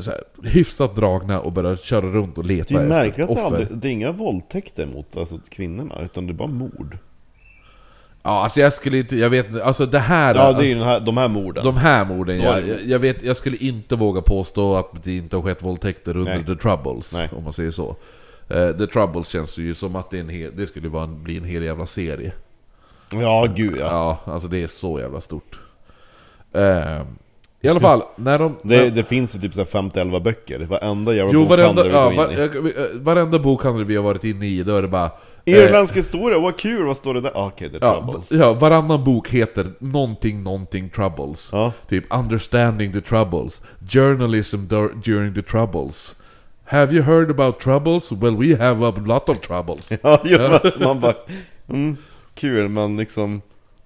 så 0.00 0.10
här, 0.10 0.20
hyfsat 0.42 0.96
dragna 0.96 1.40
och 1.40 1.52
börjar 1.52 1.76
köra 1.76 2.06
runt 2.06 2.38
och 2.38 2.44
leta 2.44 2.74
Det 2.74 2.80
är 2.80 2.82
efter 2.82 2.88
märkligt 2.88 3.30
att 3.30 3.36
det, 3.36 3.42
aldrig, 3.42 3.68
det 3.70 3.88
är 3.88 3.92
inga 3.92 4.12
våldtäkter 4.12 4.86
mot 4.86 5.16
alltså, 5.16 5.38
kvinnorna, 5.50 5.94
utan 6.04 6.26
det 6.26 6.32
är 6.32 6.34
bara 6.34 6.48
mord. 6.48 6.98
Ja, 8.22 8.42
alltså 8.42 8.60
jag 8.60 8.72
skulle 8.72 8.98
inte, 8.98 9.16
jag 9.16 9.30
vet 9.30 9.46
inte, 9.48 9.64
alltså 9.64 9.86
det 9.86 9.98
här... 9.98 10.34
Ja, 10.34 10.52
det 10.52 10.66
är 10.66 10.74
den 10.74 10.84
här, 10.84 11.00
de 11.00 11.16
här 11.16 11.28
morden. 11.28 11.64
De 11.64 11.76
här 11.76 12.04
morden, 12.04 12.40
jag, 12.40 12.62
jag, 12.86 12.98
vet, 12.98 13.22
jag 13.22 13.36
skulle 13.36 13.56
inte 13.56 13.96
våga 13.96 14.22
påstå 14.22 14.76
att 14.76 15.04
det 15.04 15.16
inte 15.16 15.36
har 15.36 15.42
skett 15.42 15.62
våldtäkter 15.62 16.16
under 16.16 16.36
Nej. 16.36 16.46
The 16.46 16.56
Troubles, 16.56 17.12
Nej. 17.12 17.28
om 17.36 17.44
man 17.44 17.52
säger 17.52 17.70
så. 17.70 17.96
Eh, 18.48 18.72
The 18.72 18.86
Troubles 18.86 19.28
känns 19.28 19.58
ju 19.58 19.74
som 19.74 19.96
att 19.96 20.10
det, 20.10 20.16
är 20.16 20.20
en 20.20 20.28
hel, 20.28 20.50
det 20.56 20.66
skulle 20.66 20.88
vara 20.88 21.04
en, 21.04 21.22
bli 21.22 21.36
en 21.36 21.44
hel 21.44 21.62
jävla 21.62 21.86
serie. 21.86 22.32
Ja, 23.20 23.46
gud 23.56 23.76
ja. 23.78 24.18
Ja, 24.26 24.32
alltså 24.32 24.48
det 24.48 24.62
är 24.62 24.66
så 24.66 25.00
jävla 25.00 25.20
stort. 25.20 25.58
Eh, 26.54 27.02
I 27.60 27.68
alla 27.68 27.80
fall, 27.80 28.02
när 28.16 28.38
de... 28.38 28.56
Det, 28.62 28.90
det 28.90 29.04
finns 29.04 29.36
ju 29.36 29.40
typ 29.40 29.54
så 29.54 29.60
här 29.60 29.66
50-11 29.66 30.20
böcker, 30.20 30.58
varenda 30.60 31.14
jävla 31.14 31.32
jo, 31.32 31.40
bokhandel 31.46 31.74
varenda, 31.76 31.82
du 31.82 31.88
ja, 31.90 32.04
går 32.04 32.12
in 32.12 32.52
var, 32.52 32.68
i. 32.68 32.72
eh, 32.94 33.00
varenda 33.00 33.38
bokhandel 33.38 33.84
vi 33.84 33.96
har 33.96 34.02
varit 34.02 34.24
inne 34.24 34.46
i, 34.46 34.62
då 34.62 34.76
är 34.76 34.82
det 34.82 34.88
bara... 34.88 35.10
eh, 35.44 35.54
Irländsk 35.54 35.96
historia, 35.96 36.38
vad 36.38 36.58
kul, 36.58 36.86
vad 36.86 36.96
står 36.96 37.14
det 37.14 37.20
där? 37.20 37.32
Ah, 37.34 37.46
Okej, 37.46 37.68
det 37.68 37.76
är 37.78 37.86
Ja, 37.86 37.94
Troubles. 38.02 38.32
ja, 38.32 38.52
varannan 38.54 39.04
bok 39.04 39.28
heter 39.28 39.66
någonting, 39.78 40.42
någonting 40.42 40.90
Troubles. 40.90 41.48
Ja. 41.52 41.72
Typ 41.88 42.12
'Understanding 42.12 42.92
the 42.92 43.00
Troubles' 43.00 43.52
'Journalism 43.88 44.56
dur- 44.56 45.02
during 45.04 45.34
the 45.34 45.40
Troubles' 45.40 46.14
Have 46.64 46.92
you 46.94 47.02
heard 47.02 47.30
about 47.30 47.60
troubles? 47.60 48.12
Well 48.12 48.36
we 48.36 48.56
have 48.64 48.86
a 48.86 48.92
lot 49.06 49.28
of 49.28 49.40
troubles. 49.40 49.92
Ja, 50.02 50.20
jo, 50.24 50.38
alltså 50.42 50.78
man 50.78 51.00
bara... 51.00 51.14
Mm, 51.68 51.96
kul, 52.34 52.68
men 52.68 52.96
liksom... 52.96 53.40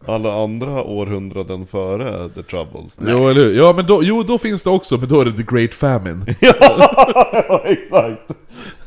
Alla 0.09 0.43
andra 0.43 0.83
århundraden 0.83 1.67
före 1.67 2.29
The 2.29 2.43
Troubles? 2.43 3.01
Nej. 3.01 3.13
Jo, 3.13 3.29
eller 3.29 3.45
hur? 3.45 3.55
Ja, 3.55 3.73
men 3.77 3.87
då, 3.87 4.03
jo, 4.03 4.23
då 4.23 4.39
finns 4.39 4.63
det 4.63 4.71
också, 4.71 4.97
men 4.97 5.09
då 5.09 5.21
är 5.21 5.25
det 5.25 5.33
the 5.33 5.43
Great 5.57 5.75
Famine. 5.75 6.27
ja, 6.41 7.63
exakt! 7.65 8.23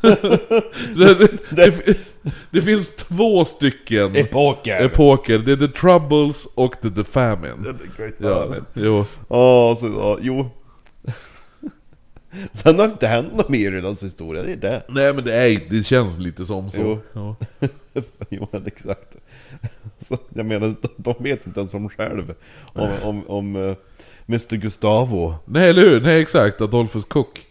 det, 0.96 1.14
det, 1.14 1.28
det, 1.50 1.98
det 2.50 2.62
finns 2.62 2.96
två 2.96 3.44
stycken 3.44 4.16
Epoker! 4.16 4.80
epoker. 4.84 5.38
Det 5.38 5.52
är 5.52 5.56
the 5.56 5.68
Troubles 5.68 6.46
och 6.54 6.76
the, 6.82 6.90
the 6.90 7.04
Famine. 7.04 7.56
The 7.64 8.02
Great 8.02 8.14
Ja, 8.18 8.42
Famine. 8.42 8.64
jo. 8.74 9.04
Ja, 9.28 9.76
så, 9.80 9.86
ja, 9.86 10.18
jo. 10.20 10.50
Sen 12.52 12.78
har 12.78 12.86
det 12.86 12.92
inte 12.92 13.06
hänt 13.06 13.34
något 13.34 13.48
med 13.48 13.60
Irlands 13.60 14.02
historia, 14.04 14.42
det 14.42 14.52
är 14.52 14.56
det. 14.56 14.82
Nej 14.88 15.12
men 15.14 15.24
det, 15.24 15.34
är, 15.34 15.60
det 15.70 15.84
känns 15.84 16.18
lite 16.18 16.44
som 16.44 16.70
så. 16.70 16.80
Jo. 16.80 16.98
Ja. 17.12 17.36
jo, 18.28 18.46
men 18.52 18.66
exakt. 18.66 19.16
Så, 19.98 20.18
jag 20.34 20.46
menar, 20.46 20.74
de 20.96 21.14
vet 21.18 21.46
inte 21.46 21.60
ens 21.60 21.74
om 21.74 21.88
själv. 21.88 22.34
Om, 22.72 22.90
om, 23.02 23.30
om 23.30 23.56
eh, 23.56 23.76
Mr 24.28 24.56
Gustavo. 24.56 25.34
Nej 25.44 25.70
eller 25.70 25.82
hur? 25.82 26.00
Nej 26.00 26.20
exakt, 26.22 26.60
Adolphus 26.60 27.04
Cook. 27.04 27.46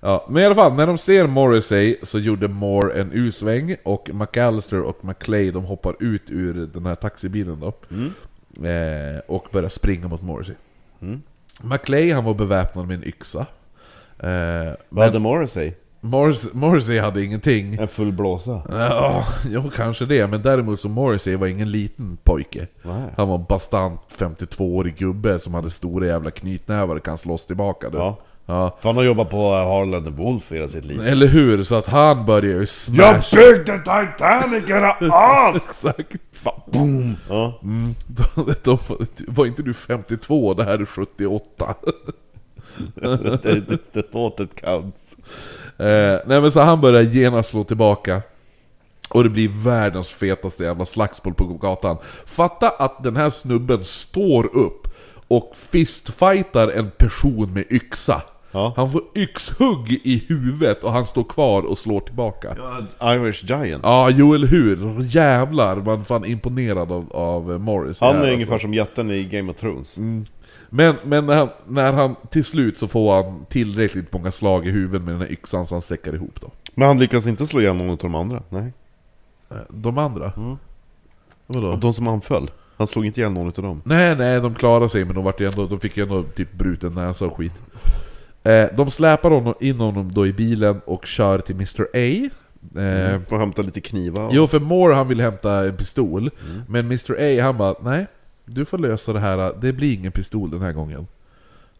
Ja, 0.00 0.26
men 0.30 0.42
i 0.42 0.46
alla 0.46 0.54
fall, 0.54 0.74
när 0.74 0.86
de 0.86 0.98
ser 0.98 1.26
Morrissey 1.26 1.96
så 2.02 2.18
gjorde 2.18 2.48
Moore 2.48 3.00
en 3.00 3.12
U-sväng 3.12 3.76
och 3.82 4.10
McAllister 4.14 4.80
och 4.80 5.04
McClay 5.04 5.50
de 5.50 5.64
hoppar 5.64 5.96
ut 6.00 6.22
ur 6.26 6.66
den 6.66 6.86
här 6.86 6.94
taxibilen 6.94 7.60
då. 7.60 7.66
Eh, 8.66 9.18
och 9.26 9.46
börjar 9.52 9.70
springa 9.70 10.08
mot 10.08 10.22
Morrissey. 10.22 10.54
McClay 11.62 12.12
han 12.12 12.24
var 12.24 12.34
beväpnad 12.34 12.86
med 12.86 12.94
en 12.94 13.04
yxa. 13.08 13.46
Eh, 14.18 14.28
Vad 14.28 14.76
men 14.88 15.04
hade 15.04 15.18
Morrissey? 15.18 15.72
Morris, 16.00 16.54
Morrissey 16.54 16.98
hade 16.98 17.24
ingenting. 17.24 17.74
En 17.74 17.88
full 17.88 18.12
blåsa? 18.12 18.62
Ja, 18.68 19.24
jo 19.48 19.70
kanske 19.76 20.06
det, 20.06 20.26
men 20.26 20.42
däremot 20.42 20.80
så 20.80 20.88
Morrissey 20.88 21.36
var 21.36 21.46
ingen 21.46 21.70
liten 21.70 22.18
pojke. 22.24 22.66
Nej. 22.82 23.10
Han 23.16 23.28
var 23.28 23.34
en 23.34 23.44
bastant 23.48 24.00
52-årig 24.18 24.96
gubbe 24.96 25.38
som 25.38 25.54
hade 25.54 25.70
stora 25.70 26.06
jävla 26.06 26.30
knytnävar 26.30 26.96
och 26.96 27.04
kan 27.04 27.18
slåss 27.18 27.46
tillbaka 27.46 27.90
du. 27.90 27.98
Ja. 27.98 28.16
ja. 28.46 28.76
För 28.80 28.88
han 28.88 28.96
har 28.96 29.04
jobbat 29.04 29.30
på 29.30 29.50
Harland 29.54 30.08
Wolf 30.08 30.52
hela 30.52 30.68
sitt 30.68 30.84
liv. 30.84 31.06
Eller 31.06 31.26
hur? 31.26 31.64
Så 31.64 31.74
att 31.74 31.86
han 31.86 32.26
börjar 32.26 32.60
ju 32.60 32.66
smash... 32.66 33.34
byggde 33.34 33.78
Titanic 33.78 34.70
era 34.70 34.92
as! 35.12 35.56
Exakt! 35.56 36.16
Boom! 36.66 37.16
Ja. 37.28 37.58
Mm. 37.62 37.94
De, 38.06 38.54
de, 38.64 38.78
var 39.28 39.46
inte 39.46 39.62
du 39.62 39.74
52? 39.74 40.54
Det 40.54 40.64
här 40.64 40.78
är 40.78 40.84
78. 40.86 41.74
det, 43.42 43.60
det, 43.68 43.92
det 43.92 44.14
åtet 44.14 44.60
counts. 44.60 45.16
Eh, 45.78 46.20
nej 46.26 46.40
men 46.40 46.52
så 46.52 46.60
han 46.60 46.80
börjar 46.80 47.02
genast 47.02 47.50
slå 47.50 47.64
tillbaka. 47.64 48.22
Och 49.08 49.24
det 49.24 49.30
blir 49.30 49.48
världens 49.48 50.08
fetaste 50.08 50.64
jävla 50.64 50.84
slagsmål 50.84 51.34
på 51.34 51.44
gatan. 51.44 51.96
Fatta 52.26 52.68
att 52.68 53.02
den 53.02 53.16
här 53.16 53.30
snubben 53.30 53.84
står 53.84 54.56
upp 54.56 54.88
och 55.28 55.52
fistfightar 55.70 56.68
en 56.68 56.90
person 56.90 57.52
med 57.52 57.64
yxa. 57.70 58.22
Ja. 58.56 58.72
Han 58.76 58.92
får 58.92 59.02
yxhugg 59.14 60.00
i 60.04 60.24
huvudet 60.28 60.84
och 60.84 60.92
han 60.92 61.06
står 61.06 61.24
kvar 61.24 61.62
och 61.62 61.78
slår 61.78 62.00
tillbaka. 62.00 62.56
Irish 63.02 63.44
Giant. 63.44 63.82
Ja, 63.84 64.10
jo 64.10 64.34
eller 64.34 64.46
hur? 64.46 65.02
Jävlar, 65.02 65.76
man 65.76 66.04
fan 66.04 66.24
imponerad 66.24 66.92
av, 66.92 67.12
av 67.12 67.60
Morris. 67.60 68.00
Han 68.00 68.16
är 68.16 68.32
ungefär 68.32 68.58
som 68.58 68.74
jätten 68.74 69.10
i 69.10 69.24
Game 69.24 69.50
of 69.50 69.58
Thrones. 69.58 69.98
Men, 70.76 70.94
men 71.04 71.26
när, 71.26 71.36
han, 71.36 71.48
när 71.68 71.92
han 71.92 72.16
till 72.30 72.44
slut 72.44 72.78
så 72.78 72.88
får 72.88 73.22
han 73.22 73.44
tillräckligt 73.48 74.12
många 74.12 74.32
slag 74.32 74.66
i 74.66 74.70
huvudet 74.70 75.02
med 75.02 75.14
den 75.14 75.20
här 75.20 75.32
yxan 75.32 75.66
så 75.66 75.74
han 75.74 75.82
säckar 75.82 76.14
ihop 76.14 76.40
då. 76.40 76.50
Men 76.74 76.88
han 76.88 76.98
lyckas 76.98 77.26
inte 77.26 77.46
slå 77.46 77.60
ihjäl 77.60 77.76
någon 77.76 77.90
av 77.90 77.96
de 77.98 78.14
andra. 78.14 78.42
Nej. 78.48 78.72
Eh, 79.50 79.56
De 79.68 79.98
andra? 79.98 80.32
Vadå? 81.46 81.76
De 81.76 81.92
som 81.92 82.08
anföll. 82.08 82.50
Han 82.76 82.86
slog 82.86 83.06
inte 83.06 83.20
ihjäl 83.20 83.32
någon 83.32 83.46
av 83.46 83.52
dem. 83.52 83.82
Nej, 83.84 84.16
nej, 84.16 84.40
de 84.40 84.54
klarade 84.54 84.88
sig 84.88 85.04
men 85.04 85.14
de, 85.14 85.24
vart 85.24 85.40
ändå, 85.40 85.66
de 85.66 85.80
fick 85.80 85.96
ju 85.96 86.02
ändå 86.02 86.22
typ 86.22 86.52
bruten 86.52 86.92
näsa 86.92 87.26
och 87.26 87.36
skit. 87.36 87.52
Eh, 88.44 88.66
de 88.76 88.90
släpar 88.90 89.30
honom, 89.30 89.54
in 89.60 89.80
honom 89.80 90.12
då 90.12 90.26
i 90.26 90.32
bilen 90.32 90.80
och 90.84 91.06
kör 91.06 91.38
till 91.38 91.54
Mr 91.54 91.82
A. 91.94 92.30
Eh, 92.80 93.20
Får 93.28 93.38
hämta 93.38 93.62
lite 93.62 93.80
knivar. 93.80 94.28
Jo, 94.32 94.46
för 94.46 94.60
Moore 94.60 94.94
han 94.94 95.08
vill 95.08 95.20
hämta 95.20 95.64
en 95.66 95.76
pistol, 95.76 96.30
men 96.68 96.86
Mr 96.86 97.16
A 97.20 97.42
han 97.42 97.56
bara 97.58 97.74
nej, 97.82 98.06
du 98.46 98.64
får 98.64 98.78
lösa 98.78 99.12
det 99.12 99.20
här, 99.20 99.54
det 99.60 99.72
blir 99.72 99.94
ingen 99.94 100.12
pistol 100.12 100.50
den 100.50 100.62
här 100.62 100.72
gången. 100.72 101.06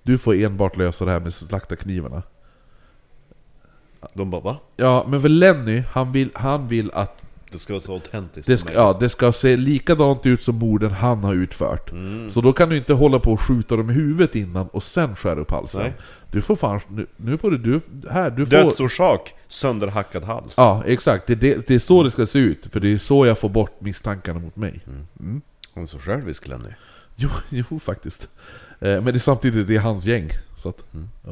Du 0.03 0.19
får 0.19 0.35
enbart 0.35 0.77
lösa 0.77 1.05
det 1.05 1.11
här 1.11 1.21
med 1.21 1.35
slaktarknivarna. 1.35 2.23
De 4.15 4.31
bara 4.31 4.41
va? 4.41 4.57
Ja, 4.77 5.07
men 5.09 5.21
för 5.21 5.29
Lenny, 5.29 5.83
han 5.91 6.13
vill, 6.13 6.31
han 6.35 6.69
vill 6.69 6.91
att 6.95 7.23
Det 7.51 7.59
ska 7.59 7.73
vara 7.73 7.81
så 7.81 7.93
autentiskt 7.93 8.47
Det 8.47 8.59
som 8.59 8.69
ska, 8.69 8.77
ja, 8.77 8.97
det 9.01 9.09
ska 9.09 9.33
se 9.33 9.57
likadant 9.57 10.27
ut 10.27 10.43
som 10.43 10.59
morden 10.59 10.91
han 10.91 11.25
har 11.25 11.35
utfört. 11.35 11.91
Så 12.31 12.41
då 12.41 12.53
kan 12.53 12.69
du 12.69 12.77
inte 12.77 12.93
hålla 12.93 13.19
på 13.19 13.33
och 13.33 13.41
skjuta 13.41 13.77
dem 13.77 13.91
i 13.91 13.93
huvudet 13.93 14.37
innan 14.37 14.69
och 14.69 14.83
sen 14.83 15.17
skära 15.17 15.41
upp 15.41 15.51
halsen. 15.51 15.83
Nej. 15.83 15.93
Du 16.31 16.43
får 16.43 16.57
fan, 16.57 16.81
nu, 16.89 17.07
nu 17.17 17.39
får 17.39 17.51
du, 17.51 17.59
du 17.59 17.81
här, 18.11 18.31
du 18.31 18.47
får... 18.47 18.51
Dödsorsak, 18.51 19.35
sönderhackad 19.49 20.25
hals. 20.25 20.55
Ja, 20.57 20.83
exakt. 20.87 21.27
Det, 21.27 21.33
är 21.33 21.37
det, 21.37 21.67
det 21.67 21.75
är 21.75 21.79
så 21.79 22.03
det 22.03 22.11
ska 22.11 22.27
se 22.27 22.39
ut, 22.39 22.67
för 22.73 22.81
det 22.81 22.93
är 22.93 22.99
så 22.99 23.27
jag 23.27 23.39
får 23.39 23.49
bort 23.49 23.81
misstankarna 23.81 24.39
mot 24.39 24.57
mig. 24.57 24.81
Han 25.77 25.83
är 25.83 25.87
så 25.87 25.99
självisk 25.99 26.49
Lenny. 26.49 26.69
Jo, 27.17 27.29
jo 27.49 27.79
faktiskt. 27.81 28.29
Eh, 28.81 29.03
men 29.03 29.05
det 29.05 29.15
är 29.15 29.19
samtidigt 29.19 29.69
det 29.69 29.77
är 29.77 29.81
hans 29.81 30.05
gäng. 30.05 30.31
Så 30.59 30.69
att, 30.69 30.85
ja. 31.25 31.31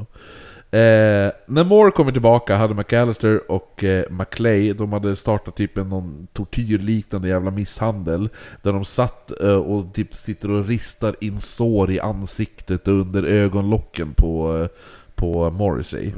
eh, 0.79 1.33
när 1.47 1.65
Moore 1.65 1.91
kommer 1.91 2.13
tillbaka 2.13 2.57
hade 2.57 2.75
McAllister 2.75 3.51
och 3.51 3.85
eh, 3.85 4.11
McClay, 4.11 4.73
de 4.73 4.93
hade 4.93 5.17
startat 5.17 5.57
typ 5.57 5.79
en 5.79 5.89
någon 5.89 6.27
tortyrliknande 6.33 7.29
jävla 7.29 7.51
misshandel. 7.51 8.29
Där 8.63 8.73
de 8.73 8.85
satt 8.85 9.41
eh, 9.41 9.57
och 9.57 9.95
typ 9.95 10.15
sitter 10.15 10.51
och 10.51 10.67
ristar 10.67 11.17
in 11.21 11.41
sår 11.41 11.91
i 11.91 12.01
ansiktet 12.01 12.89
och 12.89 12.95
under 12.95 13.23
ögonlocken 13.23 14.15
på, 14.15 14.59
eh, 14.59 14.69
på 15.15 15.51
Morrissey. 15.51 16.13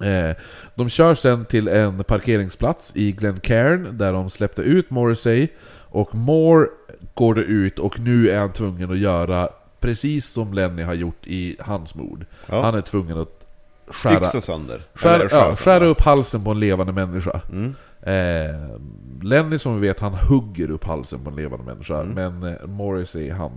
Eh, 0.00 0.36
de 0.74 0.88
kör 0.88 1.14
sen 1.14 1.44
till 1.44 1.68
en 1.68 2.04
parkeringsplats 2.04 2.92
i 2.94 3.12
Glencairn 3.12 3.98
där 3.98 4.12
de 4.12 4.30
släppte 4.30 4.62
ut 4.62 4.90
Morrissey 4.90 5.48
och 5.92 6.14
Moore 6.14 6.68
går 7.14 7.34
det 7.34 7.42
ut 7.42 7.78
och 7.78 8.00
nu 8.00 8.28
är 8.28 8.38
han 8.38 8.52
tvungen 8.52 8.90
att 8.90 8.98
göra 8.98 9.48
precis 9.80 10.26
som 10.26 10.54
Lenny 10.54 10.82
har 10.82 10.94
gjort 10.94 11.26
i 11.26 11.56
hans 11.60 11.94
mord. 11.94 12.26
Ja. 12.46 12.62
Han 12.62 12.74
är 12.74 12.80
tvungen 12.80 13.18
att 13.18 13.44
skära, 13.86 14.20
Yxa 14.20 14.40
sönder. 14.40 14.82
skära, 14.94 15.28
ja, 15.30 15.56
skära 15.56 15.86
upp 15.86 16.00
halsen 16.00 16.44
på 16.44 16.50
en 16.50 16.60
levande 16.60 16.92
människa. 16.92 17.40
Mm. 17.52 17.74
Eh, 18.02 18.78
Lenny 19.22 19.58
som 19.58 19.80
vi 19.80 19.88
vet, 19.88 20.00
han 20.00 20.14
hugger 20.14 20.70
upp 20.70 20.84
halsen 20.84 21.24
på 21.24 21.30
en 21.30 21.36
levande 21.36 21.64
människa. 21.64 22.00
Mm. 22.00 22.14
Men 22.14 22.52
eh, 22.52 22.66
Morrissey, 22.66 23.30
han, 23.30 23.52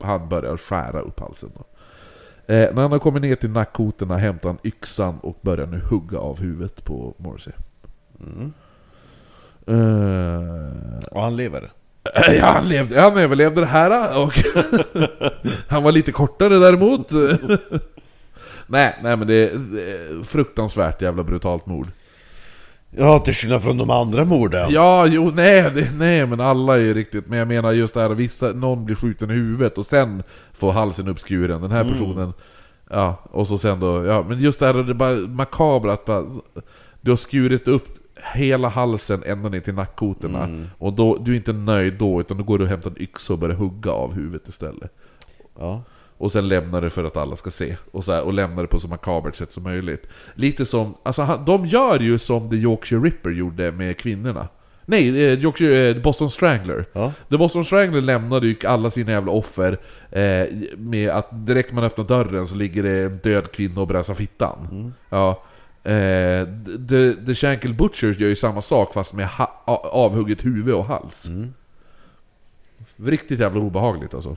han 0.00 0.28
börjar 0.28 0.56
skära 0.56 1.00
upp 1.00 1.20
halsen. 1.20 1.50
Då. 1.54 1.64
Eh, 2.54 2.74
när 2.74 2.82
han 2.82 2.92
har 2.92 2.98
kommit 2.98 3.22
ner 3.22 3.36
till 3.36 3.50
nackkotorna 3.50 4.16
hämtar 4.16 4.48
han 4.48 4.58
yxan 4.64 5.18
och 5.18 5.38
börjar 5.40 5.66
nu 5.66 5.80
hugga 5.90 6.18
av 6.18 6.40
huvudet 6.40 6.84
på 6.84 7.14
Morrissey. 7.16 7.52
Mm. 8.20 8.52
Eh, 9.70 11.08
Och 11.10 11.22
han 11.22 11.36
lever. 11.36 11.70
Ja, 12.38 12.46
han, 12.46 12.68
levde, 12.68 13.00
han 13.00 13.16
överlevde 13.18 13.60
det 13.60 13.66
här 13.66 14.22
och 14.22 14.32
han 15.68 15.82
var 15.82 15.92
lite 15.92 16.12
kortare 16.12 16.58
däremot. 16.58 17.10
nej, 18.66 18.96
nej 19.02 19.16
men 19.16 19.26
det 19.28 19.34
är 19.34 20.24
fruktansvärt 20.24 21.02
jävla 21.02 21.22
brutalt 21.22 21.66
mord. 21.66 21.88
Ja, 22.96 23.18
till 23.18 23.34
skillnad 23.34 23.62
från 23.62 23.78
de 23.78 23.90
andra 23.90 24.24
morden. 24.24 24.70
Ja, 24.70 25.06
jo, 25.06 25.30
nej, 25.34 25.62
det, 25.74 25.90
nej 25.98 26.26
men 26.26 26.40
alla 26.40 26.76
är 26.76 26.80
ju 26.80 26.94
riktigt, 26.94 27.26
men 27.28 27.38
jag 27.38 27.48
menar 27.48 27.72
just 27.72 27.94
det 27.94 28.00
här, 28.00 28.08
vissa, 28.08 28.52
någon 28.52 28.84
blir 28.84 28.96
skjuten 28.96 29.30
i 29.30 29.34
huvudet 29.34 29.78
och 29.78 29.86
sen 29.86 30.22
får 30.52 30.72
halsen 30.72 31.08
uppskuren, 31.08 31.62
den 31.62 31.70
här 31.70 31.84
personen, 31.84 32.32
ja, 32.90 33.16
och 33.30 33.46
så 33.46 33.58
sen 33.58 33.80
då, 33.80 34.04
ja, 34.04 34.24
men 34.28 34.40
just 34.40 34.60
det 34.60 34.66
här, 34.66 34.74
det 34.74 34.92
är 34.92 34.94
bara 34.94 35.14
makabert 35.14 35.90
att 35.92 36.04
bara, 36.04 36.24
du 37.00 37.10
har 37.10 37.16
skurit 37.16 37.68
upp 37.68 37.88
hela 38.34 38.68
halsen 38.68 39.22
ända 39.26 39.48
ner 39.48 39.60
till 39.60 39.74
nackkotorna, 39.74 40.66
och 40.78 40.92
då, 40.92 41.16
du 41.16 41.32
är 41.32 41.36
inte 41.36 41.52
nöjd 41.52 41.94
då, 41.94 42.20
utan 42.20 42.36
då 42.36 42.44
går 42.44 42.58
du 42.58 42.64
och 42.64 42.70
hämtar 42.70 42.90
en 42.90 43.02
yxa 43.02 43.32
och 43.32 43.38
börjar 43.38 43.56
hugga 43.56 43.90
av 43.92 44.12
huvudet 44.14 44.48
istället. 44.48 44.92
Ja. 45.58 45.82
Och 46.16 46.32
sen 46.32 46.48
lämnar 46.48 46.80
det 46.80 46.90
för 46.90 47.04
att 47.04 47.16
alla 47.16 47.36
ska 47.36 47.50
se. 47.50 47.76
Och, 47.92 48.04
så 48.04 48.12
här, 48.12 48.22
och 48.22 48.32
lämnar 48.32 48.62
det 48.62 48.68
på 48.68 48.80
så 48.80 48.88
makabert 48.88 49.34
sätt 49.36 49.52
som 49.52 49.62
möjligt. 49.62 50.06
Lite 50.34 50.66
som, 50.66 50.94
alltså 51.02 51.22
han- 51.22 51.44
de 51.44 51.66
gör 51.66 52.00
ju 52.00 52.18
som 52.18 52.50
The 52.50 52.56
Yorkshire 52.56 53.00
Ripper 53.02 53.30
gjorde 53.30 53.72
med 53.72 53.96
kvinnorna. 53.98 54.48
Nej, 54.84 55.08
eh, 55.26 55.38
Yorkshire, 55.38 55.88
eh, 55.90 56.02
Boston 56.02 56.30
Strangler. 56.30 56.84
Ja. 56.92 57.12
The 57.28 57.36
Boston 57.36 57.64
Strangler 57.64 58.00
lämnade 58.00 58.46
ju 58.46 58.56
alla 58.66 58.90
sina 58.90 59.12
jävla 59.12 59.32
offer 59.32 59.78
eh, 60.10 60.46
med 60.76 61.10
att 61.10 61.46
direkt 61.46 61.72
man 61.72 61.84
öppnar 61.84 62.04
dörren 62.04 62.46
så 62.46 62.54
ligger 62.54 62.82
det 62.82 62.90
en 63.04 63.18
död 63.22 63.52
kvinna 63.52 63.80
och 63.80 63.86
bränns 63.86 64.10
av 64.10 64.14
fittan. 64.14 64.92
Ja. 65.10 65.42
Eh, 65.84 66.46
the, 66.88 67.14
the 67.26 67.34
Shankill 67.34 67.74
Butchers 67.74 68.18
gör 68.18 68.28
ju 68.28 68.36
samma 68.36 68.62
sak 68.62 68.94
fast 68.94 69.12
med 69.12 69.28
avhugget 69.92 70.44
huvud 70.44 70.74
och 70.74 70.84
hals. 70.84 71.26
Riktigt 72.96 73.40
jävla 73.40 73.60
obehagligt 73.60 74.14
alltså. 74.14 74.36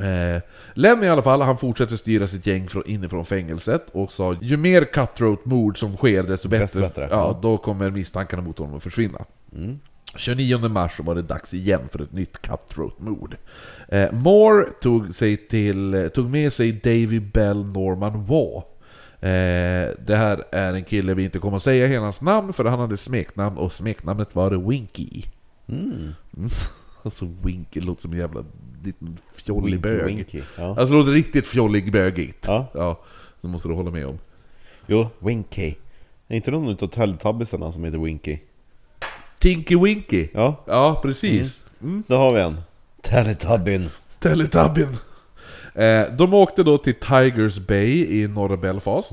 Eh, 0.00 0.42
Len 0.74 1.04
i 1.04 1.08
alla 1.08 1.22
fall, 1.22 1.42
han 1.42 1.58
fortsätter 1.58 1.96
styra 1.96 2.28
sitt 2.28 2.46
gäng 2.46 2.68
från, 2.68 2.86
inifrån 2.86 3.24
fängelset 3.24 3.86
och 3.92 4.12
sa 4.12 4.36
ju 4.40 4.56
mer 4.56 4.84
cutthroat-mord 4.84 5.78
som 5.78 5.96
sker 5.96 6.22
desto 6.22 6.48
bättre. 6.48 6.64
Desto 6.64 6.80
bättre, 6.80 7.02
Ja, 7.02 7.08
ja. 7.10 7.38
då 7.42 7.58
kommer 7.58 7.90
misstankarna 7.90 8.42
mot 8.42 8.58
honom 8.58 8.76
att 8.76 8.82
försvinna. 8.82 9.24
29 10.16 10.68
mars 10.68 11.00
var 11.00 11.14
det 11.14 11.22
dags 11.22 11.54
igen 11.54 11.88
för 11.92 12.02
ett 12.02 12.12
nytt 12.12 12.42
cutthroat-mord. 12.42 13.36
Eh, 13.88 14.12
Moore 14.12 14.66
tog, 14.80 15.14
sig 15.14 15.36
till, 15.36 16.10
tog 16.14 16.30
med 16.30 16.52
sig 16.52 16.72
Davy 16.72 17.20
Bell 17.20 17.64
Norman 17.64 18.24
Waugh. 18.26 18.64
Eh, 19.20 19.88
det 20.06 20.16
här 20.16 20.44
är 20.52 20.74
en 20.74 20.84
kille 20.84 21.14
vi 21.14 21.24
inte 21.24 21.38
kommer 21.38 21.56
att 21.56 21.62
säga 21.62 21.86
hela 21.86 22.02
hans 22.04 22.20
namn 22.20 22.52
för 22.52 22.64
han 22.64 22.78
hade 22.80 22.96
smeknamn 22.96 23.56
och 23.58 23.72
smeknamnet 23.72 24.34
var 24.34 24.50
Winky. 24.68 25.22
Mm. 25.68 26.12
Alltså 27.02 27.28
Winky 27.42 27.80
låter 27.80 28.02
som 28.02 28.12
en 28.12 28.18
jävla 28.18 28.44
liten 28.84 29.18
fjollig 29.34 29.72
Winky, 29.72 29.88
bög. 29.88 30.04
winky, 30.16 30.42
ja. 30.56 30.64
Alltså 30.68 30.84
det 30.84 30.92
låter 30.98 31.10
riktigt 31.12 31.46
fjollig 31.46 31.92
bögigt. 31.92 32.44
Ja. 32.46 32.66
ja. 32.74 33.00
Det 33.40 33.48
måste 33.48 33.68
du 33.68 33.74
hålla 33.74 33.90
med 33.90 34.06
om. 34.06 34.18
Jo, 34.86 35.08
Winky. 35.18 35.74
Är 36.28 36.36
inte 36.36 36.50
någon 36.50 36.68
utav 36.68 36.86
Teletubbiesarna 36.88 37.72
som 37.72 37.84
heter 37.84 37.98
Winky? 37.98 38.38
Tinky 39.38 39.76
Winky. 39.76 40.28
Ja, 40.34 40.64
Ja, 40.66 41.00
precis. 41.02 41.60
då 42.06 42.16
har 42.16 42.32
vi 42.34 42.40
en. 42.40 42.60
Teletubbin. 43.02 43.88
Teletubben. 44.20 44.96
Eh, 45.78 46.02
de 46.16 46.34
åkte 46.34 46.62
då 46.62 46.78
till 46.78 46.94
Tigers 46.94 47.58
Bay 47.58 48.22
i 48.22 48.28
norra 48.28 48.56
Belfast. 48.56 49.10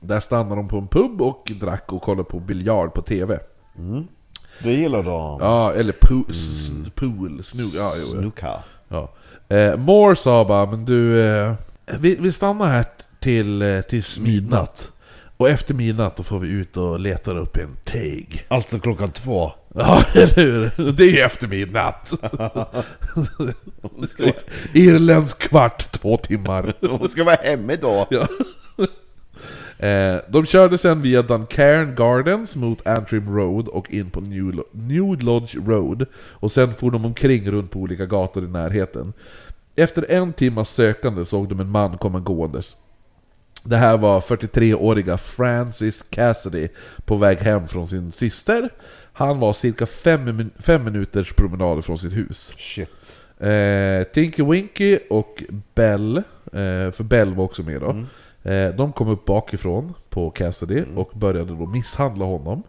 Där 0.00 0.20
stannade 0.20 0.56
de 0.56 0.68
på 0.68 0.78
en 0.78 0.88
pub 0.88 1.22
och 1.22 1.50
drack 1.60 1.92
och 1.92 2.02
kollade 2.02 2.24
på 2.28 2.40
biljard 2.40 2.94
på 2.94 3.02
TV. 3.02 3.38
Det 4.62 4.72
gillar 4.72 5.02
de. 5.02 5.38
Ja, 5.40 5.72
eller 5.72 5.92
pool, 6.00 6.24
s- 6.30 6.70
pool 6.94 7.44
snug, 7.44 7.66
ja. 7.76 7.90
Snooka. 7.90 8.62
ja. 8.88 9.10
Eh, 9.56 9.76
Moore 9.76 10.16
sa 10.16 10.44
bara, 10.44 10.66
men 10.66 10.84
du, 10.84 11.20
eh, 11.26 11.54
vi, 11.98 12.16
vi 12.20 12.32
stannar 12.32 12.66
här 12.66 12.84
till, 13.20 13.62
eh, 13.62 13.80
tills 13.80 14.18
midnatt. 14.18 14.90
Och 15.38 15.48
efter 15.48 15.74
midnatt 15.74 16.16
då 16.16 16.22
får 16.22 16.38
vi 16.38 16.48
ut 16.48 16.76
och 16.76 17.00
letar 17.00 17.36
upp 17.36 17.56
en 17.56 17.76
teg. 17.84 18.44
Alltså 18.48 18.78
klockan 18.78 19.10
två. 19.10 19.52
Ja, 19.74 20.04
eller 20.14 20.34
hur? 20.34 20.92
Det 20.92 21.04
är 21.04 21.10
ju 21.10 21.18
efter 21.18 21.48
midnatt. 21.48 22.12
Irländsk 24.72 25.38
kvart, 25.38 25.92
två 25.92 26.16
timmar. 26.16 26.74
Hon 26.80 27.08
ska 27.08 27.24
vara 27.24 27.36
hemma 27.36 27.76
då. 27.80 28.06
Ja. 28.10 28.28
Eh, 29.86 30.20
de 30.28 30.46
körde 30.46 30.78
sen 30.78 31.02
via 31.02 31.22
Duncairn 31.22 31.94
Gardens 31.94 32.56
mot 32.56 32.86
Antrim 32.86 33.36
Road 33.36 33.68
och 33.68 33.90
in 33.90 34.10
på 34.10 34.20
New 34.72 35.22
Lodge 35.22 35.54
Road. 35.54 36.06
Och 36.14 36.52
sen 36.52 36.74
for 36.74 36.90
de 36.90 37.04
omkring 37.04 37.50
runt 37.50 37.70
på 37.70 37.78
olika 37.78 38.06
gator 38.06 38.44
i 38.44 38.48
närheten. 38.48 39.12
Efter 39.76 40.10
en 40.10 40.32
timmas 40.32 40.70
sökande 40.70 41.24
såg 41.24 41.48
de 41.48 41.60
en 41.60 41.70
man 41.70 41.98
komma 41.98 42.20
gåendes. 42.20 42.76
Det 43.64 43.76
här 43.76 43.96
var 43.98 44.20
43-åriga 44.20 45.18
Francis 45.18 46.02
Cassidy 46.10 46.68
på 47.04 47.16
väg 47.16 47.38
hem 47.38 47.68
från 47.68 47.88
sin 47.88 48.12
syster. 48.12 48.68
Han 49.12 49.38
var 49.40 49.52
cirka 49.52 49.86
fem, 49.86 50.36
min- 50.36 50.50
fem 50.58 50.84
minuters 50.84 51.32
promenad 51.32 51.84
från 51.84 51.98
sitt 51.98 52.12
hus. 52.16 52.52
Shit. 52.56 53.18
Eh, 53.38 54.02
Tinky 54.14 54.42
Winky 54.44 54.98
och 55.10 55.42
Bell, 55.74 56.16
eh, 56.16 56.22
för 56.92 57.02
Bell 57.02 57.34
var 57.34 57.44
också 57.44 57.62
med 57.62 57.80
då. 57.80 58.04
Eh, 58.50 58.74
de 58.74 58.92
kom 58.92 59.08
upp 59.08 59.24
bakifrån 59.24 59.94
på 60.08 60.30
Cassidy 60.30 60.82
och 60.96 61.10
började 61.14 61.54
då 61.56 61.66
misshandla 61.66 62.24
honom. 62.24 62.62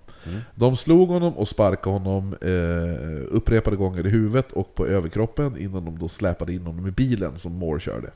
De 0.56 0.78
slog 0.78 1.10
honom 1.10 1.34
och 1.38 1.48
sparkade 1.48 1.90
honom 1.98 2.36
eh, 2.42 3.36
upprepade 3.36 3.76
gånger 3.76 4.08
i 4.08 4.10
huvudet 4.10 4.52
och 4.52 4.76
på 4.76 4.88
överkroppen 4.88 5.58
innan 5.58 5.86
de 5.86 6.00
då 6.00 6.08
släpade 6.08 6.54
in 6.54 6.62
honom 6.66 6.88
i 6.88 6.92
bilen 6.92 7.40
som 7.40 7.52
Moore 7.52 7.80
körde. 7.80 8.10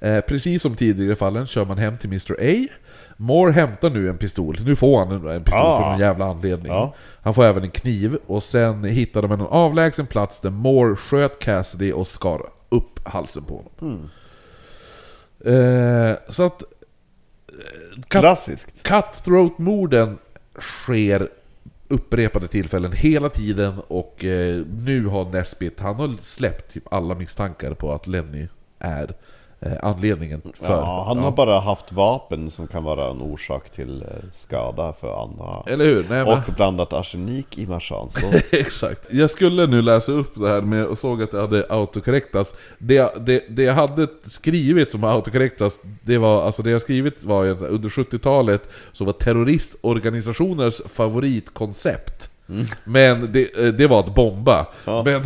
Eh, 0.00 0.20
precis 0.20 0.62
som 0.62 0.76
tidigare 0.76 1.16
fallen 1.16 1.46
kör 1.46 1.64
man 1.64 1.78
hem 1.78 1.96
till 1.98 2.08
Mr 2.10 2.32
A. 2.40 2.66
Moore 3.16 3.52
hämtar 3.52 3.90
nu 3.90 4.08
en 4.08 4.18
pistol. 4.18 4.58
Nu 4.64 4.76
får 4.76 4.98
han 4.98 5.10
en, 5.10 5.26
en 5.28 5.44
pistol 5.44 5.60
Ah. 5.62 5.76
för 5.82 5.90
någon 5.90 6.00
jävla 6.00 6.24
anledning. 6.24 6.72
Ja. 6.72 6.94
Han 7.22 7.34
får 7.34 7.44
även 7.44 7.62
en 7.62 7.70
kniv 7.70 8.18
och 8.26 8.42
sen 8.42 8.84
hittar 8.84 9.22
de 9.22 9.32
en 9.32 9.40
avlägsen 9.40 10.06
plats 10.06 10.40
där 10.40 10.50
Moore 10.50 10.96
sköt 10.96 11.38
Cassidy 11.38 11.92
och 11.92 12.08
skar 12.08 12.42
upp 12.68 13.08
halsen 13.08 13.44
på 13.44 13.64
honom. 13.78 14.10
Eh, 15.44 16.16
så 16.28 16.42
att... 16.46 16.62
eh, 16.62 16.68
cut- 18.08 18.20
Klassiskt. 18.20 18.82
Cutthroat-morden 18.82 20.18
sker 20.58 21.28
upprepade 21.88 22.48
tillfällen 22.48 22.92
hela 22.92 23.28
tiden 23.28 23.78
och 23.88 24.24
eh, 24.24 24.62
nu 24.84 25.06
har 25.06 25.24
Nesbitt, 25.24 25.80
han 25.80 25.94
har 25.94 26.14
släppt 26.22 26.72
typ 26.72 26.92
alla 26.92 27.14
misstankar 27.14 27.74
på 27.74 27.92
att 27.92 28.06
Lenny 28.06 28.46
är 28.78 29.14
anledningen 29.82 30.42
för. 30.54 30.72
Ja, 30.72 31.04
han 31.06 31.18
har 31.18 31.30
bara 31.30 31.60
haft 31.60 31.92
vapen 31.92 32.50
som 32.50 32.66
kan 32.66 32.84
vara 32.84 33.10
en 33.10 33.20
orsak 33.20 33.70
till 33.70 34.02
eh, 34.02 34.08
skada 34.34 34.92
för 35.00 35.22
andra. 35.22 35.62
Eller 35.66 35.84
hur? 35.84 36.06
Nej, 36.08 36.24
men... 36.24 36.26
Och 36.26 36.54
blandat 36.56 36.92
arsenik 36.92 37.58
i 37.58 37.66
marsansås. 37.66 38.52
Exakt. 38.52 39.12
Jag 39.12 39.30
skulle 39.30 39.66
nu 39.66 39.82
läsa 39.82 40.12
upp 40.12 40.34
det 40.34 40.48
här 40.48 40.60
med 40.60 40.86
och 40.86 40.98
såg 40.98 41.22
att 41.22 41.30
det 41.30 41.40
hade 41.40 41.66
autokorrektats. 41.68 42.54
Det, 42.78 43.26
det, 43.26 43.44
det 43.48 43.62
jag 43.62 43.74
hade 43.74 44.06
skrivit 44.26 44.90
som 44.90 45.04
autokorrektats, 45.04 45.78
det 46.02 46.18
var, 46.18 46.42
alltså 46.42 46.62
det 46.62 46.70
jag 46.70 46.82
skrivit 46.82 47.24
var 47.24 47.44
ju 47.44 47.52
att 47.52 47.62
under 47.62 47.88
70-talet 47.88 48.62
så 48.92 49.04
var 49.04 49.12
terroristorganisationers 49.12 50.80
favoritkoncept. 50.94 52.30
Men 52.84 53.32
det, 53.32 53.66
eh, 53.66 53.72
det 53.72 53.86
var 53.86 54.00
att 54.00 54.14
bomba. 54.14 54.66
Men 54.84 55.22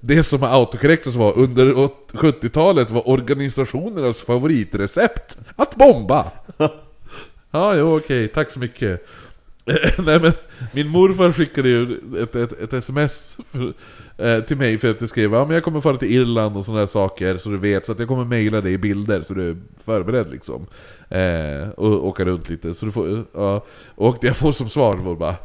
det 0.00 0.22
som 0.22 0.42
autokorrektas 0.42 1.14
var 1.14 1.38
under 1.38 1.72
70-talet 2.12 2.90
var 2.90 3.08
organisationernas 3.08 4.22
favoritrecept 4.22 5.38
att 5.56 5.76
bomba. 5.76 6.30
Ja, 7.54 7.74
jo 7.74 7.96
okej, 7.96 8.28
tack 8.28 8.50
så 8.50 8.58
mycket. 8.58 9.06
Nej 9.98 10.20
men, 10.20 10.32
min 10.72 10.88
morfar 10.88 11.32
skickade 11.32 11.68
ju 11.68 12.00
ett, 12.22 12.34
ett, 12.34 12.52
ett 12.52 12.72
sms 12.72 13.36
för, 13.46 13.72
eh, 14.18 14.40
till 14.40 14.56
mig 14.56 14.78
för 14.78 14.90
att 14.90 15.00
jag 15.00 15.10
skrev 15.10 15.32
ja, 15.32 15.44
men 15.44 15.54
jag 15.54 15.64
kommer 15.64 15.80
fara 15.80 15.96
till 15.96 16.10
Irland 16.10 16.56
och 16.56 16.64
sådana 16.64 16.80
där 16.80 16.86
saker 16.86 17.36
så 17.38 17.48
du 17.48 17.56
vet, 17.56 17.86
så 17.86 17.92
att 17.92 17.98
jag 17.98 18.08
kommer 18.08 18.24
mejla 18.24 18.60
dig 18.60 18.78
bilder 18.78 19.22
så 19.22 19.34
du 19.34 19.50
är 19.50 19.56
förberedd 19.84 20.30
liksom. 20.30 20.66
Eh, 21.08 21.68
och 21.68 22.06
åka 22.06 22.24
runt 22.24 22.48
lite, 22.48 22.74
så 22.74 22.86
du 22.86 22.92
får, 22.92 23.24
ja. 23.34 23.64
Och 23.94 24.16
det 24.20 24.26
jag 24.26 24.36
får 24.36 24.52
som 24.52 24.68
svar 24.68 24.94
var 24.96 25.14
bara 25.14 25.36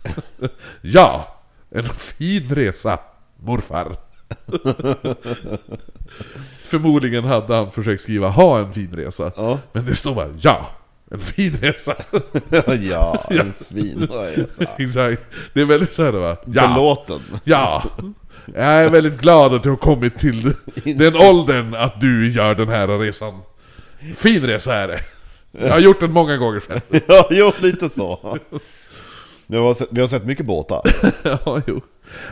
Ja! 0.80 1.34
En 1.70 1.84
fin 1.84 2.54
resa, 2.54 2.98
morfar! 3.42 3.96
Förmodligen 6.68 7.24
hade 7.24 7.54
han 7.54 7.70
försökt 7.72 8.02
skriva 8.02 8.28
ha 8.28 8.58
en 8.58 8.72
fin 8.72 8.92
resa, 8.96 9.32
Ja. 9.36 9.58
men 9.72 9.84
det 9.86 9.94
står 9.96 10.14
bara 10.14 10.28
ja! 10.40 10.70
En 11.10 11.18
fin 11.18 11.56
resa! 11.60 11.94
ja, 12.80 13.24
en 13.30 13.52
fin 13.74 14.08
resa. 14.10 14.64
Exakt. 14.78 15.22
Det 15.54 15.60
är 15.60 15.64
väldigt 15.64 15.92
såhär 15.94 16.12
va? 16.12 16.36
Ja! 16.46 16.68
Belåten. 16.68 17.20
Ja! 17.44 17.82
Jag 18.54 18.64
är 18.64 18.88
väldigt 18.90 19.20
glad 19.20 19.54
att 19.54 19.62
du 19.62 19.68
har 19.70 19.76
kommit 19.76 20.18
till 20.18 20.52
den 20.84 21.16
åldern 21.16 21.74
att 21.74 22.00
du 22.00 22.30
gör 22.32 22.54
den 22.54 22.68
här 22.68 22.98
resan. 22.98 23.34
Fin 24.16 24.42
resa 24.46 24.74
är 24.74 24.88
det. 24.88 25.00
Jag 25.50 25.70
har 25.70 25.78
gjort 25.80 26.00
den 26.00 26.12
många 26.12 26.36
gånger 26.36 26.60
sedan. 26.60 26.80
ja, 27.08 27.26
jo, 27.30 27.52
lite 27.60 27.88
så. 27.88 28.38
Vi 29.46 29.56
har 29.56 29.74
sett, 29.74 29.88
vi 29.90 30.00
har 30.00 30.08
sett 30.08 30.24
mycket 30.24 30.46
båtar. 30.46 30.82
ja, 31.22 31.62
jo. 31.66 31.80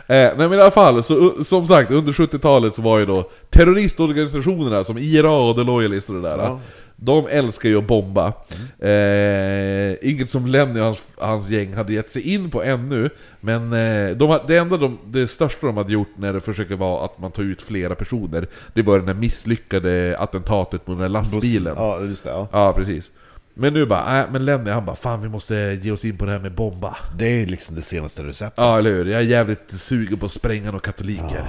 Eh, 0.07 0.15
nej 0.15 0.35
men 0.37 0.53
i 0.53 0.61
alla 0.61 0.71
fall, 0.71 1.03
så, 1.03 1.43
som 1.43 1.67
sagt 1.67 1.91
under 1.91 2.11
70-talet 2.11 2.75
så 2.75 2.81
var 2.81 2.99
ju 2.99 3.05
då 3.05 3.29
terroristorganisationerna 3.49 4.83
som 4.83 4.97
IRA 4.97 5.31
och 5.31 5.55
The 5.55 5.63
Loyalist 5.63 6.09
och 6.09 6.15
det 6.15 6.21
där. 6.21 6.37
Ja. 6.37 6.59
De 6.99 7.27
älskar 7.29 7.69
ju 7.69 7.77
att 7.77 7.87
bomba. 7.87 8.33
Eh, 8.79 10.09
inget 10.09 10.29
som 10.29 10.47
Lenny 10.47 10.79
och 10.79 10.85
hans, 10.85 10.99
hans 11.17 11.49
gäng 11.49 11.73
hade 11.73 11.93
gett 11.93 12.11
sig 12.11 12.33
in 12.33 12.49
på 12.49 12.63
ännu. 12.63 13.09
Men 13.39 13.73
eh, 13.73 14.17
de, 14.17 14.39
det 14.47 14.57
enda 14.57 14.77
de, 14.77 14.97
det 15.05 15.27
största 15.27 15.67
de 15.67 15.77
hade 15.77 15.93
gjort 15.93 16.11
när 16.17 16.33
det 16.33 16.39
försöker 16.41 16.75
vara 16.75 17.05
att 17.05 17.19
man 17.19 17.31
tar 17.31 17.43
ut 17.43 17.61
flera 17.61 17.95
personer, 17.95 18.47
det 18.73 18.81
var 18.81 18.99
det 18.99 19.05
där 19.05 19.13
misslyckade 19.13 20.15
attentatet 20.19 20.85
på 20.85 20.91
den 20.91 21.01
där 21.01 21.09
lastbilen. 21.09 21.73
Ja, 21.77 22.01
just 22.01 22.23
det. 22.23 22.29
Ja. 22.29 22.47
Ja, 22.51 22.73
precis. 22.73 23.11
Men 23.59 23.73
nu 23.73 23.85
bara, 23.85 24.19
äh, 24.21 24.25
men 24.31 24.45
Lenny 24.45 24.69
han 24.71 24.85
bara, 24.85 24.95
fan 24.95 25.21
vi 25.21 25.29
måste 25.29 25.79
ge 25.81 25.91
oss 25.91 26.05
in 26.05 26.17
på 26.17 26.25
det 26.25 26.31
här 26.31 26.39
med 26.39 26.51
bomba. 26.51 26.95
Det 27.17 27.41
är 27.41 27.45
liksom 27.45 27.75
det 27.75 27.81
senaste 27.81 28.23
receptet. 28.23 28.57
Ja, 28.57 28.77
eller 28.77 28.89
hur? 28.89 29.05
Jag 29.05 29.21
är 29.21 29.25
jävligt 29.25 29.73
sugen 29.81 30.19
på 30.19 30.25
att 30.25 30.31
spränga 30.31 30.65
några 30.65 30.79
katoliker. 30.79 31.43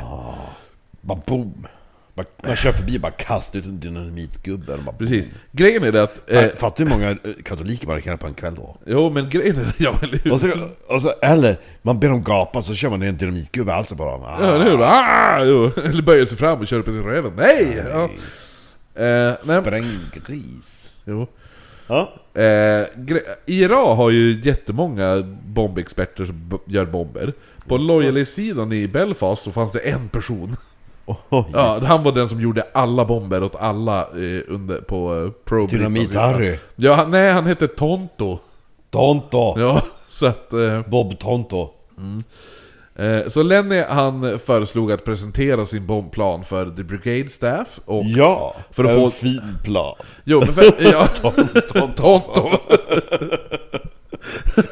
Bara 1.00 1.20
boom! 1.26 1.66
Man, 2.14 2.24
man 2.46 2.56
kör 2.56 2.72
förbi 2.72 2.96
och 2.96 3.00
bara 3.00 3.12
kastar 3.12 3.58
ut 3.58 3.64
en 3.64 3.80
dynamitgubbe 3.80 4.72
och 4.74 4.82
bara 4.82 4.96
Precis. 4.96 5.26
Grejen 5.52 5.84
är 5.84 5.92
det 5.92 6.02
att... 6.02 6.30
Eh, 6.30 6.46
Fattar 6.56 6.84
du 6.84 6.90
hur 6.90 6.96
många 6.98 7.10
eh, 7.10 7.16
katoliker 7.44 7.86
man 7.86 8.02
kan 8.02 8.18
på 8.18 8.26
en 8.26 8.34
kväll 8.34 8.54
då? 8.54 8.76
jo, 8.86 9.10
men 9.10 9.28
grejen 9.28 9.56
är 9.58 9.64
det, 9.64 9.72
ja, 9.78 9.98
eller 10.02 10.18
hur? 10.18 10.32
Och 10.32 10.40
så, 10.40 10.50
och 10.86 11.02
så, 11.02 11.10
eller, 11.22 11.56
man 11.82 12.00
ber 12.00 12.08
dem 12.08 12.22
gapa 12.22 12.62
så 12.62 12.74
kör 12.74 12.90
man 12.90 13.02
en 13.02 13.16
dynamitgubbe 13.16 13.74
alltså 13.74 13.96
på 13.96 14.04
dem. 14.04 14.20
Ja, 14.22 14.54
eller 14.54 14.64
hur? 14.64 14.82
Ah, 14.82 15.44
jo. 15.44 15.70
Eller 15.84 16.02
böjer 16.02 16.26
sig 16.26 16.38
fram 16.38 16.58
och 16.60 16.66
kör 16.66 16.78
upp 16.78 16.88
i 16.88 16.90
röven. 16.90 17.32
Nej! 17.36 17.84
Ja. 17.88 18.10
Eh, 19.04 19.38
Spräng 19.60 19.98
gris. 20.26 20.94
jo. 21.04 21.26
Ja. 21.88 22.12
Eh, 22.42 22.86
IRA 23.46 23.94
har 23.94 24.10
ju 24.10 24.40
jättemånga 24.44 25.22
bombexperter 25.44 26.24
som 26.24 26.58
gör 26.66 26.84
bomber. 26.84 27.32
På 27.66 27.76
Loyalist-sidan 27.76 28.72
i 28.72 28.88
Belfast 28.88 29.42
så 29.42 29.50
fanns 29.50 29.72
det 29.72 29.78
en 29.78 30.08
person. 30.08 30.56
Oj. 31.28 31.44
Ja, 31.52 31.80
han 31.84 32.02
var 32.02 32.12
den 32.12 32.28
som 32.28 32.40
gjorde 32.40 32.66
alla 32.72 33.04
bomber 33.04 33.42
åt 33.42 33.56
alla 33.56 34.00
eh, 34.00 34.40
under, 34.48 34.80
på 34.80 35.14
uh, 35.14 35.30
Pro 35.30 35.66
Dynamit-Harry. 35.66 36.58
Ja, 36.76 36.94
han, 36.94 37.10
nej 37.10 37.32
han 37.32 37.46
hette 37.46 37.68
Tonto. 37.68 38.38
Tonto. 38.90 39.60
Ja, 39.60 39.82
så 40.10 40.26
att... 40.26 40.52
Eh, 40.52 40.82
Bob 40.86 41.18
Tonto. 41.18 41.62
eh, 41.62 42.04
så 43.26 43.42
Lenny 43.42 43.80
han 43.88 44.38
föreslog 44.38 44.92
att 44.92 45.04
presentera 45.04 45.66
sin 45.66 45.86
bombplan 45.86 46.44
för 46.44 46.70
The 46.70 46.82
Brigade 46.82 47.28
Staff 47.30 47.80
och... 47.84 48.04
Ja! 48.04 48.56
För 48.70 48.84
att 48.84 48.90
en 48.90 48.96
få- 48.96 49.10
fin 49.10 49.58
plan. 49.64 49.96
Jo, 50.24 50.40
men 50.40 50.52
för, 50.54 50.64
ja, 50.92 51.06
Tonto. 51.96 52.50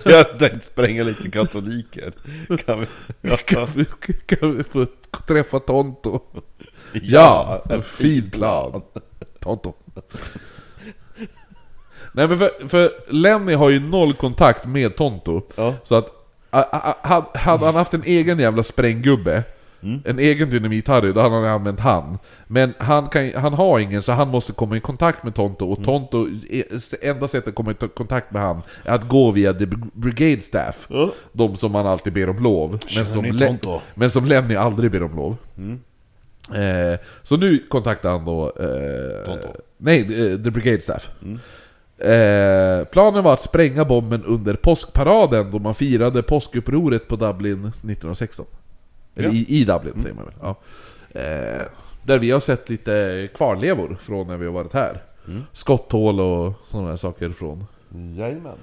Jag 0.05 0.17
har 0.17 0.39
tänkt 0.39 0.65
spränga 0.65 1.03
lite 1.03 1.31
katoliker. 1.31 2.13
Kan 2.67 2.81
vi? 2.81 2.87
Kan 3.37 3.67
vi, 3.75 3.85
kan 4.37 4.57
vi 4.57 4.65
få 4.65 4.87
träffa 5.27 5.61
Tonto? 5.61 6.21
Ja, 6.93 7.63
en 7.71 7.83
fin 7.83 8.31
plan. 8.31 8.83
Tonto. 9.41 9.73
Nej 12.13 12.29
men 12.29 12.39
för, 12.39 12.69
för 12.69 12.91
Lenny 13.09 13.55
har 13.55 13.71
ju 13.71 13.81
noll 13.81 14.13
kontakt 14.15 14.65
med 14.67 14.97
Tonto. 14.97 15.43
Ja. 15.57 15.75
Så 15.85 15.95
att, 15.95 16.16
hade 17.35 17.65
han 17.67 17.75
haft 17.75 17.95
en 17.95 18.03
egen 18.05 18.39
jävla 18.39 18.63
spränggubbe, 18.63 19.43
en 20.05 20.19
egen 20.19 20.51
dynamit-Harry, 20.51 21.13
då 21.13 21.21
hade 21.21 21.35
han 21.35 21.45
använt 21.45 21.81
han. 21.81 22.19
Men 22.47 22.75
han, 22.79 23.09
kan, 23.09 23.33
han 23.35 23.53
har 23.55 23.79
ingen, 23.79 24.03
så 24.03 24.13
han 24.13 24.29
måste 24.29 24.53
komma 24.53 24.77
i 24.77 24.81
kontakt 24.81 25.25
med 25.25 25.35
Tonto, 25.35 25.71
och 25.73 25.85
Tonto, 25.85 26.27
är- 26.51 27.05
enda 27.11 27.29
sättet 27.29 27.49
att 27.49 27.55
komma 27.55 27.71
i 27.71 27.75
kontakt 27.75 28.33
med 28.33 28.43
han 28.43 28.63
är 28.85 28.95
att 28.95 29.09
gå 29.09 29.31
via 29.31 29.53
the 29.55 29.67
Brigade 29.93 30.43
Staff. 30.43 30.87
Ja. 30.91 31.11
De 31.33 31.57
som 31.57 31.73
man 31.73 31.87
alltid 31.87 32.13
ber 32.13 32.31
om 32.31 32.39
lov. 32.43 32.79
Men 32.97 33.13
som, 33.13 33.25
Le- 33.25 33.47
Tonto? 33.47 33.81
men 33.95 34.11
som 34.11 34.25
Lenny 34.25 34.55
aldrig 34.55 34.91
ber 34.91 35.03
om 35.03 35.17
lov. 35.17 35.37
Eh, 36.55 36.99
så 37.23 37.37
nu 37.37 37.59
kontaktar 37.69 38.11
han 38.11 38.25
då... 38.25 38.45
Eh, 38.61 39.25
Tonto. 39.25 39.49
nej, 39.77 40.01
eh, 40.01 40.39
The 40.39 40.51
Brigade 40.51 40.81
Staff. 40.83 41.09
Eh, 41.99 42.85
planen 42.85 43.25
var 43.25 43.33
att 43.35 43.41
spränga 43.43 43.85
bomben 43.85 44.25
under 44.25 44.55
påskparaden 44.55 45.51
då 45.51 45.59
man 45.59 45.75
firade 45.75 46.23
påskupproret 46.23 47.09
på 47.09 47.17
Dublin 47.17 47.59
1916. 47.67 48.47
Eller 49.17 49.29
Ja. 49.29 49.35
i, 49.35 49.47
i 49.61 49.65
Dublin 49.65 50.03
säger 50.03 50.15
man 50.15 50.25
väl. 50.25 50.35
Ja. 50.43 50.57
Eh, 51.21 51.63
där 52.03 52.19
vi 52.19 52.31
har 52.31 52.41
sett 52.41 52.69
lite 52.71 53.29
kvarlevor 53.35 53.97
från 54.01 54.27
när 54.27 54.37
vi 54.37 54.47
har 54.47 54.53
varit 54.53 54.73
här. 54.73 55.03
Skotthål 55.53 56.21
och 56.21 56.53
sådana 56.67 56.89
här 56.89 56.97
saker 56.97 57.31
från... 57.31 57.65
Jajamän. 58.17 58.59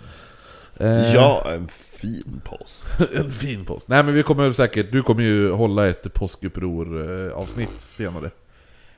Eh, 0.77 1.13
Ja, 1.15 1.51
en 1.51 1.67
fin 1.67 2.41
post. 2.43 2.89
En 3.13 3.31
fin 3.31 3.65
post. 3.65 3.87
Nej 3.87 4.03
men 4.03 4.13
vi 4.13 4.23
kommer 4.23 4.51
säkert, 4.51 4.91
du 4.91 5.01
kommer 5.03 5.23
ju 5.23 5.51
hålla 5.51 5.87
ett 5.87 6.13
påskuppror 6.13 7.11
eh, 7.27 7.33
avsnitt 7.33 7.69
senare. 7.79 8.29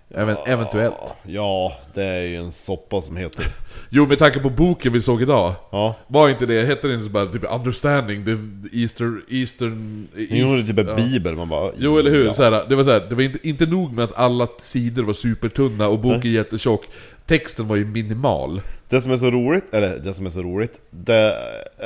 Även, 0.09 0.37
eventuellt. 0.45 1.13
Ja, 1.23 1.73
det 1.93 2.03
är 2.03 2.21
ju 2.21 2.35
en 2.35 2.51
soppa 2.51 3.01
som 3.01 3.17
heter... 3.17 3.45
Jo 3.89 4.05
med 4.05 4.19
tanke 4.19 4.39
på 4.39 4.49
boken 4.49 4.93
vi 4.93 5.01
såg 5.01 5.21
idag. 5.21 5.53
Ja. 5.71 5.95
Var 6.07 6.29
inte 6.29 6.45
det, 6.45 6.65
hette 6.65 6.87
det 6.87 6.93
inte 6.93 7.05
så 7.05 7.11
bara 7.11 7.25
typ 7.25 7.43
'Understanding 7.43 8.25
the 8.25 8.37
Easter... 8.81 9.21
Eastern... 9.29 10.07
Jo, 10.15 10.47
det 10.47 10.59
är 10.59 10.63
typ 10.63 10.77
en 10.77 10.87
ja. 10.87 10.95
bibel, 10.95 11.35
man 11.35 11.49
bara... 11.49 11.71
Jo 11.77 11.97
eller 11.99 12.11
hur? 12.11 12.25
Ja. 12.25 12.33
Så 12.33 12.43
här, 12.43 12.65
det 12.69 12.75
var 12.75 12.83
så 12.83 12.91
här, 12.91 12.99
det 13.09 13.15
var 13.15 13.21
inte, 13.21 13.47
inte 13.47 13.65
nog 13.65 13.93
med 13.93 14.03
att 14.03 14.17
alla 14.17 14.47
sidor 14.63 15.03
var 15.03 15.13
supertunna 15.13 15.87
och 15.87 15.99
boken 15.99 16.31
jättetjock. 16.31 16.85
Texten 17.25 17.67
var 17.67 17.75
ju 17.75 17.85
minimal. 17.85 18.61
Det 18.89 19.01
som 19.01 19.11
är 19.11 19.17
så 19.17 19.31
roligt, 19.31 19.73
eller 19.73 19.99
det 19.99 20.13
som 20.13 20.25
är 20.25 20.29
så 20.29 20.41
roligt, 20.41 20.81
det, 20.89 21.37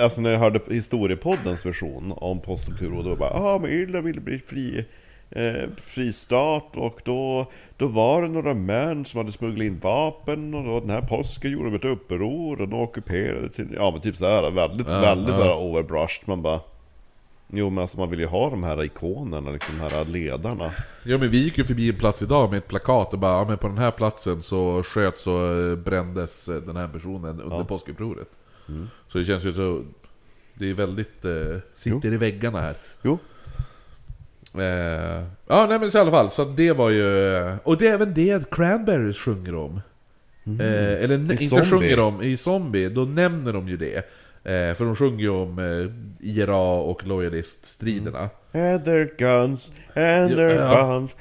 alltså 0.02 0.22
när 0.22 0.30
jag 0.30 0.40
hörde 0.40 0.60
historiepoddens 0.70 1.66
version 1.66 2.14
om 2.16 2.40
Postokuro, 2.40 3.04
då 3.04 3.16
bara 3.16 3.30
ah 3.30 3.60
men 3.60 3.72
Irland 3.72 4.06
ville 4.06 4.22
bli 4.22 4.40
fri, 4.40 4.86
eh, 5.32 5.70
fristart 5.78 6.76
och 6.76 7.02
då, 7.06 7.46
då 7.78 7.88
var 7.88 8.22
det 8.22 8.28
några 8.28 8.54
män 8.54 9.06
som 9.06 9.18
hade 9.18 9.32
smugglat 9.32 9.66
in 9.66 9.80
vapen 9.80 10.54
och 10.54 10.64
då 10.64 10.80
den 10.80 10.90
här 10.90 11.02
påsken 11.02 11.52
gjorde 11.52 11.70
de 11.70 11.76
ett 11.76 11.86
uppror 11.86 12.62
och 12.62 12.68
de 12.68 12.80
ockuperade 12.82 13.50
till, 13.50 13.68
ja 13.74 13.92
men 13.92 14.02
typ 14.02 14.18
såhär 14.18 14.52
väldigt, 14.52 14.90
Ja, 14.92 15.00
väldigt 15.00 15.28
ja. 15.30 15.34
såhär 15.36 15.58
overbrushed, 15.58 16.28
man 16.28 16.42
bara 16.42 16.60
Jo 17.54 17.70
men 17.70 17.82
alltså 17.82 18.00
man 18.00 18.10
vill 18.10 18.20
ju 18.20 18.26
ha 18.26 18.50
de 18.50 18.64
här 18.64 18.84
ikonerna, 18.84 19.52
liksom 19.52 19.78
de 19.78 19.82
här 19.84 20.06
ledarna 20.06 20.72
Ja 21.04 21.18
men 21.18 21.30
vi 21.30 21.44
gick 21.44 21.58
ju 21.58 21.64
förbi 21.64 21.90
en 21.90 21.96
plats 21.98 22.22
idag 22.22 22.50
med 22.50 22.58
ett 22.58 22.68
plakat 22.68 23.14
och 23.14 23.20
bara 23.20 23.32
ja, 23.38 23.46
men 23.48 23.58
på 23.58 23.68
den 23.68 23.78
här 23.78 23.92
platsen 23.92 24.44
så 24.44 24.84
sköts 24.84 25.28
och 25.28 25.48
eh, 25.58 25.76
brändes 25.76 26.50
eh, 26.50 26.56
den 26.62 26.76
här 26.76 26.88
personen 26.88 27.42
under 27.42 27.58
Ja. 27.58 27.64
påskupproret. 27.64 28.28
Så 29.08 29.18
det 29.18 29.26
känns 29.26 29.44
ju 29.46 29.54
så... 29.54 29.84
Det 30.54 30.70
är 30.70 30.74
väldigt... 30.74 31.26
Eh, 31.26 31.58
sitter 31.78 32.14
i 32.14 32.18
väggarna 32.18 32.62
här. 32.62 32.76
Jo 33.02 33.18
Eh, 34.58 35.24
ja, 35.48 35.66
nej 35.70 35.80
men 35.80 35.92
så 35.92 35.98
i 35.98 36.02
alla 36.02 36.12
fall, 36.12 36.32
så 36.32 36.44
det 36.46 36.72
var 36.74 36.90
ju... 36.90 37.04
Och 37.64 37.78
det 37.78 37.88
är 37.88 37.94
även 37.94 38.14
det 38.14 38.50
Cranberries 38.52 39.18
sjunger 39.18 39.56
om. 39.56 39.82
Eh, 40.60 41.04
eller 41.04 41.18
ne- 41.18 41.32
inte 41.32 41.38
Zombie. 41.48 41.66
sjunger 41.66 42.00
om, 42.00 42.22
i 42.24 42.38
Zombie, 42.38 42.90
då 42.90 43.02
nämner 43.02 43.54
de 43.54 43.68
ju 43.68 43.78
det. 43.78 43.96
Eh, 44.44 44.76
för 44.76 44.86
de 44.86 44.96
sjunger 44.96 45.20
ju 45.22 45.30
om 45.30 45.60
eh, 45.60 46.28
IRA 46.30 46.58
och 46.80 47.08
lojalist-striderna. 47.08 48.30
And 48.54 48.86
their 48.86 49.14
guns, 49.18 49.72
and 49.96 50.36
their 50.36 50.50
Ja. 50.56 50.94
guns. 50.94 51.12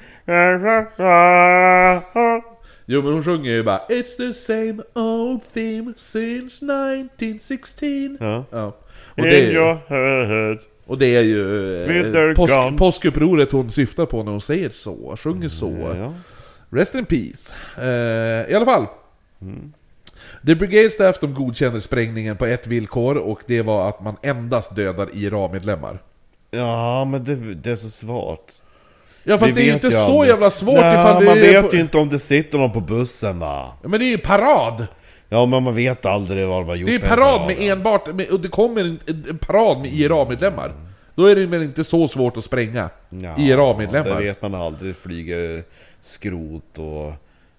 Jo 2.85 3.01
men 3.01 3.13
hon 3.13 3.23
sjunger 3.23 3.51
ju 3.51 3.63
bara 3.63 3.81
It's 3.89 4.17
the 4.17 4.33
same 4.33 4.83
old 4.93 5.41
theme 5.53 5.93
since 5.97 6.65
1916 6.65 8.17
Ja. 8.19 8.43
Ja. 8.51 8.65
Och, 9.17 9.23
det 9.23 9.39
In 9.43 9.49
är, 9.49 9.53
your 9.53 9.77
head. 9.87 10.57
Och 10.89 10.97
det 10.97 11.15
är 11.15 11.21
ju 11.21 11.83
eh, 12.29 12.35
påsk, 12.35 12.53
påskupproret 12.77 13.51
hon 13.51 13.71
syftar 13.71 14.05
på 14.05 14.23
när 14.23 14.31
hon 14.31 14.41
säger 14.41 14.69
så, 14.69 15.15
sjunger 15.17 15.49
så. 15.49 15.95
Ja. 15.99 16.13
Rest 16.69 16.95
in 16.95 17.05
peace. 17.05 17.53
Eh, 17.77 18.51
I 18.51 18.55
alla 18.55 18.65
fall. 18.65 18.85
The 20.45 20.55
Brigade 20.55 20.89
Staff 20.89 21.19
de 21.19 21.33
godkänner 21.33 21.79
sprängningen 21.79 22.37
på 22.37 22.45
ett 22.45 22.67
villkor 22.67 23.17
och 23.17 23.39
det 23.47 23.61
var 23.61 23.89
att 23.89 24.01
man 24.03 24.15
endast 24.21 24.75
dödar 24.75 25.09
IRA-medlemmar. 25.13 25.99
ja, 26.51 27.05
men 27.05 27.23
det, 27.23 27.35
det 27.35 27.71
är 27.71 27.75
så 27.75 27.89
svårt. 27.89 28.45
Ja 29.23 29.37
fast 29.37 29.51
Vi 29.51 29.61
det 29.61 29.69
är 29.69 29.73
inte 29.73 29.91
så 29.91 29.97
aldrig. 29.99 30.29
jävla 30.31 30.49
svårt 30.49 30.79
Nej, 30.79 30.99
ifall 30.99 31.19
det 31.19 31.25
man 31.25 31.37
är 31.37 31.41
vet 31.41 31.69
på... 31.69 31.75
ju 31.75 31.81
inte 31.81 31.97
om 31.97 32.09
det 32.09 32.19
sitter 32.19 32.57
någon 32.57 32.71
på 32.71 32.79
bussen 32.79 33.39
va? 33.39 33.71
Ja, 33.81 33.87
Men 33.89 33.99
det 33.99 34.05
är 34.05 34.09
ju 34.09 34.17
parad! 34.17 34.87
Ja, 35.29 35.45
men 35.45 35.63
man 35.63 35.75
vet 35.75 36.05
aldrig 36.05 36.47
vad 36.47 36.61
de 36.61 36.69
har 36.69 36.75
gjort 36.75 36.89
Det 36.89 36.95
är 36.95 36.99
med 36.99 37.09
parad 37.09 37.47
med 37.47 37.71
enbart, 37.71 38.15
med, 38.15 38.29
och 38.29 38.39
det 38.39 38.47
kommer 38.47 38.81
en, 38.81 38.99
en 39.05 39.25
en 39.29 39.37
parad 39.37 39.77
med 39.77 39.93
IRA-medlemmar. 39.93 40.71
Då 41.15 41.25
är 41.25 41.35
det 41.35 41.45
väl 41.45 41.63
inte 41.63 41.83
så 41.83 42.07
svårt 42.07 42.37
att 42.37 42.43
spränga 42.43 42.89
Ja, 43.09 43.37
IRA-medlemmar? 43.37 44.15
Det 44.15 44.23
vet 44.23 44.41
man 44.41 44.55
aldrig. 44.55 44.95
Flyger 44.95 45.63
skrot 46.01 46.77
och, 46.77 47.13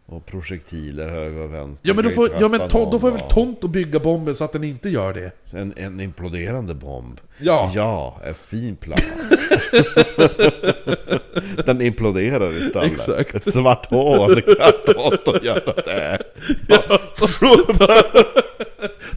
och 0.06 0.26
projektiler 0.26 1.08
höger 1.08 1.40
och 1.40 1.54
vänster. 1.54 1.88
Ja 1.88 1.94
men, 1.94 2.04
då 2.04 2.10
får, 2.10 2.30
ja, 2.40 2.48
men 2.48 2.68
ton, 2.68 2.90
då 2.90 2.98
får 2.98 3.10
väl? 3.10 3.20
Tonto 3.20 3.68
bygga 3.68 3.98
bomben 3.98 4.34
så 4.34 4.44
att 4.44 4.52
den 4.52 4.64
inte 4.64 4.88
gör 4.88 5.12
det? 5.14 5.56
En, 5.58 5.74
en 5.76 6.00
imploderande 6.00 6.74
bomb. 6.74 7.20
Ja. 7.40 7.70
Ja, 7.74 8.20
en 8.24 8.34
fin 8.34 8.76
plan. 8.76 8.98
Den 11.66 11.80
imploderar 11.80 12.56
istället. 12.58 12.92
Exakt. 12.92 13.34
Ett 13.34 13.52
svart 13.52 13.86
hål 13.90 14.42
kan 14.42 14.94
Tonto 14.94 15.44
göra 15.44 15.72
det. 15.72 16.18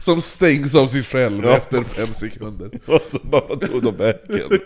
Som 0.00 0.20
stängs 0.20 0.74
av 0.74 0.86
sig 0.86 1.02
själv 1.02 1.44
Ja. 1.44 1.56
efter 1.56 1.82
fem 1.82 2.06
sekunder. 2.06 2.70
Och 2.86 3.02
så 3.10 3.18
bara 3.22 3.56
tog 3.56 3.82
de 3.82 3.96
vägen. 3.96 4.60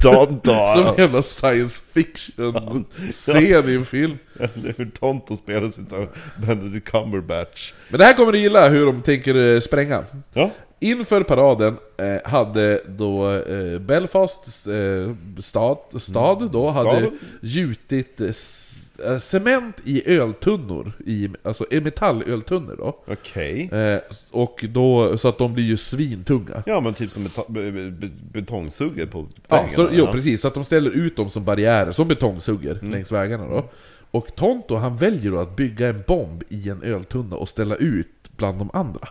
Tonto! 0.00 0.52
Som 0.74 0.86
en 0.86 0.94
jävla 0.98 1.22
science 1.22 1.80
fiction 1.92 2.84
scen 3.12 3.68
i 3.68 3.74
en 3.74 3.84
film. 3.84 4.18
Eller 4.38 4.74
hur 4.78 4.86
Tonto 4.86 5.36
spelas 5.36 5.78
utav 5.78 6.08
Benedict 6.46 6.88
Cumberbatch. 6.90 7.72
Men 7.88 7.98
det 8.00 8.04
här 8.06 8.14
kommer 8.14 8.32
du 8.32 8.38
gilla, 8.38 8.68
hur 8.68 8.86
de 8.86 9.02
tänker 9.02 9.54
eh, 9.54 9.60
spränga. 9.60 10.04
Ja. 10.32 10.50
Inför 10.82 11.22
paraden 11.22 11.76
eh, 11.96 12.30
hade 12.30 12.80
då 12.88 13.30
eh, 13.34 13.78
Belfast 13.78 14.66
eh, 14.66 15.14
stad, 15.42 15.78
stad 15.98 16.50
då 16.52 16.66
hade 16.70 16.90
Staden? 16.90 17.18
gjutit 17.40 18.20
eh, 18.20 18.26
eh, 19.06 19.18
cement 19.18 19.76
i 19.84 20.10
öltunnor, 20.16 20.92
i, 21.06 21.28
alltså 21.42 21.64
i 21.70 21.80
metallöltunnor 21.80 22.74
då. 22.78 22.98
Okej. 23.06 23.70
Eh, 23.72 23.98
och 24.30 24.64
då, 24.68 25.18
så 25.18 25.28
att 25.28 25.38
de 25.38 25.54
blir 25.54 25.64
ju 25.64 25.76
svintunga. 25.76 26.62
Ja 26.66 26.80
men 26.80 26.94
typ 26.94 27.10
som 27.10 27.24
beta- 27.26 27.52
be- 27.52 27.72
be- 27.72 27.90
be- 27.90 28.10
betongsugget 28.32 29.10
på 29.10 29.26
Ja, 29.48 29.56
väggen. 29.56 29.74
så, 29.74 29.88
jo 29.92 30.06
precis, 30.12 30.40
så 30.40 30.48
att 30.48 30.54
de 30.54 30.64
ställer 30.64 30.90
ut 30.90 31.16
dem 31.16 31.30
som 31.30 31.44
barriärer, 31.44 31.92
som 31.92 32.08
betongsugger 32.08 32.72
Mm. 32.78 32.90
längs 32.90 33.12
vägarna 33.12 33.46
då. 33.48 33.64
Och 34.10 34.34
Tonto 34.36 34.74
han 34.76 34.96
väljer 34.96 35.30
då 35.32 35.38
att 35.38 35.56
bygga 35.56 35.88
en 35.88 36.02
bomb 36.06 36.42
i 36.48 36.68
en 36.68 36.82
öltunna 36.82 37.36
och 37.36 37.48
ställa 37.48 37.74
ut 37.76 38.08
bland 38.36 38.58
de 38.58 38.70
andra. 38.72 39.08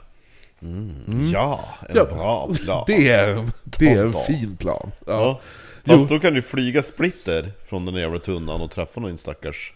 Ja, 1.34 1.66
en 1.90 1.96
Ja, 1.96 2.06
bra 2.06 2.54
plan. 2.54 2.84
Det 2.88 3.10
är, 3.10 3.46
det 3.64 3.90
är 3.90 4.06
en 4.06 4.14
fin 4.14 4.58
plan. 4.58 4.92
Ja. 5.06 5.40
Ja. 5.84 5.94
Fast 5.94 6.10
då 6.10 6.20
kan 6.20 6.34
du 6.34 6.42
flyga 6.42 6.82
splitter 6.82 7.52
från 7.70 7.86
den 7.86 7.96
jävla 7.96 8.20
tunnan 8.20 8.62
och 8.62 8.72
träffa 8.72 9.00
någon 9.00 9.18
stackars 9.18 9.74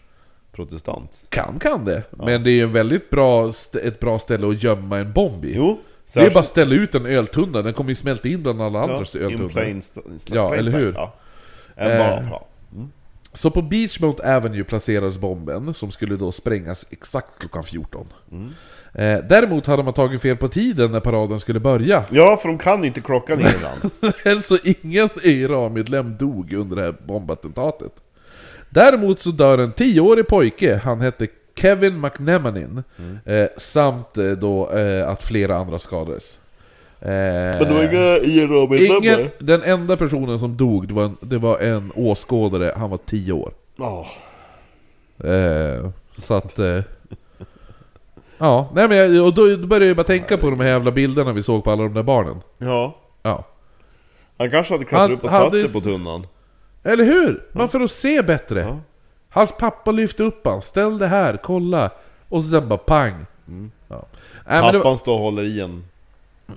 protestant. 0.52 1.24
Kan 1.28 1.58
kan 1.58 1.84
det, 1.84 2.02
men 2.10 2.42
det 2.42 2.50
är 2.50 2.62
en 2.62 2.72
väldigt 2.72 3.10
bra, 3.10 3.52
ett 3.82 4.00
bra 4.00 4.18
ställe 4.18 4.48
att 4.48 4.62
gömma 4.62 4.98
en 4.98 5.12
bomb 5.12 5.44
i. 5.44 5.52
Jo, 5.56 5.80
det 6.14 6.20
är 6.20 6.30
bara 6.30 6.40
att 6.40 6.46
ställa 6.46 6.74
ut 6.74 6.94
en 6.94 7.06
öltunna, 7.06 7.62
den 7.62 7.74
kommer 7.74 7.90
ju 7.90 7.96
smälta 7.96 8.28
in 8.28 8.42
bland 8.42 8.62
alla 8.62 8.78
ja, 8.78 8.84
in 8.84 9.22
öltunnor. 9.22 9.80
Ja, 10.30 10.54
eller 10.54 10.72
hur? 10.72 10.92
Ja. 10.92 11.14
En 11.74 11.98
bra 11.98 12.18
Eh, 12.20 12.28
plan. 12.28 12.42
Så 13.32 13.50
på 13.50 13.62
Beachmont 13.62 14.20
Avenue 14.20 14.64
placerades 14.64 15.18
bomben, 15.18 15.74
som 15.74 15.90
skulle 15.90 16.16
då 16.16 16.32
sprängas 16.32 16.84
exakt 16.90 17.38
klockan 17.38 17.64
14. 17.64 18.06
Eh, 18.98 19.18
däremot 19.28 19.66
hade 19.66 19.82
man 19.82 19.94
tagit 19.94 20.22
fel 20.22 20.36
på 20.36 20.48
tiden 20.48 20.92
när 20.92 21.00
paraden 21.00 21.40
skulle 21.40 21.60
börja. 21.60 22.04
Ja, 22.10 22.36
för 22.42 22.48
de 22.48 22.58
kan 22.58 22.84
inte 22.84 23.00
klockan 23.00 23.40
innan. 23.40 24.42
så 24.42 24.58
ingen 24.64 25.08
IRA-medlem 25.22 26.16
dog 26.16 26.52
under 26.52 26.76
det 26.76 26.82
här 26.82 26.94
bombattentatet. 27.06 27.92
Däremot 28.68 29.20
så 29.20 29.30
dör 29.30 29.58
en 29.58 29.72
10-årig 29.72 30.26
pojke, 30.26 30.80
han 30.84 31.00
hette 31.00 31.26
Kevin 31.54 32.00
McNemanin, 32.00 32.82
eh, 33.24 33.46
samt 33.56 34.16
eh, 34.16 34.30
då 34.30 34.70
eh, 34.70 35.08
att 35.08 35.24
flera 35.24 35.56
andra 35.56 35.78
skadades. 35.78 36.38
Eh, 37.00 37.08
Men 37.08 37.58
det 37.58 37.74
var 37.74 37.82
inga 37.82 38.16
IRA-medlemmar? 38.18 39.28
den 39.38 39.62
enda 39.62 39.96
personen 39.96 40.38
som 40.38 40.56
dog, 40.56 40.88
det 40.88 40.94
var 40.94 41.04
en, 41.04 41.16
det 41.20 41.38
var 41.38 41.58
en 41.58 41.92
åskådare, 41.94 42.72
han 42.76 42.90
var 42.90 42.98
10 43.06 43.32
år. 43.32 43.52
Ja. 43.76 44.06
Eh, 45.24 45.90
så 46.22 46.34
att... 46.34 46.58
Ja, 48.38 48.70
nej 48.74 48.88
men 48.88 49.14
jag, 49.16 49.26
och 49.26 49.34
då, 49.34 49.56
då 49.56 49.66
började 49.66 49.86
jag 49.86 49.96
bara 49.96 50.04
tänka 50.04 50.36
på 50.36 50.50
de 50.50 50.60
här 50.60 50.66
jävla 50.68 50.90
bilderna 50.90 51.32
vi 51.32 51.42
såg 51.42 51.64
på 51.64 51.70
alla 51.70 51.82
de 51.82 51.94
där 51.94 52.02
barnen. 52.02 52.40
ja. 52.58 52.96
Ja. 53.22 53.44
Han 54.38 54.50
kanske 54.50 54.74
hade 54.74 54.84
klättrat 54.84 55.00
Han 55.10 55.12
upp 55.18 55.24
och 55.24 55.30
hade- 55.30 55.62
satt 55.62 55.70
sig 55.70 55.80
på 55.82 55.88
tunnan. 55.88 56.26
Eller 56.82 57.04
hur? 57.04 57.46
Man 57.52 57.68
för 57.68 57.80
att 57.80 57.90
se 57.90 58.22
bättre. 58.22 58.60
Ja. 58.60 58.78
Hans 59.30 59.56
pappa 59.58 59.92
lyfte 59.92 60.22
upp 60.22 60.46
han, 60.46 60.62
ställ 60.62 60.98
det 60.98 61.06
här, 61.06 61.36
kolla. 61.36 61.90
Och 62.28 62.44
så 62.44 62.50
sen 62.50 62.68
bara 62.68 62.78
pang. 62.78 63.26
Ja. 63.46 63.54
Nej, 63.88 64.02
men 64.46 64.72
det, 64.72 64.72
var, 64.72 64.72
Pappan 64.72 64.96
står 64.96 65.12
och 65.14 65.18
håller 65.20 65.42
i 65.42 65.60
en 65.60 65.84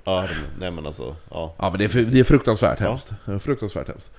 arm. 0.04 0.28
Nej 0.58 0.70
men 0.70 0.86
alltså, 0.86 1.16
ja. 1.30 1.54
ja 1.58 1.70
men 1.70 1.78
det 1.78 1.84
är, 1.84 2.12
det 2.12 2.20
är 2.20 2.24
fruktansvärt 2.24 2.78
hemskt. 2.80 3.10
Det 3.24 3.32
är 3.32 3.38
fruktansvärt 3.38 3.88
hemskt. 3.88 4.10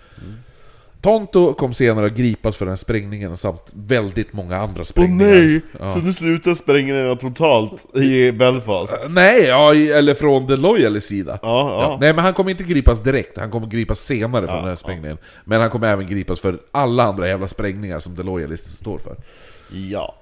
Tonto 1.02 1.54
kom 1.54 1.74
senare 1.74 2.06
att 2.06 2.16
gripas 2.16 2.56
för 2.56 2.66
den 2.66 2.72
här 2.72 2.78
sprängningen 2.78 3.38
samt 3.38 3.62
väldigt 3.74 4.34
många 4.34 4.58
andra 4.58 4.86
sprängningar. 4.86 5.62
Ja. 5.80 5.94
Så 5.94 6.00
nu 6.00 6.14
slutar 6.14 6.54
sprängningarna 6.54 7.16
totalt 7.16 7.96
i 7.96 8.32
Belfast? 8.32 8.98
Nej, 9.10 9.44
ja, 9.44 9.76
eller 9.76 10.14
från 10.14 10.48
The 10.48 10.56
Loyal 10.56 11.02
sida. 11.02 11.40
Ja, 11.42 11.82
ja. 11.82 11.98
Nej 12.02 12.14
men 12.14 12.24
han 12.24 12.34
kommer 12.34 12.52
inte 12.52 12.64
gripas 12.64 13.04
direkt, 13.04 13.38
han 13.38 13.52
kommer 13.52 13.68
gripas 13.68 14.00
senare 14.00 14.48
från 14.48 14.58
den 14.58 14.68
här 14.68 14.76
sprängningen. 14.76 15.18
Men 15.46 15.62
han 15.62 15.70
kommer 15.70 15.88
även 15.88 16.06
gripas 16.06 16.40
för 16.40 16.60
alla 16.72 17.04
andra 17.04 17.28
jävla 17.28 17.48
sprängningar 17.48 18.00
som 18.00 18.16
The 18.16 18.24
Loyalists 18.24 18.78
står 18.78 18.98
för. 18.98 19.16
Ja. 19.90 20.16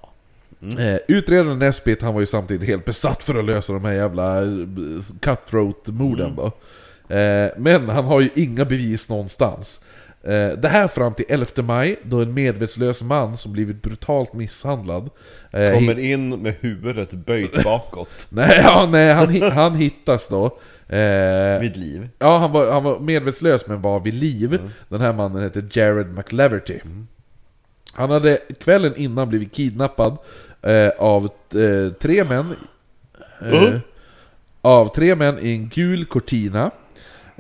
Eh, 0.61 0.99
utredaren 1.07 1.59
Nesbitt, 1.59 2.01
han 2.01 2.13
var 2.13 2.21
ju 2.21 2.27
samtidigt 2.27 2.67
helt 2.67 2.85
besatt 2.85 3.23
för 3.23 3.39
att 3.39 3.45
lösa 3.45 3.73
de 3.73 3.85
här 3.85 3.93
jävla 3.93 4.41
eh, 4.41 4.49
cutthroat-morden 5.19 6.35
då. 6.35 6.45
Eh, 7.15 7.51
men 7.57 7.89
han 7.89 8.05
har 8.05 8.21
ju 8.21 8.29
inga 8.35 8.65
bevis 8.65 9.09
någonstans. 9.09 9.81
Eh, 10.23 10.47
det 10.49 10.67
här 10.67 10.87
fram 10.87 11.13
till 11.13 11.25
11 11.29 11.45
maj, 11.55 11.95
då 12.03 12.21
en 12.21 12.33
medvetslös 12.33 13.01
man 13.01 13.37
som 13.37 13.51
blivit 13.51 13.81
brutalt 13.81 14.33
misshandlad 14.33 15.09
eh, 15.51 15.73
Kommer 15.73 15.99
in 15.99 16.29
med 16.41 16.55
huvudet 16.59 17.11
böjt 17.11 17.63
bakåt. 17.63 18.27
Nej, 18.29 18.59
ja, 18.63 18.87
nej 18.91 19.13
han, 19.13 19.41
han 19.41 19.75
hittas 19.75 20.27
då. 20.27 20.45
Eh, 20.95 21.59
Vid 21.61 21.77
liv. 21.77 22.09
Ja, 22.19 22.37
han 22.37 22.51
var, 22.51 22.71
han 22.71 22.83
var 22.83 22.99
medvetslös 22.99 23.67
men 23.67 23.81
var 23.81 23.99
vid 23.99 24.13
liv. 24.13 24.59
Den 24.89 25.01
här 25.01 25.13
mannen 25.13 25.43
hette 25.43 25.79
Jared 25.79 26.17
McLeverty. 26.17 26.79
Han 27.93 28.11
hade 28.11 28.37
kvällen 28.59 28.93
innan 28.95 29.29
blivit 29.29 29.53
kidnappad 29.53 30.17
eh, 30.61 30.89
av 30.97 31.23
eh, 31.53 31.93
tre 31.93 32.23
män. 32.23 32.55
Mhm. 33.41 33.79
Av 34.61 34.95
tre 34.95 35.15
män 35.15 35.39
i 35.39 35.51
en 35.51 35.69
gul 35.69 36.05
Cortina. 36.05 36.71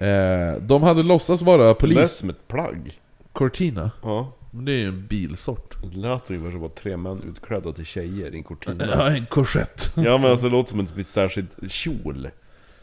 Eh, 0.07 0.61
de 0.61 0.83
hade 0.83 1.03
låtsats 1.03 1.41
vara 1.41 1.57
Det 1.63 1.67
lät 1.67 1.79
polis... 1.79 2.17
som 2.17 2.29
ett 2.29 2.47
plagg. 2.47 2.99
Cortina? 3.33 3.91
Ja. 4.01 4.31
Men 4.51 4.65
Det 4.65 4.71
är 4.71 4.77
ju 4.77 4.87
en 4.87 5.07
bilsort. 5.07 5.75
Det 5.83 5.97
lät 5.97 6.29
ungefär 6.31 6.51
som 6.51 6.63
att 6.63 6.75
tre 6.75 6.97
män 6.97 7.23
utklädda 7.29 7.73
till 7.73 7.85
tjejer 7.85 8.33
i 8.33 8.37
en 8.37 8.43
cortina. 8.43 8.85
Ja, 8.85 9.09
en 9.09 9.25
korsett. 9.25 9.91
Ja 9.95 10.17
men 10.17 10.31
alltså 10.31 10.45
det 10.45 10.51
låter 10.51 10.69
som 10.69 10.79
en 10.79 11.05
särskild 11.05 11.71
kjol. 11.71 12.27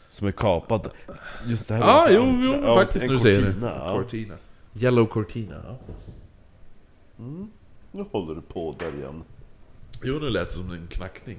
Som 0.09 0.27
är 0.27 0.31
kapad. 0.31 0.89
Just 1.45 1.67
det 1.69 1.75
här 1.75 1.81
var 1.81 2.09
jo, 2.09 2.39
jo, 2.43 2.55
ja, 2.63 2.75
faktiskt 2.75 3.05
en 3.05 3.13
nu 3.13 3.19
säger 3.19 3.41
det. 3.41 3.53
Ja. 3.61 3.93
Cortina. 3.95 4.33
Yellow 4.79 5.05
Cortina, 5.05 5.55
ja. 5.65 5.77
Nu 7.91 8.05
håller 8.11 8.35
du 8.35 8.41
på 8.41 8.75
där 8.79 8.95
igen. 8.99 9.23
Jo, 10.03 10.19
nu 10.19 10.29
lät 10.29 10.49
det 10.49 10.55
som 10.55 10.71
en 10.71 10.87
knackning. 10.87 11.37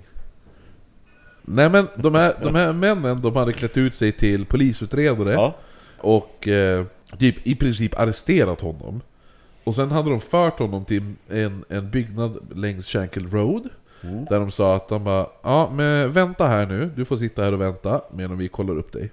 Nej 1.42 1.68
men 1.68 1.88
de 1.96 2.14
här, 2.14 2.34
de 2.42 2.54
här 2.54 2.72
männen, 2.94 3.20
de 3.20 3.36
hade 3.36 3.52
klätt 3.52 3.76
ut 3.76 3.94
sig 3.94 4.12
till 4.12 4.44
polisutredare 4.46 5.32
Ja. 5.32 5.54
Och 6.00 6.48
eh, 6.48 6.84
typ, 7.18 7.46
i 7.46 7.54
princip 7.54 7.98
arresterat 7.98 8.60
honom. 8.60 9.00
Och 9.64 9.74
sen 9.74 9.90
hade 9.90 10.10
de 10.10 10.20
fört 10.20 10.58
honom 10.58 10.84
till 10.84 11.02
en, 11.28 11.64
en 11.68 11.90
byggnad 11.90 12.38
längs 12.54 12.86
Shankill 12.86 13.30
Road. 13.30 13.68
Där 14.00 14.40
de 14.40 14.50
sa 14.50 14.76
att 14.76 14.88
de 14.88 15.04
bara, 15.04 15.26
ja 15.42 15.70
men 15.74 16.12
vänta 16.12 16.46
här 16.46 16.66
nu, 16.66 16.90
du 16.96 17.04
får 17.04 17.16
sitta 17.16 17.42
här 17.42 17.52
och 17.52 17.60
vänta 17.60 18.00
medan 18.14 18.38
vi 18.38 18.48
kollar 18.48 18.78
upp 18.78 18.92
dig. 18.92 19.10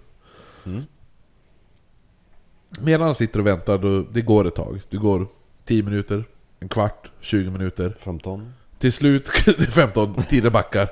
Medan 2.80 3.02
han 3.02 3.16
sitter 3.16 3.40
och 3.40 3.48
väntar, 3.48 3.78
då, 3.78 4.02
det 4.12 4.22
går 4.22 4.48
ett 4.48 4.56
tag. 4.56 4.82
Det 4.90 4.98
går 4.98 5.28
10 5.66 5.84
minuter, 5.84 6.24
en 6.60 6.70
kvart, 6.70 7.10
20 7.22 7.52
minuter. 7.52 7.94
15? 8.00 8.54
Till 8.80 8.94
slut, 8.94 9.30
det 9.46 9.60
är 9.60 9.72
15, 9.72 10.14
tiden 10.30 10.52
backar. 10.52 10.88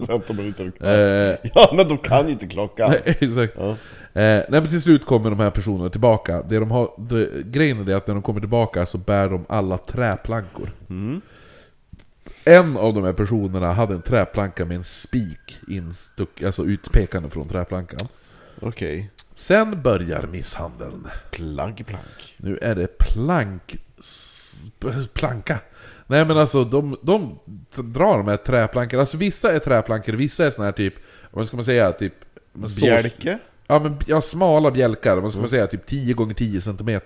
15 0.06 0.36
minuter. 0.36 0.72
Eh, 0.80 1.36
Ja 1.54 1.72
men 1.76 1.88
de 1.88 1.98
kan 1.98 2.26
ju 2.26 2.32
inte 2.32 2.46
klockan! 2.46 2.90
Nej, 2.90 3.02
exakt. 3.20 3.54
Ja. 3.56 3.76
Eh, 4.16 4.22
nej 4.48 4.60
men 4.60 4.68
till 4.68 4.82
slut 4.82 5.06
kommer 5.06 5.30
de 5.30 5.40
här 5.40 5.50
personerna 5.50 5.90
tillbaka. 5.90 6.42
Det 6.42 6.58
de 6.58 6.70
har, 6.70 6.90
det, 6.98 7.42
grejen 7.42 7.80
är 7.80 7.84
det 7.84 7.96
att 7.96 8.06
när 8.06 8.14
de 8.14 8.22
kommer 8.22 8.40
tillbaka 8.40 8.86
så 8.86 8.98
bär 8.98 9.28
de 9.28 9.44
alla 9.48 9.78
träplankor. 9.78 10.70
En 12.44 12.76
av 12.76 12.94
de 12.94 13.04
här 13.04 13.12
personerna 13.12 13.72
hade 13.72 13.94
en 13.94 14.02
träplanka 14.02 14.64
med 14.64 14.76
en 14.76 14.84
spik 14.84 15.56
instuck, 15.68 16.42
alltså 16.42 16.64
utpekande 16.64 17.30
från 17.30 17.48
träplankan. 17.48 18.08
Okej. 18.60 19.10
Sen 19.34 19.82
börjar 19.82 20.26
misshandeln. 20.32 21.08
Plank 21.30 21.86
plank. 21.86 22.34
Nu 22.36 22.58
är 22.62 22.74
det 22.74 22.98
plank... 22.98 23.76
Planka. 25.12 25.58
Nej 26.06 26.24
men 26.24 26.38
alltså 26.38 26.64
de, 26.64 26.96
de 27.02 27.38
drar 27.74 28.16
de 28.18 28.28
här 28.28 28.36
träplankorna. 28.36 29.00
Alltså 29.00 29.16
vissa 29.16 29.52
är 29.52 29.58
träplankor, 29.58 30.12
vissa 30.12 30.46
är 30.46 30.50
såna 30.50 30.64
här 30.64 30.72
typ... 30.72 30.94
Vad 31.30 31.46
ska 31.46 31.56
man 31.56 31.64
säga? 31.64 31.92
Typ... 31.92 32.14
men 32.52 32.70
så- 32.70 32.80
Bjälke? 32.80 33.38
Ja 33.66 33.78
men 33.78 33.96
ja, 34.06 34.20
smala 34.20 34.70
bjälkar, 34.70 35.16
vad 35.16 35.32
ska 35.32 35.40
man 35.40 35.50
säga? 35.50 35.66
Typ 35.66 35.86
10 35.86 36.14
gånger 36.14 36.34
10 36.34 36.60
cm. 36.60 37.00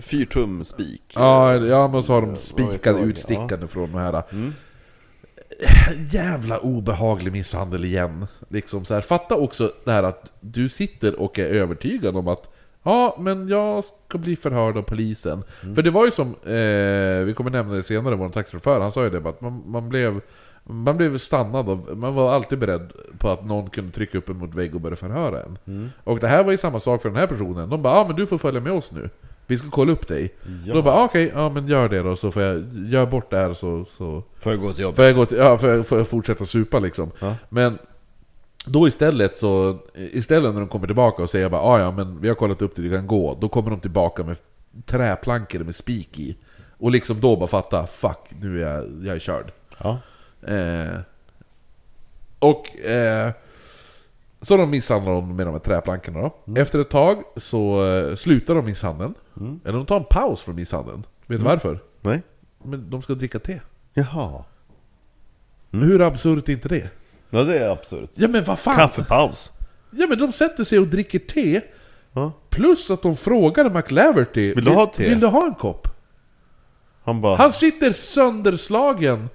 Fyrtum 0.00 0.64
spik. 0.64 1.12
Ja, 1.14 1.54
ja 1.54 1.88
men 1.88 2.02
så 2.02 2.12
har 2.12 2.22
de 2.22 2.36
spikar 2.36 3.04
utstickande 3.04 3.68
från 3.68 3.92
de 3.92 3.98
här. 3.98 4.22
Jävla 6.12 6.58
obehaglig 6.58 7.32
misshandel 7.32 7.84
igen. 7.84 8.26
Liksom 8.48 8.84
så 8.84 8.94
här. 8.94 9.00
Fatta 9.00 9.36
också 9.36 9.72
det 9.84 9.92
här 9.92 10.02
att 10.02 10.30
du 10.40 10.68
sitter 10.68 11.20
och 11.20 11.38
är 11.38 11.46
övertygad 11.46 12.16
om 12.16 12.28
att 12.28 12.48
Ja, 12.84 13.16
men 13.18 13.48
jag 13.48 13.84
ska 13.84 14.18
bli 14.18 14.36
förhörd 14.36 14.76
av 14.76 14.82
polisen. 14.82 15.44
För 15.74 15.82
det 15.82 15.90
var 15.90 16.04
ju 16.04 16.10
som, 16.10 16.28
eh, 16.28 17.24
vi 17.24 17.34
kommer 17.36 17.50
nämna 17.50 17.74
det 17.74 17.82
senare, 17.82 18.14
vår 18.14 18.28
taxichaufför, 18.28 18.80
han 18.80 18.92
sa 18.92 19.04
ju 19.04 19.10
det 19.10 19.28
att 19.28 19.40
man, 19.40 19.62
man 19.66 19.88
blev 19.88 20.20
man 20.64 20.96
blev 20.96 21.18
stannad 21.18 21.68
av, 21.68 21.96
man 21.96 22.14
var 22.14 22.32
alltid 22.32 22.58
beredd 22.58 22.92
på 23.18 23.28
att 23.28 23.44
någon 23.46 23.70
kunde 23.70 23.92
trycka 23.92 24.18
upp 24.18 24.28
en 24.28 24.36
mot 24.36 24.54
vägg 24.54 24.74
och 24.74 24.80
börja 24.80 24.96
förhöra 24.96 25.42
en. 25.42 25.90
Och 26.04 26.18
det 26.20 26.28
här 26.28 26.44
var 26.44 26.50
ju 26.50 26.58
samma 26.58 26.80
sak 26.80 27.02
för 27.02 27.08
den 27.08 27.18
här 27.18 27.26
personen. 27.26 27.68
De 27.68 27.82
bara, 27.82 27.94
ja 27.94 28.00
ah, 28.00 28.06
men 28.06 28.16
du 28.16 28.26
får 28.26 28.38
följa 28.38 28.60
med 28.60 28.72
oss 28.72 28.92
nu. 28.92 29.10
Vi 29.46 29.58
ska 29.58 29.70
kolla 29.70 29.92
upp 29.92 30.08
dig. 30.08 30.34
Ja. 30.66 30.74
Då 30.74 30.82
bara, 30.82 30.94
ah, 30.94 31.04
okej, 31.04 31.32
ja 31.34 31.48
men 31.48 31.68
gör 31.68 31.88
det 31.88 32.02
då 32.02 32.16
så 32.16 32.30
får 32.30 32.42
jag, 32.42 32.64
gör 32.74 33.06
bort 33.06 33.30
det 33.30 33.36
här 33.36 33.54
så, 33.54 33.84
så 33.90 34.22
Får 34.38 34.52
jag 34.52 34.60
gå 34.60 34.72
till 34.72 34.82
jobbet? 34.82 34.96
får 34.96 35.04
jag, 35.04 35.14
gå 35.14 35.26
till, 35.26 35.36
ja, 35.36 35.58
får 35.58 35.68
jag, 35.68 35.86
får 35.86 35.98
jag 35.98 36.08
fortsätta 36.08 36.46
supa 36.46 36.78
liksom. 36.78 37.10
Ja. 37.18 37.36
Men 37.48 37.78
då 38.66 38.88
istället 38.88 39.36
så, 39.36 39.78
istället 39.94 40.52
när 40.52 40.60
de 40.60 40.68
kommer 40.68 40.86
tillbaka 40.86 41.22
och 41.22 41.30
säger 41.30 41.48
bara 41.48 41.60
ah, 41.62 41.80
ja 41.80 41.90
men 41.90 42.20
vi 42.20 42.28
har 42.28 42.34
kollat 42.34 42.62
upp 42.62 42.76
det, 42.76 42.82
du 42.82 42.90
kan 42.90 43.06
gå. 43.06 43.38
Då 43.40 43.48
kommer 43.48 43.70
de 43.70 43.80
tillbaka 43.80 44.24
med 44.24 44.36
träplankor 44.86 45.58
med 45.58 45.74
spik 45.74 46.18
i. 46.18 46.36
Och 46.78 46.90
liksom 46.90 47.20
då 47.20 47.36
bara 47.36 47.48
fatta, 47.48 47.86
fuck 47.86 48.18
nu 48.40 48.62
är 48.62 48.74
jag, 48.74 48.84
jag 49.04 49.16
är 49.16 49.20
körd. 49.20 49.52
Ja. 49.78 49.98
Eh, 50.46 51.00
och 52.38 52.80
eh, 52.80 53.30
så 54.40 54.56
de 54.56 54.70
misshandlar 54.70 55.12
dem 55.12 55.36
med 55.36 55.46
de 55.46 55.50
här 55.52 55.58
träplankorna 55.58 56.20
då. 56.20 56.60
Efter 56.60 56.78
ett 56.78 56.90
tag 56.90 57.22
så 57.36 57.86
eh, 57.86 58.14
slutar 58.14 58.54
de 58.54 58.64
misshandeln. 58.64 59.14
Eller 59.64 59.78
de 59.78 59.86
tar 59.86 59.96
en 59.96 60.04
paus 60.04 60.42
från 60.42 60.54
misshandeln. 60.54 61.06
Vet 61.26 61.38
du 61.38 61.44
varför? 61.44 61.78
Nej? 62.00 62.22
Men 62.62 62.90
de 62.90 63.02
ska 63.02 63.14
dricka 63.14 63.38
te. 63.38 63.60
Jaha. 63.94 64.44
Hur 65.70 66.02
absurt 66.02 66.48
är 66.48 66.52
inte 66.52 66.68
det? 66.68 66.90
Ja 67.30 67.42
det 67.42 67.58
är 67.58 67.70
absurt. 67.70 68.10
Ja 68.14 68.28
men 68.28 68.44
vad 68.44 68.58
fan! 68.58 68.76
Kaffepaus. 68.76 69.52
Ja 69.90 70.06
men 70.06 70.18
de 70.18 70.32
sätter 70.32 70.64
sig 70.64 70.78
och 70.78 70.86
dricker 70.86 71.18
te. 71.18 71.60
Ja. 72.12 72.32
Plus 72.48 72.90
att 72.90 73.02
de 73.02 73.16
frågar 73.16 73.70
McLaverty 73.70 74.54
Vill 74.54 74.64
du 74.64 74.70
ha 74.70 74.86
te?" 74.86 75.08
Vill 75.08 75.20
du 75.20 75.26
ha 75.26 75.46
en 75.46 75.54
kopp? 75.54 75.88
Han 77.04 77.20
bara... 77.20 77.36
Han 77.36 77.52
sitter 77.52 77.92
sönderslagen. 77.92 79.28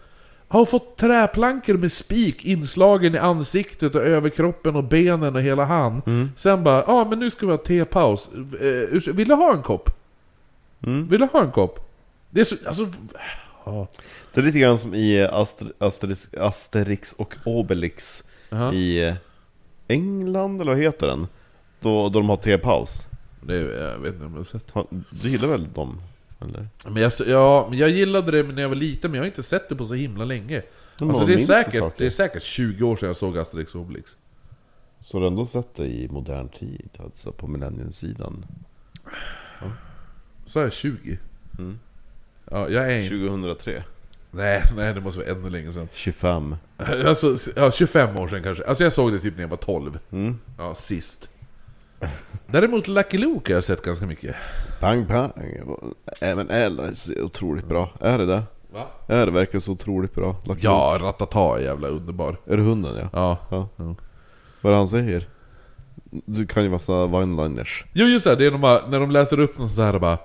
Har 0.48 0.66
fått 0.66 0.98
träplankor 0.98 1.74
med 1.74 1.92
spik 1.92 2.46
inslagen 2.46 3.16
i 3.16 3.18
ansiktet 3.18 3.96
och 3.96 4.02
överkroppen 4.02 4.76
och 4.76 4.84
benen 4.84 5.36
och 5.36 5.42
hela 5.42 5.66
han. 5.66 6.02
Mm. 6.06 6.32
Sen 6.38 6.64
bara, 6.64 6.84
ja 6.88 6.94
ah, 6.94 7.06
men 7.06 7.20
nu 7.20 7.32
ska 7.32 7.46
vi 7.46 7.52
ha 7.52 7.58
tepaus. 7.58 8.28
Eh, 8.62 9.14
vill 9.14 9.28
du 9.28 9.34
ha 9.34 9.54
en 9.54 9.64
kopp? 9.64 9.90
Mm. 10.84 11.08
Vill 11.08 11.20
du 11.20 11.26
ha 11.26 11.44
en 11.44 11.52
kopp? 11.52 11.80
Det 12.30 12.42
är 12.42 12.46
så, 12.46 12.56
alltså... 12.66 12.92
ja. 13.66 13.88
Det 14.34 14.42
är 14.42 14.46
lite 14.46 14.60
grann 14.60 14.78
som 14.78 14.96
i 14.96 15.24
Aster, 15.32 15.68
Asterix, 15.80 16.30
Asterix 16.34 17.14
och 17.14 17.36
Obelix 17.46 18.24
Jaha. 18.50 18.74
i 18.74 19.16
England, 19.88 20.62
eller 20.62 20.72
vad 20.72 20.84
heter 20.84 21.08
den? 21.08 21.28
Då, 21.82 22.10
då 22.10 22.20
de 22.20 22.30
har 22.30 22.38
tepaus. 22.38 23.08
Det, 23.42 23.56
jag 23.56 24.00
vet 24.00 24.14
inte 24.14 24.26
om 24.26 24.32
jag 24.32 24.40
har 24.40 24.44
sett. 24.44 24.74
Du 25.22 25.30
gillar 25.30 25.48
väl 25.48 25.74
dem? 25.74 26.02
Eller? 26.40 26.68
Men 26.86 27.04
jag, 27.04 27.12
ja, 27.28 27.68
men 27.70 27.80
jag 27.80 27.90
gillade 27.90 28.32
det 28.32 28.44
när 28.54 28.62
jag 28.62 28.70
var 28.70 28.76
liten, 28.76 29.12
men 29.12 29.16
jag 29.18 29.24
har 29.24 29.28
inte 29.28 29.44
sett 29.44 29.70
det 29.70 29.76
på 29.76 29.86
så 29.86 29.94
himla 29.94 30.26
länge. 30.26 30.62
Alltså 31.00 31.20
har 31.20 31.28
det, 31.28 31.34
är 31.34 31.38
säkert, 31.38 31.98
det 31.98 32.06
är 32.06 32.10
säkert 32.10 32.44
20 32.44 32.84
år 32.84 32.96
sedan 32.96 33.08
jag 33.08 33.16
såg 33.16 33.38
Asterix 33.38 33.76
och 33.76 33.82
Obelix. 33.82 34.18
Så 35.06 35.18
har 35.18 35.22
du 35.22 35.28
ändå 35.28 35.46
sett 35.46 35.76
det 35.76 35.88
i 35.88 36.08
modern 36.08 36.50
tid, 36.50 36.90
alltså 37.00 37.32
på 37.32 37.48
millenniumsidan? 37.48 38.46
Så 40.46 40.60
är 40.60 40.64
jag 40.64 40.74
20? 40.74 41.18
Mm. 41.60 41.80
Ja, 42.52 42.70
jag 42.70 42.94
är 42.94 43.00
inte... 43.00 43.18
2003? 43.18 43.84
Nej, 44.32 44.64
nej, 44.76 44.94
det 44.94 45.02
måste 45.02 45.20
vara 45.20 45.32
ännu 45.32 45.50
längre 45.50 45.74
sedan. 45.74 45.88
25? 45.94 46.56
Alltså, 46.78 47.38
ja, 47.56 47.72
25 47.72 48.18
år 48.18 48.28
sedan 48.28 48.44
kanske. 48.44 48.64
Alltså 48.64 48.84
jag 48.84 48.94
såg 48.94 49.12
det 49.12 49.20
typ 49.20 49.36
när 49.36 49.42
jag 49.42 49.50
var 49.50 49.58
12. 49.58 50.00
Mm. 50.12 50.40
Ja, 50.58 50.76
sist. 50.76 51.30
Däremot 52.48 52.88
Lucky 52.88 53.18
Luke 53.18 53.54
har 53.54 53.58
jag 53.58 53.64
sett 53.64 53.82
ganska 53.82 54.06
mycket. 54.06 54.36
Pang 54.80 55.06
pang! 55.06 55.32
Även 56.22 56.50
L 56.50 56.80
är 56.80 56.94
så 56.94 57.22
otroligt 57.22 57.66
bra. 57.68 57.90
Är 58.00 58.18
det 58.18 58.26
det? 58.26 58.44
Va? 58.74 58.88
Är 59.08 59.26
det 59.26 59.32
verkligen 59.32 59.62
så 59.62 59.72
otroligt 59.72 60.16
bra? 60.16 60.36
Lucky 60.46 60.62
Ja, 60.64 60.94
Luke? 60.94 61.06
Ratata 61.06 61.60
är 61.60 61.64
jävla 61.64 61.88
underbar. 61.88 62.38
Är 62.46 62.58
det 62.58 62.64
hunden 62.64 62.96
ja? 62.96 63.10
Ja. 63.14 63.38
Ja. 63.50 63.70
Ja. 63.76 63.96
Vad 64.62 64.72
är 64.72 64.74
det 64.74 64.78
han 64.78 64.88
säger? 64.88 65.28
Du 66.26 66.46
kan 66.46 66.64
ju 66.64 66.70
massa 66.70 66.92
one-liners. 66.92 67.86
Jo 67.94 68.06
just 68.06 68.26
det, 68.26 68.36
det 68.36 68.46
är 68.46 68.52
de 68.52 68.62
bara, 68.62 68.88
när 68.88 69.00
de 69.00 69.12
läser 69.12 69.40
upp 69.40 69.58
något 69.58 69.72
sånt 69.74 69.94
här 69.94 70.00
bara 70.00 70.18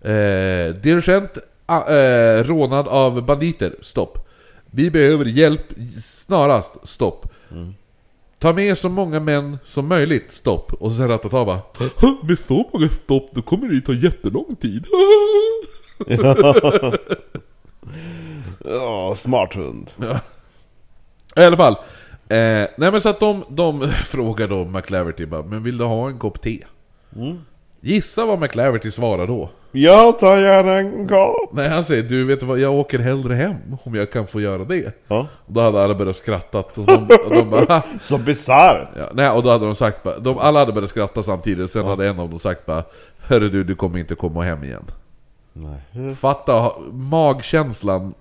eh, 0.00 0.74
Dirigent 0.74 1.38
ah, 1.66 1.92
eh, 1.94 2.44
rånad 2.44 2.88
av 2.88 3.22
banditer, 3.22 3.74
stopp 3.82 4.28
Vi 4.70 4.90
behöver 4.90 5.24
hjälp 5.24 5.62
snarast, 6.04 6.70
stopp 6.84 7.32
Ta 8.42 8.52
med 8.52 8.78
så 8.78 8.88
många 8.88 9.20
män 9.20 9.58
som 9.64 9.88
möjligt, 9.88 10.32
stopp 10.32 10.72
Och 10.72 10.92
sen 10.92 11.08
Ratata 11.08 11.44
bara 11.44 11.60
"Hå, 11.96 12.14
Med 12.22 12.38
så 12.38 12.70
många 12.72 12.88
stopp, 12.88 13.30
då 13.34 13.42
kommer 13.42 13.68
det 13.68 13.74
ju 13.74 13.80
ta 13.80 13.92
jättelång 13.92 14.56
tid 14.60 14.86
Ja, 18.64 19.14
smart 19.16 19.54
hund. 19.54 19.90
Ja. 19.96 20.20
I 21.42 21.46
alla 21.46 21.56
fall. 21.56 21.72
Eh, 22.28 22.68
nej 22.76 22.92
men 22.92 23.00
så 23.00 23.08
att 23.08 23.20
de, 23.20 23.44
de 23.48 23.88
frågar 24.04 24.48
då 24.48 24.64
McLaverty 24.64 25.26
bara, 25.26 25.42
men 25.42 25.62
vill 25.62 25.78
du 25.78 25.84
ha 25.84 26.08
en 26.08 26.18
kopp 26.18 26.42
te? 26.42 26.64
Gissa 27.84 28.26
vad 28.26 28.40
McLaverty 28.40 28.90
svarar 28.90 29.26
då? 29.26 29.50
Jag 29.72 30.18
tar 30.18 30.36
gärna 30.36 30.72
en 30.72 31.08
kopp! 31.08 31.52
Nej 31.52 31.68
han 31.68 31.84
säger, 31.84 32.02
du 32.02 32.24
vet 32.24 32.42
vad, 32.42 32.58
jag 32.58 32.74
åker 32.74 32.98
hellre 32.98 33.34
hem 33.34 33.56
om 33.84 33.94
jag 33.94 34.12
kan 34.12 34.26
få 34.26 34.40
göra 34.40 34.64
det. 34.64 34.92
Ja. 35.08 35.26
Och 35.46 35.52
då 35.52 35.60
hade 35.60 35.84
alla 35.84 35.94
börjat 35.94 36.16
skratta. 36.16 36.58
Och 36.58 36.86
de, 36.86 37.08
och 37.26 37.34
de 37.34 37.50
bara. 37.50 37.82
Så 38.00 38.18
bisarrt! 38.18 38.88
ja, 38.96 39.04
nej, 39.12 39.30
och 39.30 39.42
då 39.42 39.50
hade 39.50 39.64
de 39.64 39.74
sagt 39.74 40.02
bara, 40.02 40.18
de, 40.18 40.38
alla 40.38 40.58
hade 40.58 40.72
börjat 40.72 40.90
skratta 40.90 41.22
samtidigt, 41.22 41.70
sen 41.70 41.86
hade 41.86 42.08
en 42.08 42.18
av 42.18 42.30
dem 42.30 42.38
sagt 42.38 42.66
bara 42.66 42.84
Hörru 43.18 43.48
du, 43.48 43.64
du 43.64 43.74
kommer 43.74 43.98
inte 43.98 44.14
komma 44.14 44.42
hem 44.42 44.64
igen. 44.64 44.84
Nej. 45.52 46.14
Fatta 46.14 46.72
magkänslan, 46.92 48.14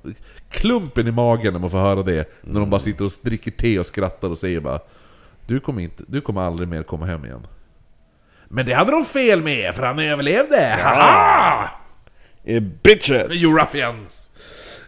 klumpen 0.50 1.08
i 1.08 1.12
magen 1.12 1.54
när 1.54 1.60
man 1.60 1.70
får 1.70 1.78
höra 1.78 2.04
det. 2.04 2.30
När 2.42 2.60
de 2.60 2.70
bara 2.70 2.80
sitter 2.80 3.06
och 3.06 3.12
dricker 3.22 3.52
te 3.52 3.80
och 3.80 3.86
skrattar 3.86 4.30
och 4.30 4.38
säger 4.38 4.60
bara 4.60 4.80
Du 5.46 5.60
kommer, 5.60 5.82
inte, 5.82 6.04
du 6.08 6.22
kommer 6.22 6.42
aldrig 6.42 6.68
mer 6.70 6.84
komma 6.84 7.06
hem 7.06 7.26
igen. 7.26 7.48
Men 8.54 8.66
det 8.66 8.74
hade 8.74 8.92
de 8.92 9.06
fel 9.06 9.42
med, 9.42 9.76
för 9.76 9.84
han 9.84 10.00
överlevde! 10.00 10.76
Haha! 10.84 11.70
Eh, 12.44 12.64
Bitches! 12.84 13.44
You 13.44 13.60
ruffians! 13.60 14.32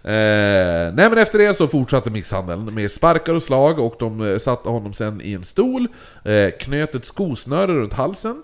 Eh, 0.04 0.94
nej 0.94 1.10
men 1.10 1.18
efter 1.18 1.40
det 1.40 1.56
så 1.56 1.68
fortsatte 1.68 2.10
misshandeln 2.10 2.74
med 2.74 2.92
sparkar 2.92 3.34
och 3.34 3.44
slag 3.44 3.80
och 3.80 3.96
de 4.00 4.32
eh, 4.32 4.38
satte 4.38 4.70
honom 4.70 4.94
sen 4.94 5.22
i 5.22 5.34
en 5.34 5.44
stol, 5.44 5.88
eh, 6.26 6.50
knöt 6.60 6.96
ett 6.96 7.06
skosnöre 7.06 7.74
runt 7.74 7.94
halsen. 7.94 8.44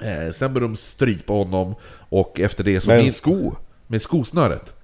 Eh, 0.00 0.32
sen 0.34 0.54
började 0.54 0.74
de 0.74 0.76
strypa 0.76 1.32
honom 1.32 1.74
och 2.08 2.40
efter 2.40 2.64
det 2.64 2.80
så... 2.80 2.90
Med 2.90 3.00
en 3.00 3.12
sko? 3.12 3.54
med 3.86 4.02
skosnöret. 4.02 4.74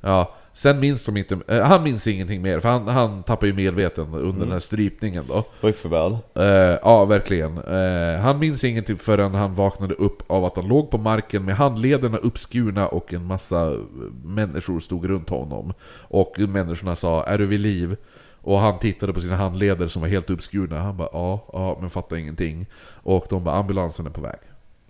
Ja, 0.00 0.34
sen 0.52 0.80
minns 0.80 1.04
de 1.04 1.16
inte, 1.16 1.38
eh, 1.48 1.62
han 1.62 1.82
minns 1.82 2.06
ingenting 2.06 2.42
mer, 2.42 2.60
för 2.60 2.68
han, 2.68 2.88
han 2.88 3.22
tappar 3.22 3.46
ju 3.46 3.52
medveten 3.52 4.14
under 4.14 4.40
den 4.40 4.52
här 4.52 4.58
strypningen 4.58 5.24
då. 5.28 5.44
Oj 5.62 5.72
för 5.72 5.88
väl. 5.88 6.12
Eh, 6.34 6.78
ja, 6.82 7.04
verkligen. 7.04 7.58
Eh, 7.58 8.20
han 8.20 8.38
minns 8.38 8.64
ingenting 8.64 8.98
förrän 8.98 9.34
han 9.34 9.54
vaknade 9.54 9.94
upp 9.94 10.22
av 10.26 10.44
att 10.44 10.56
han 10.56 10.68
låg 10.68 10.90
på 10.90 10.98
marken 10.98 11.44
med 11.44 11.56
handlederna 11.56 12.16
uppskurna 12.16 12.88
och 12.88 13.12
en 13.12 13.24
massa 13.24 13.76
människor 14.24 14.80
stod 14.80 15.04
runt 15.04 15.28
honom. 15.28 15.72
Och 15.98 16.38
människorna 16.38 16.96
sa 16.96 17.24
'Är 17.24 17.38
du 17.38 17.46
vid 17.46 17.60
liv?' 17.60 17.96
Och 18.42 18.58
han 18.58 18.78
tittade 18.78 19.12
på 19.12 19.20
sina 19.20 19.36
handleder 19.36 19.88
som 19.88 20.02
var 20.02 20.08
helt 20.08 20.30
uppskurna. 20.30 20.80
Han 20.80 20.96
bara 20.96 21.08
'Ja, 21.12 21.44
ja, 21.52 21.78
men 21.80 21.90
fattar 21.90 22.16
ingenting' 22.16 22.66
Och 23.02 23.26
de 23.30 23.44
bara 23.44 23.54
'Ambulansen 23.54 24.06
är 24.06 24.10
på 24.10 24.20
väg' 24.20 24.40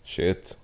Shit. 0.05 0.57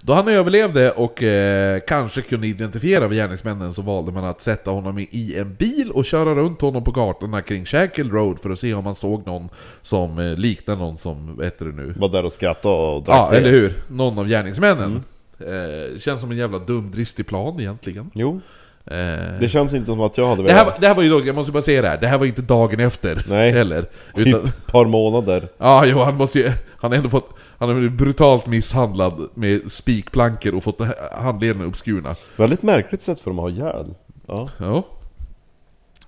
Då 0.00 0.12
han 0.12 0.28
överlevde 0.28 0.90
och 0.90 1.22
eh, 1.22 1.80
kanske 1.88 2.22
kunde 2.22 2.46
identifiera 2.46 3.08
gärningsmännen 3.08 3.72
så 3.72 3.82
valde 3.82 4.12
man 4.12 4.24
att 4.24 4.42
sätta 4.42 4.70
honom 4.70 4.98
i- 4.98 5.34
en 5.38 5.54
bil 5.54 5.90
och 5.90 6.04
köra 6.04 6.34
runt 6.34 6.60
honom 6.60 6.84
på 6.84 6.90
gatorna 6.90 7.42
kring 7.42 7.64
Shackle 7.64 8.04
Road 8.04 8.40
för 8.40 8.50
att 8.50 8.58
se 8.58 8.74
om 8.74 8.84
man 8.84 8.94
såg 8.94 9.26
någon 9.26 9.48
som 9.82 10.18
eh, 10.18 10.36
liknar 10.38 10.76
någon 10.76 10.98
som, 10.98 11.36
vad 11.36 11.44
heter 11.44 11.64
det 11.64 11.72
nu? 11.72 11.94
Var 11.96 12.08
där 12.08 12.24
och 12.24 12.32
skrattade 12.32 12.74
och 12.74 13.02
drack 13.02 13.16
Ja, 13.18 13.30
te. 13.30 13.36
eller 13.36 13.50
hur? 13.50 13.74
Någon 13.88 14.18
av 14.18 14.28
gärningsmännen. 14.28 15.02
Eh, 15.40 15.98
känns 15.98 16.20
som 16.20 16.30
en 16.30 16.36
jävla 16.36 16.58
dumdristig 16.58 17.26
plan 17.26 17.60
egentligen. 17.60 18.10
Jo. 18.14 18.40
Eh, 18.86 18.96
Det 19.40 19.48
känns 19.50 19.74
inte 19.74 19.86
som 19.86 20.00
att 20.00 20.18
jag 20.18 20.28
hade 20.28 20.42
det, 20.42 20.52
här, 20.52 20.64
velat... 20.64 20.80
det 20.80 20.86
här 20.88 20.94
var 20.94 21.02
ju 21.02 21.08
dock, 21.08 21.24
jag 21.26 21.34
måste 21.34 21.52
bara 21.52 21.62
säga 21.62 21.82
det 21.82 21.88
här, 21.88 21.98
det 22.00 22.06
här 22.06 22.18
var 22.18 22.26
inte 22.26 22.42
dagen 22.42 22.80
efter 22.80 23.24
Nej. 23.28 23.50
heller. 23.52 23.82
Typ 24.16 24.26
Utan, 24.26 24.44
ett 24.44 24.66
par 24.66 24.84
månader. 24.84 25.48
ja, 25.58 25.84
jo, 25.86 25.98
han 26.02 26.16
måste 26.16 26.38
ju, 26.38 26.50
han 26.76 26.90
har 26.90 26.96
ändå 26.98 27.08
fått, 27.10 27.30
han 27.58 27.68
har 27.68 27.74
blivit 27.76 27.98
brutalt 27.98 28.46
misshandlad 28.46 29.28
med 29.34 29.72
spikplankor 29.72 30.54
och 30.54 30.64
fått 30.64 30.80
handlederna 31.12 31.64
uppskurna. 31.64 32.16
Väldigt 32.36 32.62
märkligt 32.62 33.02
sätt 33.02 33.20
för 33.20 33.30
dem 33.30 33.38
att 33.38 33.42
ha 33.42 33.50
ihjäl. 33.50 33.94
Ja. 34.26 34.48
Ja. 34.58 34.82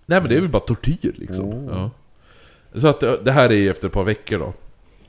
Nej 0.06 0.20
men 0.20 0.28
det 0.30 0.36
är 0.36 0.40
väl 0.40 0.48
bara 0.50 0.62
tortyr 0.62 1.12
liksom. 1.16 1.68
Ja. 1.72 1.90
Så 2.80 2.86
att 2.86 3.00
det- 3.00 3.18
det 3.24 3.32
här 3.32 3.52
är 3.52 3.70
efter 3.70 3.86
ett 3.86 3.92
par 3.92 4.04
veckor 4.04 4.38
då. 4.38 4.52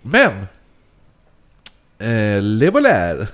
Men! 0.02 0.32
Eh, 1.98 2.42
Levolär 2.42 3.28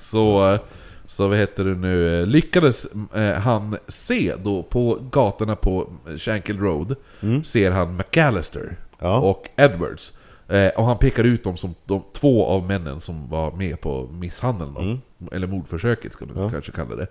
så, 0.00 0.58
så 1.06 1.28
vad 1.28 1.38
heter 1.38 1.64
det 1.64 1.74
nu, 1.74 2.20
eh, 2.20 2.26
lyckades 2.26 2.86
eh, 3.14 3.32
han 3.34 3.76
se 3.88 4.34
då 4.44 4.62
på 4.62 4.98
gatorna 5.10 5.56
på 5.56 5.88
Shankill 6.18 6.58
Road, 6.60 6.96
ser 7.44 7.70
han 7.70 7.96
McAllister 7.96 8.76
Ja. 8.98 9.18
och 9.18 9.48
Edwards. 9.56 10.12
Eh, 10.52 10.68
och 10.68 10.84
han 10.84 10.98
pekar 10.98 11.24
ut 11.24 11.44
dem 11.44 11.56
som 11.56 11.74
de 11.84 12.02
två 12.12 12.46
av 12.46 12.66
männen 12.66 13.00
som 13.00 13.28
var 13.28 13.52
med 13.52 13.80
på 13.80 14.08
misshandeln 14.12 14.74
då. 14.74 14.98
Eller 15.36 15.46
mordförsöket 15.46 16.12
ska 16.12 16.26
man 16.26 16.50
kanske 16.50 16.72
kalla 16.72 16.96
det. 16.96 17.06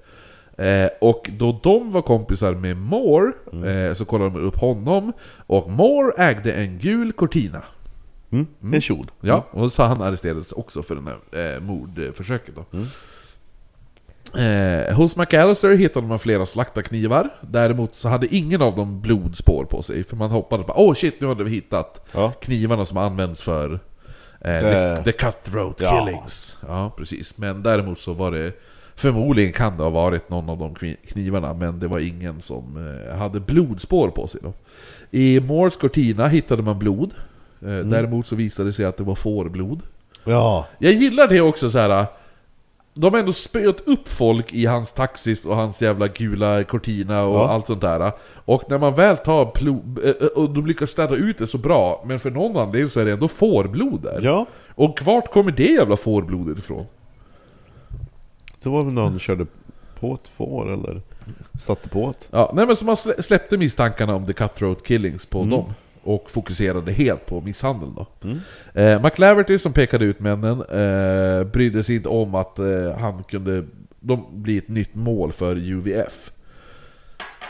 Eh, 0.57 0.89
och 1.01 1.29
då 1.37 1.59
de 1.63 1.91
var 1.91 2.01
kompisar 2.01 2.53
med 2.53 2.77
Moore, 2.77 3.31
eh, 3.69 3.93
så 3.93 4.05
kollade 4.05 4.29
de 4.29 4.39
upp 4.39 4.55
honom. 4.57 5.13
Och 5.47 5.71
Moore 5.71 6.13
ägde 6.17 6.53
en 6.53 6.77
gul 6.77 7.13
Cortina. 7.13 7.63
Mm. 8.31 8.47
En 8.73 8.81
kjol. 8.81 9.11
Ja, 9.21 9.45
och 9.51 9.71
så 9.71 9.83
han 9.83 10.01
arresterades 10.01 10.51
också 10.51 10.83
för 10.83 10.95
det 10.95 11.01
här 11.01 11.55
eh, 11.55 11.61
mordförsöket 11.61 12.55
då. 12.55 12.65
Eh, 14.37 14.95
hos 14.95 15.15
McAllister 15.15 15.75
hittade 15.75 16.07
man 16.07 16.19
flera 16.19 16.45
slaktarknivar. 16.45 17.29
Däremot 17.41 17.95
så 17.95 18.09
hade 18.09 18.35
ingen 18.35 18.61
av 18.61 18.75
dem 18.75 19.01
blodspår 19.01 19.65
på 19.69 19.81
sig. 19.83 20.03
För 20.03 20.15
man 20.15 20.31
hoppades 20.31 20.65
på 20.65 20.73
åh 20.75 20.93
shit, 20.95 21.21
nu 21.21 21.27
hade 21.27 21.43
vi 21.43 21.49
hittat 21.49 22.07
Ja. 22.11 22.31
knivarna 22.41 22.85
som 22.85 22.97
används 22.97 23.41
för 23.41 23.73
eh, 23.73 23.79
Det- 24.41 24.95
the, 24.95 25.03
the 25.03 25.11
cutthroat 25.11 25.75
Ja. 25.79 26.05
killings. 26.05 26.55
Ja, 26.67 26.91
precis. 26.97 27.37
Men 27.37 27.63
däremot 27.63 27.99
så 27.99 28.13
var 28.13 28.31
det 28.31 28.51
Förmodligen 28.95 29.53
kan 29.53 29.77
det 29.77 29.83
ha 29.83 29.89
varit 29.89 30.29
någon 30.29 30.49
av 30.49 30.57
de 30.57 30.75
kni- 30.75 30.95
knivarna, 31.07 31.53
men 31.53 31.79
det 31.79 31.87
var 31.87 31.99
ingen 31.99 32.41
som 32.41 32.95
eh, 33.09 33.17
hade 33.17 33.39
blodspår 33.39 34.09
på 34.09 34.27
sig 34.27 34.41
då. 34.43 34.53
I 35.11 35.39
Moores 35.39 35.77
Cortina 35.77 36.27
hittade 36.27 36.63
man 36.63 36.79
blod. 36.79 37.13
Eh, 37.61 37.67
Däremot 37.77 38.27
så 38.27 38.35
visade 38.35 38.69
det 38.69 38.73
sig 38.73 38.85
att 38.85 38.97
det 38.97 39.03
var 39.03 39.15
fårblod. 39.15 39.81
Ja. 40.23 40.67
Jag 40.79 40.93
gillar 40.93 41.27
det 41.27 41.41
också 41.41 41.71
så 41.71 41.77
här. 41.79 42.05
De 42.93 43.13
har 43.13 43.19
ändå 43.19 43.33
spöat 43.33 43.79
upp 43.87 44.09
folk 44.09 44.53
i 44.53 44.65
hans 44.65 44.91
taxis 44.93 45.45
och 45.45 45.55
hans 45.55 45.81
jävla 45.81 46.07
gula 46.07 46.63
Cortina 46.63 47.23
och 47.23 47.35
Ja. 47.39 47.49
allt 47.49 47.67
sånt 47.67 47.81
där. 47.81 48.11
Och 48.45 48.63
när 48.69 48.77
man 48.79 48.95
väl 48.95 49.17
tar 49.17 49.45
plo- 49.45 50.05
eh, 50.21 50.27
och 50.27 50.49
de 50.49 50.65
lyckas 50.65 50.89
städa 50.89 51.15
ut 51.15 51.37
det 51.37 51.47
så 51.47 51.57
bra, 51.57 52.03
men 52.05 52.19
för 52.19 52.31
någon 52.31 52.57
anledning 52.57 52.89
så 52.89 52.99
är 52.99 53.05
det 53.05 53.11
ändå 53.11 53.27
fårblod 53.27 54.01
där. 54.01 54.19
Ja. 54.23 54.45
Och 54.75 54.99
vart 55.03 55.31
kommer 55.33 55.51
det 55.51 55.63
jävla 55.63 55.97
fårblodet 55.97 56.57
ifrån? 56.57 56.85
Det 58.63 58.69
var 58.69 58.83
väl 58.83 58.93
när 58.93 59.01
han 59.01 59.19
körde 59.19 59.45
på 59.99 60.13
ett 60.13 60.27
får 60.27 60.73
eller 60.73 61.01
satte 61.59 61.89
på 61.89 62.09
ett. 62.09 62.29
Ja, 62.31 62.51
nej 62.55 62.65
men 62.67 62.75
så 62.75 62.85
man 62.85 62.95
slä- 62.95 63.21
släppte 63.21 63.57
misstankarna 63.57 64.15
om 64.15 64.25
the 64.25 64.33
cutthroat 64.33 64.83
killings 64.83 65.25
på 65.25 65.39
dem. 65.45 65.73
Och 66.03 66.31
fokuserade 66.31 66.91
helt 66.91 67.25
på 67.25 67.41
misshandeln 67.41 67.95
då. 67.95 68.07
Eh, 68.81 69.03
McLaverty 69.03 69.57
som 69.57 69.73
pekade 69.73 70.05
ut 70.05 70.19
männen 70.19 70.61
eh, 70.61 71.43
brydde 71.43 71.83
sig 71.83 71.95
inte 71.95 72.09
om 72.09 72.35
att 72.35 72.59
eh, 72.59 72.97
han 72.99 73.23
kunde 73.23 73.65
de 73.99 74.25
bli 74.31 74.57
ett 74.57 74.67
nytt 74.67 74.95
mål 74.95 75.31
för 75.31 75.55
UVF. 75.55 76.31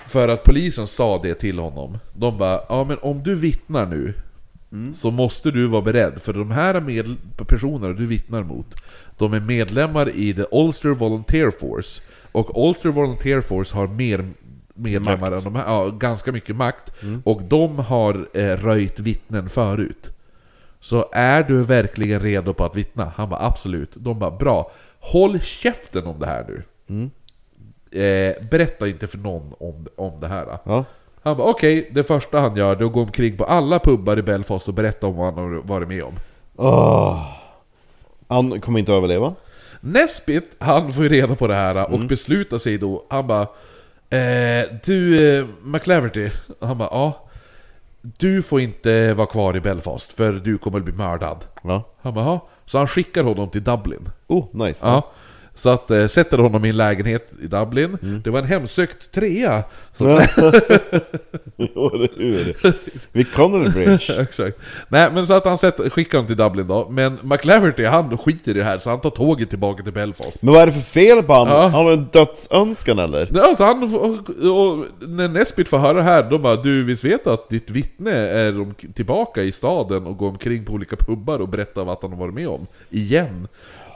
För 0.08 0.28
att 0.28 0.44
polisen 0.44 0.88
sa 0.88 1.22
det 1.24 1.36
till 1.36 1.60
honom. 1.60 1.98
De 2.14 2.38
bara, 2.38 2.62
ja 2.70 2.84
men 2.84 2.98
om 3.02 3.24
du 3.24 3.36
vittnar 3.36 3.86
nu 3.86 4.14
så 4.94 5.12
måste 5.12 5.52
du 5.52 5.68
vara 5.68 5.82
beredd, 5.82 6.22
för 6.22 6.34
de 6.34 6.52
här 6.52 6.82
med 6.82 7.18
personerna 7.48 7.94
du 7.94 8.06
vittnar 8.06 8.44
mot, 8.44 8.76
de 9.18 9.34
är 9.34 9.40
medlemmar 9.40 10.10
i 10.10 10.34
The 10.34 10.46
Ulster 10.52 10.90
Volunteer 10.90 11.52
Force. 11.52 12.02
Och 12.32 12.68
Ulster 12.68 12.90
Volunteer 12.90 13.42
Force 13.42 13.76
har 13.76 13.88
mer 13.88 14.30
medlemmar 14.74 15.32
än 15.32 15.44
de 15.44 15.56
här, 15.56 15.66
ja, 15.68 15.90
ganska 15.90 16.32
mycket 16.32 16.56
makt. 16.56 16.94
Och 17.24 17.42
de 17.42 17.80
har 17.80 18.28
eh, 18.34 18.58
röjt 18.58 19.00
vittnen 19.00 19.50
förut. 19.50 20.10
Så 20.80 21.10
är 21.12 21.44
du 21.44 21.64
verkligen 21.64 22.20
redo 22.20 22.54
på 22.54 22.66
att 22.66 22.76
vittna? 22.76 23.12
Han 23.16 23.30
bara 23.30 23.46
absolut. 23.46 23.92
De 23.96 24.20
bara 24.20 24.32
bra. 24.32 24.72
Håll 25.00 25.40
käften 25.40 26.06
om 26.06 26.20
det 26.20 26.26
här 26.26 26.46
nu. 26.48 26.64
Eh, 28.02 28.44
berätta 28.52 28.88
inte 28.88 29.08
för 29.08 29.18
någon 29.18 29.54
om, 29.60 29.88
om 29.96 30.20
det 30.20 30.28
här. 30.28 30.46
Ja. 30.64 30.86
Han 31.24 31.38
bara 31.38 31.48
okej, 31.50 31.90
det 31.92 32.04
första 32.04 32.40
han 32.40 32.56
gör 32.56 32.76
är 32.76 32.86
att 32.86 32.92
gå 32.92 33.02
omkring 33.02 33.38
på 33.38 33.44
alla 33.44 33.80
pubbar 33.80 34.20
i 34.20 34.22
Belfast 34.22 34.68
och 34.68 34.74
berätta 34.74 35.08
om 35.08 35.16
vad 35.16 35.26
han 35.26 35.44
har 35.44 35.62
varit 35.62 35.88
med 35.88 36.04
om. 36.04 36.14
Åh. 36.56 37.26
Han 38.28 38.62
kommer 38.62 38.80
inte 38.80 38.92
att 38.92 38.98
överleva. 38.98 39.36
Nesbit, 39.82 40.52
han 40.60 40.94
får 40.94 41.04
ju 41.04 41.10
reda 41.10 41.36
på 41.36 41.48
det 41.48 41.54
här 41.54 41.94
och 41.94 42.00
beslutar 42.00 42.58
sig 42.58 42.78
då, 42.78 43.06
han 43.10 43.28
bara 43.28 43.48
eh, 44.18 44.66
Du 44.86 45.28
eh, 45.40 45.46
McLaverty, 45.64 46.30
han 46.62 46.78
bara 46.78 46.90
ja 46.92 47.28
Du 48.02 48.44
får 48.44 48.62
inte 48.62 49.14
vara 49.14 49.28
kvar 49.28 49.58
i 49.58 49.60
Belfast 49.60 50.14
för 50.14 50.34
du 50.34 50.58
kommer 50.58 50.80
bli 50.80 50.94
mördad. 50.94 51.46
Ja. 51.64 51.84
Han 52.02 52.14
bara 52.14 52.26
ja. 52.26 52.48
Så 52.66 52.78
han 52.78 52.88
skickar 52.88 53.24
honom 53.24 53.50
till 53.50 53.64
Dublin. 53.64 54.10
Oh, 54.28 54.46
nice. 54.52 54.86
Ja. 54.86 55.12
Så 55.56 55.70
att 55.70 55.92
eh, 55.92 56.08
sätter 56.08 56.38
honom 56.38 56.66
i 56.66 56.70
en 56.70 56.78
lägenhet 56.78 57.32
i 57.42 57.48
Dublin. 57.48 57.98
Det 58.24 58.30
var 58.30 58.40
en 58.40 58.46
hemsökt 58.46 59.12
trea. 59.12 59.64
Så, 59.98 60.04
Jo, 61.58 61.92
eller 61.94 62.18
hur? 62.18 62.58
Vid 63.12 63.74
Bridge. 63.74 64.22
Exakt. 64.22 64.58
Nej 64.90 65.10
men 65.14 65.28
så 65.28 65.34
att 65.34 65.46
han 65.46 65.58
sätter, 65.58 65.90
skickar 65.90 66.18
honom 66.18 66.28
till 66.28 66.38
Dublin 66.38 66.68
då. 66.68 66.90
Men 66.90 67.20
McLaverty 67.22 67.86
han 67.86 68.18
skiter 68.18 68.52
i 68.52 68.54
det 68.54 68.64
här 68.64 68.78
så 68.78 68.90
han 68.90 69.00
tar 69.02 69.10
tåget 69.10 69.50
tillbaka 69.50 69.84
till 69.84 69.94
Belfast. 69.94 70.44
Men 70.44 70.54
vad 70.54 70.62
är 70.62 70.66
det 70.66 70.72
för 70.72 70.82
fel 70.82 71.24
på 71.24 71.34
honom? 71.34 71.54
Ja. 71.54 71.62
Han 71.62 71.72
har 71.86 71.92
en 71.92 72.08
dödsönskan 72.12 73.00
eller? 73.00 73.30
Ja, 73.34 73.56
så 73.58 73.64
han, 73.64 73.96
och, 73.96 74.30
och 74.30 74.86
när 75.00 75.28
Nesbit 75.28 75.70
får 75.70 75.78
höra 75.78 75.94
det 75.94 76.04
här, 76.04 76.30
då 76.30 76.38
bara 76.38 76.56
du 76.56 76.84
visst 76.84 77.04
vet 77.04 77.28
att 77.28 77.50
ditt 77.50 77.70
vittne 77.70 78.12
är 78.12 78.74
tillbaka 78.94 79.44
i 79.44 79.52
staden 79.52 80.06
och 80.06 80.18
går 80.18 80.30
omkring 80.30 80.66
på 80.66 80.74
olika 80.74 80.96
pubbar 80.96 81.40
och 81.40 81.50
berättar 81.50 81.86
vad 81.86 81.98
han 82.02 82.12
har 82.12 82.20
varit 82.20 82.34
med 82.34 82.48
om. 82.48 82.68
Igen. 82.90 83.48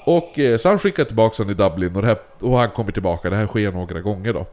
Och 0.06 0.40
eh, 0.40 0.58
så 0.58 0.70
han 0.70 0.80
skickar 0.80 1.04
tillbaka 1.04 1.44
honom 1.44 1.52
i 1.52 1.54
Dublin 1.54 1.96
och, 1.96 2.04
här, 2.04 2.18
och 2.40 2.58
han 2.58 2.70
kommer 2.70 2.92
tillbaka, 2.92 3.30
det 3.30 3.36
här 3.36 3.48
sker 3.48 3.72
några 3.72 4.02
gånger 4.02 4.34
då. 4.34 4.46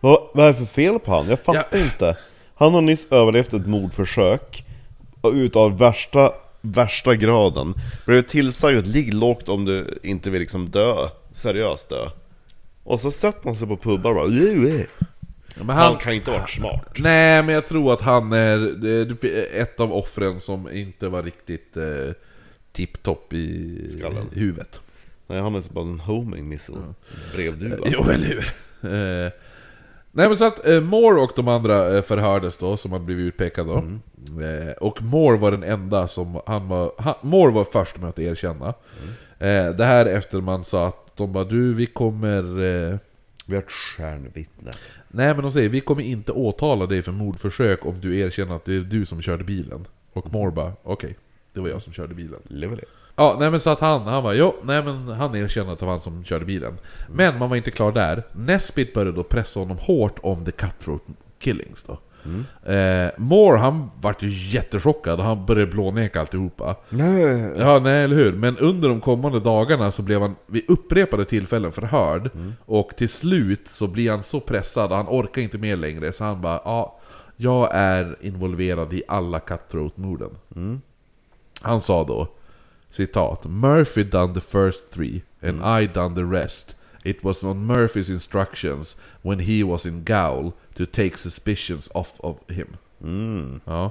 Vad, 0.00 0.18
vad 0.34 0.46
är 0.46 0.50
det 0.52 0.58
för 0.58 0.64
fel 0.64 0.98
på 0.98 1.10
honom? 1.10 1.30
Jag 1.30 1.40
fattar 1.40 1.78
inte. 1.78 2.16
Han 2.54 2.74
har 2.74 2.80
nyss 2.80 3.12
överlevt 3.12 3.52
ett 3.52 3.66
mordförsök 3.66 4.64
utav 5.22 5.78
värsta, 5.78 6.32
värsta 6.60 7.14
graden. 7.14 7.74
Blev 8.06 8.22
tillsagd 8.22 8.78
att 8.78 8.86
ligg 8.86 9.14
lågt 9.14 9.48
om 9.48 9.64
du 9.64 9.98
inte 10.02 10.30
vill 10.30 10.40
liksom 10.40 10.70
dö. 10.70 11.08
Seriöst 11.32 11.88
dö. 11.88 12.08
Och 12.84 13.00
så 13.00 13.10
sätter 13.10 13.44
han 13.44 13.56
sig 13.56 13.68
på 13.68 13.76
pubbar 13.76 14.10
och 14.10 14.16
bara 14.16 14.26
"Ue, 14.26 14.54
ue." 14.54 14.86
Men 15.56 15.76
Han 15.76 15.96
kan 15.96 16.12
inte 16.12 16.30
ha 16.30 16.38
varit 16.38 16.50
smart. 16.50 16.92
Nej, 16.98 17.42
men 17.42 17.54
jag 17.54 17.68
tror 17.68 17.92
att 17.92 18.00
han 18.00 18.32
är 18.32 19.60
ett 19.60 19.80
av 19.80 19.92
offren 19.92 20.40
som 20.40 20.70
inte 20.72 21.08
var 21.08 21.22
riktigt 21.22 21.76
eh, 21.76 22.14
tipptopp 22.72 23.32
i 23.32 23.90
Skallen. 23.98 24.26
huvudet. 24.32 24.80
Nej, 25.26 25.40
han 25.40 25.54
är 25.54 25.72
bara 25.72 25.84
en 25.84 26.00
homing 26.00 26.48
missile. 26.48 26.78
Brevduva. 27.34 27.76
Jo, 27.86 28.02
eller 28.10 28.26
hur? 28.26 28.38
Eh, 28.92 29.32
nej 30.12 30.28
men 30.28 30.36
så 30.36 30.44
att 30.44 30.66
eh, 30.66 30.80
Moore 30.80 31.20
och 31.20 31.32
de 31.36 31.48
andra 31.48 31.96
eh, 31.96 32.02
förhördes 32.02 32.58
då, 32.58 32.76
som 32.76 32.92
hade 32.92 33.04
blivit 33.04 33.26
utpekade 33.34 33.68
då. 33.68 33.78
Eh, 34.44 34.72
och 34.72 35.02
Moore 35.02 35.38
var 35.38 35.50
den 35.50 35.62
enda 35.62 36.08
som, 36.08 36.40
han 36.46 36.68
var, 36.68 36.92
han, 36.98 37.14
Moore 37.20 37.52
var 37.52 37.64
först 37.64 37.96
med 38.00 38.08
att 38.08 38.18
erkänna. 38.18 38.68
Eh, 39.38 39.68
det 39.76 39.84
här 39.84 40.06
efter 40.06 40.40
man 40.40 40.64
sa 40.64 40.86
att 40.88 41.16
de 41.16 41.32
bara 41.32 41.44
du, 41.44 41.74
vi 41.74 41.86
kommer... 41.86 42.42
Eh, 42.92 42.96
Vi 43.46 43.54
har 43.54 43.62
ett 43.62 43.70
stjärnvittne. 43.70 44.70
Nej 45.08 45.34
men 45.34 45.42
de 45.42 45.52
säger 45.52 45.68
vi 45.68 45.80
kommer 45.80 46.02
inte 46.02 46.32
åtala 46.32 46.86
dig 46.86 47.02
för 47.02 47.12
mordförsök 47.12 47.86
om 47.86 48.00
du 48.00 48.18
erkänner 48.18 48.56
att 48.56 48.64
det 48.64 48.74
är 48.74 48.80
du 48.80 49.06
som 49.06 49.22
körde 49.22 49.44
bilen. 49.44 49.86
Och 50.12 50.32
Moore 50.32 50.50
bara, 50.52 50.72
okej, 50.82 51.16
det 51.52 51.60
var 51.60 51.68
jag 51.68 51.82
som 51.82 51.92
körde 51.92 52.14
bilen. 52.14 52.40
Lever 52.44 52.76
det? 52.76 52.84
Ja, 53.16 53.36
nej 53.40 53.50
men 53.50 53.60
så 53.60 53.70
att 53.70 53.80
han, 53.80 54.02
han 54.02 54.22
var 54.22 54.32
jo, 54.32 54.54
nej 54.62 54.84
men 54.84 55.08
han 55.08 55.34
erkände 55.34 55.72
att 55.72 55.78
det 55.78 55.84
var 55.84 55.92
han 55.92 56.00
som 56.00 56.24
körde 56.24 56.44
bilen. 56.44 56.78
Men 57.08 57.38
man 57.38 57.48
var 57.48 57.56
inte 57.56 57.70
klar 57.70 57.92
där. 57.92 58.22
Nesbitt 58.32 58.94
började 58.94 59.16
då 59.16 59.22
pressa 59.22 59.60
honom 59.60 59.78
hårt 59.78 60.18
om 60.22 60.44
the 60.44 60.50
cutthroat 60.50 61.02
killings 61.38 61.84
då. 61.84 61.98
Eh, 62.72 63.10
Moore 63.16 63.58
han 63.58 63.90
vart 64.00 64.22
ju 64.22 64.28
jättechockad 64.30 65.18
och 65.18 65.24
han 65.24 65.46
började 65.46 65.72
blåneka 65.72 66.20
alltihopa. 66.20 66.76
Nej. 66.88 67.52
Ja, 67.58 67.78
nej 67.78 68.04
eller 68.04 68.16
hur? 68.16 68.32
Men 68.32 68.58
under 68.58 68.88
de 68.88 69.00
kommande 69.00 69.40
dagarna 69.40 69.92
så 69.92 70.02
blev 70.02 70.20
han 70.20 70.36
vid 70.46 70.64
upprepade 70.68 71.24
tillfällen 71.24 71.72
förhörd. 71.72 72.30
Och 72.64 72.96
till 72.96 73.08
slut 73.08 73.68
så 73.68 73.86
blir 73.88 74.10
han 74.10 74.22
så 74.22 74.40
pressad 74.40 74.90
och 74.90 74.96
han 74.96 75.06
orkar 75.08 75.42
inte 75.42 75.58
mer 75.58 75.76
längre. 75.76 76.12
Så 76.12 76.24
han 76.24 76.40
bara, 76.40 76.60
ja, 76.64 76.98
jag 77.36 77.68
är 77.72 78.16
involverad 78.20 78.92
i 78.92 79.02
alla 79.08 79.40
cutthroat-morden. 79.40 80.30
Han 81.62 81.80
sa 81.80 82.04
då, 82.04 82.28
citat, 82.90 83.44
Murphy 83.44 84.04
done 84.04 84.34
the 84.34 84.40
first 84.40 84.90
three, 84.90 85.22
and 85.42 85.82
I 85.82 85.86
done 85.86 86.14
the 86.14 86.38
rest. 86.40 86.74
It 87.04 87.24
was 87.24 87.44
on 87.44 87.66
Murphys 87.66 88.08
instructions 88.08 88.96
when 89.22 89.38
he 89.40 89.64
was 89.64 89.86
in 89.86 90.04
gaol 90.04 90.52
to 90.74 90.86
take 90.86 91.18
suspicions 91.18 91.88
off 91.94 92.12
of 92.16 92.36
him. 92.48 92.76
Ja. 93.64 93.90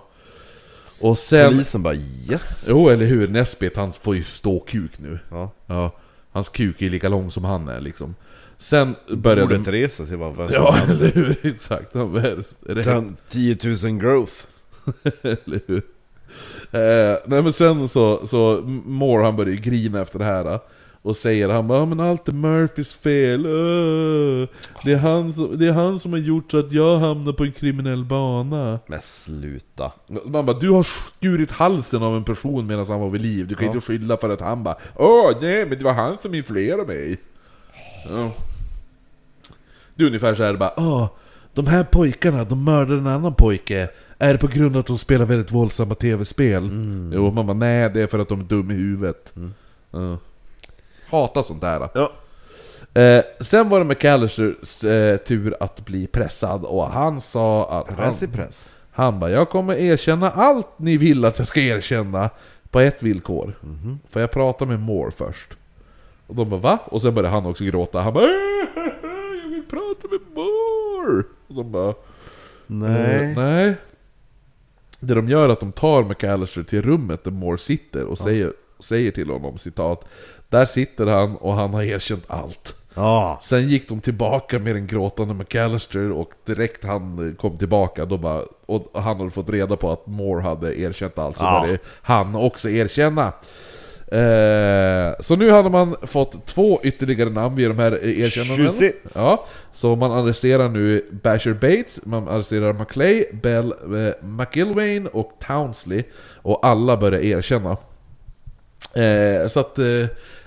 Och 1.00 1.18
sen... 1.18 1.52
Polisen 1.52 1.84
bara 1.84 1.96
yes. 2.30 2.66
Jo, 2.70 2.90
eller 2.90 3.06
hur? 3.06 3.28
Nesbit, 3.28 3.76
han 3.76 3.94
får 3.94 4.16
ju 4.16 4.24
stå 4.24 4.60
kuk 4.60 5.00
nu. 5.00 5.20
Ja. 5.30 5.52
Ja, 5.66 5.92
hans 6.32 6.50
kuk 6.50 6.82
är 6.82 6.90
lika 6.90 7.10
lång 7.10 7.32
som 7.32 7.44
han 7.44 7.68
är 7.68 7.82
liksom. 7.82 8.16
Sen 8.58 8.96
började... 9.10 9.42
Borde 9.42 9.56
inte 9.56 9.72
resa 9.72 10.06
sig 10.06 10.18
bara. 10.18 10.52
Ja, 10.52 10.78
eller 10.90 11.12
hur? 11.12 11.36
Exakt. 11.56 11.94
Han 11.94 12.16
är, 12.16 12.44
är 12.68 12.76
det 12.76 12.82
Den 12.82 13.18
10 13.30 13.58
000 13.64 14.00
growth. 14.00 14.34
eller 15.22 15.62
hur? 15.68 15.82
Eh, 16.72 17.18
nej 17.26 17.42
men 17.44 17.54
sen 17.54 17.90
så, 17.90 18.28
så 18.28 18.62
Moore 18.86 19.24
han 19.24 19.36
börjar 19.36 19.52
ju 19.52 19.58
grina 19.62 20.02
efter 20.02 20.20
det 20.20 20.26
här. 20.26 20.60
Och 21.04 21.18
säger 21.18 21.50
han 21.50 21.68
bara, 21.68 21.80
"Ja, 21.80 21.86
men 21.86 22.00
allt 22.00 22.28
är 22.28 22.32
Murphys 22.32 22.94
fel. 22.94 23.46
Öh. 23.46 24.48
Det, 24.84 24.92
är 24.92 24.98
han 24.98 25.34
som, 25.34 25.58
det 25.58 25.68
är 25.68 25.72
han 25.74 26.00
som 26.00 26.12
har 26.12 26.20
gjort 26.20 26.52
så 26.52 26.60
att 26.60 26.72
jag 26.72 26.98
hamnar 27.00 27.34
på 27.34 27.44
en 27.44 27.52
kriminell 27.52 28.06
bana. 28.06 28.80
Men 28.88 29.02
sluta. 29.02 29.92
Man 30.26 30.46
bara, 30.46 30.60
du 30.60 30.70
har 30.70 30.84
skurit 30.84 31.52
halsen 31.52 32.04
av 32.04 32.16
en 32.16 32.24
person 32.24 32.68
medan 32.68 32.86
han 32.86 33.00
var 33.00 33.10
vid 33.10 33.22
liv. 33.22 33.48
Du 33.48 33.56
kan 33.56 33.66
inte 33.66 33.82
skylla 33.82 34.18
för 34.18 34.30
att 34.30 34.42
han 34.42 34.64
bara, 34.64 34.76
åh 34.96 35.32
nej 35.42 35.66
men 35.66 35.78
det 35.78 35.84
var 35.84 35.94
han 35.94 36.18
som 36.22 36.34
influerade 36.36 36.86
mig. 36.86 37.18
Ja. 38.10 38.32
Det 39.96 40.04
är 40.04 40.08
ungefär 40.08 40.36
så 40.36 40.44
här 40.44 40.54
bara, 40.56 40.74
åh, 40.78 41.08
de 41.54 41.68
här 41.68 41.84
pojkarna, 41.84 42.44
de 42.44 42.64
mördade 42.64 43.00
en 43.00 43.08
annan 43.08 43.34
pojke. 43.34 43.90
Är 44.22 44.34
det 44.34 44.38
på 44.40 44.48
grund 44.48 44.76
av 44.76 44.80
att 44.80 44.88
de 44.88 44.98
spelar 44.98 45.26
väldigt 45.26 45.52
våldsamma 45.52 45.96
tv-spel? 45.96 46.70
Jo, 47.14 47.32
man 47.32 47.48
bara, 47.48 47.54
nej 47.54 47.90
det 47.90 48.02
är 48.02 48.08
för 48.08 48.20
att 48.20 48.30
de 48.30 48.40
är 48.40 48.44
dum 48.44 48.72
i 48.72 48.74
huvudet. 48.74 49.34
Ja. 49.92 50.18
Hatar 51.10 51.44
sånt 51.44 51.62
där. 51.62 51.90
Ja. 51.94 52.12
Eh, 53.02 53.24
sen 53.40 53.70
var 53.70 53.80
det 53.80 53.86
McAllisters 53.86 54.84
eh, 54.84 55.18
tur 55.18 55.56
att 55.60 55.86
bli 55.86 56.08
pressad 56.08 56.64
och 56.66 56.88
han 56.88 57.22
sa 57.22 57.70
att... 57.80 57.96
Press 57.98 58.24
i 58.24 58.28
press. 58.28 58.74
han 58.92 59.20
bara, 59.20 59.30
jag 59.32 59.50
kommer 59.50 59.76
erkänna 59.76 60.32
allt 60.32 60.68
ni 60.80 60.98
vill 60.98 61.26
att 61.26 61.38
jag 61.40 61.48
ska 61.48 61.60
erkänna 61.62 62.30
på 62.70 62.80
ett 62.80 63.04
villkor. 63.04 63.54
Får 64.10 64.22
jag 64.22 64.32
prata 64.32 64.66
med 64.66 64.80
Moore 64.80 65.12
först? 65.12 65.58
Och 66.28 66.36
de 66.36 66.50
bara, 66.50 66.60
va? 66.60 66.80
Och 66.86 67.02
sen 67.02 67.14
började 67.14 67.34
han 67.36 67.46
också 67.46 67.64
gråta. 67.64 68.00
Han 68.02 68.14
bara, 68.14 68.26
jag 69.44 69.50
vill 69.50 69.64
prata 69.70 70.08
med 70.12 70.20
Moore! 70.36 71.24
Och 71.48 71.56
de 71.56 71.72
bara, 71.72 71.94
Nej. 72.68 73.16
"Eh, 73.32 73.38
nej. 73.38 73.76
Det 75.04 75.14
de 75.16 75.30
gör 75.30 75.50
är 75.50 75.54
att 75.54 75.60
de 75.60 75.72
tar 75.72 76.04
McAllister 76.04 76.64
till 76.64 76.82
rummet 76.82 77.24
där 77.24 77.32
Moore 77.32 77.58
sitter 77.58 78.04
och 78.06 78.18
säger, 78.18 78.54
säger 78.80 79.12
till 79.12 79.30
honom 79.30 79.58
citat 79.58 80.06
Där 80.50 80.66
sitter 80.66 81.06
han 81.08 81.36
och 81.36 81.54
han 81.54 81.74
har 81.74 81.84
erkänt 81.84 82.24
allt. 82.28 82.76
Ja. 82.94 83.40
Sen 83.44 83.68
gick 83.68 83.90
de 83.90 84.00
tillbaka 84.02 84.60
med 84.60 84.76
den 84.76 84.88
gråtande 84.88 85.34
McAllister 85.34 86.12
och 86.12 86.32
direkt 86.46 86.84
han 86.84 87.36
kom 87.40 87.58
tillbaka 87.58 88.06
då 88.06 88.18
bara, 88.18 88.44
och 88.66 88.92
han 88.94 89.18
hade 89.18 89.32
fått 89.32 89.50
reda 89.50 89.76
på 89.76 89.92
att 89.92 90.08
Moore 90.08 90.42
hade 90.42 90.80
erkänt 90.80 91.18
allt 91.18 91.38
så 91.38 91.46
Ja. 91.46 91.60
började 91.62 91.80
han 92.02 92.36
också 92.36 92.70
erkänna. 92.70 93.34
Eh, 94.12 95.14
så 95.20 95.36
nu 95.36 95.52
hade 95.52 95.70
man 95.70 95.96
fått 96.02 96.46
två 96.46 96.80
ytterligare 96.84 97.30
namn 97.30 97.56
vid 97.56 97.70
de 97.70 97.80
här 97.80 98.00
eh, 98.04 98.20
erkännandena. 98.20 98.70
Tjusigt. 98.70 99.16
Ja, 99.16 99.46
så 99.74 99.96
man 99.96 100.12
arresterar 100.12 100.70
nu 100.70 101.06
Basher 101.12 101.54
Bates, 101.54 102.00
man 102.06 102.28
arresterar 102.28 102.74
McClay, 102.74 103.26
Bell, 103.34 103.72
eh, 103.72 104.28
McIlwain 104.28 105.08
och 105.08 105.32
Townsley 105.48 106.04
och 106.36 106.66
alla 106.66 106.98
börjar 106.98 107.22
erkänna. 107.22 107.78
Eh, 108.94 109.48
så 109.48 109.60
att 109.60 109.80
eh, 109.80 110.06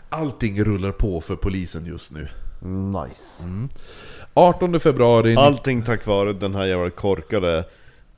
allting 0.09 0.65
rullar 0.65 0.93
på 0.93 1.20
för 1.20 1.36
polisen 1.36 1.86
just 1.86 2.12
nu. 2.12 2.28
Nice. 3.05 3.45
18 4.35 4.81
februari... 4.81 5.36
Allting 5.36 5.82
tack 5.82 6.07
vare 6.07 6.32
den 6.32 6.55
här 6.55 6.65
jävla 6.65 6.91
korkade 6.91 7.65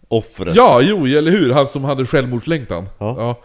offret. 0.08 0.56
Ja, 0.56 0.80
jo, 0.82 1.06
eller 1.06 1.30
hur? 1.30 1.52
Han 1.52 1.68
som 1.68 1.84
hade 1.84 2.06
självmordslängtan. 2.06 2.88
Ja. 2.98 3.38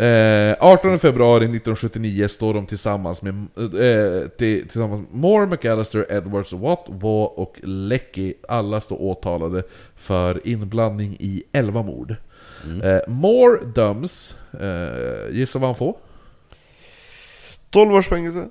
Eh, 0.00 0.56
18 0.60 0.98
februari 0.98 1.44
1979 1.44 2.28
står 2.28 2.54
de 2.54 2.66
tillsammans 2.66 3.22
med 3.22 3.34
eh, 3.56 4.28
till, 4.28 4.62
tillsammans 4.68 5.08
Moore, 5.10 5.46
McAllister, 5.46 6.06
Edwards, 6.12 6.52
Watt, 6.52 6.84
Waugh 6.88 7.32
och 7.38 7.56
Leckie. 7.62 8.34
Alla 8.48 8.80
står 8.80 9.02
åtalade 9.02 9.62
för 9.96 10.46
inblandning 10.46 11.16
i 11.20 11.42
11 11.52 11.82
mord. 11.82 12.16
Eh, 12.82 12.98
Moore 13.08 13.64
döms, 13.74 14.34
eh, 14.60 15.34
gissa 15.36 15.58
vad 15.58 15.68
han 15.68 15.76
får? 15.76 15.96
12 17.70 17.94
års 17.94 18.08
fängelse. 18.08 18.48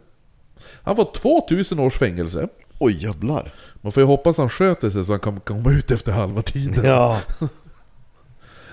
Han 0.84 0.96
får 0.96 1.12
2000 1.14 1.80
års 1.80 1.98
fängelse. 1.98 2.48
Oj 2.80 3.04
jävlar. 3.04 3.54
Man 3.82 3.92
får 3.92 4.04
ju 4.04 4.08
hoppas 4.08 4.38
han 4.38 4.50
sköter 4.50 4.90
sig 4.90 5.06
så 5.06 5.12
han 5.12 5.20
kan 5.20 5.40
komma 5.40 5.72
ut 5.72 5.92
efter 5.92 6.12
halva 6.12 6.42
tiden. 6.42 6.86
Ja. 6.86 7.22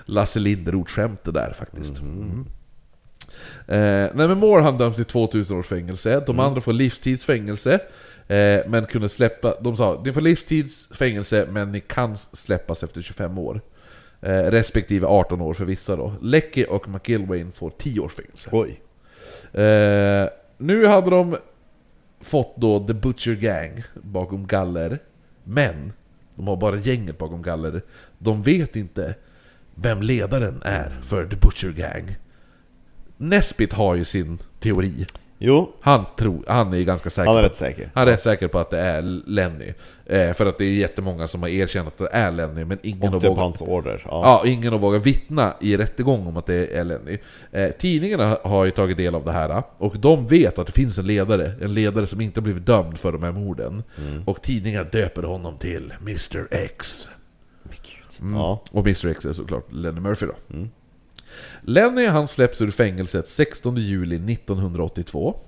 Lasse 0.05 0.39
Linderoth-skämt 0.39 1.23
det 1.23 1.31
där 1.31 1.53
faktiskt. 1.59 1.99
Mm. 1.99 2.45
Eh, 3.67 4.09
nej 4.13 4.27
men 4.27 4.37
Moore 4.37 4.61
han 4.61 4.77
döms 4.77 4.95
till 4.95 5.05
2000 5.05 5.57
års 5.57 5.67
fängelse, 5.67 6.23
de 6.27 6.39
andra 6.39 6.61
får 6.61 6.73
livstidsfängelse. 6.73 7.79
Eh, 8.27 8.59
men 8.67 8.85
kunde 8.85 9.09
släppa, 9.09 9.55
de 9.61 9.77
sa 9.77 10.01
ni 10.05 10.13
får 10.13 10.21
livstidsfängelse 10.21 11.47
men 11.51 11.71
ni 11.71 11.79
kan 11.79 12.17
släppas 12.17 12.83
efter 12.83 13.01
25 13.01 13.37
år. 13.37 13.61
Eh, 14.21 14.43
respektive 14.43 15.07
18 15.07 15.41
år 15.41 15.53
för 15.53 15.65
vissa 15.65 15.95
då. 15.95 16.13
Leckie 16.21 16.65
och 16.65 16.89
McIlwain 16.89 17.51
får 17.51 17.69
10 17.69 17.99
års 17.99 18.13
fängelse. 18.13 18.49
Oj. 18.51 18.81
Eh, 19.61 20.29
nu 20.57 20.85
hade 20.85 21.09
de 21.09 21.37
fått 22.21 22.55
då 22.57 22.87
The 22.87 22.93
Butcher 22.93 23.35
Gang 23.35 23.83
bakom 23.93 24.47
galler. 24.47 24.99
Men 25.43 25.93
de 26.35 26.47
har 26.47 26.55
bara 26.55 26.77
gänget 26.77 27.17
bakom 27.17 27.41
galler. 27.41 27.81
De 28.17 28.43
vet 28.43 28.75
inte 28.75 29.15
vem 29.75 30.01
ledaren 30.01 30.61
är 30.63 30.97
för 31.01 31.25
The 31.25 31.35
Butcher 31.35 31.71
Gang. 31.71 32.15
Nesbit 33.17 33.73
har 33.73 33.95
ju 33.95 34.05
sin 34.05 34.37
teori. 34.59 35.05
Jo, 35.39 35.73
Han, 35.81 36.05
tror, 36.17 36.43
han 36.47 36.73
är 36.73 36.81
ganska 36.81 37.09
säker. 37.09 37.27
han 37.29 37.37
är 37.37 37.41
rätt 37.43 37.55
säker. 37.55 37.91
han 37.93 38.07
är 38.07 38.11
rätt 38.11 38.23
säker 38.23 38.47
på 38.47 38.59
att 38.59 38.69
det 38.69 38.79
är 38.79 39.01
Lenny. 39.25 39.73
Eh, 40.05 40.33
för 40.33 40.45
att 40.45 40.57
det 40.57 40.65
är 40.65 40.71
jättemånga 40.71 41.27
som 41.27 41.41
har 41.41 41.49
erkänt 41.49 41.87
att 41.87 41.97
det 41.97 42.09
är 42.11 42.31
Lenny, 42.31 42.65
men 42.65 42.77
ingen 42.83 43.13
har 43.13 43.19
på 43.19 43.27
vågat... 43.27 43.37
hans 43.43 43.61
order. 43.61 44.01
Ja. 44.05 44.41
Ja, 44.43 44.49
ingen 44.49 44.71
har 44.71 44.79
vågat 44.79 45.05
vittna 45.05 45.53
i 45.61 45.77
rättegång 45.77 46.27
om 46.27 46.37
att 46.37 46.45
det 46.45 46.77
är 46.77 46.83
Lenny. 46.83 47.17
Eh, 47.51 47.71
tidningarna 47.71 48.37
har 48.43 48.65
ju 48.65 48.71
tagit 48.71 48.97
del 48.97 49.15
av 49.15 49.25
det 49.25 49.31
här, 49.31 49.63
och 49.77 49.99
de 49.99 50.27
vet 50.27 50.59
att 50.59 50.67
det 50.67 50.73
finns 50.73 50.97
en 50.97 51.07
ledare, 51.07 51.53
en 51.61 51.73
ledare 51.73 52.07
som 52.07 52.21
inte 52.21 52.41
blivit 52.41 52.65
dömd 52.65 52.97
för 52.97 53.11
de 53.11 53.23
här 53.23 53.31
morden. 53.31 53.83
Och 54.25 54.41
tidningar 54.41 54.89
döper 54.91 55.23
honom 55.23 55.57
till 55.57 55.93
Mr 56.01 56.47
X. 56.51 57.07
Mm. 58.21 58.33
Ja. 58.35 58.63
Och 58.71 58.85
Mr 58.87 59.07
X 59.07 59.25
är 59.25 59.33
såklart 59.33 59.71
Lenny 59.71 59.99
Murphy 59.99 60.25
då. 60.25 60.33
Lenny 61.61 62.05
han 62.05 62.27
släpps 62.27 62.61
ur 62.61 62.71
fängelset 62.71 63.29
16 63.29 63.77
juli 63.77 64.33
1982. 64.33 65.39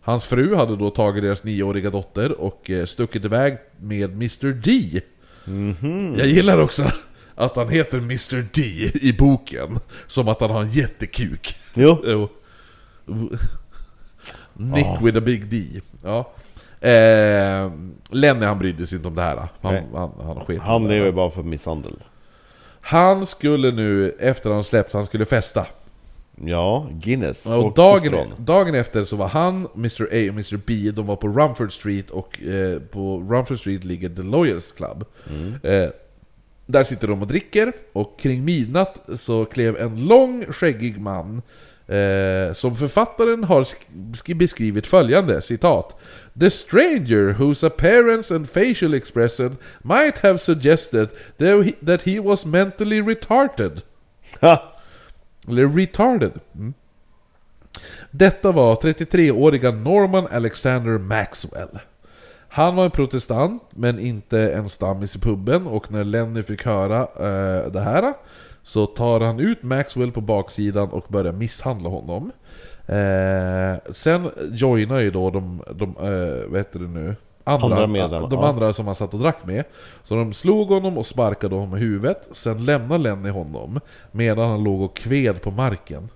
Hans 0.00 0.24
fru 0.24 0.54
hade 0.54 0.76
då 0.76 0.90
tagit 0.90 1.22
deras 1.22 1.44
nioåriga 1.44 1.90
dotter 1.90 2.40
och 2.40 2.70
eh, 2.70 2.86
stuckit 2.86 3.24
iväg 3.24 3.58
med 3.80 4.10
Mr 4.12 4.52
D. 4.52 5.00
Jag 6.18 6.26
gillar 6.26 6.58
också 6.58 6.90
att 7.34 7.56
han 7.56 7.68
heter 7.68 7.98
Mr 7.98 8.46
D 8.54 8.62
i 8.94 9.12
boken, 9.12 9.78
som 10.06 10.28
att 10.28 10.40
han 10.40 10.50
har 10.50 10.60
en 10.60 10.70
jättekuk. 10.70 11.56
Jo. 11.74 12.28
Nick 14.54 14.86
with 15.02 15.18
a 15.18 15.20
big 15.20 15.46
D. 15.46 15.80
Ja. 16.02 16.32
Eh, 16.88 17.70
Lenny 18.10 18.46
han 18.46 18.58
brydde 18.58 18.86
sig 18.86 18.96
inte 18.96 19.08
om 19.08 19.14
det 19.14 19.22
här. 19.22 19.36
Han, 19.36 19.48
Nej. 19.74 19.82
han, 19.94 20.10
han, 20.18 20.58
Han 20.60 20.82
här. 20.82 20.88
lever 20.88 21.12
bara 21.12 21.30
för 21.30 21.42
misshandel. 21.42 21.94
Han 22.86 23.26
skulle 23.26 23.70
nu, 23.70 24.10
efter 24.18 24.50
han 24.50 24.64
släppts, 24.64 24.94
han 24.94 25.06
skulle 25.06 25.24
festa. 25.24 25.66
Ja, 26.44 26.88
Guinness 26.92 27.46
Och 27.46 27.64
och 27.64 27.74
dagen, 27.74 27.96
ostron. 28.14 28.32
dagen 28.38 28.74
efter 28.74 29.04
så 29.04 29.16
var 29.16 29.26
han, 29.28 29.68
Mr 29.74 30.02
A 30.02 30.06
och 30.30 30.34
Mr 30.34 30.56
B, 30.66 30.90
de 30.94 31.06
var 31.06 31.16
på 31.16 31.28
Rumford 31.28 31.72
Street 31.72 32.10
och 32.10 32.42
eh, 32.42 32.78
på 32.80 33.18
Rumford 33.30 33.58
Street 33.58 33.84
ligger 33.84 34.08
The 34.08 34.22
Lawyers 34.22 34.72
Club. 34.72 35.04
Eh, 35.62 35.88
där 36.66 36.84
sitter 36.84 37.08
de 37.08 37.22
och 37.22 37.28
dricker, 37.28 37.72
och 37.92 38.18
kring 38.20 38.44
midnatt 38.44 38.96
så 39.20 39.44
klev 39.44 39.76
en 39.76 40.06
lång 40.06 40.44
skäggig 40.52 41.00
man 41.00 41.42
eh, 41.86 42.52
som 42.52 42.76
författaren 42.76 43.44
har 43.44 43.64
sk- 43.64 44.14
sk- 44.14 44.34
beskrivit 44.34 44.86
följande, 44.86 45.42
citat 45.42 45.96
The 46.40 46.50
stranger 46.50 47.32
whose 47.32 47.66
appearance 47.66 48.34
and 48.34 48.48
facial 48.48 48.94
expression 48.94 49.56
might 49.82 50.18
have 50.18 50.38
suggested 50.38 51.08
that 51.38 51.64
he, 51.64 51.74
that 51.86 52.02
he 52.02 52.20
was 52.20 52.44
mentally 52.44 53.02
retarded. 53.02 53.82
Eller 55.48 55.66
retarded. 55.66 56.32
Mm. 56.54 56.74
Detta 58.10 58.52
var 58.52 58.74
33-åriga 58.74 59.70
Norman 59.70 60.26
Alexander 60.30 60.98
Maxwell. 60.98 61.78
Han 62.48 62.76
var 62.76 62.84
en 62.84 62.90
protestant, 62.90 63.62
men 63.70 63.98
inte 63.98 64.52
en 64.52 64.68
stammis 64.68 65.16
i 65.16 65.18
puben, 65.18 65.66
och 65.66 65.92
när 65.92 66.04
Lenny 66.04 66.42
fick 66.42 66.64
höra 66.64 67.00
eh, 67.00 67.72
det 67.72 67.80
här 67.80 68.14
så 68.62 68.86
tar 68.86 69.20
han 69.20 69.40
ut 69.40 69.62
Maxwell 69.62 70.12
på 70.12 70.20
baksidan 70.20 70.88
och 70.88 71.04
börjar 71.08 71.32
misshandla 71.32 71.88
honom. 71.88 72.32
Eh, 72.86 73.92
sen 73.94 74.30
joinar 74.52 74.98
ju 74.98 75.10
då 75.10 75.30
de, 75.30 75.62
de 75.74 75.88
eh, 75.88 76.50
vad 76.50 76.58
heter 76.58 76.78
det 76.78 76.88
nu? 76.88 77.16
Andra 77.44 77.86
medlemmar, 77.86 78.28
de 78.28 78.40
ja. 78.40 78.48
andra 78.48 78.72
som 78.72 78.86
han 78.86 78.94
satt 78.94 79.14
och 79.14 79.20
drack 79.20 79.38
med. 79.44 79.64
Så 80.04 80.14
de 80.14 80.34
slog 80.34 80.68
honom 80.68 80.98
och 80.98 81.06
sparkade 81.06 81.54
honom 81.54 81.76
i 81.76 81.80
huvudet, 81.80 82.28
sen 82.32 82.64
lämnade 82.64 83.02
Lenny 83.02 83.30
honom 83.30 83.80
medan 84.12 84.50
han 84.50 84.64
låg 84.64 84.80
och 84.80 84.96
kved 84.96 85.42
på 85.42 85.50
marken. 85.50 86.08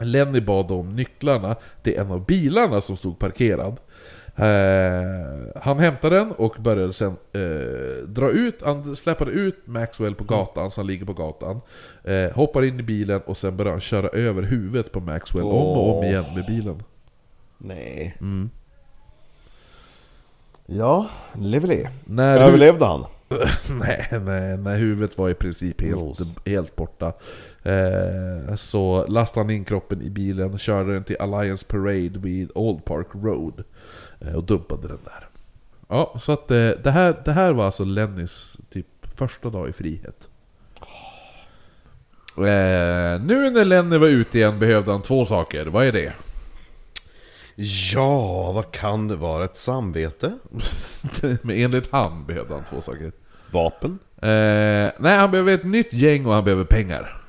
Lenny 0.00 0.40
bad 0.40 0.70
om 0.70 0.96
nycklarna 0.96 1.56
till 1.82 1.98
en 1.98 2.10
av 2.10 2.24
bilarna 2.24 2.80
som 2.80 2.96
stod 2.96 3.18
parkerad. 3.18 3.76
Eh, 4.36 5.62
han 5.62 5.78
hämtade 5.78 6.16
den 6.16 6.32
och 6.32 6.56
började 6.58 6.92
sen 6.92 7.16
eh, 7.32 8.08
dra 8.08 8.30
ut, 8.30 8.62
han 8.62 8.96
släpade 8.96 9.30
ut 9.30 9.56
Maxwell 9.64 10.14
på 10.14 10.24
gatan, 10.24 10.70
så 10.70 10.80
han 10.80 10.86
ligger 10.86 11.06
på 11.06 11.12
gatan. 11.12 11.60
Eh, 12.04 12.30
hoppar 12.30 12.64
in 12.64 12.80
i 12.80 12.82
bilen 12.82 13.20
och 13.26 13.36
sen 13.36 13.56
börjar 13.56 13.72
han 13.72 13.80
köra 13.80 14.08
över 14.08 14.42
huvudet 14.42 14.92
på 14.92 15.00
Maxwell 15.00 15.44
om 15.44 15.50
och 15.50 15.98
om 15.98 16.04
igen 16.04 16.24
med 16.34 16.46
bilen. 16.46 16.82
Nej. 17.58 18.16
Mm. 18.20 18.50
Ja, 20.66 21.06
lively. 21.32 21.84
När 22.04 22.38
Överlevde 22.40 22.84
han? 22.84 23.04
nej, 23.80 24.08
nej, 24.10 24.56
när 24.56 24.76
huvudet 24.76 25.18
var 25.18 25.30
i 25.30 25.34
princip 25.34 25.80
helt, 25.80 26.48
helt 26.48 26.76
borta. 26.76 27.12
Eh, 27.62 28.56
så 28.56 29.06
lastade 29.08 29.44
han 29.44 29.50
in 29.50 29.64
kroppen 29.64 30.02
i 30.02 30.10
bilen, 30.10 30.58
körde 30.58 30.92
den 30.92 31.04
till 31.04 31.16
Alliance 31.20 31.66
Parade 31.68 32.18
vid 32.18 32.50
Old 32.54 32.84
Park 32.84 33.06
Road. 33.12 33.64
Eh, 34.26 34.34
och 34.34 34.44
dumpade 34.44 34.88
den 34.88 34.98
där. 35.04 35.28
Ja, 35.88 36.16
så 36.20 36.32
att 36.32 36.50
eh, 36.50 36.68
det, 36.68 36.90
här, 36.90 37.16
det 37.24 37.32
här 37.32 37.52
var 37.52 37.66
alltså 37.66 37.84
Lennys 37.84 38.56
typ 38.72 38.86
första 39.16 39.50
dag 39.50 39.68
i 39.68 39.72
frihet. 39.72 40.28
Eh, 42.36 43.22
nu 43.24 43.50
när 43.50 43.64
Lenny 43.64 43.98
var 43.98 44.08
ute 44.08 44.38
igen 44.38 44.58
behövde 44.58 44.92
han 44.92 45.02
två 45.02 45.26
saker. 45.26 45.66
Vad 45.66 45.86
är 45.86 45.92
det? 45.92 46.12
Ja, 47.94 48.52
vad 48.52 48.70
kan 48.70 49.08
det 49.08 49.16
vara? 49.16 49.44
Ett 49.44 49.56
samvete? 49.56 50.38
Men 51.42 51.56
enligt 51.56 51.92
han 51.92 52.26
behövde 52.26 52.54
han 52.54 52.64
två 52.70 52.80
saker. 52.80 53.12
Vapen? 53.50 53.98
Eh, 54.16 54.90
nej, 54.98 55.18
han 55.18 55.30
behöver 55.30 55.54
ett 55.54 55.64
nytt 55.64 55.92
gäng 55.92 56.26
och 56.26 56.32
han 56.34 56.44
behöver 56.44 56.64
pengar. 56.64 57.20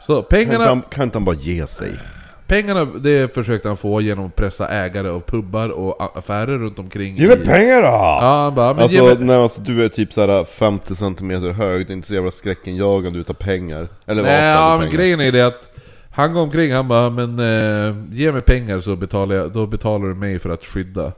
Så 0.00 0.12
Kan 0.12 0.18
inte, 0.18 0.28
pengarna, 0.28 0.64
han, 0.64 0.82
kan 0.82 1.04
inte 1.04 1.18
han 1.18 1.24
bara 1.24 1.36
ge 1.36 1.66
sig? 1.66 1.98
Pengarna 2.46 2.84
det 2.84 3.34
försökte 3.34 3.68
han 3.68 3.76
få 3.76 4.00
genom 4.00 4.26
att 4.26 4.36
pressa 4.36 4.68
ägare 4.68 5.08
av 5.08 5.20
pubbar 5.20 5.68
och 5.68 6.18
affärer 6.18 6.58
runt 6.58 6.78
omkring. 6.78 7.16
Ge 7.16 7.26
mig 7.26 7.42
i- 7.42 7.46
pengar 7.46 7.82
då! 7.82 7.88
Ja, 7.88 8.42
han 8.44 8.54
bara, 8.54 8.74
men 8.74 8.82
Alltså, 8.82 8.98
ge 8.98 9.02
mig... 9.04 9.16
nej, 9.20 9.36
alltså 9.36 9.60
du 9.60 9.84
är 9.84 9.88
typ 9.88 10.12
såhär 10.12 10.44
50 10.44 10.94
cm 10.94 11.30
hög, 11.30 11.86
du 11.86 11.92
är 11.92 11.96
inte 11.96 12.08
så 12.08 12.14
jävla 12.14 12.30
skräckenjagande 12.30 13.18
utav 13.18 13.34
pengar. 13.34 13.88
Eller 14.06 14.22
Nej, 14.22 14.44
ja, 14.44 14.70
men 14.70 14.78
pengar. 14.78 14.92
grejen 14.92 15.20
är 15.20 15.32
det 15.32 15.46
att 15.46 15.70
han 16.10 16.34
går 16.34 16.40
omkring, 16.40 16.72
han 16.72 16.88
bara, 16.88 17.10
men 17.10 17.38
eh, 17.38 17.94
ge 18.12 18.32
mig 18.32 18.40
pengar 18.40 18.80
så 18.80 18.96
betalar 18.96 19.36
jag, 19.36 19.52
då 19.52 19.66
betalar 19.66 20.08
du 20.08 20.14
mig 20.14 20.38
för 20.38 20.50
att 20.50 20.64
skydda. 20.64 21.12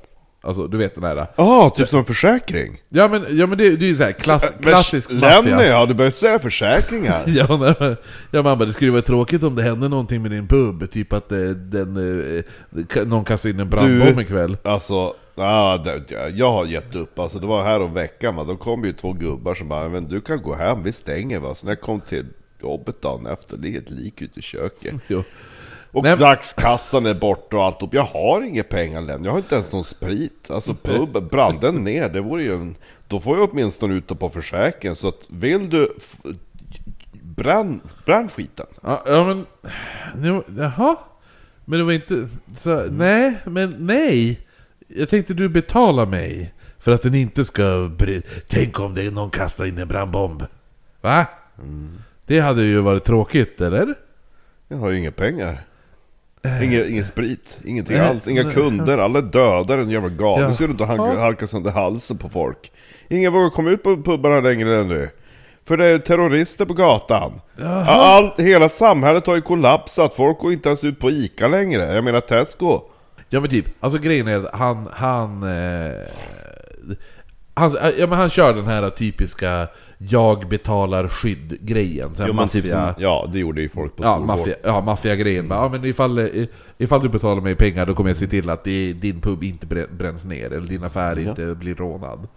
Alltså, 0.47 0.67
du 0.67 0.77
vet 0.77 0.95
den 0.95 1.05
där. 1.05 1.27
Ja, 1.37 1.71
typ 1.71 1.89
som 1.89 2.05
försäkring. 2.05 2.83
Ja 2.89 3.09
men, 3.09 3.25
ja, 3.31 3.47
men 3.47 3.59
det, 3.59 3.77
det 3.77 3.85
är 3.87 3.89
ju 3.89 3.97
såhär 3.97 4.13
klass, 4.13 4.43
Men 4.59 4.63
klassisk 4.73 5.11
Lenny, 5.11 5.51
maffia. 5.51 5.77
har 5.77 5.87
du 5.87 5.95
börjat 5.95 6.17
säga 6.17 6.39
försäkringar? 6.39 7.23
Ja, 7.27 7.57
men, 7.57 7.97
ja 8.31 8.43
man 8.43 8.59
bara, 8.59 8.65
det 8.65 8.73
skulle 8.73 8.91
vara 8.91 9.03
tråkigt 9.03 9.43
om 9.43 9.57
det 9.57 9.63
hände 9.63 9.89
någonting 9.89 10.23
med 10.23 10.31
din 10.31 10.49
pub, 10.49 10.91
typ 10.91 11.13
att 11.13 11.33
eh, 11.33 11.39
den, 11.49 11.97
eh, 12.37 13.05
någon 13.07 13.25
kastar 13.25 13.49
in 13.51 13.61
en 13.61 13.71
brandbomb 13.71 14.21
ikväll. 14.21 14.57
Alltså, 14.63 15.15
ja, 15.35 15.83
det, 15.85 16.31
jag 16.35 16.53
har 16.53 16.67
gett 16.67 16.95
upp. 16.95 17.19
Alltså 17.19 17.39
det 17.39 17.47
var 17.47 17.65
här 17.65 17.83
om 17.83 17.95
veckan 17.95 18.37
va, 18.37 18.45
då 18.45 18.57
kom 18.57 18.85
ju 18.85 18.93
två 18.93 19.13
gubbar 19.13 19.55
som 19.55 19.69
bara 19.69 19.89
men 19.89 20.09
du 20.09 20.21
kan 20.21 20.43
gå 20.43 20.55
hem, 20.55 20.83
vi 20.83 20.93
stänger 20.93 21.39
va. 21.39 21.55
Så 21.55 21.67
när 21.67 21.73
jag 21.73 21.81
kom 21.81 22.01
till 22.01 22.27
jobbet 22.63 23.03
dagen 23.03 23.27
efter, 23.27 23.57
ligger 23.57 23.79
ett 23.81 23.91
lik 23.91 24.23
ute 24.23 24.39
i 24.39 24.43
köket. 24.43 24.95
Jo. 25.09 25.23
Och 25.93 26.03
men- 26.03 26.19
dagskassan 26.19 27.07
är 27.07 27.15
borta 27.15 27.57
och 27.57 27.65
allt 27.65 27.83
upp. 27.83 27.95
Jag 27.95 28.05
har 28.05 28.43
inga 28.43 28.63
pengar 28.63 29.01
lämnat, 29.01 29.25
jag 29.25 29.33
har 29.33 29.39
inte 29.39 29.55
ens 29.55 29.73
någon 29.73 29.85
sprit. 29.85 30.51
Alltså 30.51 30.75
pub, 30.75 31.31
brann 31.31 31.59
den 31.61 31.75
ner, 31.75 32.09
det 32.09 32.21
vore 32.21 32.43
ju 32.43 32.55
en... 32.55 32.77
Då 33.09 33.21
får 33.21 33.39
jag 33.39 33.51
åtminstone 33.51 33.95
ut 33.95 34.09
det 34.09 34.15
på 34.15 34.29
försäkringen. 34.29 34.97
Så 34.97 35.09
att 35.09 35.27
vill 35.31 35.71
du... 35.71 35.95
Bränn, 37.13 37.81
bränn 38.05 38.29
skiten. 38.29 38.67
Ja, 38.83 39.03
ja 39.07 39.25
men... 39.25 39.47
Nu, 40.17 40.43
jaha? 40.59 40.97
Men 41.65 41.79
det 41.79 41.85
var 41.85 41.93
inte... 41.93 42.29
Så, 42.61 42.87
nej, 42.91 43.39
men 43.45 43.77
nej! 43.79 44.41
Jag 44.89 45.09
tänkte 45.09 45.35
du 45.35 45.49
betalar 45.49 46.07
mig 46.07 46.55
för 46.79 46.93
att 46.93 47.03
den 47.03 47.15
inte 47.15 47.45
ska... 47.45 47.91
Tänk 48.49 48.81
om 48.81 48.95
det 48.95 49.11
någon 49.11 49.31
kastar 49.31 49.65
in 49.65 49.79
en 49.79 49.89
brandbomb? 49.89 50.45
Va? 51.01 51.27
Det 52.27 52.41
hade 52.41 52.63
ju 52.63 52.81
varit 52.81 53.05
tråkigt, 53.05 53.61
eller? 53.61 53.95
Jag 54.69 54.77
har 54.77 54.91
ju 54.91 54.99
inga 54.99 55.13
pengar. 55.13 55.65
Ingen, 56.63 56.89
ingen 56.89 57.05
sprit, 57.05 57.61
ingenting 57.65 57.97
Nej, 57.97 58.09
alls, 58.09 58.29
inga 58.29 58.43
nej. 58.43 58.55
kunder, 58.55 58.99
alla 58.99 59.19
är 59.19 59.23
döda, 59.23 59.77
den 59.77 59.91
jävla 59.91 60.09
galen. 60.09 60.49
Ja. 60.49 60.55
Ska 60.55 60.65
du 60.65 60.71
inte 60.71 60.85
halka, 60.85 61.05
Ja. 61.15 61.21
halka 61.21 61.47
sönder 61.47 61.71
halsen 61.71 62.19
på 62.19 62.29
folk. 62.29 62.73
Ingen 63.09 63.33
vågar 63.33 63.51
komma 63.51 63.71
ut 63.71 63.83
på 63.83 63.97
pubarna 64.03 64.41
längre 64.41 64.81
än 64.81 64.89
nu. 64.89 65.11
För 65.65 65.77
det 65.77 65.87
är 65.87 65.99
terrorister 65.99 66.65
på 66.65 66.75
gatan. 66.75 67.41
Allt, 67.87 68.39
hela 68.41 68.69
samhället 68.69 69.27
har 69.27 69.35
ju 69.35 69.43
kollapsat, 69.43 70.15
folk 70.15 70.39
går 70.39 70.53
inte 70.53 70.69
ens 70.69 70.85
ut 70.85 70.99
på 71.01 71.11
ICA 71.11 71.49
längre. 71.49 71.95
Jag 71.95 72.05
menar 72.05 72.21
Tesco. 72.21 72.81
Ja 73.29 73.41
men 73.41 73.51
typ, 73.51 73.67
alltså 73.81 73.99
grejen 73.99 74.29
är 74.29 74.37
att 74.37 74.55
han... 74.55 74.89
Han... 74.93 75.43
Eh, 75.43 75.93
han, 77.55 77.77
ja, 77.99 78.07
men 78.07 78.19
han 78.19 78.31
kör 78.31 78.55
den 78.55 78.67
här 78.67 78.91
typiska 78.91 79.69
jag 79.99 80.49
betalar 80.49 81.09
skydd-grejen. 81.09 82.11
Jo, 82.27 82.33
men 82.35 82.49
typ 82.49 82.67
som, 82.67 82.93
ja, 82.99 83.29
det 83.33 83.39
gjorde 83.39 83.61
ju 83.61 83.69
folk 83.69 83.97
på 83.97 84.05
Ja, 84.05 84.09
skolgården. 84.15 84.27
maffia, 84.41 84.57
ja, 84.63 84.81
maffiagrejen. 84.81 85.49
Bara, 85.49 85.59
Ja, 85.63 85.69
men 85.69 85.85
ifall, 85.85 86.19
eh, 86.19 86.45
ifall 86.79 87.01
du 87.03 87.09
betalar 87.09 87.43
mig 87.43 87.55
pengar 87.55 87.87
då 87.87 87.95
kommer 87.95 88.11
jag 88.11 88.17
se 88.17 88.27
till 88.27 88.51
att 88.51 88.65
din 88.65 89.21
pub 89.21 89.43
inte 89.43 89.67
brä- 89.67 89.95
bränns 89.97 90.25
ner, 90.25 90.53
eller 90.53 90.69
din 90.69 90.85
affär 90.85 91.19
inte 91.19 91.55
blir 91.55 91.75
rånad. 91.75 92.29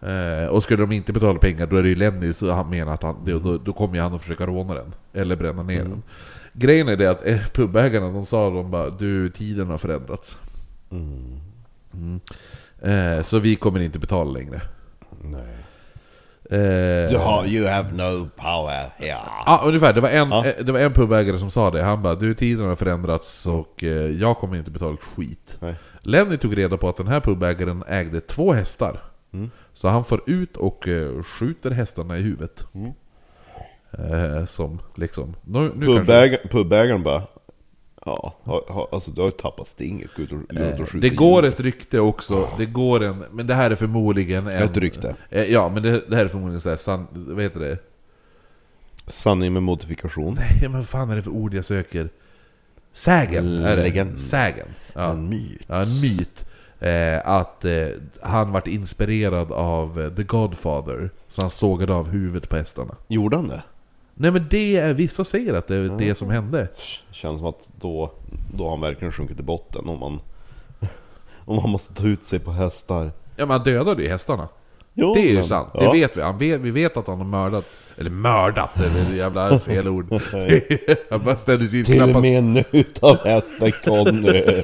Eh, 0.00 0.48
och 0.48 0.62
skulle 0.62 0.82
de 0.82 0.92
inte 0.92 1.12
betala 1.12 1.38
pengar 1.38 1.66
då 1.66 1.76
är 1.76 1.82
det 1.82 1.88
ju 1.88 1.94
Lenny, 1.96 2.32
så 2.32 2.50
han 2.52 2.70
menar 2.70 2.94
att 2.94 3.02
han, 3.02 3.16
då, 3.24 3.58
då, 3.58 3.72
kommer 3.72 4.00
han 4.00 4.14
att 4.14 4.22
försöka 4.22 4.46
råna 4.46 4.74
den. 4.74 4.94
Eller 5.12 5.36
bränna 5.36 5.62
ner 5.62 5.82
den. 5.82 6.02
Grejen 6.52 6.88
är 6.88 6.96
det 6.96 7.06
att 7.10 7.26
eh, 7.26 7.38
pubägarna, 7.52 8.10
de 8.10 8.26
sa 8.26 8.50
de 8.50 8.70
bara 8.70 8.90
du, 8.90 9.30
tiden 9.30 9.66
har 9.70 9.78
förändrats. 9.78 10.36
Mm. 10.90 12.20
Eh, 12.82 13.24
så 13.24 13.38
vi 13.38 13.56
kommer 13.56 13.80
inte 13.80 13.98
betala 13.98 14.30
längre. 14.30 14.60
Nej. 15.22 15.56
Eh, 16.50 16.58
You 17.12 17.18
have, 17.18 17.48
you 17.48 17.68
have 17.68 17.92
no 17.92 18.28
power 18.36 18.90
here. 18.96 19.18
Ja, 19.46 19.62
ungefär. 19.64 19.92
Det 19.92 20.00
var, 20.00 20.08
en, 20.08 20.30
Ja. 20.30 20.46
eh, 20.46 20.64
det 20.64 20.72
var 20.72 20.80
en 20.80 20.92
pubägare 20.92 21.38
som 21.38 21.50
sa 21.50 21.70
det. 21.70 21.82
Han 21.82 22.02
bara 22.02 22.14
du, 22.14 22.34
tiden 22.34 22.66
har 22.68 22.76
förändrats 22.76 23.46
och 23.46 23.84
eh, 23.84 23.88
jag 24.10 24.36
kommer 24.36 24.56
inte 24.56 24.70
betala 24.70 24.94
ett 24.94 25.00
skit. 25.16 25.56
Nej. 25.60 25.74
Lenny 26.00 26.36
tog 26.36 26.56
reda 26.58 26.76
på 26.76 26.88
att 26.88 26.96
den 26.96 27.08
här 27.08 27.20
pubägaren 27.20 27.84
ägde 27.88 28.20
två 28.20 28.52
hästar. 28.52 29.00
Mm. 29.32 29.50
Så 29.72 29.88
han 29.88 30.04
får 30.04 30.20
ut 30.26 30.56
och 30.56 30.88
skjuter 31.24 31.70
hästarna 31.70 32.18
i 32.18 32.22
huvudet. 32.22 32.66
Mm. 32.74 32.92
Eh, 33.98 34.46
som 34.46 34.80
liksom... 34.96 35.36
Nu, 35.44 35.60
nu 35.60 35.86
kanske, 35.86 36.00
Pubägaren, 36.04 36.48
pubägaren 36.50 37.02
bara... 37.02 37.22
Ja, 38.04 38.34
alltså 38.92 39.10
du 39.10 39.20
har 39.20 39.28
ju 39.28 39.32
tappat 39.32 39.66
stinget. 39.66 40.10
Gå 40.16 40.22
ut 40.22 40.32
och, 40.32 40.56
eh, 40.56 41.00
det 41.00 41.08
går 41.08 41.44
ett 41.44 41.60
rykte 41.60 42.00
också. 42.00 42.48
Det 42.58 42.66
går 42.66 43.02
en... 43.02 43.24
Men 43.32 43.46
det 43.46 43.54
här 43.54 43.70
är 43.70 43.74
förmodligen 43.74 44.46
en... 44.46 44.62
Ett 44.62 44.76
rykte. 44.76 45.16
Eh, 45.30 45.44
ja, 45.44 45.68
men 45.68 45.82
det, 45.82 46.02
det 46.08 46.16
här 46.16 46.24
är 46.24 46.28
förmodligen 46.28 46.60
så 46.60 46.68
här, 46.68 46.76
san, 46.76 47.06
Vad 47.12 47.42
heter 47.42 47.60
det? 47.60 47.78
Sanning 49.06 49.52
med 49.52 49.62
modifikation. 49.62 50.34
Nej, 50.34 50.58
men 50.62 50.72
vad 50.72 50.88
fan 50.88 51.10
är 51.10 51.16
det 51.16 51.22
för 51.22 51.30
ord 51.30 51.54
jag 51.54 51.64
söker? 51.64 52.08
Sägen 52.92 53.64
är 53.64 53.76
det. 53.76 54.18
Sägen. 54.18 54.66
Ja. 54.92 55.10
En 55.10 55.28
myt. 55.28 55.64
Ja, 55.66 55.74
en 55.74 56.00
myt. 56.02 56.46
Eh, 56.80 57.28
att 57.28 57.64
eh, 57.64 57.86
han 58.22 58.52
vart 58.52 58.66
inspirerad 58.66 59.52
av 59.52 60.00
eh, 60.00 60.14
The 60.14 60.22
Godfather. 60.22 61.10
Så 61.28 61.40
han 61.40 61.50
sågade 61.50 61.94
av 61.94 62.08
huvudet 62.08 62.48
på 62.48 62.56
hästarna. 62.56 62.96
Gjorde 63.08 63.36
han 63.36 63.48
det? 63.48 63.62
Nej 64.14 64.30
men 64.30 64.46
det 64.50 64.76
är, 64.76 64.94
vissa 64.94 65.24
säger 65.24 65.54
att 65.54 65.66
det 65.66 65.76
är 65.76 65.98
det 65.98 66.14
som 66.14 66.30
hände. 66.30 66.68
Känns 67.10 67.38
som 67.40 67.48
att 67.48 67.68
då, 67.80 68.12
då 68.56 68.64
har 68.64 68.70
han 68.70 68.80
verkligen 68.80 69.12
sjunkit 69.12 69.36
till 69.36 69.44
botten 69.46 69.88
om 69.88 69.98
man... 69.98 70.20
Om 71.46 71.56
man 71.56 71.70
måste 71.70 71.94
ta 71.94 72.06
ut 72.06 72.24
sig 72.24 72.38
på 72.38 72.52
hästar. 72.52 73.04
Ja 73.36 73.46
men 73.46 73.50
han 73.50 73.64
dödade 73.64 74.02
ju 74.02 74.08
hästarna. 74.08 74.48
Jo, 74.94 75.14
Det 75.14 75.20
är 75.20 75.28
ju 75.28 75.34
men- 75.34 75.44
sant, 75.44 75.68
ja. 75.74 75.80
det 75.80 76.00
vet 76.00 76.16
vi. 76.16 76.22
Han 76.22 76.38
vet. 76.38 76.60
Vi 76.60 76.70
vet 76.70 76.96
att 76.96 77.06
han 77.06 77.18
har 77.18 77.24
mördat, 77.24 77.64
eller 77.98 78.10
mördat, 78.10 78.80
eller 78.80 79.14
jävla 79.16 79.58
fel 79.58 79.88
ord. 79.88 80.06
han 81.10 81.24
bara 81.24 81.36
ställde 81.36 81.68
sig 81.68 81.78
in 81.78 81.84
Till 81.84 81.94
klappade- 81.94 82.20
med 82.20 82.44
nu 82.44 82.64
utav 82.72 83.16
hästen 83.24 83.72
Conny. 83.84 84.62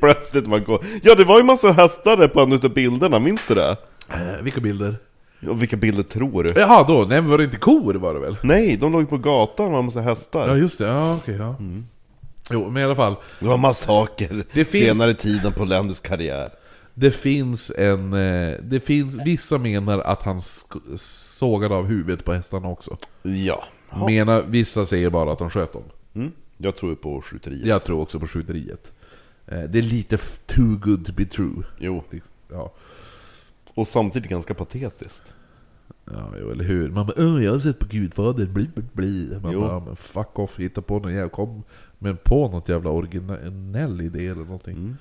Plötsligt 0.00 0.46
man 0.46 0.64
går... 0.64 0.84
Ja 1.02 1.14
det 1.14 1.24
var 1.24 1.36
ju 1.38 1.42
massa 1.44 1.72
hästar 1.72 2.16
där 2.16 2.28
på 2.28 2.40
en 2.40 2.52
utav 2.52 2.70
bilderna, 2.70 3.18
minns 3.18 3.44
du 3.48 3.54
det? 3.54 3.76
Eh, 4.10 4.42
Vilka 4.42 4.60
bilder? 4.60 4.96
Ja, 5.46 5.52
vilka 5.52 5.76
bilder 5.76 6.02
tror 6.02 6.42
du? 6.44 6.52
Jaha 6.60 6.84
då, 6.88 6.98
nej 7.08 7.20
men 7.20 7.30
var 7.30 7.38
det 7.38 7.44
inte 7.44 7.56
kor 7.56 7.94
var 7.94 8.14
det 8.14 8.20
väl? 8.20 8.36
Nej, 8.42 8.76
de 8.76 8.92
låg 8.92 9.08
på 9.08 9.18
gatan 9.18 9.70
med 9.70 9.78
en 9.78 9.84
massa 9.84 10.00
hästar. 10.00 10.48
Ja 10.48 10.56
just 10.56 10.78
det, 10.78 10.86
ja 10.86 11.14
okej 11.16 11.36
ja. 11.36 11.56
Jo 12.50 12.70
men 12.70 12.82
i 12.82 12.84
alla 12.84 12.94
fall, 12.96 13.14
Det 13.40 13.46
var 13.46 13.56
massaker 13.58 14.44
Det 14.52 14.64
finns- 14.64 14.84
senare 14.84 15.14
tiden 15.14 15.52
på 15.52 15.64
Lendys 15.64 16.00
karriär. 16.00 16.48
det 16.94 17.10
finns 17.10 17.70
en... 17.78 18.12
eh, 18.12 18.54
Det 18.62 18.80
finns, 18.80 19.16
vissa 19.26 19.58
menar 19.58 19.98
att 19.98 20.22
han 20.22 20.38
sk- 20.40 20.96
sågade 21.38 21.74
av 21.74 21.86
huvudet 21.86 22.24
på 22.24 22.32
hästarna 22.32 22.68
också. 22.68 22.96
Ja. 23.22 23.64
Menar, 24.06 24.42
vissa 24.48 24.86
säger 24.86 25.10
bara 25.10 25.32
att 25.32 25.40
han 25.40 25.50
sköt 25.50 25.72
dem. 25.72 25.82
Mm. 26.14 26.32
Jag 26.58 26.76
tror 26.76 26.90
ju 26.92 26.96
på 26.96 27.22
skjuteriet. 27.22 27.66
Jag 27.66 27.84
tror 27.84 28.00
också 28.00 28.20
på 28.20 28.26
skjuteriet. 28.26 28.92
Eh, 29.46 29.62
Det 29.62 29.78
är 29.78 29.82
lite 29.82 30.14
f- 30.14 30.38
too 30.46 30.76
good 30.82 31.06
to 31.06 31.12
be 31.12 31.24
true. 31.24 31.62
Jo. 31.78 32.04
Ja, 32.50 32.72
Och 33.74 33.86
samtidigt 33.86 34.30
ganska 34.30 34.54
patetiskt. 34.54 35.32
ja 36.04 36.32
jo, 36.40 36.50
eller 36.50 36.64
hur? 36.64 36.88
Man 36.90 37.06
bara 37.06 37.14
"Åh, 37.16 37.44
jag 37.44 37.52
har 37.52 37.58
sett 37.58 37.78
på 37.78 37.86
Gudfadern, 37.86 38.52
bli, 38.52 38.68
bli, 38.74 38.84
bli. 38.92 39.38
Man 39.42 39.52
Jo. 39.52 39.60
bara, 39.60 39.72
"Ja, 39.72 39.82
men 39.86 39.96
fuck 39.96 40.38
off, 40.38 40.58
hitta 40.58 40.82
på 40.82 40.98
någon 40.98 41.14
jävla... 41.14 41.28
Kom 41.28 41.62
men 41.98 42.16
på 42.16 42.48
något 42.48 42.68
jävla 42.68 42.90
originell 42.90 44.00
idé 44.00 44.26
eller 44.26 44.44
någonting. 44.44 44.76
Mm. 44.76 44.96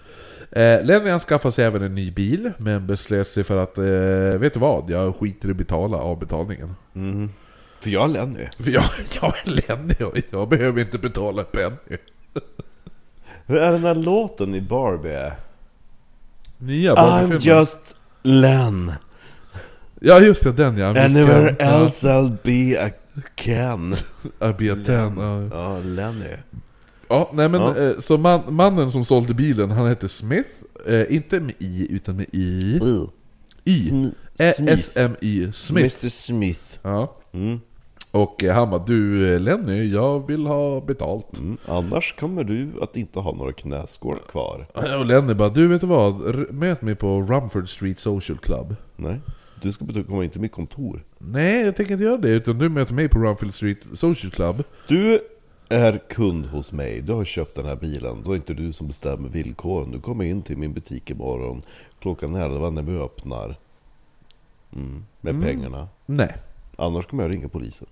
Eh, 0.80 0.86
Lenny 0.86 1.10
han 1.10 1.20
skaffade 1.20 1.52
sig 1.52 1.66
även 1.66 1.82
en 1.82 1.96
ny 1.96 2.12
bil, 2.12 2.52
men 2.58 2.88
beslöt 2.88 3.28
sig 3.30 3.44
för 3.44 3.58
att, 3.58 3.78
eh, 3.78 4.40
vet 4.40 4.54
du 4.54 4.60
vad? 4.60 4.90
Jag 4.90 5.16
skiter 5.16 5.48
i 5.48 5.52
att 5.52 5.58
betala 5.58 5.98
avbetalningen. 5.98 6.76
Mm. 6.96 7.30
För 7.82 7.90
jag 7.90 8.04
är 8.04 8.08
Lenny. 8.08 8.48
För 8.60 8.72
jag, 8.72 8.84
jag 9.22 9.34
är 9.44 9.50
Lenny 9.50 9.96
och 10.12 10.18
jag 10.30 10.50
behöver 10.50 10.82
inte 10.82 10.98
betala 10.98 11.42
en 11.42 11.48
penny. 11.52 11.98
Hur 13.46 13.58
är 13.58 13.72
den 13.72 13.82
där 13.82 13.96
låten 13.96 14.56
i 14.56 14.62
Barbie? 14.62 15.32
Nya 16.58 16.92
I'm 16.92 16.96
Barbie-filmen. 16.96 17.58
just 17.60 17.96
Len. 18.24 18.92
Ja 20.02 20.20
just 20.20 20.44
det, 20.44 20.58
den 20.58 20.78
ja. 20.78 20.90
Anywhere 21.06 21.56
Ja. 21.60 21.84
else 21.84 22.08
I'll 22.10 22.36
be 22.44 22.80
a 22.86 22.90
Ken. 23.36 23.96
Ja, 24.40 24.52
B10, 24.52 24.92
ja. 24.92 25.42
Ja, 25.52 25.80
Lenny. 25.84 26.36
Ja, 27.10 27.30
nej 27.34 27.50
men 27.50 27.62
Ja. 27.62 27.76
eh, 27.78 28.00
så 28.00 28.18
man, 28.18 28.42
mannen 28.50 28.92
som 28.92 29.06
sålde 29.06 29.34
bilen, 29.34 29.72
han 29.72 29.88
hette 29.88 30.08
Smith, 30.10 30.50
eh, 30.86 31.06
inte 31.10 31.40
med 31.40 31.54
I 31.60 31.88
utan 31.90 32.16
med 32.16 32.26
I. 32.34 32.80
I. 33.66 33.72
Smi- 33.90 34.12
Smith. 34.58 34.74
S-M-I, 34.90 35.52
Smith. 35.54 35.84
Mr 36.06 36.10
Smith. 36.10 36.80
Ja. 36.84 37.08
Mm. 37.34 37.60
Och 38.14 38.44
eh, 38.44 38.56
han 38.56 38.70
bara, 38.70 38.84
du 38.86 39.34
eh, 39.34 39.40
Lenny, 39.40 39.94
jag 39.94 40.28
vill 40.28 40.46
ha 40.46 40.82
betalt. 40.82 41.38
Mm. 41.38 41.58
Annars 41.66 42.16
kommer 42.20 42.44
du 42.44 42.72
att 42.82 42.98
inte 42.98 43.20
ha 43.20 43.32
några 43.36 43.52
knäskål 43.52 44.20
kvar. 44.20 44.66
Och 44.74 45.06
Lenny 45.06 45.34
bara, 45.34 45.50
du 45.50 45.68
vet 45.68 45.82
du 45.82 45.88
vad? 45.88 46.36
Möt 46.54 46.82
mig 46.82 46.96
på 46.96 47.22
Rumford 47.22 47.70
Street 47.70 48.00
Social 48.00 48.38
Club. 48.38 48.76
Nej. 48.96 49.20
Du 49.62 49.72
ska 49.72 49.86
komma 50.08 50.24
in 50.24 50.30
till 50.30 50.42
mitt 50.42 50.52
kontor. 50.52 51.04
Nej, 51.18 51.66
jag 51.66 51.76
tänker 51.76 51.94
inte 51.94 52.04
göra 52.04 52.18
det, 52.18 52.30
utan 52.30 52.58
du 52.58 52.70
möter 52.70 52.94
mig 52.94 53.10
på 53.10 53.20
Rumford 53.20 53.54
Street 53.54 53.78
Social 53.94 54.32
Club. 54.32 54.64
Du 54.88 55.20
är 55.70 56.02
kund 56.10 56.46
hos 56.46 56.72
mig, 56.72 57.02
du 57.02 57.14
har 57.14 57.26
köpt 57.26 57.56
den 57.56 57.66
här 57.66 57.76
bilen. 57.76 58.22
Då 58.26 58.32
är 58.32 58.36
inte 58.36 58.54
du 58.54 58.74
som 58.74 58.88
bestämmer 58.88 59.30
villkoren. 59.30 59.92
Du 59.92 60.00
kommer 60.00 60.26
in 60.26 60.42
till 60.42 60.58
min 60.58 60.74
butik 60.74 61.10
imorgon 61.10 61.62
klockan 62.00 62.36
11 62.36 62.70
när 62.70 62.82
vi 62.82 62.98
öppnar. 62.98 63.56
Mm. 64.76 65.06
Med 65.22 65.42
pengarna. 65.42 65.88
Nej. 66.06 66.36
Annars 66.76 67.06
kommer 67.06 67.24
jag 67.24 67.34
ringa 67.34 67.48
polisen. 67.48 67.88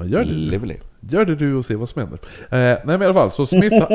Ja, 0.00 0.06
gör 0.06 0.24
det 0.24 0.32
du. 0.32 0.38
Lively. 0.38 0.76
Gör 1.00 1.24
det 1.24 1.34
du 1.34 1.54
och 1.54 1.64
se 1.64 1.74
vad 1.74 1.88
som 1.88 2.02
händer. 2.02 2.18
Eh, 2.50 2.58
nej 2.58 2.80
men 2.84 3.02
i 3.02 3.04
alla 3.04 3.14
fall, 3.14 3.30
så 3.30 3.46
Smith... 3.46 3.76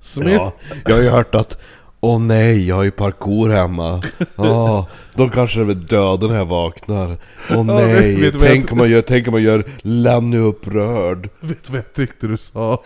Smith... 0.00 0.34
Ja, 0.34 0.52
jag 0.84 0.94
har 0.94 1.02
ju 1.02 1.08
hört 1.08 1.34
att 1.34 1.60
Åh 2.02 2.20
nej, 2.20 2.68
jag 2.68 2.76
har 2.76 2.82
ju 2.82 2.90
parkour 2.90 3.48
hemma. 3.50 4.02
Åh, 4.36 4.86
då 5.14 5.28
kanske 5.28 5.60
är 5.60 5.64
döden 5.64 6.28
när 6.28 6.36
jag 6.36 6.44
vaknar. 6.44 7.16
Åh 7.50 7.64
nej, 7.64 8.14
vet 8.14 8.32
du 8.32 8.38
vad 8.38 8.48
tänk, 8.48 8.72
om 8.72 8.78
man 8.78 8.90
gör, 8.90 9.02
tänk 9.02 9.26
om 9.26 9.32
man 9.32 9.42
gör 9.42 9.64
Lenny 9.82 10.38
upprörd. 10.38 11.28
Vet 11.40 11.64
du 11.66 11.72
vad 11.72 11.78
jag 11.78 11.94
tyckte 11.94 12.26
du 12.26 12.36
sa? 12.36 12.82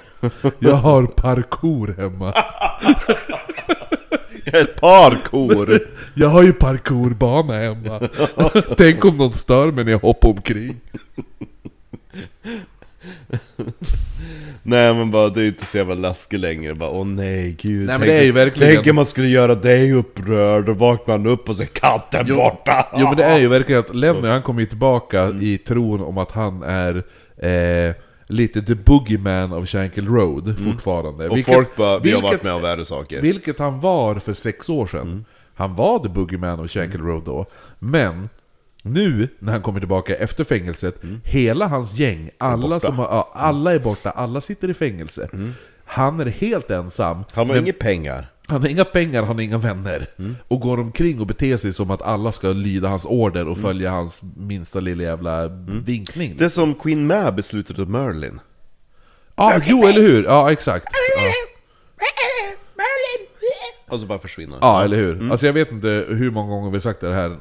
Jag 0.59 0.77
har 0.77 1.07
parkour 1.07 1.95
hemma. 1.99 2.35
Ett 4.45 4.81
parkour! 4.81 5.81
Jag 6.15 6.29
har 6.29 6.43
ju 6.43 6.53
parkourbana 6.53 7.55
hemma. 7.55 8.09
Tänk 8.77 9.05
om 9.05 9.17
någon 9.17 9.33
stör 9.33 9.73
mig 9.73 9.85
när 9.85 9.93
jag 9.93 9.99
hoppar 9.99 10.29
omkring. 10.29 10.77
Nej 14.63 14.95
men 14.95 15.11
bara, 15.11 15.29
det 15.29 15.43
är 15.43 15.47
inte 15.47 15.67
så 15.67 15.77
jävla 15.79 15.95
läskigt 15.95 16.41
längre. 16.41 16.75
Bara, 16.75 16.91
åh 16.91 17.07
nej 17.07 17.57
gud. 17.61 17.87
men 17.87 17.99
tänk, 18.01 18.11
det 18.11 18.19
är 18.19 18.23
ju 18.25 18.33
verkligen- 18.33 18.75
Tänk 18.75 18.87
om 18.87 18.97
man 18.97 19.07
skulle 19.07 19.29
göra 19.29 19.55
dig 19.55 19.93
upprörd 19.93 20.69
och 20.69 20.79
vaknar 20.79 21.19
man 21.19 21.27
upp 21.27 21.49
och 21.49 21.57
så 21.57 21.63
är 21.63 21.67
katten 21.67 22.27
borta. 22.37 22.87
Jo 22.97 23.07
men 23.09 23.17
det 23.17 23.25
är 23.25 23.39
ju 23.39 23.49
verkligen 23.49 23.81
att 23.81 23.95
Lenny 23.95 24.29
han 24.29 24.43
kommer 24.43 24.61
ju 24.61 24.67
tillbaka 24.67 25.29
i 25.41 25.59
tron 25.59 26.01
om 26.01 26.19
att 26.19 26.33
han 26.33 26.63
är 26.63 26.97
eh, 27.49 27.95
lite 28.27 28.63
the 28.63 28.75
boogeyman 28.75 29.53
of 29.53 29.69
Shankill 29.69 30.09
Road 30.09 30.57
fortfarande. 30.65 31.29
Och 31.29 31.37
Vilket- 31.37 31.55
folk 31.55 31.77
bara, 31.77 31.99
vi 31.99 32.13
har 32.13 32.21
varit 32.21 32.43
med 32.43 32.53
om 32.53 32.63
värre 32.63 32.85
saker. 32.85 33.21
Vilket 33.23 33.59
han 33.59 33.81
var 33.81 34.15
för 34.15 34.35
sex 34.35 34.69
år 34.69 34.87
sedan. 34.87 35.01
Mm. 35.01 35.25
Han 35.55 35.75
var 35.75 35.99
the 35.99 36.09
boogeyman 36.09 36.61
of 36.61 36.71
Shankill 36.71 37.01
Road 37.01 37.23
då. 37.25 37.47
Men 37.79 38.29
nu 38.87 39.29
när 39.39 39.53
han 39.53 39.63
kommer 39.63 39.81
tillbaka 39.81 40.15
efter 40.17 40.45
fängelset, 40.45 40.95
hela 41.25 41.67
hans 41.67 41.95
gäng, 41.95 42.31
alla, 42.39 42.67
Mm. 42.67 42.81
som 42.81 42.99
har, 42.99 43.05
ja, 43.05 43.31
alla 43.35 43.75
är 43.75 43.79
borta, 43.79 44.11
alla 44.11 44.41
sitter 44.41 44.71
i 44.71 44.75
fängelse. 44.75 45.29
Han 45.85 46.21
är 46.21 46.27
helt 46.27 46.71
ensam. 46.71 47.13
Mm. 47.17 47.25
Han 47.33 47.47
har 47.47 47.55
men- 47.55 47.65
inga 47.65 47.73
pengar. 47.73 48.27
han 48.47 48.61
har 48.61 48.69
inga 48.69 48.85
pengar, 48.85 49.23
han 49.23 49.37
har 49.37 49.43
inga 49.43 49.59
vänner. 49.59 50.07
Och 50.49 50.61
går 50.61 50.81
omkring 50.81 51.21
och 51.21 51.27
beter 51.27 51.57
sig 51.57 51.73
som 51.73 51.91
att 51.91 52.03
alla 52.03 52.33
ska 52.33 52.49
lyda 52.53 52.89
hans 52.89 53.05
order 53.05 53.49
och 53.49 53.59
följa 53.59 53.91
hans 53.91 54.13
minsta 54.37 54.81
lilla 54.81 55.03
jävla 55.03 55.47
vinkning. 55.85 56.35
Det 56.39 56.45
är 56.45 56.49
som 56.49 56.75
Queen 56.75 57.07
Mab 57.07 57.39
i 57.39 57.43
slutet 57.43 57.79
av 57.79 57.91
Merlin. 57.91 58.41
Ja, 59.37 59.61
jo 59.67 59.87
eller 59.87 60.01
hur? 60.01 60.25
Ja, 60.25 60.53
exakt. 60.53 60.87
Ja. 61.17 61.33
Och 63.89 64.01
så 64.01 64.07
bara 64.07 64.19
försvinner 64.19 64.59
Ja, 64.61 64.85
eller 64.85 64.97
hur? 64.97 65.31
Alltså 65.33 65.47
jag 65.47 65.53
vet 65.53 65.73
inte 65.73 66.05
hur 66.09 66.31
många 66.31 66.51
gånger 66.51 66.71
vi 66.71 66.77
har 66.77 66.81
sagt 66.81 67.01
det 67.01 67.15
här 67.15 67.37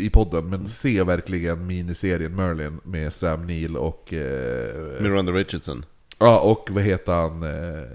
i 0.00 0.10
podden, 0.10 0.48
men 0.50 0.68
se 0.68 1.02
verkligen 1.02 1.66
miniserien 1.66 2.36
Merlin 2.36 2.80
med 2.84 3.12
Sam 3.14 3.46
Neill 3.46 3.76
och... 3.76 4.12
Eh, 4.12 5.00
Miranda 5.02 5.32
Richardson. 5.32 5.84
ja, 6.18 6.38
och 6.40 6.68
vad 6.70 6.82
heter 6.82 7.12
han? 7.12 7.42
Eh, 7.42 7.88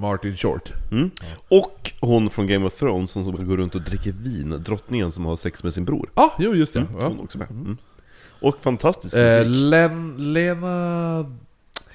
Martin 0.00 0.36
Short. 0.36 0.72
Mm. 0.92 1.10
Och 1.48 1.92
hon 2.00 2.30
från 2.30 2.46
Game 2.46 2.66
of 2.66 2.78
Thrones 2.78 3.10
som 3.10 3.24
som 3.24 3.46
går 3.48 3.56
runt 3.56 3.74
och 3.74 3.82
dricker 3.82 4.12
vin, 4.12 4.62
drottningen 4.64 5.12
som 5.12 5.24
har 5.24 5.36
sex 5.36 5.64
med 5.64 5.74
sin 5.74 5.84
bror. 5.84 6.10
Ja, 6.14 6.34
jo 6.38 6.54
just 6.54 6.74
det. 6.74 6.86
Ja. 6.98 7.06
Hon 7.08 7.20
också 7.20 7.38
med. 7.38 7.50
Mm. 7.50 7.76
Och 8.40 8.56
fantastisk 8.62 9.16
Eh, 9.16 9.22
musik. 9.24 9.46
Len, 9.56 10.14
Lena 10.32 11.26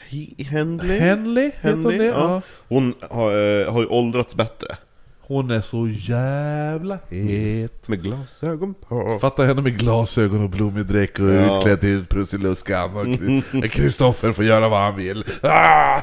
He- 0.10 0.44
Henley? 0.44 1.00
Henley, 1.00 1.46
heter 1.46 1.70
hon 1.72 1.84
Henley, 1.84 1.98
det? 1.98 2.06
ja. 2.06 2.14
Ja. 2.34 2.42
Hon 2.68 2.94
har, 3.10 3.32
eh, 3.62 3.72
har 3.74 3.82
ju 3.82 3.88
åldrats 3.88 4.36
bättre. 4.36 4.78
Hon 5.30 5.52
är 5.52 5.62
så 5.62 5.88
jävla 5.88 7.00
het. 7.10 7.88
Med 7.88 8.04
glasögon 8.04 8.74
på. 8.74 9.20
Fatta 9.22 9.46
henne 9.46 9.62
med 9.62 9.80
glasögon 9.80 10.44
och 10.44 10.50
blommig 10.50 10.86
dräkt 10.86 11.20
och 11.20 11.30
Ja. 11.30 11.58
utklädd 11.58 11.80
till 11.80 12.06
Prussiluskan 12.06 12.98
och 12.98 13.64
Kristoffer 13.72 14.32
får 14.32 14.46
göra 14.46 14.70
vad 14.70 14.80
han 14.80 14.96
vill. 14.96 15.24
Ah! 15.44 16.02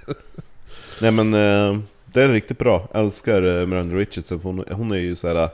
Nej 1.00 1.10
men, 1.10 1.34
eh, 1.34 1.80
det 2.04 2.22
är 2.22 2.28
riktigt 2.28 2.58
bra. 2.58 2.88
Älskar 2.94 3.60
eh, 3.60 3.66
Miranda 3.66 3.96
Richardson. 3.96 4.40
Hon, 4.42 4.64
hon 4.70 4.92
är 4.92 4.96
ju 4.96 5.16
så 5.16 5.28
här. 5.28 5.48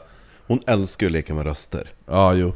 Hon 0.47 0.61
älskar 0.67 1.07
att 1.07 1.13
leka 1.13 1.35
med 1.35 1.47
röster. 1.47 1.91
Ja, 2.07 2.35
jo. 2.35 2.53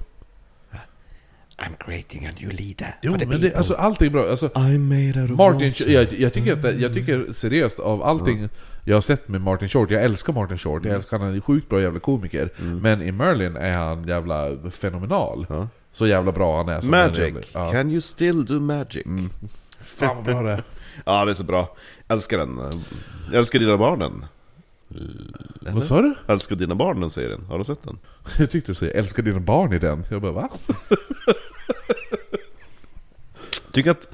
I'm 1.58 1.76
creating 1.78 2.26
a 2.26 2.30
new 2.40 2.52
leader 2.52 2.96
Jo, 3.02 3.16
men 3.28 3.40
det, 3.40 3.54
alltså 3.54 3.74
allting 3.74 4.06
är 4.06 4.10
bra. 4.10 4.30
Alltså, 4.30 4.46
I'm 4.48 4.78
made 4.78 5.24
of 5.24 5.30
Martin, 5.30 5.74
jag, 5.92 6.12
jag, 6.12 6.32
tycker 6.32 6.68
att, 6.68 6.80
jag 6.80 6.94
tycker 6.94 7.32
seriöst 7.32 7.80
av 7.80 8.02
allting 8.02 8.48
jag 8.84 8.96
har 8.96 9.00
sett 9.00 9.28
med 9.28 9.40
Martin 9.40 9.68
Short, 9.68 9.90
jag 9.90 10.02
älskar 10.04 10.32
Martin 10.32 10.58
Short, 10.58 10.82
Mm. 10.82 10.88
jag 10.88 10.96
älskar 10.98 11.18
han 11.18 11.28
är 11.28 11.32
en 11.34 11.40
sjukt 11.42 11.68
bra 11.68 11.80
jävla 11.80 12.00
komiker. 12.00 12.48
Men 12.58 13.02
i 13.02 13.12
Merlin 13.12 13.56
är 13.56 13.76
han 13.76 14.04
jävla 14.08 14.50
fenomenal. 14.70 15.46
Ja. 15.48 15.68
Så 15.92 16.06
jävla 16.06 16.32
bra 16.32 16.56
han 16.56 16.68
är. 16.68 16.82
Magic. 16.82 17.18
jävla- 17.18 17.40
Ja. 17.54 17.72
Can 17.72 17.90
you 17.90 18.00
still 18.00 18.44
do 18.44 18.60
magic? 18.60 19.04
Fan 19.80 20.16
vad 20.16 20.24
bra 20.24 20.42
det 20.42 20.50
är. 20.52 20.62
Ja, 21.04 21.24
det 21.24 21.30
är 21.32 21.34
så 21.34 21.44
bra. 21.44 21.76
Älskar 22.08 22.38
den. 22.38 22.60
Jag 23.30 23.38
älskar 23.38 23.58
dina 23.58 23.76
barnen. 23.78 24.24
Vad 25.60 25.84
sa 25.84 26.02
du? 26.02 26.14
Älskar 26.28 26.56
dina 26.56 26.74
barn 26.74 27.00
den 27.00 27.10
serien, 27.10 27.44
har 27.48 27.58
du 27.58 27.64
sett 27.64 27.82
den? 27.82 27.98
Jag 28.38 28.50
tyckte 28.50 28.70
du 28.70 28.74
sa 28.74 28.86
'älskar 28.86 29.22
dina 29.22 29.38
barn' 29.38 29.72
i 29.74 29.78
den. 29.78 30.04
Jag 30.10 30.22
bara 30.22 30.32
va? 30.32 30.48
Tycker 33.72 33.90
att... 33.90 34.08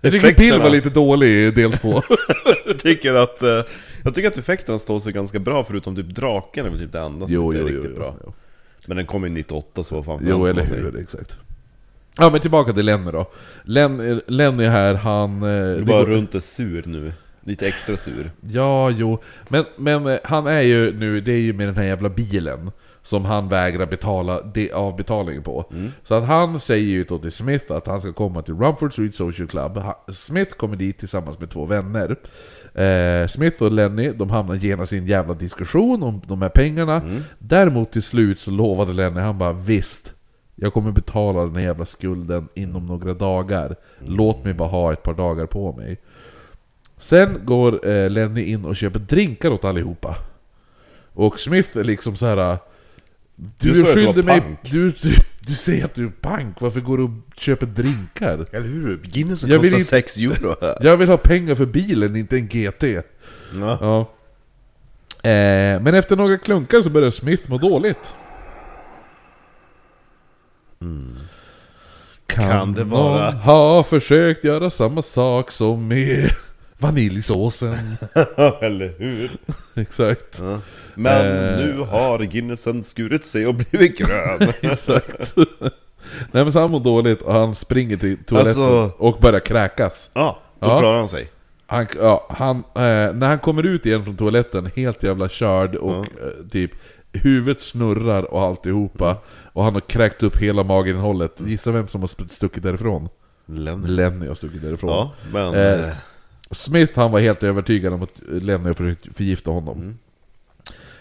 Jag 0.00 0.12
tycker 0.12 0.34
Pill 0.34 0.58
var 0.60 0.70
lite 0.70 0.90
dålig 0.90 1.28
i 1.28 1.50
del 1.50 1.72
två. 1.72 2.02
tycker 2.78 3.14
att... 3.14 3.42
eh, 3.42 3.62
jag 4.04 4.14
tycker 4.14 4.28
att 4.28 4.38
effekterna 4.38 4.78
står 4.78 4.98
sig 5.00 5.12
ganska 5.12 5.38
bra 5.38 5.64
förutom 5.64 5.96
typ 5.96 6.06
draken 6.06 6.66
är 6.66 6.70
väl 6.70 6.78
typ 6.78 6.92
det 6.92 7.00
enda 7.00 7.26
som 7.26 7.34
jo, 7.34 7.44
inte 7.46 7.58
är 7.58 7.60
jo, 7.60 7.66
riktigt 7.68 7.90
jo, 7.94 7.96
bra. 8.00 8.14
Men 8.86 8.96
den 8.96 9.06
kom 9.06 9.24
ju 9.24 9.30
98 9.30 9.84
så 9.84 9.94
vad 9.94 10.04
fan 10.04 10.20
Jo, 10.28 10.46
eller 10.46 10.66
hur, 10.66 11.00
exakt. 11.00 11.36
Ja 12.18 12.30
men 12.30 12.40
tillbaka 12.40 12.72
till 12.72 12.86
Lenny 12.86 13.10
då. 13.12 13.30
Len, 13.64 14.20
Lenny 14.26 14.64
här, 14.64 14.94
han... 14.94 15.42
eh, 15.42 15.76
Du 15.76 15.84
bara 15.84 15.98
går- 16.00 16.06
runt 16.06 16.34
är 16.34 16.40
sur 16.40 16.82
nu. 16.86 17.12
Lite 17.44 17.68
extra 17.68 17.96
sur. 17.96 18.30
Ja, 18.50 18.90
jo. 18.90 19.18
Men, 19.48 19.64
men 19.76 20.06
eh, 20.06 20.18
han 20.24 20.46
är 20.46 20.60
ju 20.60 20.92
nu, 20.92 21.20
det 21.20 21.32
är 21.32 21.38
ju 21.40 21.52
med 21.52 21.68
den 21.68 21.76
här 21.76 21.84
jävla 21.84 22.08
bilen 22.08 22.70
som 23.10 23.24
han 23.24 23.48
vägrar 23.48 23.86
betala 23.86 24.42
de, 24.42 24.72
avbetalning 24.72 25.42
på. 25.42 25.64
Så 26.04 26.14
att 26.14 26.24
han 26.24 26.60
säger 26.60 26.86
ju 26.88 27.04
då 27.04 27.18
till 27.18 27.32
Smith 27.32 27.72
att 27.72 27.86
han 27.86 28.00
ska 28.00 28.12
komma 28.12 28.42
till 28.42 28.54
Rumford 28.54 28.92
Street 28.92 29.14
Social 29.14 29.48
Club. 29.48 29.76
Ha- 29.76 30.04
Smith 30.14 30.52
kommer 30.52 30.76
dit 30.76 30.98
tillsammans 30.98 31.38
med 31.40 31.50
två 31.50 31.64
vänner. 31.64 32.16
Eh, 32.74 33.28
Smith 33.28 33.62
och 33.62 33.72
Lenny, 33.72 34.12
de 34.12 34.30
hamnar 34.30 34.54
genast 34.54 34.92
i 34.92 34.98
en 34.98 35.06
jävla 35.06 35.34
diskussion 35.34 36.02
om 36.02 36.22
de 36.26 36.42
här 36.42 36.48
pengarna. 36.48 37.02
Däremot 37.38 37.92
till 37.92 38.02
slut 38.02 38.40
så 38.40 38.50
lovade 38.50 38.92
Lenny, 38.92 39.20
han 39.20 39.38
bara 39.38 39.52
visst. 39.52 40.14
Jag 40.54 40.72
kommer 40.72 40.92
betala 40.92 41.40
den 41.44 41.54
här 41.56 41.62
jävla 41.62 41.84
skulden 41.86 42.48
inom 42.54 42.86
några 42.86 43.14
dagar. 43.14 43.76
Låt 44.06 44.44
mig 44.44 44.54
bara 44.54 44.68
ha 44.68 44.92
ett 44.92 45.02
par 45.02 45.14
dagar 45.14 45.46
på 45.46 45.72
mig. 45.72 45.98
Sen 46.98 47.40
går 47.44 47.88
eh, 47.88 48.10
Lenny 48.10 48.42
in 48.44 48.64
och 48.64 48.76
köper 48.76 48.98
drinkar 48.98 49.50
åt 49.50 49.64
allihopa. 49.64 50.16
Och 51.12 51.40
Smith 51.40 51.78
är 51.78 51.84
liksom 51.84 52.16
så 52.16 52.26
här. 52.26 52.58
Du, 53.58 53.72
Du 53.72 53.84
skyldig 53.84 54.24
mig... 54.24 54.40
pank." 54.40 54.58
Du, 54.70 54.90
du, 54.90 55.14
du 55.40 55.54
säger 55.54 55.84
att 55.84 55.94
du 55.94 56.06
är 56.06 56.10
pank, 56.20 56.60
varför 56.60 56.80
går 56.80 56.96
du 56.98 57.04
och 57.04 57.10
köper 57.36 57.66
drinkar? 57.66 58.46
Eller 58.52 58.66
hur? 58.68 59.00
Guinnessen 59.04 59.48
vill 59.48 59.58
kostar 59.60 59.76
inte- 59.76 59.84
6 59.84 60.16
euro 60.16 60.56
här. 60.60 60.76
Jag 60.84 60.96
vill 60.96 61.08
ha 61.08 61.16
pengar 61.16 61.54
för 61.54 61.66
bilen, 61.66 62.16
inte 62.16 62.36
en 62.36 62.48
GT. 62.48 62.82
Ja. 63.54 63.78
Ja. 63.80 64.00
Eh, 65.30 65.80
men 65.82 65.94
efter 65.94 66.16
några 66.16 66.38
klunkar 66.38 66.82
så 66.82 66.90
börjar 66.90 67.10
Smith 67.10 67.50
må 67.50 67.58
dåligt. 67.58 68.14
Kan, 72.26 72.48
Kan 72.48 72.72
det 72.74 72.84
vara- 72.84 73.30
ha 73.30 73.84
försökt 73.84 74.44
göra 74.44 74.70
samma 74.70 75.02
sak 75.02 75.50
som 75.52 75.88
med 75.88 76.30
vaniljsåsen? 76.80 77.74
Eller 78.60 78.94
hur? 78.98 79.30
Exakt. 79.74 80.38
Ja. 80.38 80.60
Men 80.94 81.26
Eh. 81.26 81.58
nu 81.58 81.78
har 81.80 82.18
Guinnessen 82.18 82.82
skurit 82.82 83.26
sig 83.26 83.46
och 83.46 83.54
blivit 83.54 83.98
grön. 83.98 84.52
Exakt. 84.60 85.36
Nej 86.32 86.44
men 86.44 86.52
så 86.52 86.60
han 86.60 86.70
mår 86.70 86.80
dåligt 86.80 87.22
och 87.22 87.32
han 87.32 87.54
springer 87.54 87.96
till 87.96 88.24
toaletten 88.24 88.62
Alltså- 88.62 88.92
och 88.98 89.18
börjar 89.20 89.40
kräkas. 89.40 90.10
Ja, 90.14 90.38
då 90.60 90.68
Ja. 90.68 90.80
klarar 90.80 90.98
han 90.98 91.08
sig. 91.08 91.30
Han, 91.66 91.86
ja, 92.00 92.26
han, 92.30 92.56
eh, 92.56 93.14
när 93.14 93.26
han 93.28 93.38
kommer 93.38 93.62
ut 93.66 93.86
igen 93.86 94.04
från 94.04 94.16
toaletten, 94.16 94.70
helt 94.76 95.02
jävla 95.02 95.28
körd 95.28 95.74
och 95.74 95.96
eh, 95.96 96.04
typ 96.50 96.70
Huvudet 97.12 97.60
snurrar 97.62 98.22
och 98.34 98.42
alltihopa 98.42 99.16
Och 99.52 99.64
han 99.64 99.74
har 99.74 99.80
kräkt 99.80 100.22
upp 100.22 100.36
hela 100.36 100.64
mageninnehållet 100.64 101.40
Gissa 101.46 101.70
vem 101.70 101.88
som 101.88 102.00
har 102.00 102.08
stuckit 102.34 102.62
därifrån? 102.62 103.08
Lenny. 103.46 103.88
Lenny 103.88 104.28
har 104.28 104.34
stuckit 104.34 104.62
därifrån 104.62 104.90
Ja, 104.90 105.12
men... 105.32 105.54
Eh, 105.54 105.88
eh, 105.88 105.94
Smith 106.50 106.92
han 106.96 107.10
var 107.12 107.20
helt 107.20 107.42
övertygad 107.42 107.92
om 107.92 108.02
att 108.02 108.12
Lenny 108.28 108.64
har 108.66 108.74
försökt 108.74 109.16
förgifta 109.16 109.50
honom. 109.50 109.98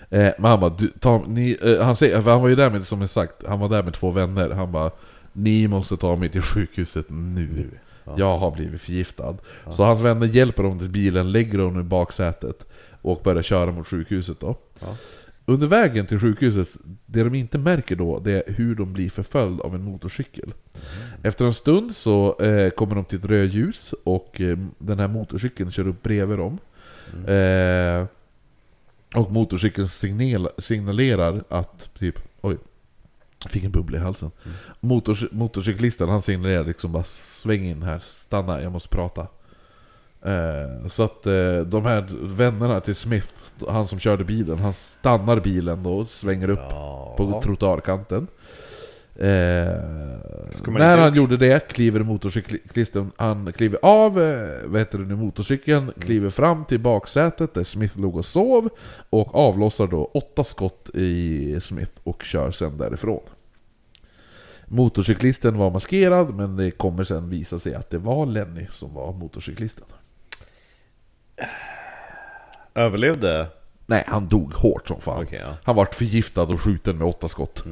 Eh, 0.10 0.32
Men 0.38 0.52
han 0.52 0.60
bara, 0.60 0.70
du, 0.70 0.88
ta, 0.88 1.24
ni, 1.28 1.58
eh, 1.62 1.82
han, 1.86 1.96
säger, 1.96 2.22
för 2.22 2.32
han 2.32 2.42
var 2.42 2.50
ju 2.50 2.56
där 2.56 2.70
med, 2.70 2.88
som 2.88 3.02
jag 3.02 3.10
sagt, 3.10 3.34
han 3.48 3.60
var 3.60 3.70
där 3.70 3.84
med 3.84 3.94
två 3.94 4.12
vänner. 4.12 4.50
Han 4.50 4.72
bara 4.72 4.92
Ni 5.34 5.68
måste 5.68 5.98
ta 5.98 6.16
mig 6.16 6.30
till 6.30 6.42
sjukhuset 6.42 7.06
nu. 7.10 7.70
Jag 8.18 8.38
har 8.38 8.52
blivit 8.52 8.82
förgiftad. 8.82 9.38
Så 9.72 9.84
hans 9.84 10.02
vänner 10.02 10.28
hjälper 10.28 10.64
honom 10.64 10.80
till 10.80 10.90
bilen, 10.90 11.32
lägger 11.32 11.60
honom 11.60 11.80
i 11.80 11.84
baksätet 11.84 12.66
Och 13.02 13.22
börjar 13.24 13.42
köra 13.44 13.72
mot 13.72 13.88
sjukhuset 13.88 14.40
då 14.40 14.56
Under 15.50 15.68
vägen 15.68 16.06
till 16.06 16.20
sjukhuset, 16.20 16.78
det 17.06 17.24
de 17.24 17.36
inte 17.36 17.58
märker 17.58 17.96
då, 17.96 18.20
det 18.20 18.32
är 18.32 18.54
hur 18.54 18.76
de 18.76 18.94
blir 18.94 19.10
förföljd 19.10 19.62
av 19.62 19.76
en 19.76 19.84
motorcykel. 19.84 20.54
Efter 21.24 21.46
en 21.46 21.54
stund 21.54 21.96
så 21.96 22.40
eh, 22.40 22.70
kommer 22.70 22.96
de 22.96 23.06
till 23.06 23.20
ett 23.20 23.26
rödljus 23.26 23.94
och 24.04 24.42
eh, 24.42 24.58
den 24.78 25.00
här 25.00 25.08
motorcykeln 25.08 25.72
kör 25.72 25.88
upp 25.88 26.04
bredvid 26.04 26.38
dem. 26.38 26.58
Eh, 27.28 28.06
och 29.16 29.32
motorcykeln 29.32 29.88
signal, 29.88 30.50
signalerar 30.58 31.44
att 31.50 31.90
typ, 32.00 32.20
oj, 32.42 32.58
jag 33.44 33.52
fick 33.52 33.64
en 33.64 33.72
bubbla 33.72 33.98
i 33.98 34.02
halsen. 34.02 34.32
Motors, 34.80 35.24
motorcyklisten 35.32 36.10
han 36.10 36.22
signalerar 36.22 36.64
liksom 36.64 36.92
bara 36.92 37.04
sväng 37.04 37.66
in 37.66 37.84
här, 37.84 38.04
stanna, 38.06 38.62
jag 38.62 38.72
måste 38.72 38.90
prata. 38.90 39.28
Eh, 40.22 40.88
så 40.90 41.04
att 41.04 41.26
eh, 41.26 41.60
de 41.60 41.86
här 41.86 42.08
vännerna 42.36 42.80
till 42.80 42.96
Smith, 42.96 43.28
han 43.68 43.88
som 43.88 43.99
körde 43.99 44.23
bilen, 44.23 44.60
han 44.60 44.73
stannar 44.73 45.40
bilen 45.40 45.84
då 45.84 45.94
och 45.94 46.10
svänger 46.10 46.49
upp 46.49 46.69
på 47.18 47.41
trottoarkanten. 47.44 48.27
Eh, 49.15 49.76
när 50.68 50.98
han 50.98 51.14
gjorde 51.14 51.38
det 51.38 51.68
kliver 51.68 51.99
motorcyklisten, 51.99 53.11
han 53.15 53.53
kliver 53.53 53.80
av 53.81 54.22
eh, 54.22 54.60
vad 54.65 54.81
heter 54.81 54.98
det 54.98 55.06
nu, 55.06 55.15
motorcykeln, 55.15 55.84
Mm. 55.84 55.94
kliver 55.99 56.30
fram 56.30 56.65
till 56.65 56.80
baksätet 56.80 57.53
där 57.53 57.64
Smith 57.64 57.99
låg 57.99 58.15
och 58.15 58.26
sov 58.26 58.69
och 59.10 59.36
avlossar 59.36 59.88
då 59.88 60.06
åtta 60.14 60.44
skott 60.44 60.90
i 60.94 61.60
Smith 61.61 61.91
och 62.03 62.23
kör 62.23 62.52
sen 62.52 62.77
därifrån. 62.77 63.22
Motorcyklisten 64.65 65.57
var 65.57 65.72
maskerad 65.72 66.36
men 66.36 66.56
det 66.56 66.72
kommer 66.72 67.03
sen 67.03 67.30
visa 67.30 67.60
sig 67.60 67.73
att 67.76 67.90
det 67.90 67.98
var 67.98 68.26
Lenny 68.26 68.68
som 68.72 68.94
var 68.94 69.14
motorcyklisten. 69.14 69.86
Överlevde? 72.80 73.48
Nej, 73.86 74.04
han 74.08 74.28
dog 74.28 74.54
hårt 74.54 74.88
som 74.88 75.02
fan. 75.02 75.24
Okej, 75.24 75.40
ja. 75.44 75.58
Han 75.64 75.76
vart 75.76 75.96
förgiftad 75.96 76.42
och 76.44 76.62
skjuten 76.62 76.98
med 76.98 77.08
åtta 77.08 77.28
skott. 77.28 77.64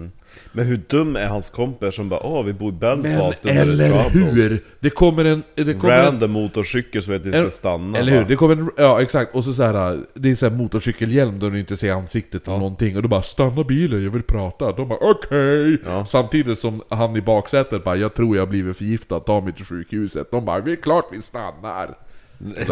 Men 0.52 0.66
hur 0.66 0.78
dum 0.90 1.16
är 1.16 1.28
hans 1.28 1.50
kompis 1.50 1.96
som 1.96 2.10
bara 2.10 2.20
åh 2.24 2.44
vi 2.44 2.54
bor 2.54 2.70
i 2.70 2.76
Men 2.80 3.02
Belfast 3.02 3.46
under 3.46 3.62
eller 3.62 3.90
Troubles. 4.10 4.52
hur! 4.52 4.60
Det 4.80 4.90
kommer 4.90 5.26
en... 5.26 5.44
Det 5.56 5.74
kommer 5.74 5.94
en, 5.94 6.06
Random 6.06 6.32
motorcykel 6.32 7.02
så 7.04 7.12
vet 7.12 7.26
vi 7.26 7.32
ska 7.32 7.50
stanna 7.50 7.98
Eller 7.98 8.12
hur? 8.12 8.26
Det 8.26 8.36
kommer 8.36 8.56
en, 8.56 8.70
ja 8.78 9.02
exakt, 9.02 9.36
och 9.36 9.44
så, 9.44 9.54
så 9.54 9.64
här, 9.64 10.00
det 10.14 10.32
är 10.32 10.36
så 10.36 10.50
här 10.50 10.56
motorcykelhjälm 10.56 11.40
där 11.40 11.50
du 11.50 11.60
inte 11.60 11.78
ser 11.78 11.92
ansiktet 11.92 12.48
eller 12.48 12.58
någonting 12.58 12.96
Och 12.96 13.02
du 13.02 13.08
bara 13.08 13.22
'Stanna 13.22 13.64
bilen, 13.64 14.04
jag 14.04 14.12
vill 14.12 14.24
prata' 14.24 14.76
De 14.76 14.88
bara 14.88 15.00
'Okej' 15.00 15.78
Ja. 15.86 16.06
Samtidigt 16.06 16.60
som 16.60 16.82
han 16.90 17.16
i 17.16 17.22
baksätet 17.22 17.84
bara 17.84 17.96
'Jag 17.96 18.14
tror 18.14 18.36
jag 18.36 18.42
har 18.42 18.48
blivit 18.48 18.78
förgiftad, 18.78 19.20
ta 19.20 19.42
mig 19.42 19.54
till 19.54 19.66
sjukhuset' 19.66 20.26
De 20.32 20.46
bara 20.46 20.62
'Det 20.62 20.72
är 20.72 20.76
klart 20.76 21.06
vi 21.12 21.22
stannar' 21.22 21.98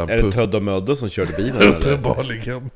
Är 0.08 0.24
det 0.24 0.32
Tödde 0.32 0.58
och 0.58 0.64
Mödde 0.64 0.96
som 0.96 1.10
körde 1.10 1.34
bilen 1.34 1.56
eller? 1.62 1.78
Uppenbarligen. 1.78 2.70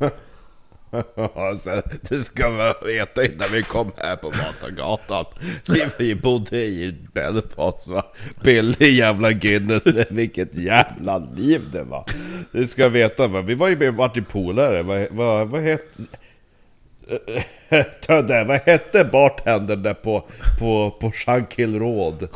Alltså, 1.36 1.82
du 2.10 2.24
ska 2.24 2.50
väl 2.50 2.74
veta 2.86 3.26
innan 3.26 3.52
vi 3.52 3.64
kom 3.64 3.92
här 3.98 4.16
på 4.16 4.30
Vasagatan. 4.30 5.26
Vi, 5.68 5.86
vi 5.98 6.16
bodde 6.16 6.58
i 6.58 6.96
Belfast 7.14 7.88
va? 7.88 8.06
Billig 8.44 8.92
jävla 8.94 9.32
Guinness, 9.32 9.84
vilket 10.10 10.56
jävla 10.56 11.18
liv 11.18 11.62
det 11.72 11.84
var. 11.84 12.06
Du 12.52 12.68
ska 12.68 12.90
veta 12.90 13.28
va, 13.28 13.42
vi 13.42 13.56
var 13.56 13.68
ju 13.68 13.78
med 13.78 13.94
Martin 13.94 14.26
Polare, 14.26 14.84
vad, 14.84 15.08
vad, 15.12 15.48
vad 15.48 15.62
hette... 15.62 16.04
Tödde, 18.08 18.44
vad 18.44 18.60
hette 18.66 19.04
bartendern 19.04 19.84
där 19.84 19.94
på, 19.94 20.24
på, 20.60 20.98
på 21.02 21.12
Shankill 21.12 21.80
Road? 21.80 22.28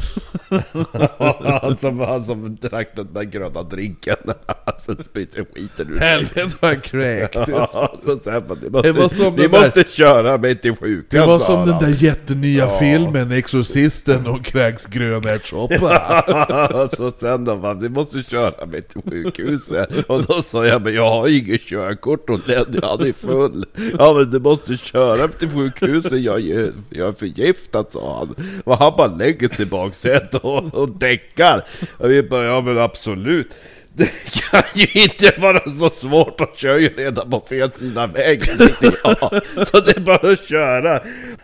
han, 1.62 1.78
som, 1.78 2.00
han 2.00 2.24
som 2.24 2.56
drack 2.62 2.88
den 2.96 3.14
där 3.14 3.24
gröna 3.24 3.64
drinken. 3.64 4.16
Sen 4.80 5.04
spytte 5.04 5.46
skiten 5.54 5.90
ur 5.94 6.00
sig. 6.00 6.08
Helvete 6.08 6.50
vad 6.60 6.72
han 6.72 6.82
kräktes. 6.82 7.48
Ja, 7.48 7.94
så 8.06 8.18
säger 8.20 8.44
man, 8.48 8.58
ni 8.64 8.70
måste, 8.70 8.88
Det 8.88 8.92
var 8.92 9.10
som 9.10 9.36
ni 9.36 9.42
den 9.42 9.52
där- 9.52 9.62
måste 9.66 9.84
köra 9.84 10.38
mig 10.38 10.56
till 10.56 10.76
sjukhus 10.76 11.06
Det 11.10 11.26
var 11.26 11.38
som 11.40 11.68
den 11.68 11.80
där 11.80 12.04
jättenya 12.04 12.68
filmen 12.80 13.32
Exorcisten 13.32 14.28
och 14.28 14.46
kräks 14.46 14.86
grönärtssoppa 14.86 16.88
så 16.98 17.12
sen 17.12 17.46
då 17.46 17.56
bara, 17.56 17.74
ni 17.74 17.90
måste 17.90 18.24
köra 18.24 18.66
mig 18.66 18.82
till 18.82 19.02
sjukhuset 19.12 19.90
Och 20.08 20.24
då 20.26 20.42
sa 20.42 20.66
jag, 20.66 20.82
men 20.82 20.94
jag 20.94 21.10
har 21.10 21.28
inget 21.28 21.62
körkort 21.62 22.30
och 22.30 22.48
Lenny 22.48 22.80
han 22.84 23.02
är 23.08 23.14
full. 23.14 23.66
Ja 24.00 24.14
men 24.14 24.32
du 24.32 24.40
måste 24.40 24.78
köra 24.78 25.23
mig 25.28 25.38
till 25.38 25.50
sjukhuset, 25.50 26.22
jag 26.22 26.42
är, 26.50 26.72
jag 26.90 27.08
är 27.08 27.14
förgiftad 27.14 27.86
sa 27.90 28.18
han 28.20 28.36
Och 28.64 28.78
han 28.78 28.94
bara 28.98 29.16
lägger 29.16 29.48
sig 29.48 29.66
i 29.66 29.70
baksätet 29.70 30.36
och, 30.36 30.74
och 30.74 30.90
däckar 30.90 31.64
Och 31.98 32.12
vi 32.12 32.24
bara, 32.24 32.46
ja 32.46 32.62
men 32.62 32.78
absolut 32.78 33.54
Det 33.96 34.10
kan 34.52 34.62
ju 34.74 35.02
inte 35.02 35.34
vara 35.38 35.74
så 35.80 35.90
svårt 35.90 36.42
att 36.42 36.58
köra 36.58 36.80
ju 36.80 36.90
redan 36.90 37.30
på 37.30 37.40
fel 37.40 37.72
sida 37.72 38.08
vägen 38.08 38.58
jag. 39.04 39.42
Så 39.68 39.80
det 39.80 39.98
är 39.98 40.00
bara 40.00 40.32
att 40.32 40.48
köra. 40.48 41.02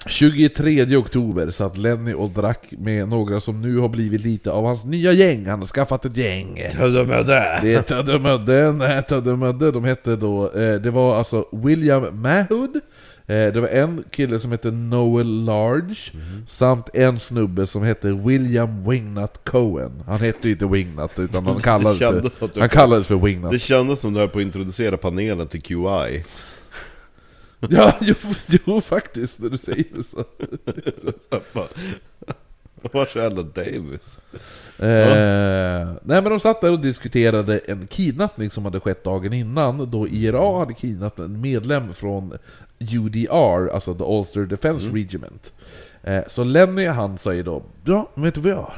23 0.08 0.98
oktober 0.98 1.52
satt 1.52 1.78
Lenny 1.78 2.14
och 2.14 2.30
drack 2.30 2.64
med 2.70 3.08
några 3.08 3.40
som 3.40 3.62
nu 3.62 3.78
har 3.78 3.90
blivit 3.90 4.22
lite 4.22 4.52
av 4.52 4.66
hans 4.66 4.86
nya 4.86 5.12
gäng. 5.12 5.46
Han 5.46 5.60
har 5.60 5.68
skaffat 5.68 6.06
ett 6.06 6.18
gäng. 6.18 6.70
Tödemödde. 6.72 7.60
Det 7.62 7.74
är 7.74 7.82
Töddemödde, 7.82 8.72
nej 8.72 9.04
de 9.72 9.84
hette 9.84 10.16
då, 10.16 10.52
eh, 10.52 10.76
det 10.76 10.92
var 10.92 11.18
alltså 11.18 11.46
William 11.52 12.22
Mahood, 12.22 12.80
det 13.30 13.62
var 13.62 13.68
en 13.68 14.04
kille 14.12 14.40
som 14.40 14.52
hette 14.52 14.72
Noel 14.72 15.44
Large, 15.46 16.12
samt 16.48 16.90
en 16.94 17.20
snubbe 17.20 17.68
som 17.68 17.84
hette 17.84 18.12
William 18.12 18.90
Wingnut 18.90 19.40
Cohen. 19.44 20.04
Han 20.06 20.20
hette 20.20 20.50
inte 20.50 20.66
Wingnut, 20.66 21.20
utan 21.20 21.46
han 21.46 21.60
kallades, 21.62 22.38
för, 22.38 22.60
han 22.60 22.70
kallades 22.70 23.08
för 23.08 23.16
Wingnut. 23.16 23.52
Det 23.52 23.60
kändes 23.60 24.00
som 24.00 24.14
du 24.14 24.20
höll 24.20 24.30
på 24.30 24.40
att 24.40 24.46
introducera 24.46 24.98
panelen 24.98 25.48
till 25.48 25.62
QI. 25.62 26.26
Ja, 27.70 27.94
jo, 28.02 28.16
jo 28.48 28.82
faktiskt, 28.82 29.40
när 29.40 29.50
du 29.50 29.58
säger 29.58 30.04
så. 30.12 30.24
Marcella 32.94 33.44
Davis. 33.44 34.20
Eh, 34.78 35.88
nej 36.04 36.22
men 36.22 36.24
de 36.24 36.40
satt 36.40 36.62
där 36.62 36.72
och 36.72 36.80
diskuterade 36.80 37.58
en 37.58 37.88
kidnappning 37.88 38.52
som 38.52 38.66
hade 38.66 38.80
skett 38.80 39.04
dagen 39.04 39.34
innan 39.34 39.92
Då 39.92 40.08
IRA 40.08 40.60
hade 40.60 40.74
kidnappat 40.74 41.26
en 41.26 41.42
medlem 41.42 41.94
från 41.94 42.38
UDR, 42.80 43.70
alltså 43.74 43.94
The 43.94 44.04
Ulster 44.04 44.42
Defense 44.42 44.88
Regiment 44.88 45.54
eh, 46.04 46.22
Så 46.28 46.44
Lenny 46.44 46.86
han 46.86 47.18
säger 47.18 47.44
då 47.44 47.64
Ja, 47.86 48.10
vet 48.14 48.36
du 48.36 48.42
vad 48.42 48.52
jag 48.52 48.58
har? 48.58 48.74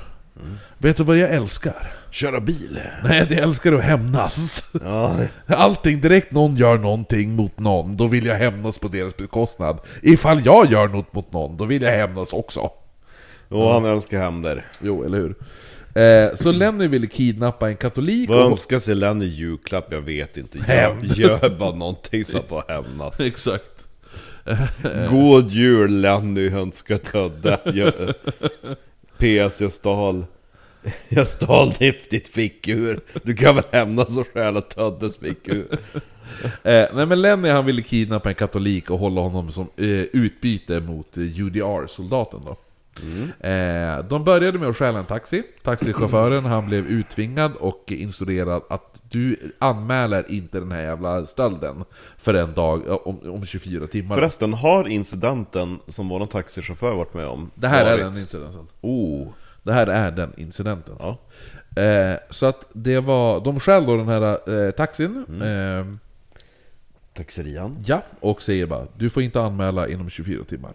Vet 0.77 0.97
du 0.97 1.03
vad 1.03 1.17
jag 1.17 1.29
älskar? 1.29 1.93
Köra 2.11 2.39
bil. 2.39 2.79
Nej, 3.03 3.25
det 3.29 3.35
älskar 3.35 3.73
att 3.73 3.83
hämnas 3.83 4.71
Ja, 4.83 5.15
Allting, 5.45 6.01
direkt 6.01 6.31
någon 6.31 6.57
gör 6.57 6.77
någonting 6.77 7.35
mot 7.35 7.59
någon 7.59 7.97
Då 7.97 8.07
vill 8.07 8.25
jag 8.25 8.35
hämnas 8.35 8.77
på 8.77 8.87
deras 8.87 9.17
bekostnad 9.17 9.77
Ifall 10.01 10.45
jag 10.45 10.71
gör 10.71 10.87
något 10.87 11.13
mot 11.13 11.31
någon, 11.31 11.57
då 11.57 11.65
vill 11.65 11.81
jag 11.81 11.91
hämnas 11.91 12.33
också 12.33 12.71
och 13.51 13.73
han 13.73 13.85
älskar 13.85 14.19
hämnder. 14.19 14.65
Jo, 14.81 15.03
eller 15.03 15.17
hur? 15.17 15.35
Eh, 16.03 16.35
så 16.35 16.51
Lenny 16.51 16.87
ville 16.87 17.07
kidnappa 17.07 17.69
en 17.69 17.75
katolik 17.77 18.29
Vad 18.29 18.39
och... 18.45 18.51
önskar 18.51 18.79
sig 18.79 18.95
Lenny 18.95 19.25
julklapp? 19.25 19.91
Jag 19.91 20.01
vet 20.01 20.37
inte. 20.37 20.57
Gör, 20.57 20.97
gör 21.01 21.57
bara 21.59 21.75
någonting 21.75 22.25
så 22.25 22.37
han 22.37 22.47
får 22.47 22.63
hämnas. 22.67 23.19
Exakt. 23.19 23.70
God 25.09 25.49
jul 25.49 26.01
Lenny, 26.01 26.49
önskar 26.49 26.97
Tödde. 26.97 27.57
PS, 29.17 29.61
jag 29.61 29.71
stal... 29.71 30.25
Jag 31.09 31.27
stal 31.27 31.73
ditt 32.09 32.27
fickur. 32.27 32.99
Du 33.23 33.35
kan 33.35 33.55
väl 33.55 33.63
hämnas 33.71 34.17
och 34.17 34.27
stjäla 34.33 34.61
Töddes 34.61 35.17
fickur? 35.17 35.67
Eh, 36.63 36.85
nej 36.93 37.05
men 37.05 37.21
Lenny 37.21 37.49
han 37.49 37.65
ville 37.65 37.81
kidnappa 37.81 38.29
en 38.29 38.35
katolik 38.35 38.89
och 38.89 38.99
hålla 38.99 39.21
honom 39.21 39.51
som 39.51 39.67
eh, 39.77 39.85
utbyte 39.87 40.79
mot 40.79 41.17
eh, 41.17 41.23
UDR-soldaten 41.23 42.39
då. 42.45 42.57
Eh, 43.39 44.05
de 44.05 44.23
började 44.23 44.59
med 44.59 44.69
att 44.69 44.77
stjäla 44.77 44.99
en 44.99 45.05
taxi. 45.05 45.43
Taxichauffören 45.63 46.45
han 46.45 46.65
blev 46.65 46.87
uttvingad 46.87 47.55
och 47.55 47.83
instruerad 47.87 48.61
att 48.69 49.01
du 49.09 49.53
anmäler 49.59 50.31
inte 50.31 50.59
den 50.59 50.71
här 50.71 50.81
jävla 50.81 51.25
stölden 51.25 51.83
för 52.17 52.33
en 52.33 52.53
dag 52.53 52.87
eh, 52.87 52.93
om, 52.93 53.19
om 53.33 53.45
24 53.45 53.87
timmar. 53.87 54.15
Förresten, 54.15 54.53
har 54.53 54.87
incidenten 54.87 55.79
som 55.87 56.09
våran 56.09 56.27
taxichaufför 56.27 56.93
varit 56.93 57.13
med 57.13 57.27
om 57.27 57.51
det 57.55 57.67
här 57.67 57.85
är 57.85 57.91
varit? 57.91 58.13
den 58.13 58.21
incidenten. 58.23 58.67
Oh, 58.81 59.27
Det 59.63 59.73
här 59.73 59.87
är 59.87 60.11
den 60.11 60.33
incidenten. 60.37 60.95
ja. 60.99 61.17
Eh, 61.81 62.17
så 62.29 62.45
att 62.45 62.65
det 62.73 62.99
var, 62.99 63.41
de 63.41 63.59
stjäl 63.59 63.85
då 63.85 63.97
den 63.97 64.07
här 64.07 64.49
eh, 64.65 64.71
taxin. 64.71 65.41
Eh, 65.41 65.85
Taxerian. 67.13 67.83
Ja, 67.85 68.03
och 68.19 68.41
säger 68.41 68.65
bara 68.65 68.87
du 68.97 69.09
får 69.09 69.23
inte 69.23 69.41
anmäla 69.41 69.87
inom 69.87 70.09
24 70.09 70.43
timmar. 70.43 70.73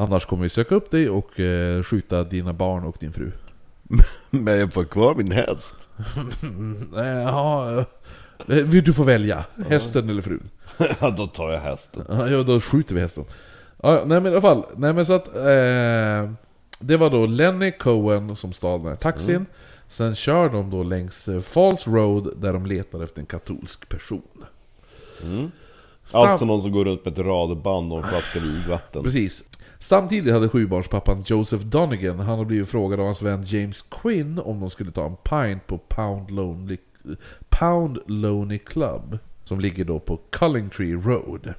Annars 0.00 0.26
kommer 0.26 0.42
vi 0.42 0.48
söka 0.48 0.74
upp 0.74 0.90
dig 0.90 1.10
och 1.10 1.40
eh, 1.40 1.82
skjuta 1.82 2.24
dina 2.24 2.52
barn 2.52 2.84
och 2.84 2.96
din 3.00 3.12
fru. 3.12 3.32
Men 4.30 4.58
jag 4.58 4.72
får 4.72 4.84
kvar 4.84 5.14
min 5.14 5.32
häst. 5.32 5.88
Eh, 6.96 7.06
Ja, 7.06 7.78
eh, 7.78 7.84
vill 8.56 8.84
du 8.84 8.92
får 8.92 9.04
välja. 9.04 9.44
Hästen 9.68 10.08
eller 10.08 10.22
frun. 10.22 10.48
Ja, 11.00 11.10
då 11.10 11.26
tar 11.26 11.50
jag 11.52 11.60
hästen. 11.60 12.04
Ja, 12.08 12.42
då 12.42 12.60
skjuter 12.60 12.94
vi 12.94 13.00
hästen. 13.00 13.24
Ja, 13.82 14.02
nej 14.06 14.20
men 14.20 14.26
i 14.26 14.28
alla 14.28 14.40
fall. 14.40 14.64
Nej 14.76 14.92
men 14.92 15.06
så 15.06 15.12
att... 15.12 15.26
Eh, 15.36 16.30
det 16.82 16.96
var 16.96 17.10
då 17.10 17.26
Lenny 17.26 17.70
Cohen 17.72 18.36
som 18.36 18.52
stal 18.52 18.80
den 18.80 18.88
här 18.88 18.96
taxin. 18.96 19.46
Sen 19.88 20.14
kör 20.14 20.48
de 20.48 20.70
då 20.70 20.82
längs 20.82 21.28
eh, 21.28 21.40
Falls 21.40 21.86
Road 21.86 22.32
där 22.36 22.52
de 22.52 22.66
letar 22.66 23.04
efter 23.04 23.20
en 23.20 23.26
katolsk 23.26 23.88
person. 23.88 24.22
Sam- 25.20 25.50
Alltså 26.12 26.44
någon 26.44 26.62
som 26.62 26.72
går 26.72 26.84
runt 26.84 27.04
med 27.04 27.12
ett 27.18 27.26
radband 27.26 27.92
och 27.92 27.98
en 27.98 28.08
flaska 28.08 28.40
vigvatten. 28.40 29.02
Precis. 29.02 29.44
Samtidigt 29.82 30.32
hade 30.32 30.48
sjubarnspappan 30.48 31.22
Joseph 31.26 31.64
Donegan, 31.64 32.18
han 32.18 32.38
har 32.38 32.44
blivit 32.44 32.68
frågad 32.68 33.00
av 33.00 33.06
hans 33.06 33.22
vän 33.22 33.44
James 33.46 33.82
Quinn 33.90 34.38
om 34.38 34.60
de 34.60 34.70
skulle 34.70 34.90
ta 34.92 35.06
en 35.06 35.16
pint 35.16 35.66
på 35.66 35.78
Pound 35.78 36.30
Lonely, 36.30 36.76
Pound 37.48 37.98
Lonely 38.06 38.58
Club. 38.58 39.18
Som 39.44 39.60
ligger 39.60 39.84
då 39.84 39.98
på 39.98 40.18
Cullingtree 40.30 40.92
Road. 40.94 41.54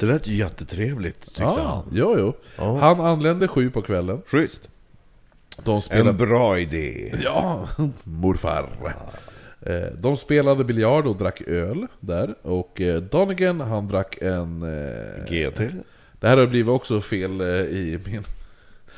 Det 0.00 0.06
lät 0.06 0.26
ju 0.28 0.34
jättetrevligt, 0.36 1.20
tyckte 1.26 1.44
han. 1.44 1.84
Jo, 1.92 2.14
jo. 2.18 2.32
Ja. 2.56 2.78
Han 2.78 3.00
anlände 3.00 3.48
sju 3.48 3.70
på 3.70 3.82
kvällen. 3.82 4.22
Schysst. 4.26 4.68
De 5.64 5.82
spelade... 5.82 6.10
En 6.10 6.16
bra 6.16 6.58
idé. 6.58 7.14
Ja, 7.24 7.68
morfar. 8.04 8.68
Eh, 9.60 9.74
De 9.98 10.16
spelade 10.16 10.64
biljard 10.64 11.06
och 11.06 11.16
drack 11.16 11.40
öl 11.40 11.86
där. 12.00 12.34
Och 12.42 12.80
eh, 12.80 13.00
Donegan, 13.02 13.60
han 13.60 13.88
drack 13.88 14.18
en... 14.22 14.62
eh, 14.62 15.24
GT. 15.24 15.60
Det 16.24 16.28
här 16.28 16.36
har 16.36 16.46
blivit 16.46 16.68
också 16.68 17.00
fel 17.00 17.40
eh, 17.40 17.46
i 17.46 17.98
min 18.04 18.24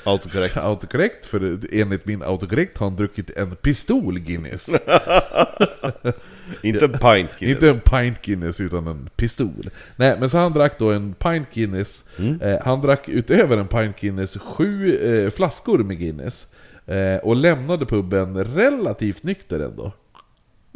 Autokorrekt. 0.04 0.56
autokorrekt, 0.64 1.26
för 1.26 1.58
enligt 1.72 2.06
min 2.06 2.22
autokorrekt 2.22 2.78
har 2.78 2.86
han 2.86 2.96
druckit 2.96 3.30
en 3.30 3.56
pistol 3.56 4.18
Guinness. 4.18 4.68
Inte 6.62 6.84
en 6.84 6.92
pint 6.92 7.38
Guinness. 7.38 7.40
Inte 7.40 7.70
en 7.70 7.80
pint 7.80 8.22
Guinness, 8.22 8.60
utan 8.60 8.86
en 8.86 9.08
pistol. 9.16 9.70
Nej, 9.96 10.16
men 10.20 10.30
så 10.30 10.38
han 10.38 10.52
drack 10.52 10.78
då 10.78 10.90
en 10.90 11.14
pint 11.14 11.54
Guinness. 11.54 12.04
Eh, 12.40 12.58
han 12.64 12.80
drack 12.80 13.08
utöver 13.08 13.56
en 13.56 13.68
pint 13.68 14.00
Guinness 14.00 14.36
sju 14.36 14.96
eh, 14.96 15.30
flaskor 15.30 15.78
med 15.78 15.98
Guinness. 15.98 16.46
Eh, 16.86 17.16
och 17.16 17.36
lämnade 17.36 17.86
puben 17.86 18.44
relativt 18.44 19.22
nykter 19.22 19.60
ändå. 19.60 19.92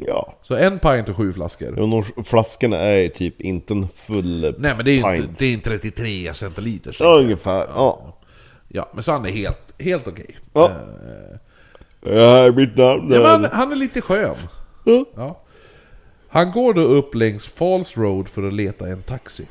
Ja. 0.07 0.35
Så 0.43 0.55
en 0.55 0.79
pint 0.79 1.09
och 1.09 1.17
sju 1.17 1.33
flaskor. 1.33 1.75
Ja, 1.77 2.03
de 2.15 2.25
flaskorna 2.25 2.77
är 2.77 2.99
ju 2.99 3.09
typ 3.09 3.41
inte 3.41 3.75
en 3.75 3.89
full 3.89 4.55
Nej 4.59 4.75
men 4.77 4.85
det 4.85 4.91
är 4.91 5.15
ju 5.15 5.17
inte, 5.17 5.35
det 5.39 5.47
är 5.47 5.53
inte 5.53 5.71
33 5.79 6.35
centiliter. 6.35 6.97
Ja, 7.01 7.19
ungefär. 7.19 7.67
Ja. 7.75 8.17
Ja, 8.69 8.89
men 8.95 9.03
så 9.03 9.13
han 9.13 9.27
är 9.27 9.31
helt, 9.31 9.75
helt 9.79 10.09
okej. 10.09 10.37
Ja. 10.53 10.71
Eh, 10.71 11.37
Ja, 12.03 12.53
mitt 12.53 12.77
namn 12.77 13.13
Ja, 13.13 13.39
men 13.39 13.51
han, 13.53 13.73
är... 13.73 13.77
lite 13.77 14.01
skön. 14.01 14.37
Ja. 14.85 15.05
Ja. 15.17 15.43
Han 16.29 16.53
går 16.53 16.75
då 16.75 16.81
upp 16.81 17.15
längs 17.15 17.47
Falls 17.47 17.97
Road 17.97 18.29
för 18.29 18.43
att 18.43 18.53
leta 18.53 18.89
en 18.89 19.03
taxi. 19.03 19.47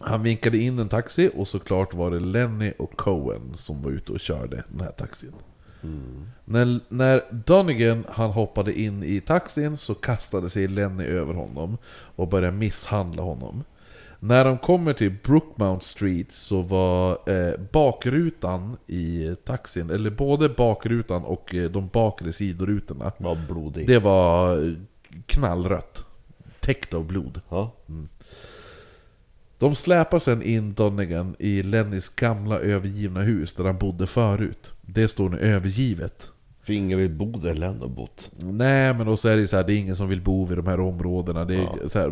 Han 0.00 0.22
vinkade 0.22 0.58
in 0.58 0.78
en 0.78 0.88
taxi 0.88 1.30
och 1.34 1.48
såklart 1.48 1.94
var 1.94 2.10
det 2.10 2.20
Lenny 2.20 2.72
och 2.78 2.96
Cohen 2.96 3.52
som 3.56 3.82
var 3.82 3.90
ute 3.90 4.12
och 4.12 4.20
körde 4.20 4.64
den 4.68 4.80
här 4.80 4.90
taxin. 4.90 5.32
När, 6.44 6.80
när 6.88 7.24
Donegan 7.30 8.04
han 8.08 8.30
hoppade 8.30 8.78
in 8.80 9.02
i 9.02 9.20
taxin 9.20 9.76
så 9.76 9.94
kastade 9.94 10.50
sig 10.50 10.68
Lenny 10.68 11.04
över 11.04 11.34
honom 11.34 11.78
och 12.16 12.28
började 12.28 12.56
misshandla 12.56 13.22
honom. 13.22 13.64
När 14.20 14.44
de 14.44 14.58
kommer 14.58 14.92
till 14.92 15.14
Brookmount 15.24 15.84
Street 15.84 16.26
så 16.32 16.62
var 16.62 17.18
eh, 17.30 17.54
bakrutan 17.72 18.76
i 18.86 19.34
taxin, 19.44 19.90
eller 19.90 20.10
både 20.10 20.48
bakrutan 20.48 21.24
och 21.24 21.54
eh, 21.54 21.70
de 21.70 21.88
bakre 21.88 22.32
sidorutorna, 22.32 23.12
Var 23.18 23.38
blodig. 23.48 23.86
det 23.86 23.98
var 23.98 24.62
eh, 24.66 24.72
knallrött. 25.26 26.04
Täckt 26.60 26.94
av 26.94 27.04
blod. 27.04 27.40
Ja. 27.48 27.72
De 29.58 29.74
släpar 29.74 30.18
sen 30.18 30.42
in 30.42 30.74
Donegan 30.74 31.36
i 31.38 31.62
Lennys 31.62 32.08
gamla 32.08 32.58
övergivna 32.58 33.22
hus 33.22 33.52
där 33.54 33.64
han 33.64 33.78
bodde 33.78 34.06
förut. 34.06 34.70
Det 34.86 35.08
står 35.08 35.28
nu 35.28 35.38
övergivet. 35.38 36.30
För 36.62 36.72
ingen 36.72 36.98
vill 36.98 37.10
bo 37.10 37.30
där 37.30 37.54
Len 37.54 37.80
har 37.80 37.88
bott. 37.88 38.30
Nej 38.38 38.94
men 38.94 39.06
då 39.06 39.16
så 39.16 39.28
är 39.28 39.36
det 39.36 39.48
så 39.48 39.56
här, 39.56 39.64
det 39.64 39.72
är 39.72 39.76
ingen 39.76 39.96
som 39.96 40.08
vill 40.08 40.20
bo 40.20 40.44
vid 40.44 40.58
de 40.58 40.66
här 40.66 40.80
områdena. 40.80 41.44
Det 41.44 41.54
är 41.54 41.88
så 41.92 41.98
här, 41.98 42.08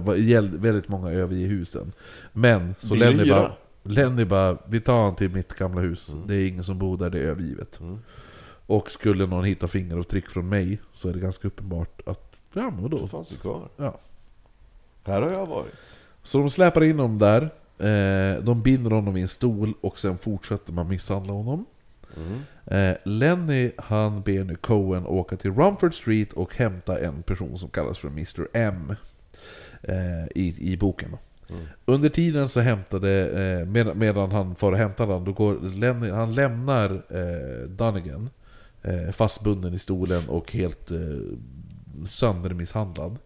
väldigt 0.59 0.89
många 0.89 1.11
överger 1.11 1.49
husen. 1.49 1.93
Men 2.33 2.75
så 2.81 2.95
Lenny 2.95 3.31
bara, 3.31 3.53
Lenny 3.83 4.25
bara, 4.25 4.59
vi 4.67 4.81
tar 4.81 5.03
han 5.03 5.17
till 5.17 5.31
mitt 5.31 5.55
gamla 5.55 5.81
hus. 5.81 6.11
Det 6.27 6.35
är 6.35 6.49
ingen 6.49 6.65
som 6.65 6.79
bor 6.79 6.97
där, 6.97 7.11
det 7.11 7.19
är 7.19 7.25
övergivet. 7.25 7.79
Och 8.67 8.91
skulle 8.91 9.27
någon 9.27 9.45
hitta 9.45 9.69
fingeravtryck 9.69 10.31
från 10.31 10.49
mig 10.49 10.81
så 10.95 11.09
är 11.09 11.13
det 11.13 11.21
ganska 11.21 11.49
uppenbart 11.49 12.01
att, 12.07 12.33
ja 12.53 12.71
men 12.71 12.83
vadå? 12.83 12.99
Vad 12.99 13.11
fanns 13.11 13.29
det 13.29 13.37
kvar? 13.37 13.69
Ja. 13.77 13.99
Här 15.05 15.23
har 15.23 15.31
jag 15.31 15.47
varit. 15.47 15.99
Så 16.23 16.39
de 16.39 16.51
släpar 16.51 16.85
in 16.85 16.99
honom 16.99 17.19
där, 17.19 17.43
eh, 17.79 18.43
de 18.43 18.63
binder 18.63 18.91
honom 18.91 19.17
i 19.17 19.23
en 19.23 19.29
stol 19.29 19.73
och 19.81 19.99
sen 19.99 20.19
fortsätter 20.19 20.73
man 20.73 20.89
misshandla 20.89 21.33
honom. 21.33 21.65
Eh, 22.67 22.97
Lenny 23.05 23.73
han 23.79 24.23
ber 24.23 24.45
nu 24.45 24.57
Cohen 24.57 25.07
åka 25.07 25.37
till 25.37 25.51
Rumford 25.53 25.95
Street 25.95 26.33
och 26.33 26.57
hämta 26.57 27.01
en 27.01 27.23
person 27.23 27.59
som 27.59 27.69
kallas 27.69 27.99
för 27.99 28.09
Mr 28.09 28.49
M. 28.53 28.95
Eh, 29.83 30.25
i, 30.35 30.73
I 30.73 30.77
boken. 30.77 31.11
då. 31.11 31.19
Under 31.85 32.09
tiden 32.09 32.49
så 32.49 32.61
hämtade, 32.61 33.11
eh, 33.29 33.67
med, 33.67 33.97
medan 33.97 34.33
han 34.33 34.55
får 34.55 34.73
hämta 34.73 35.07
den, 35.07 35.25
då 35.25 35.33
går 35.33 35.61
Lenny, 35.61 36.11
han 36.11 36.35
lämnar 36.35 36.91
eh, 37.09 37.69
Dunnigan 37.69 38.31
eh, 38.83 39.11
fastbunden 39.11 39.75
i 39.75 39.79
stolen 39.79 40.29
och 40.29 40.53
helt 40.53 40.91
eh, 40.91 40.99
söndermisshandlad. 42.09 43.19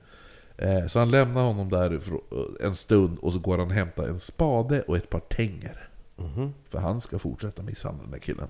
Eh, 0.59 0.87
så 0.87 0.99
han 0.99 1.11
lämnar 1.11 1.43
honom 1.43 1.69
där 1.69 2.01
en 2.61 2.77
stund 2.77 3.19
och 3.19 3.33
så 3.33 3.39
går 3.39 3.59
han 3.59 3.67
och 3.67 3.75
hämtar 3.75 4.09
en 4.09 4.21
spade 4.21 4.83
och 4.83 4.97
ett 4.97 5.11
par 5.11 5.21
tänger. 5.21 5.89
För 6.71 6.79
han 6.79 7.01
ska 7.01 7.19
fortsätta 7.19 7.63
misshandla 7.63 8.03
den 8.03 8.11
där 8.13 8.19
killen. 8.19 8.49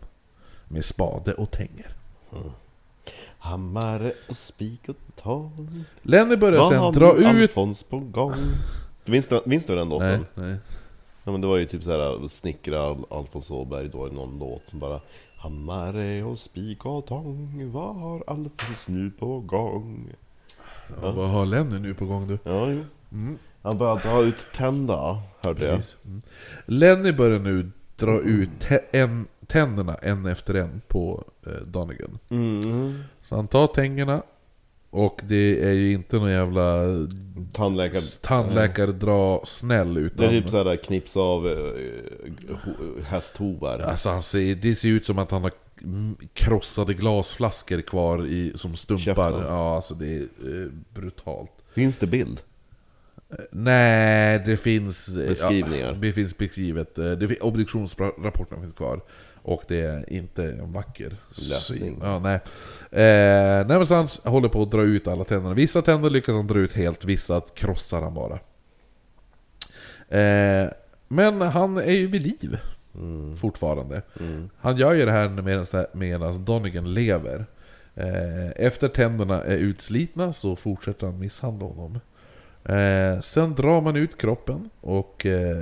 Med 0.69 0.85
spade 0.85 1.35
och 1.35 1.51
tänger. 1.51 1.93
Hammare 3.39 4.13
och 4.29 4.37
spik 4.37 4.89
och 4.89 4.97
tång. 5.23 5.85
Lenny 6.03 6.37
börjar 6.37 6.59
Vad 6.61 6.73
sen 6.73 6.93
dra 7.03 7.17
ut... 7.17 7.27
Alfons 7.27 7.83
på 7.83 7.99
gång? 7.99 8.35
Du, 9.05 9.13
minns 9.13 9.29
du 9.67 9.75
den 9.77 9.89
Nej, 9.89 9.99
låten? 9.99 10.27
nej. 10.35 10.57
Ja 11.25 11.33
men 11.33 11.41
det 11.41 11.47
var 11.47 11.57
ju 11.57 11.67
typ 11.67 11.83
såhär 11.83 12.29
Snickra 12.29 12.81
Al- 12.83 13.05
Alfons 13.11 13.51
Åberg 13.51 13.89
då 13.89 14.09
i 14.09 14.11
någon 14.13 14.39
låt 14.39 14.69
som 14.69 14.79
bara 14.79 15.01
Hammare 15.37 16.25
och 16.25 16.39
spik 16.39 16.85
och 16.87 17.07
tång, 17.07 17.71
vad 17.73 17.97
har 17.97 18.25
Alfons 18.27 18.89
nu 18.89 19.11
på 19.11 19.41
gång? 19.41 20.09
Ja, 21.03 21.11
vad 21.13 21.29
har 21.29 21.47
Lenny 21.47 21.79
nu 21.79 21.95
på 21.95 22.07
gång 22.07 22.27
du? 22.29 22.39
Ja, 22.45 22.71
jo. 22.71 22.85
Han 23.63 23.79
började 23.79 24.01
dra 24.01 24.23
ut 24.23 24.47
tända, 24.55 25.23
hörde 25.41 25.67
jag. 25.67 25.77
Precis. 25.77 25.97
Mm. 26.05 26.23
Lenny 26.67 27.13
börjar 27.13 27.39
nu 27.39 27.71
dra 27.97 28.21
ut 28.21 28.49
tä- 28.61 28.81
en, 28.93 29.27
tänderna 29.47 29.95
en 29.95 30.27
efter 30.27 30.55
en 30.55 30.81
på 30.89 31.25
eh, 31.47 31.53
Donegan. 31.53 32.19
Mm. 32.29 33.03
Så 33.23 33.37
han 33.37 33.49
tar 33.49 33.67
tängerna 33.67 34.23
och 34.91 35.21
det 35.25 35.65
är 35.65 35.73
ju 35.73 35.93
inte 35.93 36.17
någon 36.17 36.31
jävla 36.31 36.83
Tandläkare... 37.53 38.01
tandläkardra-snäll 38.23 39.97
utan... 39.97 40.17
Det 40.19 40.37
är 40.37 40.41
typ 40.41 40.51
såhär 40.51 40.77
knips 40.77 41.17
av 41.17 41.47
eh, 41.49 41.53
ho- 42.49 43.03
hästhovar. 43.03 43.79
Alltså 43.79 44.09
han 44.09 44.23
ser, 44.23 44.55
det 44.55 44.77
ser 44.77 44.89
ut 44.89 45.07
som 45.07 45.19
att 45.19 45.31
han 45.31 45.43
har 45.43 45.53
krossade 46.35 46.95
glasflaskor 46.95 47.81
kvar 47.81 48.27
i, 48.27 48.53
som 48.57 48.77
stumpar. 48.77 49.03
Käften. 49.03 49.41
Ja, 49.47 49.77
alltså 49.77 49.95
det 49.95 50.07
är 50.17 50.21
eh, 50.63 50.69
brutalt. 50.95 51.51
Finns 51.75 51.99
det 51.99 52.07
bild? 52.07 52.41
Nej, 53.51 54.43
det 54.47 54.57
finns... 54.57 55.09
eh, 55.09 55.29
Beskrivningar. 55.29 55.87
Ja, 55.87 55.93
det 55.93 56.13
finns 56.13 56.39
beskrivet. 56.39 56.99
Eh, 56.99 57.11
Det, 57.11 57.29
fin- 57.29 57.41
obduktionsrapporten 57.41 58.61
finns 58.61 58.75
kvar. 58.75 59.01
Och 59.47 59.63
det 59.69 59.81
är 59.81 60.13
inte 60.13 60.45
en 60.45 60.73
vacker 60.73 61.17
Läsning. 61.31 61.79
syn. 61.79 61.99
Ja, 62.03 62.19
nej. 62.19 62.35
Eh, 62.91 63.67
nej 63.67 63.79
men 63.79 63.87
så 63.87 63.95
han 63.95 64.09
håller 64.25 64.49
på 64.49 64.63
att 64.63 64.71
dra 64.71 64.83
ut 64.83 65.09
alla 65.09 65.25
tänderna. 65.25 65.55
Vissa 65.55 65.83
tänder 65.83 66.11
lyckas 66.11 66.35
han 66.35 66.47
dra 66.47 66.59
ut 66.59 66.73
helt, 66.73 67.05
vissa 67.05 67.41
krossar 67.55 68.03
han 68.03 68.15
bara. 68.15 68.39
Eh, 70.21 70.71
men 71.09 71.41
han 71.41 71.77
är 71.77 71.93
ju 71.93 72.07
vid 72.07 72.23
liv. 72.23 72.59
Fortfarande. 73.41 74.03
Han 74.59 74.77
gör 74.77 74.93
ju 74.93 75.05
det 75.05 75.13
här 75.13 75.29
medan, 75.29 75.67
medan 75.93 76.45
Donegan 76.45 76.95
lever. 76.95 77.47
Eh, 77.95 78.51
efter 78.57 78.89
tänderna 78.89 79.43
är 79.43 79.57
utslitna 79.57 80.33
så 80.33 80.57
fortsätter 80.57 81.07
han 81.07 81.19
misshandla 81.19 81.67
honom. 81.67 82.01
Eh, 82.69 83.21
sen 83.21 83.55
drar 83.55 83.81
man 83.81 83.97
ut 83.97 84.19
kroppen 84.19 84.71
och... 84.81 85.27
Eh, 85.27 85.57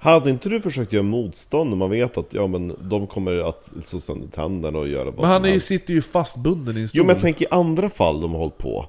Hade 0.00 0.30
inte 0.30 0.48
du 0.48 0.60
försökt 0.60 0.92
göra 0.92 1.02
motstånd 1.02 1.70
när 1.70 1.76
man 1.76 1.90
vet 1.90 2.18
att 2.18 2.26
ja, 2.30 2.46
men 2.46 2.72
de 2.82 3.06
kommer 3.06 3.48
att 3.48 3.70
slå 3.84 4.00
sönder 4.00 4.28
tänderna 4.28 4.78
och 4.78 4.88
göra 4.88 5.04
vad 5.04 5.14
men 5.20 5.30
han 5.30 5.44
är 5.44 5.60
sitter 5.60 5.94
ju 5.94 6.02
fastbunden 6.02 6.76
i 6.76 6.80
en 6.80 6.88
stol. 6.88 6.98
Jo 6.98 7.04
men 7.04 7.16
tänk 7.20 7.42
i 7.42 7.46
andra 7.50 7.90
fall 7.90 8.20
de 8.20 8.30
har 8.32 8.38
hållit 8.38 8.58
på. 8.58 8.86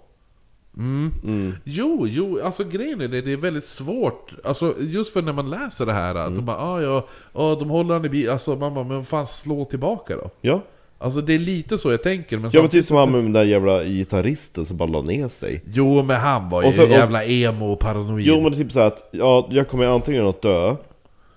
Jo, 1.63 2.07
jo, 2.07 2.39
alltså 2.43 2.63
grejen 2.63 3.01
är 3.01 3.07
det, 3.07 3.21
det 3.21 3.31
är 3.31 3.37
väldigt 3.37 3.65
svårt. 3.65 4.33
Alltså 4.43 4.75
just 4.79 5.13
för 5.13 5.21
när 5.21 5.33
man 5.33 5.49
läser 5.49 5.85
det 5.85 5.93
här, 5.93 6.15
att 6.15 6.27
Mm. 6.27 6.35
de 6.37 6.45
bara 6.45 6.57
ah, 6.57 6.81
ja, 6.81 7.07
ah, 7.33 7.55
de 7.55 7.69
håller 7.69 7.93
han 7.93 8.05
i 8.05 8.09
bil. 8.09 8.29
Alltså 8.29 8.55
man 8.55 8.73
bara, 8.73 8.83
men 8.85 9.05
fan 9.05 9.27
slå 9.27 9.65
tillbaka 9.65 10.15
då? 10.15 10.29
Ja, 10.41 10.61
Alltså 11.01 11.21
det 11.21 11.33
är 11.35 11.39
lite 11.39 11.77
så 11.77 11.91
jag 11.91 12.03
tänker, 12.03 12.37
men 12.37 12.51
ja 12.53 12.61
men 12.61 12.69
typ 12.69 12.85
som 12.85 12.97
han 12.97 13.11
med 13.11 13.23
den 13.23 13.33
där 13.33 13.43
jävla 13.43 13.83
gitarristen 13.83 14.65
som 14.65 14.77
bara 14.77 14.89
la 14.89 15.01
ner 15.01 15.27
sig. 15.27 15.63
Jo, 15.73 16.03
men 16.03 16.19
han 16.21 16.49
var 16.49 16.61
ju 16.61 16.67
Och 16.67 16.73
så- 16.73 16.83
och 16.83 16.89
så- 16.89 16.93
jävla 16.95 17.23
emo 17.25 17.71
och 17.71 17.79
paranoid. 17.79 18.25
Jo 18.27 18.41
men 18.41 18.51
det 18.51 18.57
är 18.57 18.63
typ 18.63 18.71
så 18.71 18.79
att, 18.79 19.09
ja, 19.11 19.47
jag 19.51 19.67
kommer 19.69 19.85
antingen 19.87 20.27
att 20.27 20.41
dö, 20.41 20.75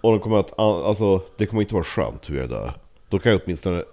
och 0.00 0.10
de 0.12 0.18
kommer 0.20 0.38
att, 0.40 0.58
alltså, 0.58 1.20
det 1.36 1.46
kommer 1.46 1.62
inte 1.62 1.74
vara 1.74 1.84
skönt 1.84 2.30
hur 2.30 2.38
jag 2.38 2.48
dör. 2.50 2.72
Då 3.08 3.18
kan 3.18 3.32
jag 3.32 3.40
åtminstone 3.44 3.84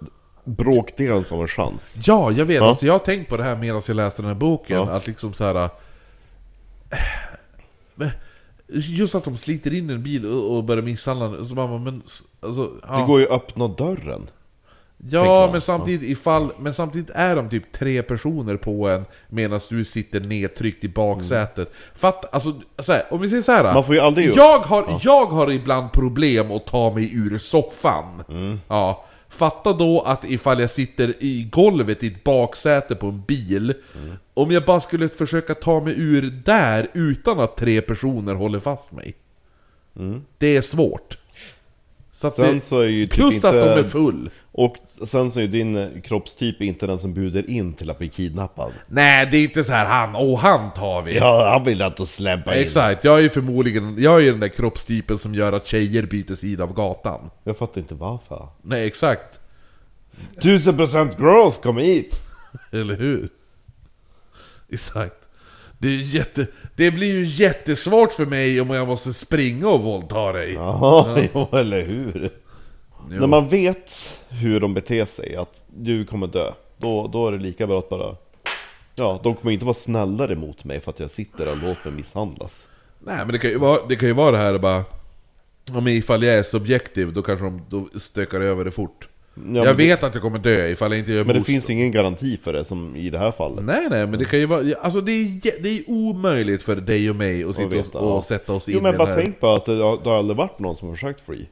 bråkdelen 0.44 1.24
som 1.24 1.40
en 1.40 1.48
chans. 1.48 1.98
Ja, 2.06 2.30
jag 2.32 2.44
vet. 2.44 2.56
Ja. 2.56 2.68
Alltså, 2.68 2.86
jag 2.86 2.94
har 2.94 2.98
tänkt 2.98 3.28
på 3.28 3.36
det 3.36 3.42
här 3.44 3.56
medan 3.56 3.82
jag 3.86 3.96
läste 3.96 4.22
den 4.22 4.28
här 4.28 4.38
boken. 4.38 4.76
Ja. 4.76 4.90
Att 4.90 5.06
liksom 5.06 5.32
så 5.32 5.44
här. 5.44 5.68
äh, 8.00 8.08
Just 8.72 9.14
att 9.14 9.24
de 9.24 9.36
sliter 9.36 9.74
in 9.74 9.90
en 9.90 10.02
bil 10.02 10.26
och 10.26 10.64
börjar 10.64 10.82
misshandla 10.82 11.44
så 11.48 11.54
man 11.54 11.84
men, 11.84 12.02
alltså, 12.40 12.70
ja. 12.88 12.98
Det 12.98 13.06
går 13.06 13.20
ju 13.20 13.26
att 13.26 13.32
öppna 13.32 13.68
dörren. 13.68 14.30
Ja, 15.10 15.48
men 15.52 15.60
samtidigt, 15.60 16.10
ifall, 16.10 16.48
men 16.58 16.74
samtidigt 16.74 17.10
är 17.14 17.36
de 17.36 17.48
typ 17.48 17.72
tre 17.72 18.02
personer 18.02 18.56
på 18.56 18.88
en 18.88 19.04
medan 19.28 19.60
du 19.70 19.84
sitter 19.84 20.20
nedtryckt 20.20 20.84
i 20.84 20.88
baksätet. 20.88 21.72
Fatt, 21.94 22.34
alltså, 22.34 22.54
så 22.78 22.92
här, 22.92 23.02
om 23.10 23.20
vi 23.20 23.28
säger 23.28 23.42
så 23.42 23.52
här. 23.52 23.74
Man 23.74 23.84
får 23.84 23.94
ju 23.94 24.00
aldrig- 24.00 24.36
jag, 24.36 24.58
har, 24.58 25.00
jag 25.02 25.26
har 25.26 25.50
ibland 25.50 25.92
problem 25.92 26.50
att 26.50 26.66
ta 26.66 26.94
mig 26.94 27.10
ur 27.14 27.38
soffan. 27.38 28.22
Mm. 28.28 28.60
Ja. 28.68 29.04
Fatta 29.28 29.72
då 29.72 30.00
att 30.00 30.24
ifall 30.24 30.60
jag 30.60 30.70
sitter 30.70 31.14
i 31.18 31.48
golvet 31.52 32.02
i 32.02 32.06
ett 32.06 32.24
baksäte 32.24 32.94
på 32.94 33.06
en 33.06 33.22
bil, 33.22 33.74
Mm. 33.96 34.16
om 34.34 34.50
jag 34.50 34.64
bara 34.64 34.80
skulle 34.80 35.08
försöka 35.08 35.54
ta 35.54 35.80
mig 35.80 35.94
ur 35.96 36.22
där 36.44 36.86
utan 36.92 37.40
att 37.40 37.56
tre 37.56 37.80
personer 37.80 38.34
håller 38.34 38.58
fast 38.60 38.92
mig. 38.92 39.14
Det 40.38 40.56
är 40.56 40.62
svårt. 40.62 41.18
Så 42.20 42.26
att. 42.26 42.34
Sen 42.34 42.54
det, 42.54 42.60
så 42.60 42.80
är 42.80 42.86
ju 42.86 43.06
typ 43.06 43.14
plus 43.14 43.34
inte... 43.34 43.48
att 43.48 43.54
de 43.54 43.68
är 43.68 43.82
full. 43.82 44.30
Och 44.52 44.76
sen 45.04 45.30
så 45.30 45.38
är 45.38 45.42
ju 45.42 45.48
din 45.48 45.76
eh, 45.76 46.00
kroppstyp 46.00 46.62
inte 46.62 46.86
den 46.86 46.98
som 46.98 47.14
bjuder 47.14 47.50
in 47.50 47.74
till 47.74 47.90
att 47.90 47.98
bli 47.98 48.08
kidnappad. 48.08 48.72
Nej, 48.86 49.28
det 49.30 49.36
är 49.36 49.42
inte 49.42 49.64
så 49.64 49.72
här 49.72 49.86
han, 49.86 50.16
åh 50.16 50.40
han 50.40 50.72
tar 50.72 51.02
vi. 51.02 51.16
Ja, 51.16 51.50
han 51.52 51.64
vill 51.64 51.82
att 51.82 52.08
släppa 52.08 52.56
in. 52.56 52.62
Exakt, 52.62 53.04
jag 53.04 53.18
är 53.18 53.22
ju 53.22 53.28
förmodligen, 53.28 54.02
jag 54.02 54.26
är 54.26 54.30
den 54.30 54.40
där 54.40 54.48
kroppstypen 54.48 55.18
som 55.18 55.34
gör 55.34 55.52
att 55.52 55.66
tjejer 55.66 56.02
byter 56.02 56.36
sida 56.36 56.64
av 56.64 56.74
gatan. 56.74 57.30
Jag 57.44 57.56
fattar 57.56 57.80
inte 57.80 57.94
varför. 57.94 58.48
Nej, 58.62 58.86
exakt. 58.86 59.40
Tusen 60.42 60.76
procent 60.76 61.18
growth, 61.18 61.60
kom 61.60 61.78
hit! 61.78 62.20
Eller 62.72 62.96
hur? 62.96 63.28
Exakt. 64.68 65.16
Det, 65.78 65.88
är 65.88 65.96
jätte, 65.96 66.46
det 66.80 66.90
blir 66.90 67.14
ju 67.14 67.24
jättesvårt 67.24 68.12
för 68.12 68.26
mig 68.26 68.60
om 68.60 68.70
jag 68.70 68.88
måste 68.88 69.14
springa 69.14 69.68
och 69.68 69.82
våldta 69.82 70.32
dig. 70.32 70.52
Jaha, 70.52 71.28
jo, 71.34 71.48
eller 71.52 71.82
hur? 71.82 72.30
Jo. 73.10 73.20
När 73.20 73.26
man 73.26 73.48
vet 73.48 74.18
hur 74.28 74.60
de 74.60 74.74
beter 74.74 75.04
sig, 75.04 75.36
att 75.36 75.64
du 75.76 76.04
kommer 76.04 76.26
dö, 76.26 76.52
då, 76.76 77.06
då 77.06 77.28
är 77.28 77.32
det 77.32 77.38
lika 77.38 77.66
bra 77.66 77.78
att 77.78 77.88
bara... 77.88 78.16
Ja, 78.94 79.20
de 79.22 79.34
kommer 79.34 79.52
inte 79.52 79.64
vara 79.64 79.74
snällare 79.74 80.36
mot 80.36 80.64
mig 80.64 80.80
för 80.80 80.90
att 80.90 81.00
jag 81.00 81.10
sitter 81.10 81.48
och 81.48 81.56
låter 81.56 81.84
mig 81.84 81.92
misshandlas. 81.92 82.68
Nej 82.98 83.16
men 83.16 83.28
det 83.28 83.38
kan 83.38 83.50
ju 83.50 83.58
vara 83.58 83.86
det, 83.88 83.96
kan 83.96 84.08
ju 84.08 84.14
vara 84.14 84.30
det 84.30 84.38
här 84.38 84.58
bara... 84.58 84.84
Om 85.72 85.88
ifall 85.88 86.22
jag 86.22 86.34
är 86.34 86.42
subjektiv, 86.42 87.12
då 87.12 87.22
kanske 87.22 87.44
de 87.44 87.62
då 87.68 87.88
stökar 88.00 88.40
över 88.40 88.64
det 88.64 88.70
fort. 88.70 89.08
Ja, 89.34 89.42
jag 89.44 89.66
men 89.66 89.76
vet 89.76 90.02
att 90.02 90.14
jag 90.14 90.22
kommer 90.22 90.38
dö 90.38 90.68
ifall 90.68 90.92
jag 90.92 90.98
inte 90.98 91.12
gör 91.12 91.24
Men 91.24 91.36
det 91.36 91.42
finns 91.42 91.70
ingen 91.70 91.90
garanti 91.92 92.38
för 92.42 92.52
det 92.52 92.64
som 92.64 92.96
i 92.96 93.10
det 93.10 93.18
här 93.18 93.30
fallet. 93.32 93.64
Nej 93.64 93.86
nej, 93.90 94.06
men 94.06 94.18
det 94.18 94.24
kan 94.24 94.38
ju 94.38 94.46
vara... 94.46 94.64
Alltså 94.82 95.00
det 95.00 95.12
är, 95.12 95.62
det 95.62 95.68
är 95.78 95.82
omöjligt 95.90 96.62
för 96.62 96.76
dig 96.76 97.10
och 97.10 97.16
mig 97.16 97.44
att 97.44 97.56
sitta 97.56 97.66
och, 97.66 97.72
veta, 97.72 97.98
och 97.98 98.16
ja. 98.16 98.22
sätta 98.22 98.52
oss 98.52 98.68
in 98.68 98.74
Jo 98.74 98.82
men 98.82 98.94
i 98.94 98.98
bara 98.98 99.06
den 99.08 99.16
här... 99.16 99.22
tänk 99.22 99.40
på 99.40 99.52
att 99.52 99.64
det, 99.64 99.72
har- 99.72 99.98
det 100.04 100.10
har 100.10 100.18
aldrig 100.18 100.36
varit 100.36 100.58
någon 100.58 100.76
som 100.76 100.88
har 100.88 100.94
försökt 100.94 101.20
fly. 101.26 101.46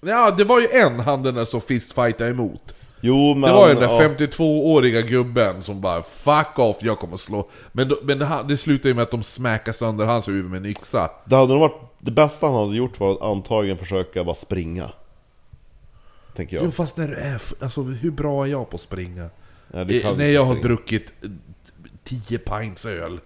Ja, 0.00 0.30
det 0.30 0.44
var 0.44 0.60
ju 0.60 0.66
en 0.72 1.00
han 1.00 1.22
den 1.22 1.34
där 1.34 1.44
som 1.44 1.60
fistfightade 1.60 2.30
emot. 2.30 2.74
Jo 3.00 3.34
men... 3.34 3.50
Det 3.50 3.56
var 3.56 3.68
ju 3.68 3.74
den 3.74 3.82
där 3.88 4.02
ja, 4.02 4.08
52-åriga 4.08 5.00
gubben 5.00 5.62
som 5.62 5.80
bara 5.80 6.02
'Fuck 6.02 6.58
off, 6.58 6.76
jag 6.80 6.98
kommer 6.98 7.16
slå' 7.16 7.48
Men, 7.72 7.88
då, 7.88 7.96
men 8.02 8.18
det, 8.18 8.28
det 8.48 8.56
slutade 8.56 8.88
ju 8.88 8.94
med 8.94 9.02
att 9.02 9.10
de 9.10 9.22
smäckade 9.22 9.76
sönder 9.76 10.04
hans 10.06 10.28
huvud 10.28 10.50
med 10.50 10.58
en 10.58 10.66
yxa. 10.66 11.10
Det 11.24 11.36
hade 11.36 11.48
nog 11.52 11.60
varit... 11.60 11.80
Det 11.98 12.10
bästa 12.10 12.46
han 12.46 12.54
hade 12.54 12.76
gjort 12.76 13.00
var 13.00 13.12
att 13.12 13.22
antagligen 13.22 13.78
försöka 13.78 14.24
bara 14.24 14.34
springa. 14.34 14.90
Tänker 16.40 16.56
jag. 16.56 16.64
Jo 16.64 16.70
fast 16.70 16.96
när 16.96 17.08
du 17.08 17.14
är... 17.14 17.42
Alltså 17.60 17.82
hur 17.82 18.10
bra 18.10 18.44
är 18.46 18.50
jag 18.50 18.70
på 18.70 18.74
att 18.74 18.80
springa? 18.80 19.30
Ja, 19.72 19.84
du 19.84 19.96
Eh, 19.96 20.02
kan 20.02 20.16
när 20.16 20.24
inte 20.24 20.24
jag 20.34 20.44
har 20.44 20.54
springa. 20.54 20.68
druckit 20.68 21.12
10 22.04 22.38
pints 22.38 22.86
öl. 22.86 23.20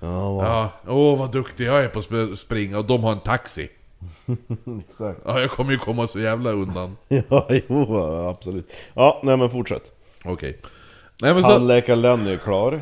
Ja, 0.00 0.32
va. 0.34 0.70
Ja, 0.86 0.92
åh 0.92 1.18
vad 1.18 1.32
duktig 1.32 1.66
jag 1.66 1.84
är 1.84 1.88
på 1.88 1.98
att 1.98 2.08
sp- 2.08 2.34
springa 2.34 2.78
och 2.78 2.84
de 2.84 3.04
har 3.04 3.12
en 3.12 3.20
taxi. 3.20 3.68
exakt. 4.88 5.20
Ja, 5.24 5.40
jag 5.40 5.50
kommer 5.50 5.72
ju 5.72 5.78
komma 5.78 6.08
så 6.08 6.20
jävla 6.20 6.50
undan. 6.50 6.96
Ja, 7.08 7.48
jo, 7.68 7.96
absolut. 8.28 8.72
Ja, 8.94 9.20
nej 9.24 9.36
men 9.36 9.50
fortsätt. 9.50 9.92
Okej. 10.24 10.58
Nej 11.22 11.34
men 11.34 11.42
så... 11.44 11.50
Är 11.50 12.36
klar. 12.36 12.80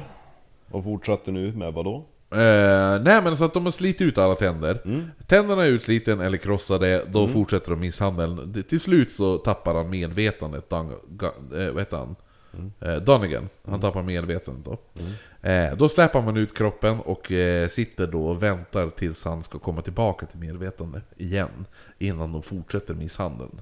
Och 0.71 0.85
fortsätter 0.85 1.33
nu 1.33 1.53
med 1.53 1.73
vad 1.73 1.85
då? 1.85 2.05
Eh, 2.33 3.03
nej 3.03 3.23
men 3.23 3.37
så 3.37 3.45
att 3.45 3.55
de 3.55 3.65
har 3.65 3.73
slitit 3.73 4.01
ut 4.01 4.19
alla 4.19 4.35
tänder. 4.35 4.79
Tänderna 5.27 5.65
är 5.65 5.69
utsliten 5.69 6.21
eller 6.21 6.39
krossade, 6.39 7.05
då 7.09 7.29
fortsätter 7.29 7.71
de 7.71 7.81
misshandeln. 7.81 8.65
Till 8.69 8.81
slut 8.81 9.13
så 9.13 9.39
tappar 9.39 9.75
han 9.75 9.91
medvetandet, 9.91 10.71
Dan, 10.71 10.93
eh, 11.57 11.71
vad 11.71 11.87
han? 11.91 12.17
Eh, 12.81 12.97
Donegan. 12.97 13.49
Han 13.67 13.81
tappar 13.81 14.03
medvetandet 14.03 14.65
då. 14.65 14.79
Eh, 15.49 15.77
då 15.77 15.89
släpper 15.89 16.23
man 16.23 16.37
ut 16.37 16.59
kroppen 16.59 17.01
och 17.01 17.33
eh, 17.33 17.69
sitter 17.69 18.07
då 18.07 18.27
och 18.27 18.43
väntar 18.43 18.91
tills 18.91 19.25
han 19.25 19.45
ska 19.45 19.59
komma 19.59 19.83
tillbaka 19.83 20.27
till 20.27 20.39
medvetande 20.39 21.01
igen. 21.17 21.67
Innan 21.99 22.33
de 22.33 22.43
fortsätter 22.43 22.95
misshandeln. 22.95 23.61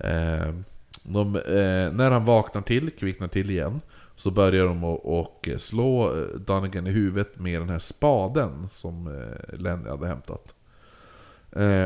Eh, 0.00 0.54
de, 1.02 1.36
eh, 1.36 1.92
när 1.92 2.10
han 2.10 2.24
vaknar 2.24 2.62
till, 2.62 2.90
kvicknar 2.90 3.28
till 3.28 3.50
igen, 3.50 3.80
så 4.20 4.30
börjar 4.30 4.66
de 4.66 4.84
och 4.84 5.48
eh, 5.48 5.56
slå 5.56 6.16
eh, 6.16 6.26
Dunnigan 6.26 6.86
i 6.86 6.90
huvudet 6.90 7.38
med 7.38 7.60
den 7.60 7.68
här 7.68 7.78
spaden 7.78 8.68
som 8.70 9.06
eh, 9.06 9.58
Lenny 9.58 9.88
hade 9.88 10.06
hämtat. 10.06 10.54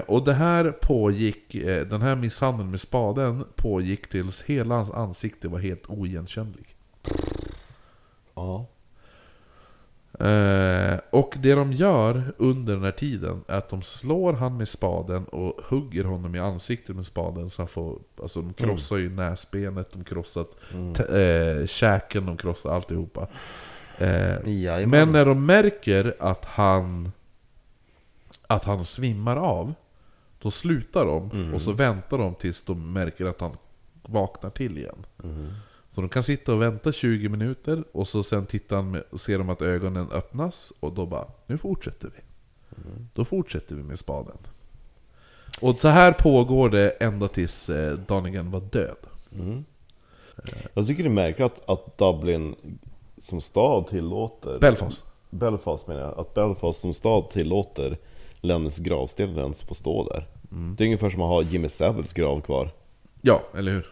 Och 0.07 0.25
det 0.25 0.33
här 0.33 0.71
pågick, 0.71 1.53
den 1.91 2.03
här 2.03 2.17
misshandeln 2.17 2.71
med 2.71 2.81
spaden 2.81 3.45
pågick 3.57 4.11
tills 4.11 4.43
hela 4.43 4.75
hans 4.75 4.91
ansikte 4.91 5.49
var 5.49 5.59
helt 5.59 5.91
oigenkännlig. 5.91 6.77
Ja. 8.35 8.67
Eh, 10.21 10.99
och 11.11 11.35
det 11.43 11.55
de 11.55 11.73
gör 11.73 12.33
under 12.39 12.75
den 12.75 12.85
här 12.85 12.91
tiden 12.91 13.45
är 13.49 13.59
att 13.59 13.69
de 13.69 13.83
slår 13.83 14.33
han 14.33 14.57
med 14.57 14.69
spaden 14.69 15.25
och 15.25 15.61
hugger 15.65 16.05
honom 16.05 16.35
i 16.35 16.39
ansiktet 16.39 16.97
med 16.97 17.07
spaden 17.07 17.51
så 17.51 17.63
han 17.63 17.69
får, 17.69 17.99
alltså 18.23 18.43
de 18.43 18.53
krossar 18.53 18.97
ju 18.97 19.11
näsbenet, 19.11 19.93
de 19.93 20.05
krossar 20.05 20.45
t- 20.95 21.19
eh, 21.21 21.67
käken, 21.67 22.27
de 22.27 22.37
krossar 22.37 22.71
alltihopa. 22.71 23.27
Eh, 23.99 24.35
men 24.87 25.13
när 25.13 25.25
de 25.25 25.47
märker 25.47 26.15
att 26.19 26.45
han 26.45 27.13
att 28.47 28.65
han 28.65 28.85
svimmar 28.85 29.37
av, 29.37 29.75
då 30.43 30.51
slutar 30.51 31.07
de 31.07 31.31
och 31.55 31.63
så 31.63 31.73
väntar 31.73 32.19
de 32.19 32.35
tills 32.35 32.63
de 32.63 32.93
märker 32.93 33.27
att 33.27 33.41
han 33.41 33.57
vaknar 34.03 34.51
till 34.51 34.79
igen. 34.79 35.07
Så 35.95 36.01
de 36.01 36.09
kan 36.09 36.23
sitta 36.23 36.55
och 36.55 36.63
vänta 36.63 36.93
20 36.93 37.29
minuter 37.29 37.85
och 37.93 38.09
så 38.09 38.23
sen 38.23 38.47
tittar 38.47 38.77
han 38.77 38.91
med, 38.91 39.03
och 39.11 39.21
ser 39.21 39.39
de 39.39 39.51
att 39.51 39.63
ögonen 39.63 40.11
öppnas 40.13 40.73
och 40.81 40.93
då 40.93 41.07
bara, 41.07 41.27
nu 41.47 41.59
fortsätter 41.59 42.11
vi. 42.17 42.23
Då 43.15 43.25
fortsätter 43.25 43.75
vi 43.75 43.83
med 43.83 43.99
spaden. 43.99 44.37
Och 45.61 45.77
så 45.81 45.89
här 45.89 46.13
pågår 46.13 46.69
det 46.69 46.91
ända 46.91 47.29
tills 47.29 47.71
eh, 47.71 47.99
Donegan 47.99 48.51
var 48.51 48.61
död. 48.61 48.97
Jag 50.75 50.87
tycker 50.87 51.03
det 51.03 51.09
är 51.09 51.15
märkligt 51.15 51.47
att, 51.47 51.69
att 51.69 51.99
Dublin 51.99 52.55
som 53.19 53.41
stad 53.41 53.87
tillåter... 53.87 54.59
Belfast. 54.59 55.05
Belfast 55.31 55.87
menar 55.87 56.01
jag. 56.01 56.19
Att 56.19 56.35
Belfast 56.35 56.81
som 56.81 56.95
stad 56.95 57.29
tillåter 57.29 57.99
Lennys 58.41 58.79
gravsten 58.79 59.39
ens 59.39 59.63
få 59.63 59.75
stå 59.75 60.09
där. 60.09 60.27
Det 60.77 60.85
är 60.85 60.87
ungefär 60.87 61.11
som 61.11 61.23
att 61.23 61.29
ha 61.29 61.43
Jimmy 61.43 61.69
Saviles 61.69 62.13
grav 62.13 62.41
kvar. 62.41 62.71
Ja, 63.23 63.43
eller 63.55 63.73
hur? 63.73 63.87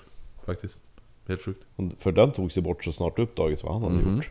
Faktiskt. 0.47 0.81
Helt 1.29 1.43
sjukt. 1.43 1.63
För 1.99 2.13
den 2.13 2.33
togs 2.33 2.57
ju 2.59 2.61
bort 2.61 2.85
så 2.85 2.93
snart 2.93 3.19
uppdagades 3.19 3.63
vad 3.65 3.73
han 3.73 3.83
hade 3.83 4.15
gjort. 4.17 4.31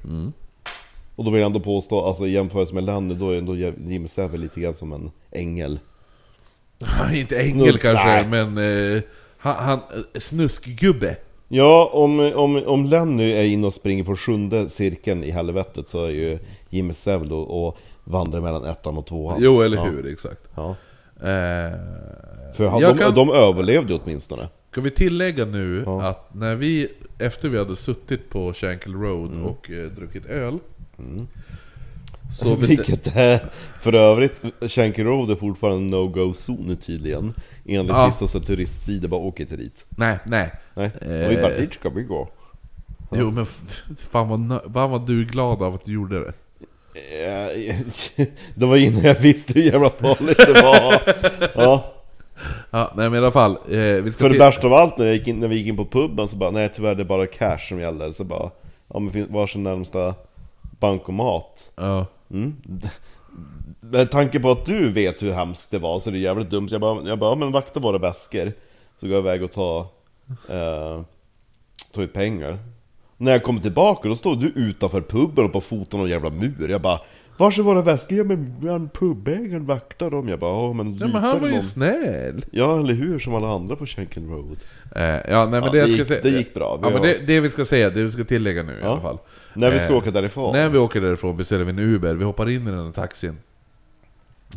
Och 1.16 1.26
då 1.26 1.32
vill 1.32 1.40
jag 1.42 1.46
ändå 1.46 1.60
påstå, 1.60 2.06
alltså 2.06 2.28
i 2.28 2.32
jämförelse 2.32 2.74
med 2.76 2.84
Lenny, 2.84 3.14
då 3.14 3.30
är 3.30 3.38
ändå 3.38 3.56
Jimmy 3.56 4.08
Savile 4.08 4.44
lite 4.44 4.60
grann 4.62 4.74
som 4.76 4.94
en 4.94 5.12
ängel. 5.32 5.80
Inte 7.14 7.38
ängel 7.40 7.76
Snudd- 7.76 7.78
kanske, 7.82 8.06
nej. 8.28 8.28
men 8.46 8.58
eh, 8.96 9.02
han, 9.38 9.56
han 9.56 9.80
eh, 10.14 10.20
snuskgubbe. 10.20 11.16
Ja, 11.48 11.90
om, 11.94 12.20
om, 12.36 12.64
om 12.66 12.86
Lenny 12.86 13.32
är 13.32 13.44
inne 13.44 13.68
och 13.68 13.74
springer 13.74 14.04
på 14.04 14.16
sjunde 14.16 14.70
cirkeln 14.70 15.24
i 15.24 15.32
helvetet 15.32 15.88
så 15.88 16.06
är 16.06 16.10
ju 16.10 16.40
Jimmy 16.70 16.94
Savile 16.94 17.34
och, 17.34 17.68
och 17.68 17.78
vandrar 18.04 18.42
mellan 18.42 18.66
ettan 18.66 18.98
och 18.98 19.06
tvåan. 19.06 19.38
Jo, 19.42 19.62
eller 19.62 19.78
ja. 19.78 19.84
hur? 19.84 20.12
Exakt. 20.14 20.42
Ja. 20.56 20.70
Eh, 21.16 21.78
För 22.56 22.68
han, 22.68 22.82
de, 22.82 22.98
kan- 22.98 23.16
de 23.16 23.30
överlevde 23.32 24.00
åtminstone. 24.04 24.42
Ska 24.72 24.82
vi 24.82 24.92
tillägga 24.92 25.46
nu 25.46 25.84
Ja. 25.86 26.02
att 26.04 26.34
när 26.34 26.56
vi, 26.56 26.88
efter 27.20 27.50
vi 27.50 27.58
hade 27.58 27.76
suttit 27.76 28.30
på 28.30 28.54
Shankill 28.54 28.94
Road 28.96 29.32
Mm. 29.32 29.46
och 29.46 29.72
eh, 29.72 29.92
druckit 29.92 30.26
öl 30.26 30.60
Så 32.34 32.56
bestä- 32.56 32.68
Vilket 32.68 33.16
är, 33.16 33.46
för 33.82 33.96
övrigt, 33.96 34.42
Shanky 34.68 35.04
Road 35.04 35.32
är 35.32 35.36
fortfarande 35.36 35.78
en 35.80 35.88
no-go-zon 35.90 36.64
nu 36.68 36.76
tydligen. 36.76 37.34
Enligt 37.66 37.90
Ja. 37.96 38.06
vissa 38.08 38.28
så 38.28 38.40
turistsidor, 38.40 39.08
bara 39.08 39.22
åk 39.22 39.40
inte 39.40 39.56
dit. 39.56 39.86
Nej, 39.90 40.18
nej. 40.26 40.52
Nej, 40.74 40.92
och 41.26 41.32
vi 41.32 41.36
bara 41.42 41.58
dit 41.58 41.74
ska 41.74 41.90
vi 41.90 42.04
gå. 42.04 42.30
Jo 43.16 43.32
men 43.32 43.44
f- 43.44 43.84
fan 43.98 44.30
vad, 44.30 44.40
nö- 44.40 44.74
fan 44.74 44.92
vad 44.92 45.08
du 45.08 45.22
är 45.22 45.26
glad 45.26 45.62
av 45.64 45.74
att 45.76 45.86
du 45.86 45.94
gjorde 45.94 46.20
det. 46.20 46.34
Eh, 46.96 47.76
Det 48.56 48.66
var 48.66 48.78
innan 48.78 49.02
jag 49.04 49.20
visste 49.20 49.54
hur 49.54 49.62
jävla 49.62 49.90
farligt 49.90 50.38
det 50.38 50.62
var. 50.62 51.02
Ja. 51.64 51.94
Ja, 52.72 52.92
nej 52.96 53.10
men 53.10 53.14
i 53.14 53.18
alla 53.18 53.32
fall. 53.32 53.52
Eh, 53.52 53.80
vi 53.80 54.12
ska 54.12 54.24
För 54.24 54.30
det 54.30 54.40
värsta 54.40 54.68
av 54.68 54.74
allt 54.74 54.98
när, 54.98 55.06
jag 55.06 55.16
gick 55.16 55.28
in, 55.28 55.40
när 55.40 55.48
vi 55.48 55.56
gick 55.56 55.68
in 55.68 55.78
på 55.78 55.86
puben 55.86 56.28
så 56.28 56.36
bara, 56.36 56.52
nej 56.52 56.72
tyvärr 56.76 56.96
det 56.96 57.04
är 57.04 57.06
bara 57.06 57.28
cash 57.28 57.58
som 57.70 57.80
gäller. 57.80 58.12
Så 58.12 58.24
bara, 58.24 58.52
ja 58.94 59.00
men 59.00 59.14
finns 59.14 59.30
varsin 59.30 59.64
närmsta 59.64 60.16
bankomat. 60.80 61.72
Ja. 61.76 62.06
Mm. 62.32 62.56
Med 63.80 64.12
tanke 64.12 64.40
på 64.40 64.52
att 64.52 64.66
du 64.66 64.92
vet 64.92 65.24
hur 65.24 65.32
hemskt 65.32 65.72
det 65.72 65.80
var 65.80 66.00
så 66.00 66.10
är 66.10 66.12
det 66.12 66.20
jävligt 66.20 66.50
dumt. 66.50 66.68
Jag 66.72 66.82
bara, 66.82 67.08
jag 67.08 67.20
bara 67.20 67.32
ja, 67.32 67.36
men 67.36 67.52
vakta 67.52 67.80
våra 67.80 67.98
väskor. 67.98 68.54
Så 68.98 69.08
går 69.08 69.16
jag 69.16 69.22
iväg 69.22 69.44
och 69.44 69.52
tar, 69.52 69.80
eh, 70.50 71.02
tar 71.94 72.02
ut 72.02 72.14
pengar. 72.14 72.60
När 73.18 73.32
jag 73.32 73.44
kommer 73.44 73.62
tillbaka 73.62 74.10
då 74.10 74.16
står 74.16 74.36
du 74.36 74.48
utanför 74.48 75.02
puben 75.02 75.46
och 75.46 75.52
på 75.52 75.62
foten 75.62 76.00
av 76.00 76.06
en 76.06 76.12
jävla 76.12 76.30
mur. 76.30 76.70
Jag 76.70 76.82
bara 76.82 77.00
Vars 77.38 77.60
är 77.60 77.64
våra 77.64 77.82
väskor? 77.82 78.18
Ja 78.18 78.24
men 78.24 78.56
men 78.62 78.90
pubägaren 78.90 79.66
vaktar 79.66 80.10
dem. 80.10 80.28
Jag 80.28 80.40
bara 80.40 80.68
ja 80.68 80.74
men 80.74 80.94
litar 80.94 81.08
men 81.14 81.24
han 81.24 81.40
var 81.40 81.48
ju 81.48 81.54
någon? 81.54 81.64
snäll. 81.64 82.46
Ja 82.52 82.80
eller 82.80 82.94
hur, 82.94 83.20
som 83.20 83.36
alla 83.36 83.54
andra 83.56 83.76
på 83.76 83.86
Shanken 83.86 84.30
Road. 84.30 84.58
Eh, 84.96 85.04
ja, 85.04 85.20
nej 85.46 85.48
men 85.50 85.64
Ja, 85.64 85.70
det 85.72 85.78
jag 85.78 85.88
det 85.90 85.94
ska 85.94 85.98
gick- 85.98 86.08
säga... 86.08 86.20
det 86.24 86.30
gick 86.30 86.54
bra. 86.54 86.76
Vi 86.78 86.82
Ja 86.88 86.90
men 86.90 87.00
var- 87.02 87.08
det, 87.08 87.18
det 87.28 87.40
vi 87.40 87.50
ska 87.50 87.66
säga, 87.66 87.90
det 87.90 88.04
vi 88.04 88.12
ska 88.12 88.24
tillägga 88.24 88.64
nu 88.64 88.72
i 88.72 88.76
Ja. 88.82 88.92
alla 88.92 89.02
fall. 89.02 89.18
När 89.54 89.72
vi 89.72 89.80
ska 89.80 89.90
Eh, 89.92 89.98
åka 89.98 90.12
därifrån. 90.12 90.54
När 90.56 90.70
vi 90.70 90.78
åker 90.78 91.02
därifrån 91.02 91.38
beställer 91.38 91.64
vi 91.64 91.70
en 91.70 91.80
Uber, 91.80 92.14
vi 92.14 92.24
hoppar 92.24 92.50
in 92.50 92.68
i 92.68 92.72
den 92.72 92.86
här 92.86 92.92
taxin. 92.92 93.38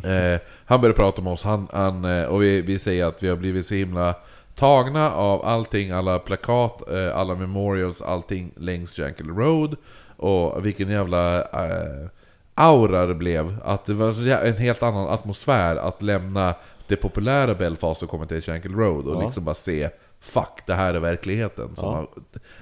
Eh, 0.05 0.41
han 0.65 0.81
börjar 0.81 0.95
prata 0.95 1.23
med 1.23 1.33
oss, 1.33 1.43
han, 1.43 1.67
han, 1.73 2.05
eh, 2.05 2.25
och 2.25 2.43
vi, 2.43 2.61
vi 2.61 2.79
säger 2.79 3.05
att 3.05 3.23
vi 3.23 3.29
har 3.29 3.37
blivit 3.37 3.67
så 3.67 3.75
himla 3.75 4.15
tagna 4.55 5.11
av 5.13 5.45
allting, 5.45 5.91
alla 5.91 6.19
plakat, 6.19 6.91
eh, 6.93 7.17
alla 7.17 7.35
memorials, 7.35 8.03
allting 8.03 8.51
längs 8.57 8.99
Jankel 8.99 9.29
Road. 9.29 9.77
Och 10.17 10.67
vilken 10.67 10.89
jävla 10.89 11.39
eh, 11.43 12.09
aura 12.55 13.07
det 13.07 13.15
blev. 13.15 13.57
Att 13.65 13.87
det 13.87 13.95
var 13.95 14.29
en 14.47 14.57
helt 14.57 14.83
annan 14.83 15.09
atmosfär 15.09 15.77
att 15.77 16.03
lämna 16.03 16.55
det 16.87 16.97
populära 16.97 17.55
Belfast 17.55 18.03
och 18.03 18.09
komma 18.09 18.27
till 18.27 18.43
Jankel 18.49 18.75
Road 18.75 19.07
och 19.07 19.23
Ja. 19.23 19.27
liksom 19.27 19.45
bara 19.45 19.55
se 19.55 19.91
Fuck, 20.21 20.67
det 20.67 20.75
här 20.75 20.95
är 20.95 20.99
verkligheten. 20.99 21.77
Som 21.77 21.95
har, 21.95 22.09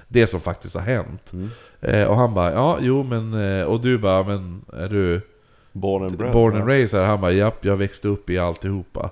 det 0.07 0.27
som 0.27 0.41
faktiskt 0.41 0.75
har 0.75 0.81
hänt. 0.81 1.31
Eh, 1.81 2.03
och 2.03 2.15
han 2.15 2.33
bara, 2.33 2.51
ja, 2.53 2.77
jo 2.81 3.03
men... 3.03 3.33
Eh, 3.59 3.65
och 3.65 3.79
du 3.81 3.97
bara, 3.97 4.23
men 4.23 4.61
är 4.73 4.89
du 4.89 5.21
Born 5.71 6.03
and 6.03 6.17
bred. 6.17 6.31
born 6.31 6.53
ja. 6.53 6.59
and 6.59 6.69
raised 6.69 6.99
här? 6.99 7.07
Han 7.07 7.21
bara, 7.21 7.31
japp, 7.31 7.65
jag 7.65 7.75
växte 7.75 8.07
upp 8.07 8.29
i 8.29 8.39
alltihopa. 8.39 9.09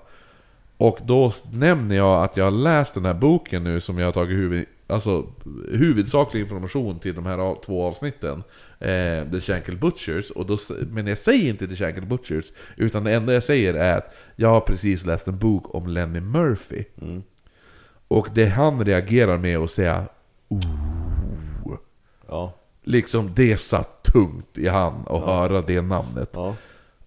Och 0.77 0.97
då 1.03 1.31
nämner 1.53 1.95
jag 1.95 2.23
att 2.23 2.37
jag 2.37 2.43
har 2.43 2.51
läst 2.51 2.93
den 2.93 3.05
här 3.05 3.13
boken 3.13 3.63
nu 3.63 3.81
som 3.81 3.97
jag 3.99 4.07
har 4.07 4.11
tagit 4.11 4.37
huvud, 4.37 4.65
alltså, 4.87 5.25
huvudsaklig 5.71 6.41
information 6.41 6.99
till 6.99 7.15
de 7.15 7.25
här 7.25 7.55
två 7.65 7.85
avsnitten. 7.87 8.43
Eh, 8.81 9.31
The 9.31 9.41
Shankill 9.41 9.77
Butchers. 9.77 10.29
Och 10.29 10.45
då, 10.45 10.57
men 10.87 11.07
jag 11.07 11.17
säger 11.17 11.49
inte 11.49 11.67
The 11.67 11.75
Shankill 11.75 12.05
Butchers. 12.05 12.45
Utan 12.77 13.03
det 13.03 13.13
enda 13.13 13.33
jag 13.33 13.43
säger 13.43 13.73
är 13.73 13.97
att 13.97 14.13
jag 14.35 14.49
har 14.49 14.61
precis 14.61 15.05
läst 15.05 15.27
en 15.27 15.37
bok 15.37 15.75
om 15.75 15.87
Lenny 15.87 16.19
Murphy. 16.19 16.83
Och 18.07 18.27
det 18.33 18.45
han 18.45 18.85
reagerar 18.85 19.37
med 19.37 19.57
att 19.57 19.71
säga 19.71 20.05
Ja. 22.27 22.53
Liksom 22.83 23.33
det 23.35 23.57
satt 23.57 24.03
tungt 24.03 24.57
i 24.57 24.67
han 24.67 25.05
att 25.07 25.21
höra 25.21 25.61
det 25.61 25.81
namnet. 25.81 26.29
Ja. 26.33 26.55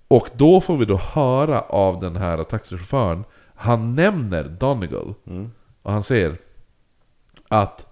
Och 0.08 0.28
då 0.36 0.60
får 0.60 0.76
vi 0.76 0.84
då 0.84 0.96
höra 0.96 1.60
av 1.60 2.00
den 2.00 2.16
här 2.16 2.44
taxichauffören, 2.44 3.24
han 3.54 3.94
nämner 3.94 4.44
Donegal. 4.44 5.14
Och 5.82 5.92
han 5.92 6.04
säger 6.04 6.36
att 7.48 7.86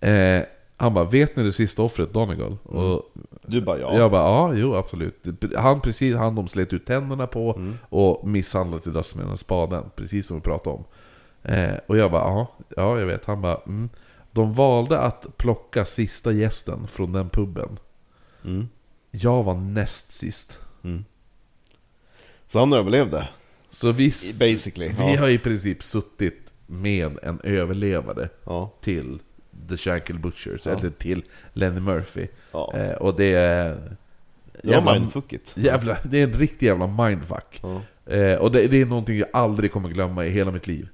eh, 0.00 0.42
han 0.80 0.94
bara, 0.94 1.04
vet 1.04 1.36
ni 1.36 1.42
det 1.42 1.52
sista 1.52 1.82
offret 1.82 2.12
Donegal? 2.12 2.56
Och 2.62 3.12
Du 3.42 3.60
bara 3.60 3.78
ja. 3.78 3.96
jag 3.96 4.10
bara, 4.10 4.22
ja, 4.22 4.54
jo 4.54 4.74
absolut. 4.74 5.24
Han 5.56 5.80
precis, 5.80 6.16
han 6.16 6.34
de 6.34 6.48
slet 6.48 6.72
ut 6.72 6.86
tänderna 6.86 7.26
på 7.26 7.60
och 7.88 8.28
misshandlade 8.28 8.82
till 8.82 8.92
döds 8.92 9.14
med 9.14 9.26
den 9.26 9.38
spaden. 9.38 9.84
Precis 9.96 10.26
som 10.26 10.36
vi 10.36 10.42
pratade 10.42 10.76
om. 10.76 10.84
Eh, 11.42 11.74
och 11.86 11.96
jag 11.96 12.10
bara, 12.10 12.22
ja, 12.22 12.52
ja 12.76 12.98
jag 12.98 13.06
vet. 13.06 13.24
Han 13.24 13.40
bara, 13.40 13.60
mm. 13.66 13.88
De 14.32 14.54
valde 14.54 14.98
att 15.00 15.36
plocka 15.36 15.84
sista 15.84 16.32
gästen 16.32 16.86
från 16.86 17.12
den 17.12 17.28
puben. 17.28 17.78
Mm. 18.44 18.68
Jag 19.10 19.42
var 19.42 19.54
näst 19.54 20.12
sist. 20.12 20.58
Så 22.46 22.58
han 22.58 22.72
överlevde. 22.72 23.28
Så 23.70 23.92
vi, 23.92 24.14
Basically. 24.38 24.88
vi 24.88 25.14
ja. 25.14 25.20
har 25.20 25.28
i 25.28 25.38
princip 25.38 25.82
suttit 25.82 26.50
med 26.66 27.18
en 27.22 27.40
överlevare 27.44 28.28
Ja. 28.44 28.72
till 28.80 29.18
The 29.68 29.76
Shankill 29.76 30.18
Butchers, 30.18 30.66
eller 30.66 30.90
till 30.90 31.22
Lenny 31.52 31.80
Murphy. 31.80 32.26
Ja. 32.52 32.74
Eh, 32.74 32.92
och 32.92 33.16
det 33.16 33.32
är... 33.34 33.96
Var 34.62 34.94
mindfuckigt. 34.94 35.54
jävla, 35.56 35.96
det 36.04 36.18
är 36.18 36.24
en 36.24 36.34
riktig 36.34 36.66
jävla 36.66 36.86
mindfuck. 36.86 37.60
Ja. 37.62 37.80
Eh, 38.14 38.38
och 38.38 38.52
det, 38.52 38.66
det 38.66 38.80
är 38.80 38.86
någonting 38.86 39.18
jag 39.18 39.28
aldrig 39.32 39.72
kommer 39.72 39.88
glömma 39.88 40.24
i 40.26 40.30
hela 40.30 40.50
mitt 40.50 40.66
liv. 40.66 40.88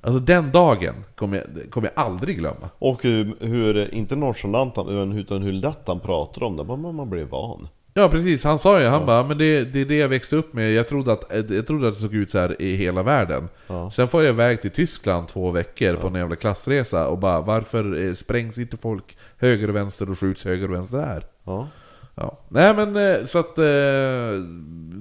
Alltså 0.00 0.20
den 0.20 0.52
dagen 0.52 0.94
kommer 1.14 1.36
jag, 1.36 1.70
kommer 1.70 1.90
jag 1.94 2.04
aldrig 2.04 2.38
glömma. 2.38 2.70
Och 2.78 3.02
hur, 3.02 3.36
hur 3.40 3.94
inte 3.94 4.16
nonchalant 4.16 4.76
han, 4.76 5.12
utan 5.18 5.42
hur 5.42 5.52
lätt 5.52 5.82
han 5.86 6.00
pratar 6.00 6.42
om 6.42 6.56
det, 6.56 6.64
man, 6.64 6.94
man 6.94 7.10
blir 7.10 7.24
van. 7.24 7.68
Ja 7.98 8.08
precis, 8.08 8.44
han 8.44 8.58
sa 8.58 8.80
ju, 8.80 8.86
han 8.86 9.06
bara 9.06 9.22
men 9.22 9.38
det, 9.38 9.64
det 9.64 9.80
är 9.80 9.84
det 9.84 9.96
jag 9.96 10.08
växte 10.08 10.36
upp 10.36 10.52
med, 10.52 10.72
jag 10.72 10.88
trodde 10.88 11.12
att, 11.12 11.24
jag 11.50 11.66
trodde 11.66 11.88
att 11.88 11.94
det 11.94 12.00
såg 12.00 12.14
ut 12.14 12.30
så 12.30 12.38
här 12.38 12.62
i 12.62 12.74
hela 12.76 13.02
världen. 13.02 13.48
Ja. 13.66 13.90
Sen 13.90 14.08
får 14.08 14.22
jag 14.24 14.32
iväg 14.34 14.62
till 14.62 14.70
Tyskland 14.70 15.28
två 15.28 15.50
veckor 15.50 15.94
på 15.96 16.06
en 16.06 16.14
jävla 16.14 16.36
klassresa 16.36 17.08
och 17.08 17.18
bara 17.18 17.40
varför 17.40 18.06
eh, 18.08 18.14
sprängs 18.14 18.58
inte 18.58 18.76
folk 18.76 19.16
höger 19.36 19.68
och 19.68 19.76
vänster 19.76 20.10
och 20.10 20.18
skjuts 20.18 20.44
höger 20.44 20.68
och 20.68 20.74
vänster 20.74 20.98
här? 20.98 21.24
Ja. 21.44 21.68
Ja. 22.14 22.38
Nej 22.48 22.74
men 22.74 22.96
eh, 22.96 23.26
så 23.26 23.38
att, 23.38 23.58
eh, 23.58 23.64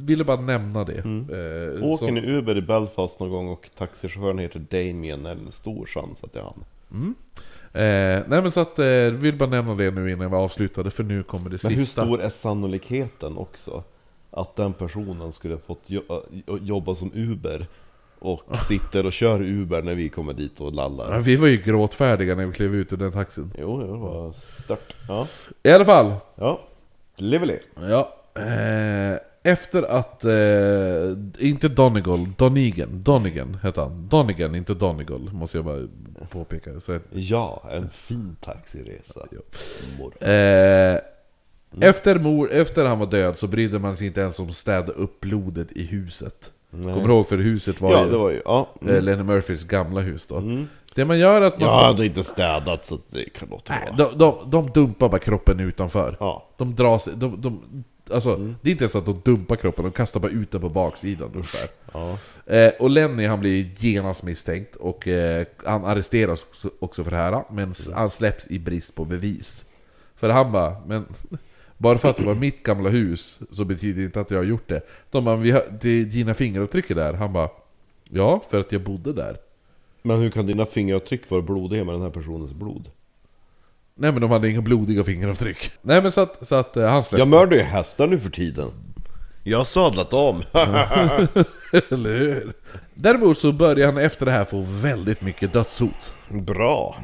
ville 0.06 0.24
bara 0.24 0.41
nämna 0.41 0.84
det. 0.84 0.98
Eh, 0.98 1.84
Åker 1.84 2.06
så- 2.07 2.11
ni 2.14 2.22
Uber 2.32 2.57
i 2.57 2.61
Belfast 2.61 3.19
någon 3.19 3.30
gång 3.30 3.48
och 3.48 3.69
taxichauffören 3.78 4.40
heter 4.40 4.60
Damien, 4.69 5.26
är 5.26 5.36
det 5.36 5.41
en 5.41 5.52
stor 5.52 5.86
chans 5.86 6.24
att 6.24 6.34
det 6.34 6.40
är 6.40 6.44
han. 6.44 6.64
Eh, 7.77 8.23
nej 8.27 8.41
men 8.41 8.51
så 8.51 8.59
att, 8.59 8.79
eh, 8.79 8.85
vill 9.11 9.35
bara 9.37 9.49
nämna 9.49 9.75
det 9.75 9.91
nu 9.91 10.11
innan 10.11 10.29
vi 10.31 10.37
avslutade 10.37 10.91
för 10.91 11.03
nu 11.03 11.23
kommer 11.23 11.49
det 11.49 11.63
Men 11.63 11.71
hur 11.73 11.79
sista. 11.85 12.01
stor 12.05 12.21
är 12.21 12.29
sannolikheten 12.29 13.37
också? 13.37 13.83
Att 14.31 14.55
den 14.55 14.73
personen 14.73 15.31
skulle 15.31 15.57
fått 15.57 15.81
jo- 15.85 16.03
jobba 16.61 16.95
som 16.95 17.11
Uber 17.13 17.67
och 18.19 18.41
sitter 18.67 19.05
och 19.05 19.13
kör 19.13 19.41
Uber 19.41 19.81
när 19.81 19.95
vi 19.95 20.09
kommer 20.09 20.33
dit 20.33 20.61
och 20.61 20.73
lallar. 20.73 21.19
vi 21.19 21.35
var 21.35 21.47
ju 21.47 21.57
gråtfärdiga 21.57 22.35
när 22.35 22.45
vi 22.45 22.53
klev 22.53 22.75
ut 22.75 22.93
ur 22.93 22.97
den 22.97 23.11
taxin. 23.11 23.51
Jo, 23.59 23.79
det 23.81 23.87
var 23.87 24.31
stört. 24.33 24.95
Ja, 25.07 25.27
I 25.63 25.71
alla 25.71 25.85
fall. 25.85 26.13
ja. 26.35 26.59
Lively. 27.15 27.57
Ja. 27.89 28.13
Eh, 28.35 29.17
efter 29.48 29.84
att, 29.84 30.24
eh, 30.24 31.48
inte 31.48 31.68
Donegal, 31.68 32.26
Donigan, 32.38 32.90
Donigan 33.03 33.57
hette 33.64 33.82
han. 33.82 34.07
Donigan, 34.10 34.56
inte 34.56 34.74
Donegal, 34.74 35.30
måste 35.34 35.57
jag 35.57 35.65
bara 35.65 35.82
påpeka. 36.32 36.80
Så, 36.80 36.99
Ja, 37.11 37.64
en 37.72 37.90
fin 37.90 38.36
taxiresa. 38.41 39.22
Mor. 39.99 40.14
eh, 40.30 40.98
efter, 41.82 42.19
mor, 42.19 42.52
efter 42.52 42.86
han 42.86 42.99
var 42.99 43.06
död 43.07 43.38
så 43.38 43.48
brydde 43.48 43.80
man 43.80 43.98
sig 43.98 44.07
inte 44.07 44.22
ens 44.22 44.40
om 44.40 44.48
att 44.49 44.56
städa 44.56 44.91
upp 44.94 45.19
blodet 45.19 45.72
i 45.72 45.84
huset. 45.86 46.52
Nej. 46.69 46.94
Kommer 46.94 47.07
du 47.07 47.14
ihåg? 47.14 47.28
För 47.30 47.38
huset 47.38 47.82
var 47.82 47.91
Ja, 47.91 48.06
ju 48.06 48.11
det 48.11 48.18
var 48.18 48.30
ju... 48.30 48.41
Ja. 48.45 48.68
eh, 48.82 48.88
Mm. 48.88 49.03
Lenny 49.06 49.24
Murphys 49.24 49.64
gamla 49.64 50.02
hus 50.02 50.26
då. 50.28 50.44
Det 50.95 51.06
man 51.06 51.19
gör 51.19 51.41
är 51.41 51.45
att 51.45 51.60
man... 51.60 51.69
Jag 51.69 51.80
hade 51.80 52.06
inte 52.06 52.24
städat 52.24 52.86
så 52.86 52.98
det 53.10 53.30
kan 53.30 53.49
låta 53.49 53.74
bra. 53.98 54.07
de, 54.07 54.18
de, 54.18 54.49
de 54.52 54.69
dumpar 54.72 55.10
bara 55.10 55.19
kroppen 55.19 55.60
utanför. 55.60 56.18
Ja. 56.19 56.48
De 56.57 56.76
drar 56.76 56.99
sig, 56.99 57.14
de, 57.15 57.41
de, 57.41 57.84
alltså, 58.11 58.35
Det 58.61 58.69
är 58.69 58.71
inte 58.71 58.84
ens 58.84 58.95
att 58.95 59.05
de 59.05 59.21
dumpar 59.25 59.55
kroppen, 59.55 59.84
de 59.84 59.91
kastar 59.91 60.19
bara 60.19 60.31
ut 60.31 60.51
den 60.51 60.61
på 60.61 60.69
baksidan 60.69 61.31
ungefär. 61.34 61.67
Ja. 61.93 62.17
Eh, 62.45 62.71
och 62.79 62.89
Lenny 62.89 63.25
han 63.25 63.39
blir 63.39 63.69
genast 63.79 64.23
misstänkt 64.23 64.75
och 64.75 65.07
eh, 65.07 65.45
han 65.65 65.85
arresteras 65.85 66.45
också, 66.79 67.03
för 67.03 67.11
det 67.11 67.17
här, 67.17 67.43
men 67.51 67.71
s- 67.71 67.88
han 67.93 68.09
släpps 68.09 68.47
i 68.47 68.59
brist 68.59 68.95
på 68.95 69.05
bevis. 69.05 69.65
För 70.15 70.29
han 70.29 70.51
bara, 70.51 70.75
men 70.88 71.05
bara 71.77 71.97
för 71.97 72.09
att 72.09 72.17
det 72.17 72.25
var 72.25 72.35
mitt 72.35 72.63
gamla 72.63 72.89
hus 72.89 73.39
så 73.51 73.65
betyder 73.65 73.99
det 73.99 74.05
inte 74.05 74.21
att 74.21 74.31
jag 74.31 74.38
har 74.38 74.43
gjort 74.45 74.67
det. 74.69 74.81
De 75.11 75.25
bara, 75.25 75.35
vi 75.35 75.51
har, 75.51 75.63
det 75.81 75.89
är 75.89 76.03
dina 76.05 76.34
fingeravtryck 76.34 76.89
är 76.89 76.95
där. 76.95 77.13
Han 77.13 77.34
bara, 77.34 77.49
ja, 78.09 78.41
för 78.49 78.59
att 78.59 78.71
jag 78.71 78.81
bodde 78.81 79.13
där. 79.13 79.38
Men 80.01 80.19
hur 80.19 80.29
kan 80.29 80.45
dina 80.47 80.65
fingeravtryck 80.65 81.29
vara 81.29 81.41
blodiga 81.41 81.84
med 81.84 81.95
den 81.95 82.01
här 82.01 82.09
personens 82.09 82.51
blod? 82.53 82.89
Nej 83.99 84.11
men 84.11 84.22
de 84.22 84.32
hade 84.32 84.49
inga 84.49 84.61
blodiga 84.61 85.03
fingeravtryck. 85.03 85.72
Nej 85.82 86.02
men 86.02 86.11
så 86.11 86.22
att, 86.22 86.48
så 86.48 86.56
att 86.56 86.78
eh, 86.78 86.90
han 86.90 87.03
släpps. 87.03 87.19
Jag 87.19 87.28
mördar 87.28 87.57
ju 87.57 87.64
hästar 87.64 88.07
nu 88.07 88.19
för 88.19 88.30
tiden. 88.30 88.72
Jag 89.44 89.57
har 89.57 89.65
sadlat 89.65 90.14
om. 90.14 90.44
Eller 91.90 92.18
hur? 92.19 92.53
Däremot 92.94 93.38
så 93.38 93.52
börjar 93.52 93.86
han 93.86 93.98
efter 93.98 94.26
det 94.26 94.32
här 94.32 94.45
få 94.45 94.65
väldigt 94.68 95.22
mycket 95.22 95.53
dödshot. 95.53 96.14
Bra. 96.30 96.95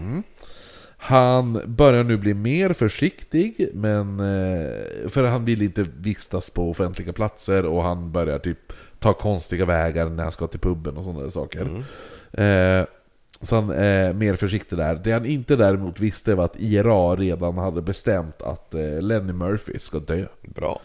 Han 0.98 1.62
börjar 1.66 2.04
nu 2.04 2.18
bli 2.18 2.34
mer 2.34 2.74
försiktig, 2.74 3.70
men 3.74 4.20
eh, 4.20 5.10
för 5.10 5.24
han 5.24 5.46
vill 5.46 5.62
inte 5.62 5.86
vistas 5.98 6.50
på 6.50 6.70
offentliga 6.70 7.14
platser 7.14 7.66
och 7.66 7.84
han 7.84 8.12
börjar 8.12 8.40
typ 8.40 8.74
ta 9.00 9.14
konstiga 9.14 9.66
vägar 9.66 10.10
när 10.10 10.24
han 10.24 10.32
ska 10.32 10.48
till 10.48 10.60
puben 10.60 10.98
och 10.98 11.04
sådana 11.04 11.22
där 11.22 11.30
saker. 11.30 11.84
Eh, 12.32 12.86
så 13.44 13.56
han 13.56 13.70
är 13.70 14.14
mer 14.14 14.36
försiktig 14.36 14.78
där. 14.78 14.96
Det 14.96 15.12
han 15.12 15.26
inte 15.26 15.56
däremot 15.56 16.00
visste 16.00 16.36
var 16.36 16.46
att 16.46 16.60
IRA 16.60 17.16
redan 17.16 17.58
hade 17.58 17.82
bestämt 17.82 18.42
att 18.42 18.74
eh, 18.74 19.02
Lenny 19.02 19.34
Murphy 19.34 19.80
ska 19.80 20.00
dö. 20.00 20.26
Bra. 20.42 20.82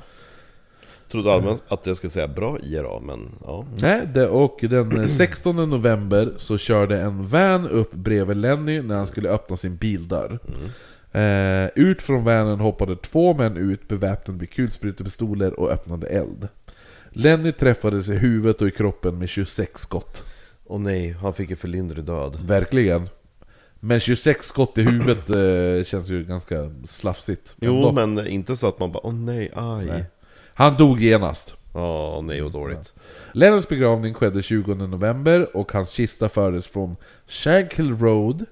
Trodde 1.11 1.33
allmänt 1.33 1.65
att 1.69 1.87
jag 1.87 1.97
skulle 1.97 2.11
säga 2.11 2.29
bra 2.29 2.59
IRA, 2.63 3.01
men 3.01 3.29
ja. 3.45 3.65
Nej, 3.81 4.27
och 4.27 4.59
den 4.61 5.01
eh, 5.01 5.09
16 5.09 5.71
november 5.71 6.33
så 6.37 6.59
körde 6.59 7.01
en 7.01 7.29
van 7.29 7.69
upp 7.69 7.93
bredvid 7.93 8.37
Lenny 8.37 8.83
när 8.83 8.97
han 8.97 9.07
skulle 9.07 9.29
öppna 9.29 9.57
sin 9.57 9.77
bildörr. 9.77 10.39
Eh, 11.13 11.69
ut 11.75 12.03
från 12.03 12.25
vanen 12.25 12.61
hoppade 12.61 12.97
två 12.97 13.35
män 13.35 13.57
ut 13.57 13.89
beväpnade 13.89 14.39
med 14.39 14.51
kulsprutepistoler 14.51 15.61
och 15.61 15.71
öppnade 15.71 16.07
eld. 16.07 16.49
Lenny 17.11 17.53
träffades 17.53 18.09
i 18.09 18.17
huvudet 18.17 18.63
och 18.63 18.69
i 18.69 18.71
kroppen 18.71 19.19
med 19.19 19.29
26 19.29 19.83
skott. 19.83 20.25
Och 20.69 20.81
nej, 20.81 21.12
han 21.12 21.35
fick 21.35 21.51
en 21.51 21.57
för 21.57 21.69
lindrig 21.69 22.05
död. 22.05 22.39
Verkligen. 22.47 23.09
Men 23.81 24.01
26 24.01 24.47
skott 24.47 24.78
i 24.78 24.82
huvudet 24.82 25.31
eh, 25.31 25.85
känns 25.85 26.09
ju 26.09 26.24
ganska 26.24 26.70
slafsigt. 26.86 27.55
Jo, 27.61 27.77
Ändå. 27.77 27.93
men 27.93 28.27
inte 28.27 28.57
så 28.57 28.69
att 28.69 28.78
man 28.81 28.93
bara 28.93 29.07
åh 29.07 29.15
nej, 29.15 29.51
aj. 29.55 29.86
Nej. 29.86 30.05
Han 30.55 30.77
dog 30.77 31.01
genast. 31.01 31.55
Ja, 31.74 32.20
nej 32.24 32.40
vad 32.40 32.53
dåligt. 32.53 32.93
Lennons 33.32 33.69
begravning 33.69 34.15
skedde 34.15 34.43
20 34.43 34.74
november 34.74 35.57
och 35.57 35.73
hans 35.73 35.90
kista 35.90 36.28
fördes 36.28 36.66
från 36.66 36.97
Shankill 37.27 37.97
Road 37.97 38.45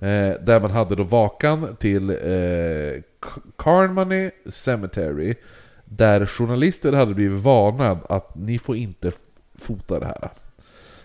eh, 0.00 0.40
Där 0.40 0.60
man 0.60 0.70
hade 0.70 0.94
då 0.96 1.02
vakan 1.02 1.76
till 1.76 2.10
eh, 2.10 2.16
Carmody 3.56 4.30
Cemetery 4.50 5.34
Där 5.84 6.26
journalister 6.26 6.92
hade 6.92 7.14
blivit 7.14 7.40
varnad 7.42 7.98
att 8.08 8.34
ni 8.36 8.58
får 8.58 8.76
inte 8.76 9.12
fota 9.58 10.00
det 10.00 10.06
här 10.06 10.30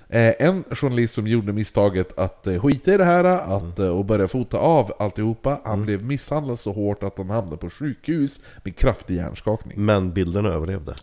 En 0.09 0.63
journalist 0.71 1.13
som 1.13 1.27
gjorde 1.27 1.53
misstaget 1.53 2.17
att 2.19 2.47
eh, 2.47 2.61
skita 2.61 2.93
i 2.93 2.97
det 2.97 3.05
här 3.05 3.23
att, 3.23 3.79
eh, 3.79 3.88
och 3.88 4.05
börja 4.05 4.27
fota 4.27 4.57
av 4.57 4.93
alltihopa 4.99 5.59
Han 5.63 5.85
blev 5.85 6.03
misshandlad 6.03 6.59
så 6.59 6.71
hårt 6.71 7.03
att 7.03 7.17
han 7.17 7.29
hamnade 7.29 7.57
på 7.57 7.69
sjukhus 7.69 8.39
med 8.63 8.75
kraftig 8.75 9.15
hjärnskakning 9.15 9.85
Men 9.85 10.13
bilderna 10.13 10.49
överlevde. 10.49 10.95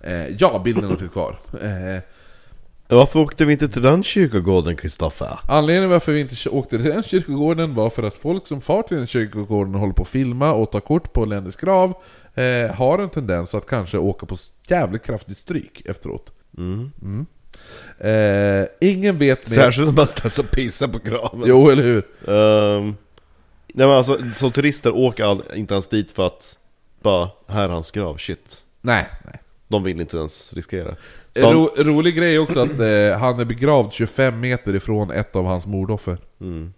eh, 0.00 0.26
Ja, 0.38 0.60
bilderna 0.64 0.96
finns 0.96 1.12
kvar 1.12 1.38
eh, 1.62 2.02
Varför 2.88 3.18
åkte 3.20 3.44
vi 3.44 3.52
inte 3.52 3.68
till 3.68 3.82
den 3.82 4.02
kyrkogården, 4.02 4.76
Kristoffer? 4.76 5.38
Anledningen 5.48 5.90
varför 5.90 6.12
vi 6.12 6.20
inte 6.20 6.48
åkte 6.50 6.76
till 6.78 6.90
den 6.90 7.02
kyrkogården 7.02 7.74
var 7.74 7.90
för 7.90 8.02
att 8.02 8.14
folk 8.14 8.46
som 8.46 8.60
far 8.60 8.82
till 8.82 8.96
den 8.96 9.06
kyrkogården 9.06 9.74
och 9.74 9.80
håller 9.80 9.94
på 9.94 10.02
att 10.02 10.08
filma 10.08 10.52
och 10.52 10.70
ta 10.70 10.80
kort 10.80 11.12
på 11.12 11.24
Lennys 11.24 11.56
grav 11.56 11.94
eh, 12.34 12.74
har 12.74 12.98
en 12.98 13.10
tendens 13.10 13.54
att 13.54 13.66
kanske 13.66 13.98
åka 13.98 14.26
på 14.26 14.36
jävligt 14.68 15.02
kraftigt 15.02 15.38
stryk 15.38 15.82
efteråt. 15.84 16.32
Mm. 16.58 17.26
Eh, 17.98 18.64
ingen 18.80 19.18
vet 19.18 19.50
mer... 19.50 19.56
Särskilt 19.56 19.88
när 19.88 19.94
man 19.94 20.06
ställs 20.06 20.38
och 20.38 20.50
pissar 20.50 20.88
på 20.88 20.98
graven. 20.98 21.42
Jo, 21.44 21.68
eller 21.70 21.82
hur? 21.82 21.98
Ehm, 22.28 22.96
nej 23.74 23.86
men 23.86 23.90
alltså, 23.90 24.18
som 24.34 24.50
turister 24.50 24.94
åker 24.94 25.24
all, 25.24 25.42
inte 25.54 25.74
ens 25.74 25.88
dit 25.88 26.12
för 26.12 26.26
att 26.26 26.58
bara, 27.00 27.30
här 27.46 27.64
är 27.64 27.68
hans 27.68 27.90
grav, 27.90 28.16
shit. 28.16 28.62
Nej. 28.80 29.06
nej. 29.24 29.40
De 29.68 29.82
vill 29.82 30.00
inte 30.00 30.16
ens 30.16 30.52
riskera. 30.52 30.96
Så 31.36 31.44
han, 31.44 31.54
ro, 31.54 31.70
rolig 31.76 32.16
grej 32.16 32.38
också 32.38 32.60
att 32.60 32.80
eh, 32.80 33.18
han 33.18 33.40
är 33.40 33.44
begravd 33.44 33.92
25 33.92 34.40
meter 34.40 34.74
ifrån 34.74 35.10
ett 35.10 35.36
av 35.36 35.44
hans 35.44 35.66
mordoffer. 35.66 36.18
mm. 36.40 36.72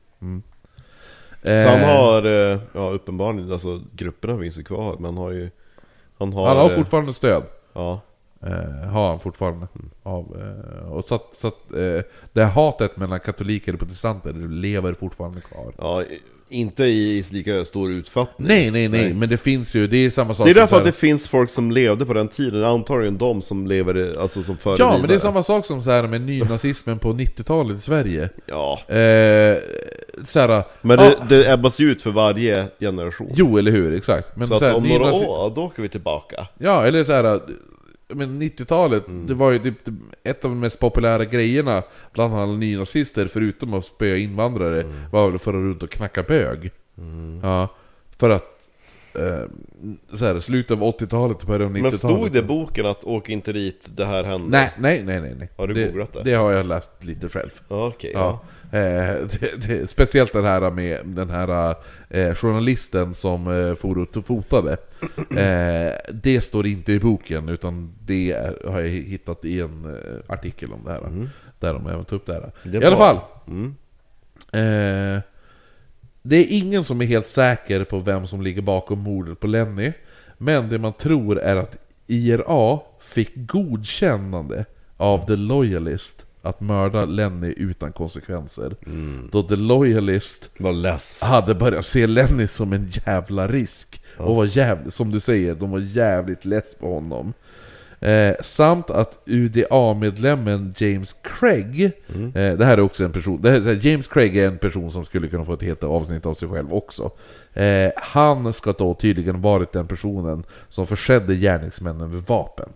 Eh, 1.42 1.62
så 1.62 1.68
han 1.68 1.80
har, 1.80 2.24
eh, 2.24 2.58
ja 2.72 2.90
uppenbarligen, 2.90 3.52
alltså 3.52 3.82
grupperna 3.92 4.38
finns 4.38 4.58
ju 4.58 4.62
kvar, 4.62 4.94
men 4.94 5.04
han 5.04 5.16
har 5.16 5.30
ju... 5.30 5.50
Han 6.18 6.32
har, 6.32 6.48
han 6.48 6.56
har 6.56 6.70
eh, 6.70 6.76
fortfarande 6.76 7.12
stöd. 7.12 7.42
Ja, 7.72 8.00
Eh, 8.46 8.88
har 8.90 9.08
han 9.08 9.20
fortfarande. 9.20 9.66
Av, 10.02 10.36
eh, 10.84 10.92
och 10.92 11.04
så 11.08 11.14
att, 11.14 11.26
så 11.40 11.46
att 11.46 11.72
eh, 11.72 12.02
det 12.32 12.44
här 12.44 12.50
hatet 12.52 12.96
mellan 12.96 13.20
katoliker 13.20 13.72
och 13.72 13.78
protestanter 13.78 14.32
lever 14.48 14.92
fortfarande 14.94 15.40
kvar. 15.40 15.72
ja, 15.78 16.04
inte 16.50 16.84
i 16.84 17.24
lika 17.30 17.64
stor 17.64 17.90
utfattning. 17.90 18.48
Nej, 18.48 18.70
nej, 18.70 18.88
nej, 18.88 19.14
men 19.14 19.28
det 19.28 19.36
finns 19.36 19.74
ju, 19.74 19.86
det 19.86 19.96
är 19.96 20.10
samma 20.10 20.34
sak 20.34 20.46
Det 20.46 20.50
är 20.50 20.54
därför 20.54 20.66
så 20.68 20.76
att 20.76 20.80
här- 20.84 20.92
det 20.92 20.96
finns 20.98 21.28
folk 21.28 21.50
som 21.50 21.70
levde 21.70 22.06
på 22.06 22.12
den 22.12 22.28
tiden, 22.28 22.64
antagligen 22.64 23.18
de 23.18 23.42
som 23.42 23.66
lever, 23.66 24.20
alltså 24.20 24.42
som 24.42 24.56
före 24.56 24.76
Ja, 24.78 24.98
men 25.00 25.08
det 25.08 25.14
är 25.14 25.18
samma 25.18 25.42
sak 25.42 25.66
som 25.66 25.82
så 25.82 25.90
här 25.90 26.06
med 26.06 26.20
nynazismen 26.20 26.98
på 26.98 27.12
90-talet 27.12 27.78
i 27.78 27.80
Sverige. 27.80 28.28
Ja, 28.46 28.78
Eh, 28.88 29.56
så 30.28 30.40
här, 30.40 30.62
men 30.82 30.98
det, 30.98 31.16
det 31.28 31.52
ebbas 31.52 31.80
ju 31.80 31.90
ut 31.90 32.02
för 32.02 32.10
varje 32.10 32.66
generation. 32.80 33.32
Jo, 33.34 33.58
eller 33.58 33.70
hur? 33.70 33.94
Exakt. 33.94 34.36
Men 34.36 34.46
så 34.46 34.54
att 34.54 34.60
här, 34.62 34.74
om 34.76 34.88
några 34.88 35.12
år, 35.12 35.52
då 35.54 35.64
åker 35.64 35.82
vi 35.82 35.88
tillbaka. 35.88 36.46
Ja, 36.58 36.86
eller 36.86 37.04
så 37.04 37.12
här. 37.12 37.40
Men 38.08 38.42
90-talet, 38.42 39.04
det 39.26 39.34
var 39.34 39.50
ju 39.52 39.58
typ 39.58 39.78
ett 40.24 40.44
av 40.44 40.50
de 40.50 40.60
mest 40.60 40.80
populära 40.80 41.24
grejerna 41.24 41.82
bland 42.12 42.34
alla 42.34 42.52
nynazister, 42.52 43.26
förutom 43.26 43.74
att 43.74 43.84
spöa 43.84 44.16
invandrare, 44.16 44.84
var 45.12 45.30
väl 45.30 45.38
för 45.38 45.50
att 45.50 45.54
runt 45.54 45.82
och 45.82 45.90
knacka 45.90 46.22
bög. 46.22 46.70
Ja, 47.42 47.68
för 48.18 48.30
att 48.30 48.57
eh, 49.18 50.16
så 50.16 50.24
här, 50.24 50.40
slutet 50.40 50.70
av 50.70 50.82
80-talet, 50.82 51.42
början 51.46 51.62
av 51.70 51.76
90-talet. 51.76 51.82
Men 51.82 51.92
stod 51.92 52.32
det 52.32 52.38
i 52.38 52.42
boken 52.42 52.86
att 52.86 53.04
åk 53.04 53.28
inte 53.28 53.52
dit, 53.52 53.90
det 53.96 54.04
här 54.04 54.24
hände? 54.24 54.48
Nej, 54.48 54.72
nej, 54.78 55.02
nej, 55.04 55.20
nej. 55.20 55.34
nej. 55.38 55.48
Har 55.56 55.66
du 55.66 55.74
det, 55.74 55.86
googlat 55.86 56.12
det? 56.12 56.22
Det 56.22 56.34
har 56.34 56.52
jag 56.52 56.66
läst 56.66 56.90
lite 57.04 57.28
själv. 57.28 57.50
Ja, 57.68 57.86
Okej, 57.86 58.10
Ja. 58.14 58.40
ja. 58.42 58.48
Eh, 58.78 59.16
det, 59.40 59.66
det, 59.68 59.90
speciellt 59.90 60.32
den 60.32 60.44
här 60.44 60.70
med 60.70 61.00
den 61.04 61.30
här 61.30 61.74
eh, 62.08 62.34
journalisten 62.34 63.14
som 63.14 63.46
eh, 63.68 63.74
for 63.74 63.98
och 64.16 64.26
fotade. 64.26 64.76
Eh, 65.36 65.92
det 66.14 66.40
står 66.44 66.66
inte 66.66 66.92
i 66.92 66.98
boken, 67.00 67.48
utan 67.48 67.94
det 68.06 68.32
är, 68.32 68.70
har 68.70 68.80
jag 68.80 68.88
hittat 68.88 69.44
i 69.44 69.60
en 69.60 69.84
eh, 69.84 70.32
artikel 70.34 70.72
om 70.72 70.84
det 70.84 70.90
här. 70.90 71.28
Där 71.60 71.74
de 71.74 71.86
även 71.86 72.04
tar 72.04 72.16
upp 72.16 72.26
det 72.26 72.32
här. 72.32 72.40
Mm. 72.40 72.52
Det 72.62 72.78
I 72.78 72.84
alla 72.84 72.96
bra. 72.96 73.06
fall. 73.06 73.18
Mm. 73.48 73.74
Det 76.28 76.36
är 76.36 76.46
ingen 76.48 76.84
som 76.84 77.00
är 77.00 77.06
helt 77.06 77.28
säker 77.28 77.84
på 77.84 77.98
vem 77.98 78.26
som 78.26 78.42
ligger 78.42 78.62
bakom 78.62 78.98
mordet 78.98 79.40
på 79.40 79.46
Lenny. 79.46 79.92
Men 80.38 80.68
det 80.68 80.78
man 80.78 80.92
tror 80.92 81.38
är 81.38 81.56
att 81.56 81.76
IRA 82.06 82.78
fick 83.00 83.30
godkännande 83.34 84.64
av 84.96 85.26
The 85.26 85.36
Loyalist 85.36 86.24
att 86.42 86.60
mörda 86.60 87.04
Lenny 87.04 87.54
utan 87.56 87.92
konsekvenser. 87.92 88.76
Då 89.32 89.42
The 89.42 89.56
Loyalist 89.56 90.50
hade 91.22 91.54
börjat 91.54 91.86
se 91.86 92.06
Lenny 92.06 92.46
som 92.46 92.72
en 92.72 92.90
jävla 93.06 93.48
risk. 93.48 94.02
Och 94.16 94.36
var 94.36 94.44
jävligt, 94.44 94.94
som 94.94 95.10
du 95.10 95.20
säger, 95.20 95.54
de 95.54 95.70
var 95.70 95.78
jävligt 95.78 96.44
less 96.44 96.74
på 96.80 96.94
honom. 96.94 97.32
Eh, 98.00 98.34
samt 98.40 98.90
att 98.90 99.18
UDA-medlemmen 99.26 100.74
James 100.78 101.16
Craig, 101.22 101.84
eh, 102.34 102.52
det 102.56 102.64
här 102.64 102.78
är 102.78 102.80
också 102.80 103.04
en 103.04 103.12
person, 103.12 103.44
här, 103.44 103.86
James 103.86 104.08
Craig 104.08 104.36
är 104.36 104.46
en 104.46 104.58
person 104.58 104.90
som 104.90 105.04
skulle 105.04 105.28
kunna 105.28 105.44
få 105.44 105.52
ett 105.52 105.62
helt 105.62 105.84
avsnitt 105.84 106.26
av 106.26 106.34
sig 106.34 106.48
själv 106.48 106.74
också. 106.74 107.10
Eh, 107.54 107.90
han 107.96 108.52
ska 108.52 108.72
då 108.72 108.94
tydligen 108.94 109.40
varit 109.40 109.72
den 109.72 109.86
personen 109.86 110.44
som 110.68 110.86
försedde 110.86 111.34
gärningsmännen 111.34 112.10
med 112.10 112.22
vapen. 112.22 112.68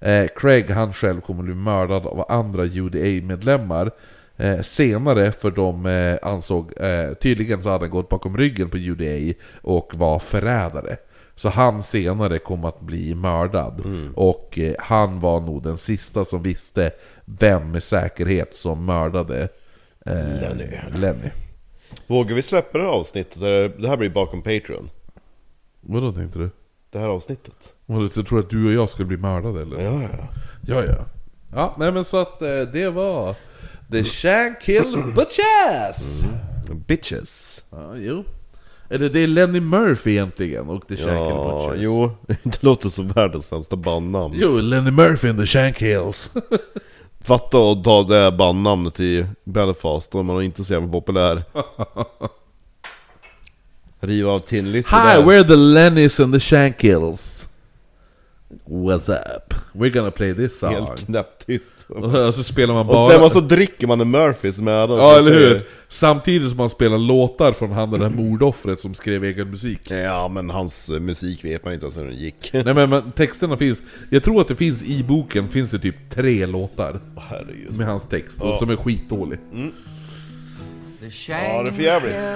Eh, 0.00 0.26
Craig 0.36 0.70
han 0.70 0.92
själv 0.92 1.20
kommer 1.20 1.42
bli 1.42 1.54
mördad 1.54 2.06
av 2.06 2.24
andra 2.28 2.64
UDA-medlemmar 2.64 3.90
eh, 4.36 4.60
senare 4.60 5.32
för 5.32 5.50
de 5.50 5.86
eh, 5.86 6.18
ansåg, 6.22 6.72
tydligen 7.20 7.62
så 7.62 7.68
hade 7.68 7.84
han 7.84 7.90
gått 7.90 8.08
bakom 8.08 8.36
ryggen 8.36 8.70
på 8.70 8.76
UDA 8.76 9.34
och 9.62 9.92
var 9.94 10.18
förrädare. 10.18 10.96
Så 11.38 11.48
han 11.48 11.82
senare 11.82 12.38
kom 12.38 12.64
att 12.64 12.80
bli 12.80 13.14
mördad. 13.14 13.82
Och 14.14 14.58
eh, 14.58 14.74
han 14.78 15.20
var 15.20 15.40
nog 15.40 15.62
den 15.62 15.78
sista 15.78 16.24
som 16.24 16.42
visste 16.42 16.90
vem 17.24 17.70
med 17.70 17.82
säkerhet 17.82 18.56
som 18.56 18.84
mördade 18.84 19.48
eh, 20.06 20.14
Lenny. 20.40 20.66
Lenny. 20.94 21.30
Vågar 22.06 22.34
vi 22.34 22.42
släppa 22.42 22.78
det 22.78 22.84
här 22.84 22.90
avsnittet? 22.90 23.40
Det 23.80 23.88
här 23.88 23.96
blir 23.96 24.10
bakom 24.10 24.42
Patreon. 24.42 24.90
Vadå 25.80 26.12
tänkte 26.12 26.38
du? 26.38 26.50
Det 26.90 26.98
här 26.98 27.08
avsnittet. 27.08 27.74
Vadå, 27.86 28.08
Du 28.14 28.22
tror 28.22 28.38
att 28.40 28.50
du 28.50 28.66
och 28.66 28.72
jag 28.72 28.88
skulle 28.88 29.06
bli 29.06 29.16
mördade 29.16 29.62
eller? 29.62 29.80
Ja, 29.80 30.02
ja. 30.02 30.28
Ja, 30.66 30.84
ja. 30.84 31.04
Ja, 31.54 31.74
nej 31.78 31.92
men 31.92 32.04
så 32.04 32.16
att 32.16 32.42
eh, 32.42 32.60
det 32.72 32.90
var 32.90 33.34
The 33.90 34.04
Shankill 34.04 35.02
Butchers! 35.14 36.22
Bitches. 36.86 37.64
Ja, 37.70 37.96
jo. 37.96 38.24
Eller 38.90 39.08
det 39.08 39.20
är 39.20 39.26
Lenny 39.26 39.60
Murphy 39.60 40.10
egentligen 40.10 40.68
och 40.68 40.88
The 40.88 40.96
Shankill 40.96 41.12
Ja, 41.14 41.66
Butchers. 41.68 41.82
jo. 41.84 42.10
Det 42.42 42.62
låter 42.62 42.88
som 42.88 43.08
världens 43.08 43.46
sämsta 43.46 43.76
bandnamn. 43.76 44.34
Jo, 44.36 44.56
Lenny 44.60 44.90
Murphy 44.90 45.28
and 45.28 45.38
the 45.38 45.46
Shankills. 45.46 46.30
Fatta 47.20 47.58
att 47.58 47.84
ta 47.84 48.02
det 48.02 48.32
bandnamnet 48.32 49.00
i 49.00 49.26
Belfast 49.44 50.14
och 50.14 50.24
man 50.24 50.36
är 50.36 50.42
inte 50.42 50.64
så 50.64 50.72
jävla 50.72 50.88
populär. 50.88 51.42
Riva 54.00 54.30
av 54.32 54.38
tinnlistor 54.38 54.96
Hi, 54.96 55.16
där. 55.16 55.22
we're 55.22 55.48
the 55.48 55.56
Lennys 55.56 56.20
and 56.20 56.34
the 56.34 56.40
Shankills. 56.40 57.47
What's 58.64 59.08
up? 59.08 59.54
We're 59.72 59.90
gonna 59.90 60.10
play 60.10 60.34
this 60.34 60.58
song. 60.58 60.74
Helt 60.74 61.06
knäpptyst. 61.06 61.84
Och 61.88 62.34
så 62.34 62.44
spelar 62.44 62.74
man 62.74 62.88
Och 62.88 62.94
bara... 62.94 63.20
man 63.20 63.30
så 63.30 63.40
dricker 63.40 63.86
man 63.86 64.00
en 64.00 64.10
Murphys 64.10 64.60
med 64.60 64.88
dem. 64.88 64.98
Ja, 64.98 65.18
eller 65.18 65.30
säger- 65.30 65.48
hur? 65.48 65.66
Samtidigt 65.88 66.48
som 66.48 66.56
man 66.56 66.70
spelar 66.70 66.98
låtar 66.98 67.52
från 67.52 67.70
han 67.72 67.90
det 67.90 67.98
där 67.98 68.10
mordoffret 68.10 68.80
som 68.80 68.94
skrev 68.94 69.24
egen 69.24 69.50
musik. 69.50 69.90
Ja, 69.90 70.28
men 70.28 70.50
hans 70.50 70.90
eh, 70.90 71.00
musik 71.00 71.44
vet 71.44 71.64
man 71.64 71.74
inte 71.74 71.84
ens 71.86 71.98
hur 71.98 72.04
den 72.04 72.16
gick. 72.16 72.50
Nej 72.52 72.74
men, 72.74 72.90
men 72.90 73.12
texterna 73.12 73.56
finns, 73.56 73.78
jag 74.10 74.22
tror 74.22 74.40
att 74.40 74.48
det 74.48 74.56
finns 74.56 74.82
i 74.82 75.02
boken, 75.02 75.48
finns 75.48 75.70
det 75.70 75.78
typ 75.78 75.96
tre 76.10 76.46
låtar 76.46 77.00
Herregud. 77.16 77.76
med 77.78 77.86
hans 77.86 78.08
text, 78.08 78.42
och 78.42 78.54
som 78.54 78.70
är 78.70 78.76
skitdålig. 78.76 79.38
Ja, 81.28 81.62
det 81.62 81.68
är 81.70 81.72
för 81.72 81.82
jävligt. 81.82 82.32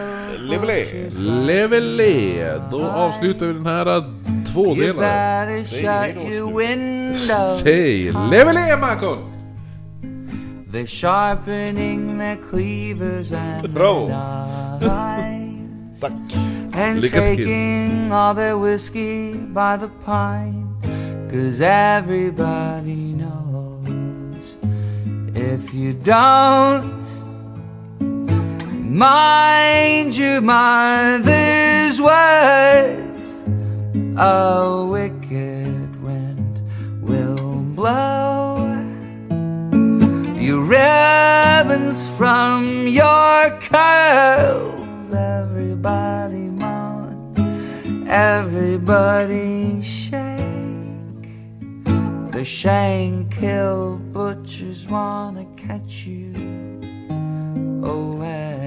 Lively! 0.50 1.10
Levele! 1.46 2.60
Då 2.70 2.84
avslutar 2.84 3.46
vi 3.46 3.52
den 3.52 3.66
här 3.66 3.86
äh, 3.86 3.94
You 3.94 4.44
tvådelaren. 4.52 4.96
better 4.98 5.62
Säg 5.62 5.82
hej 5.86 6.12
shut 6.14 6.22
då 6.22 6.28
till- 6.28 6.56
windows. 6.56 7.62
Hej! 7.64 8.12
Levele 8.30 8.76
Makon! 8.76 9.18
They're 10.72 10.86
sharpening 10.86 12.18
their 12.18 12.36
cleavers 12.50 13.32
and 13.32 13.74
Bra. 13.74 14.06
knives 14.80 16.00
Tack. 16.00 16.12
and 16.74 17.00
Lycka 17.02 17.20
till. 17.20 17.36
shaking 17.36 18.12
all 18.12 18.34
their 18.34 18.56
whiskey 18.56 19.32
by 19.34 19.76
the 19.76 19.88
pint. 20.06 20.66
Cause 21.30 21.60
everybody 21.60 23.14
knows 23.14 23.88
if 25.36 25.74
you 25.74 25.92
don't 25.92 27.04
mind 28.92 30.14
your 30.14 30.42
mother's 30.42 31.98
words, 31.98 33.24
a 34.18 34.86
wicked 34.86 36.02
wind 36.02 36.60
will 37.00 37.62
blow 37.74 38.66
your 40.38 40.62
ribbons 40.64 42.06
from 42.18 42.86
your 42.86 43.58
curls. 43.60 45.10
Everybody 45.14 46.50
moan, 46.60 48.06
everybody 48.08 49.82
shake. 49.82 50.20
The 52.32 52.44
Shankill 52.44 54.12
butchers 54.12 54.86
wanna 54.86 55.46
catch 55.56 56.04
you. 56.04 56.34
Oh, 57.84 58.16
well. 58.16 58.61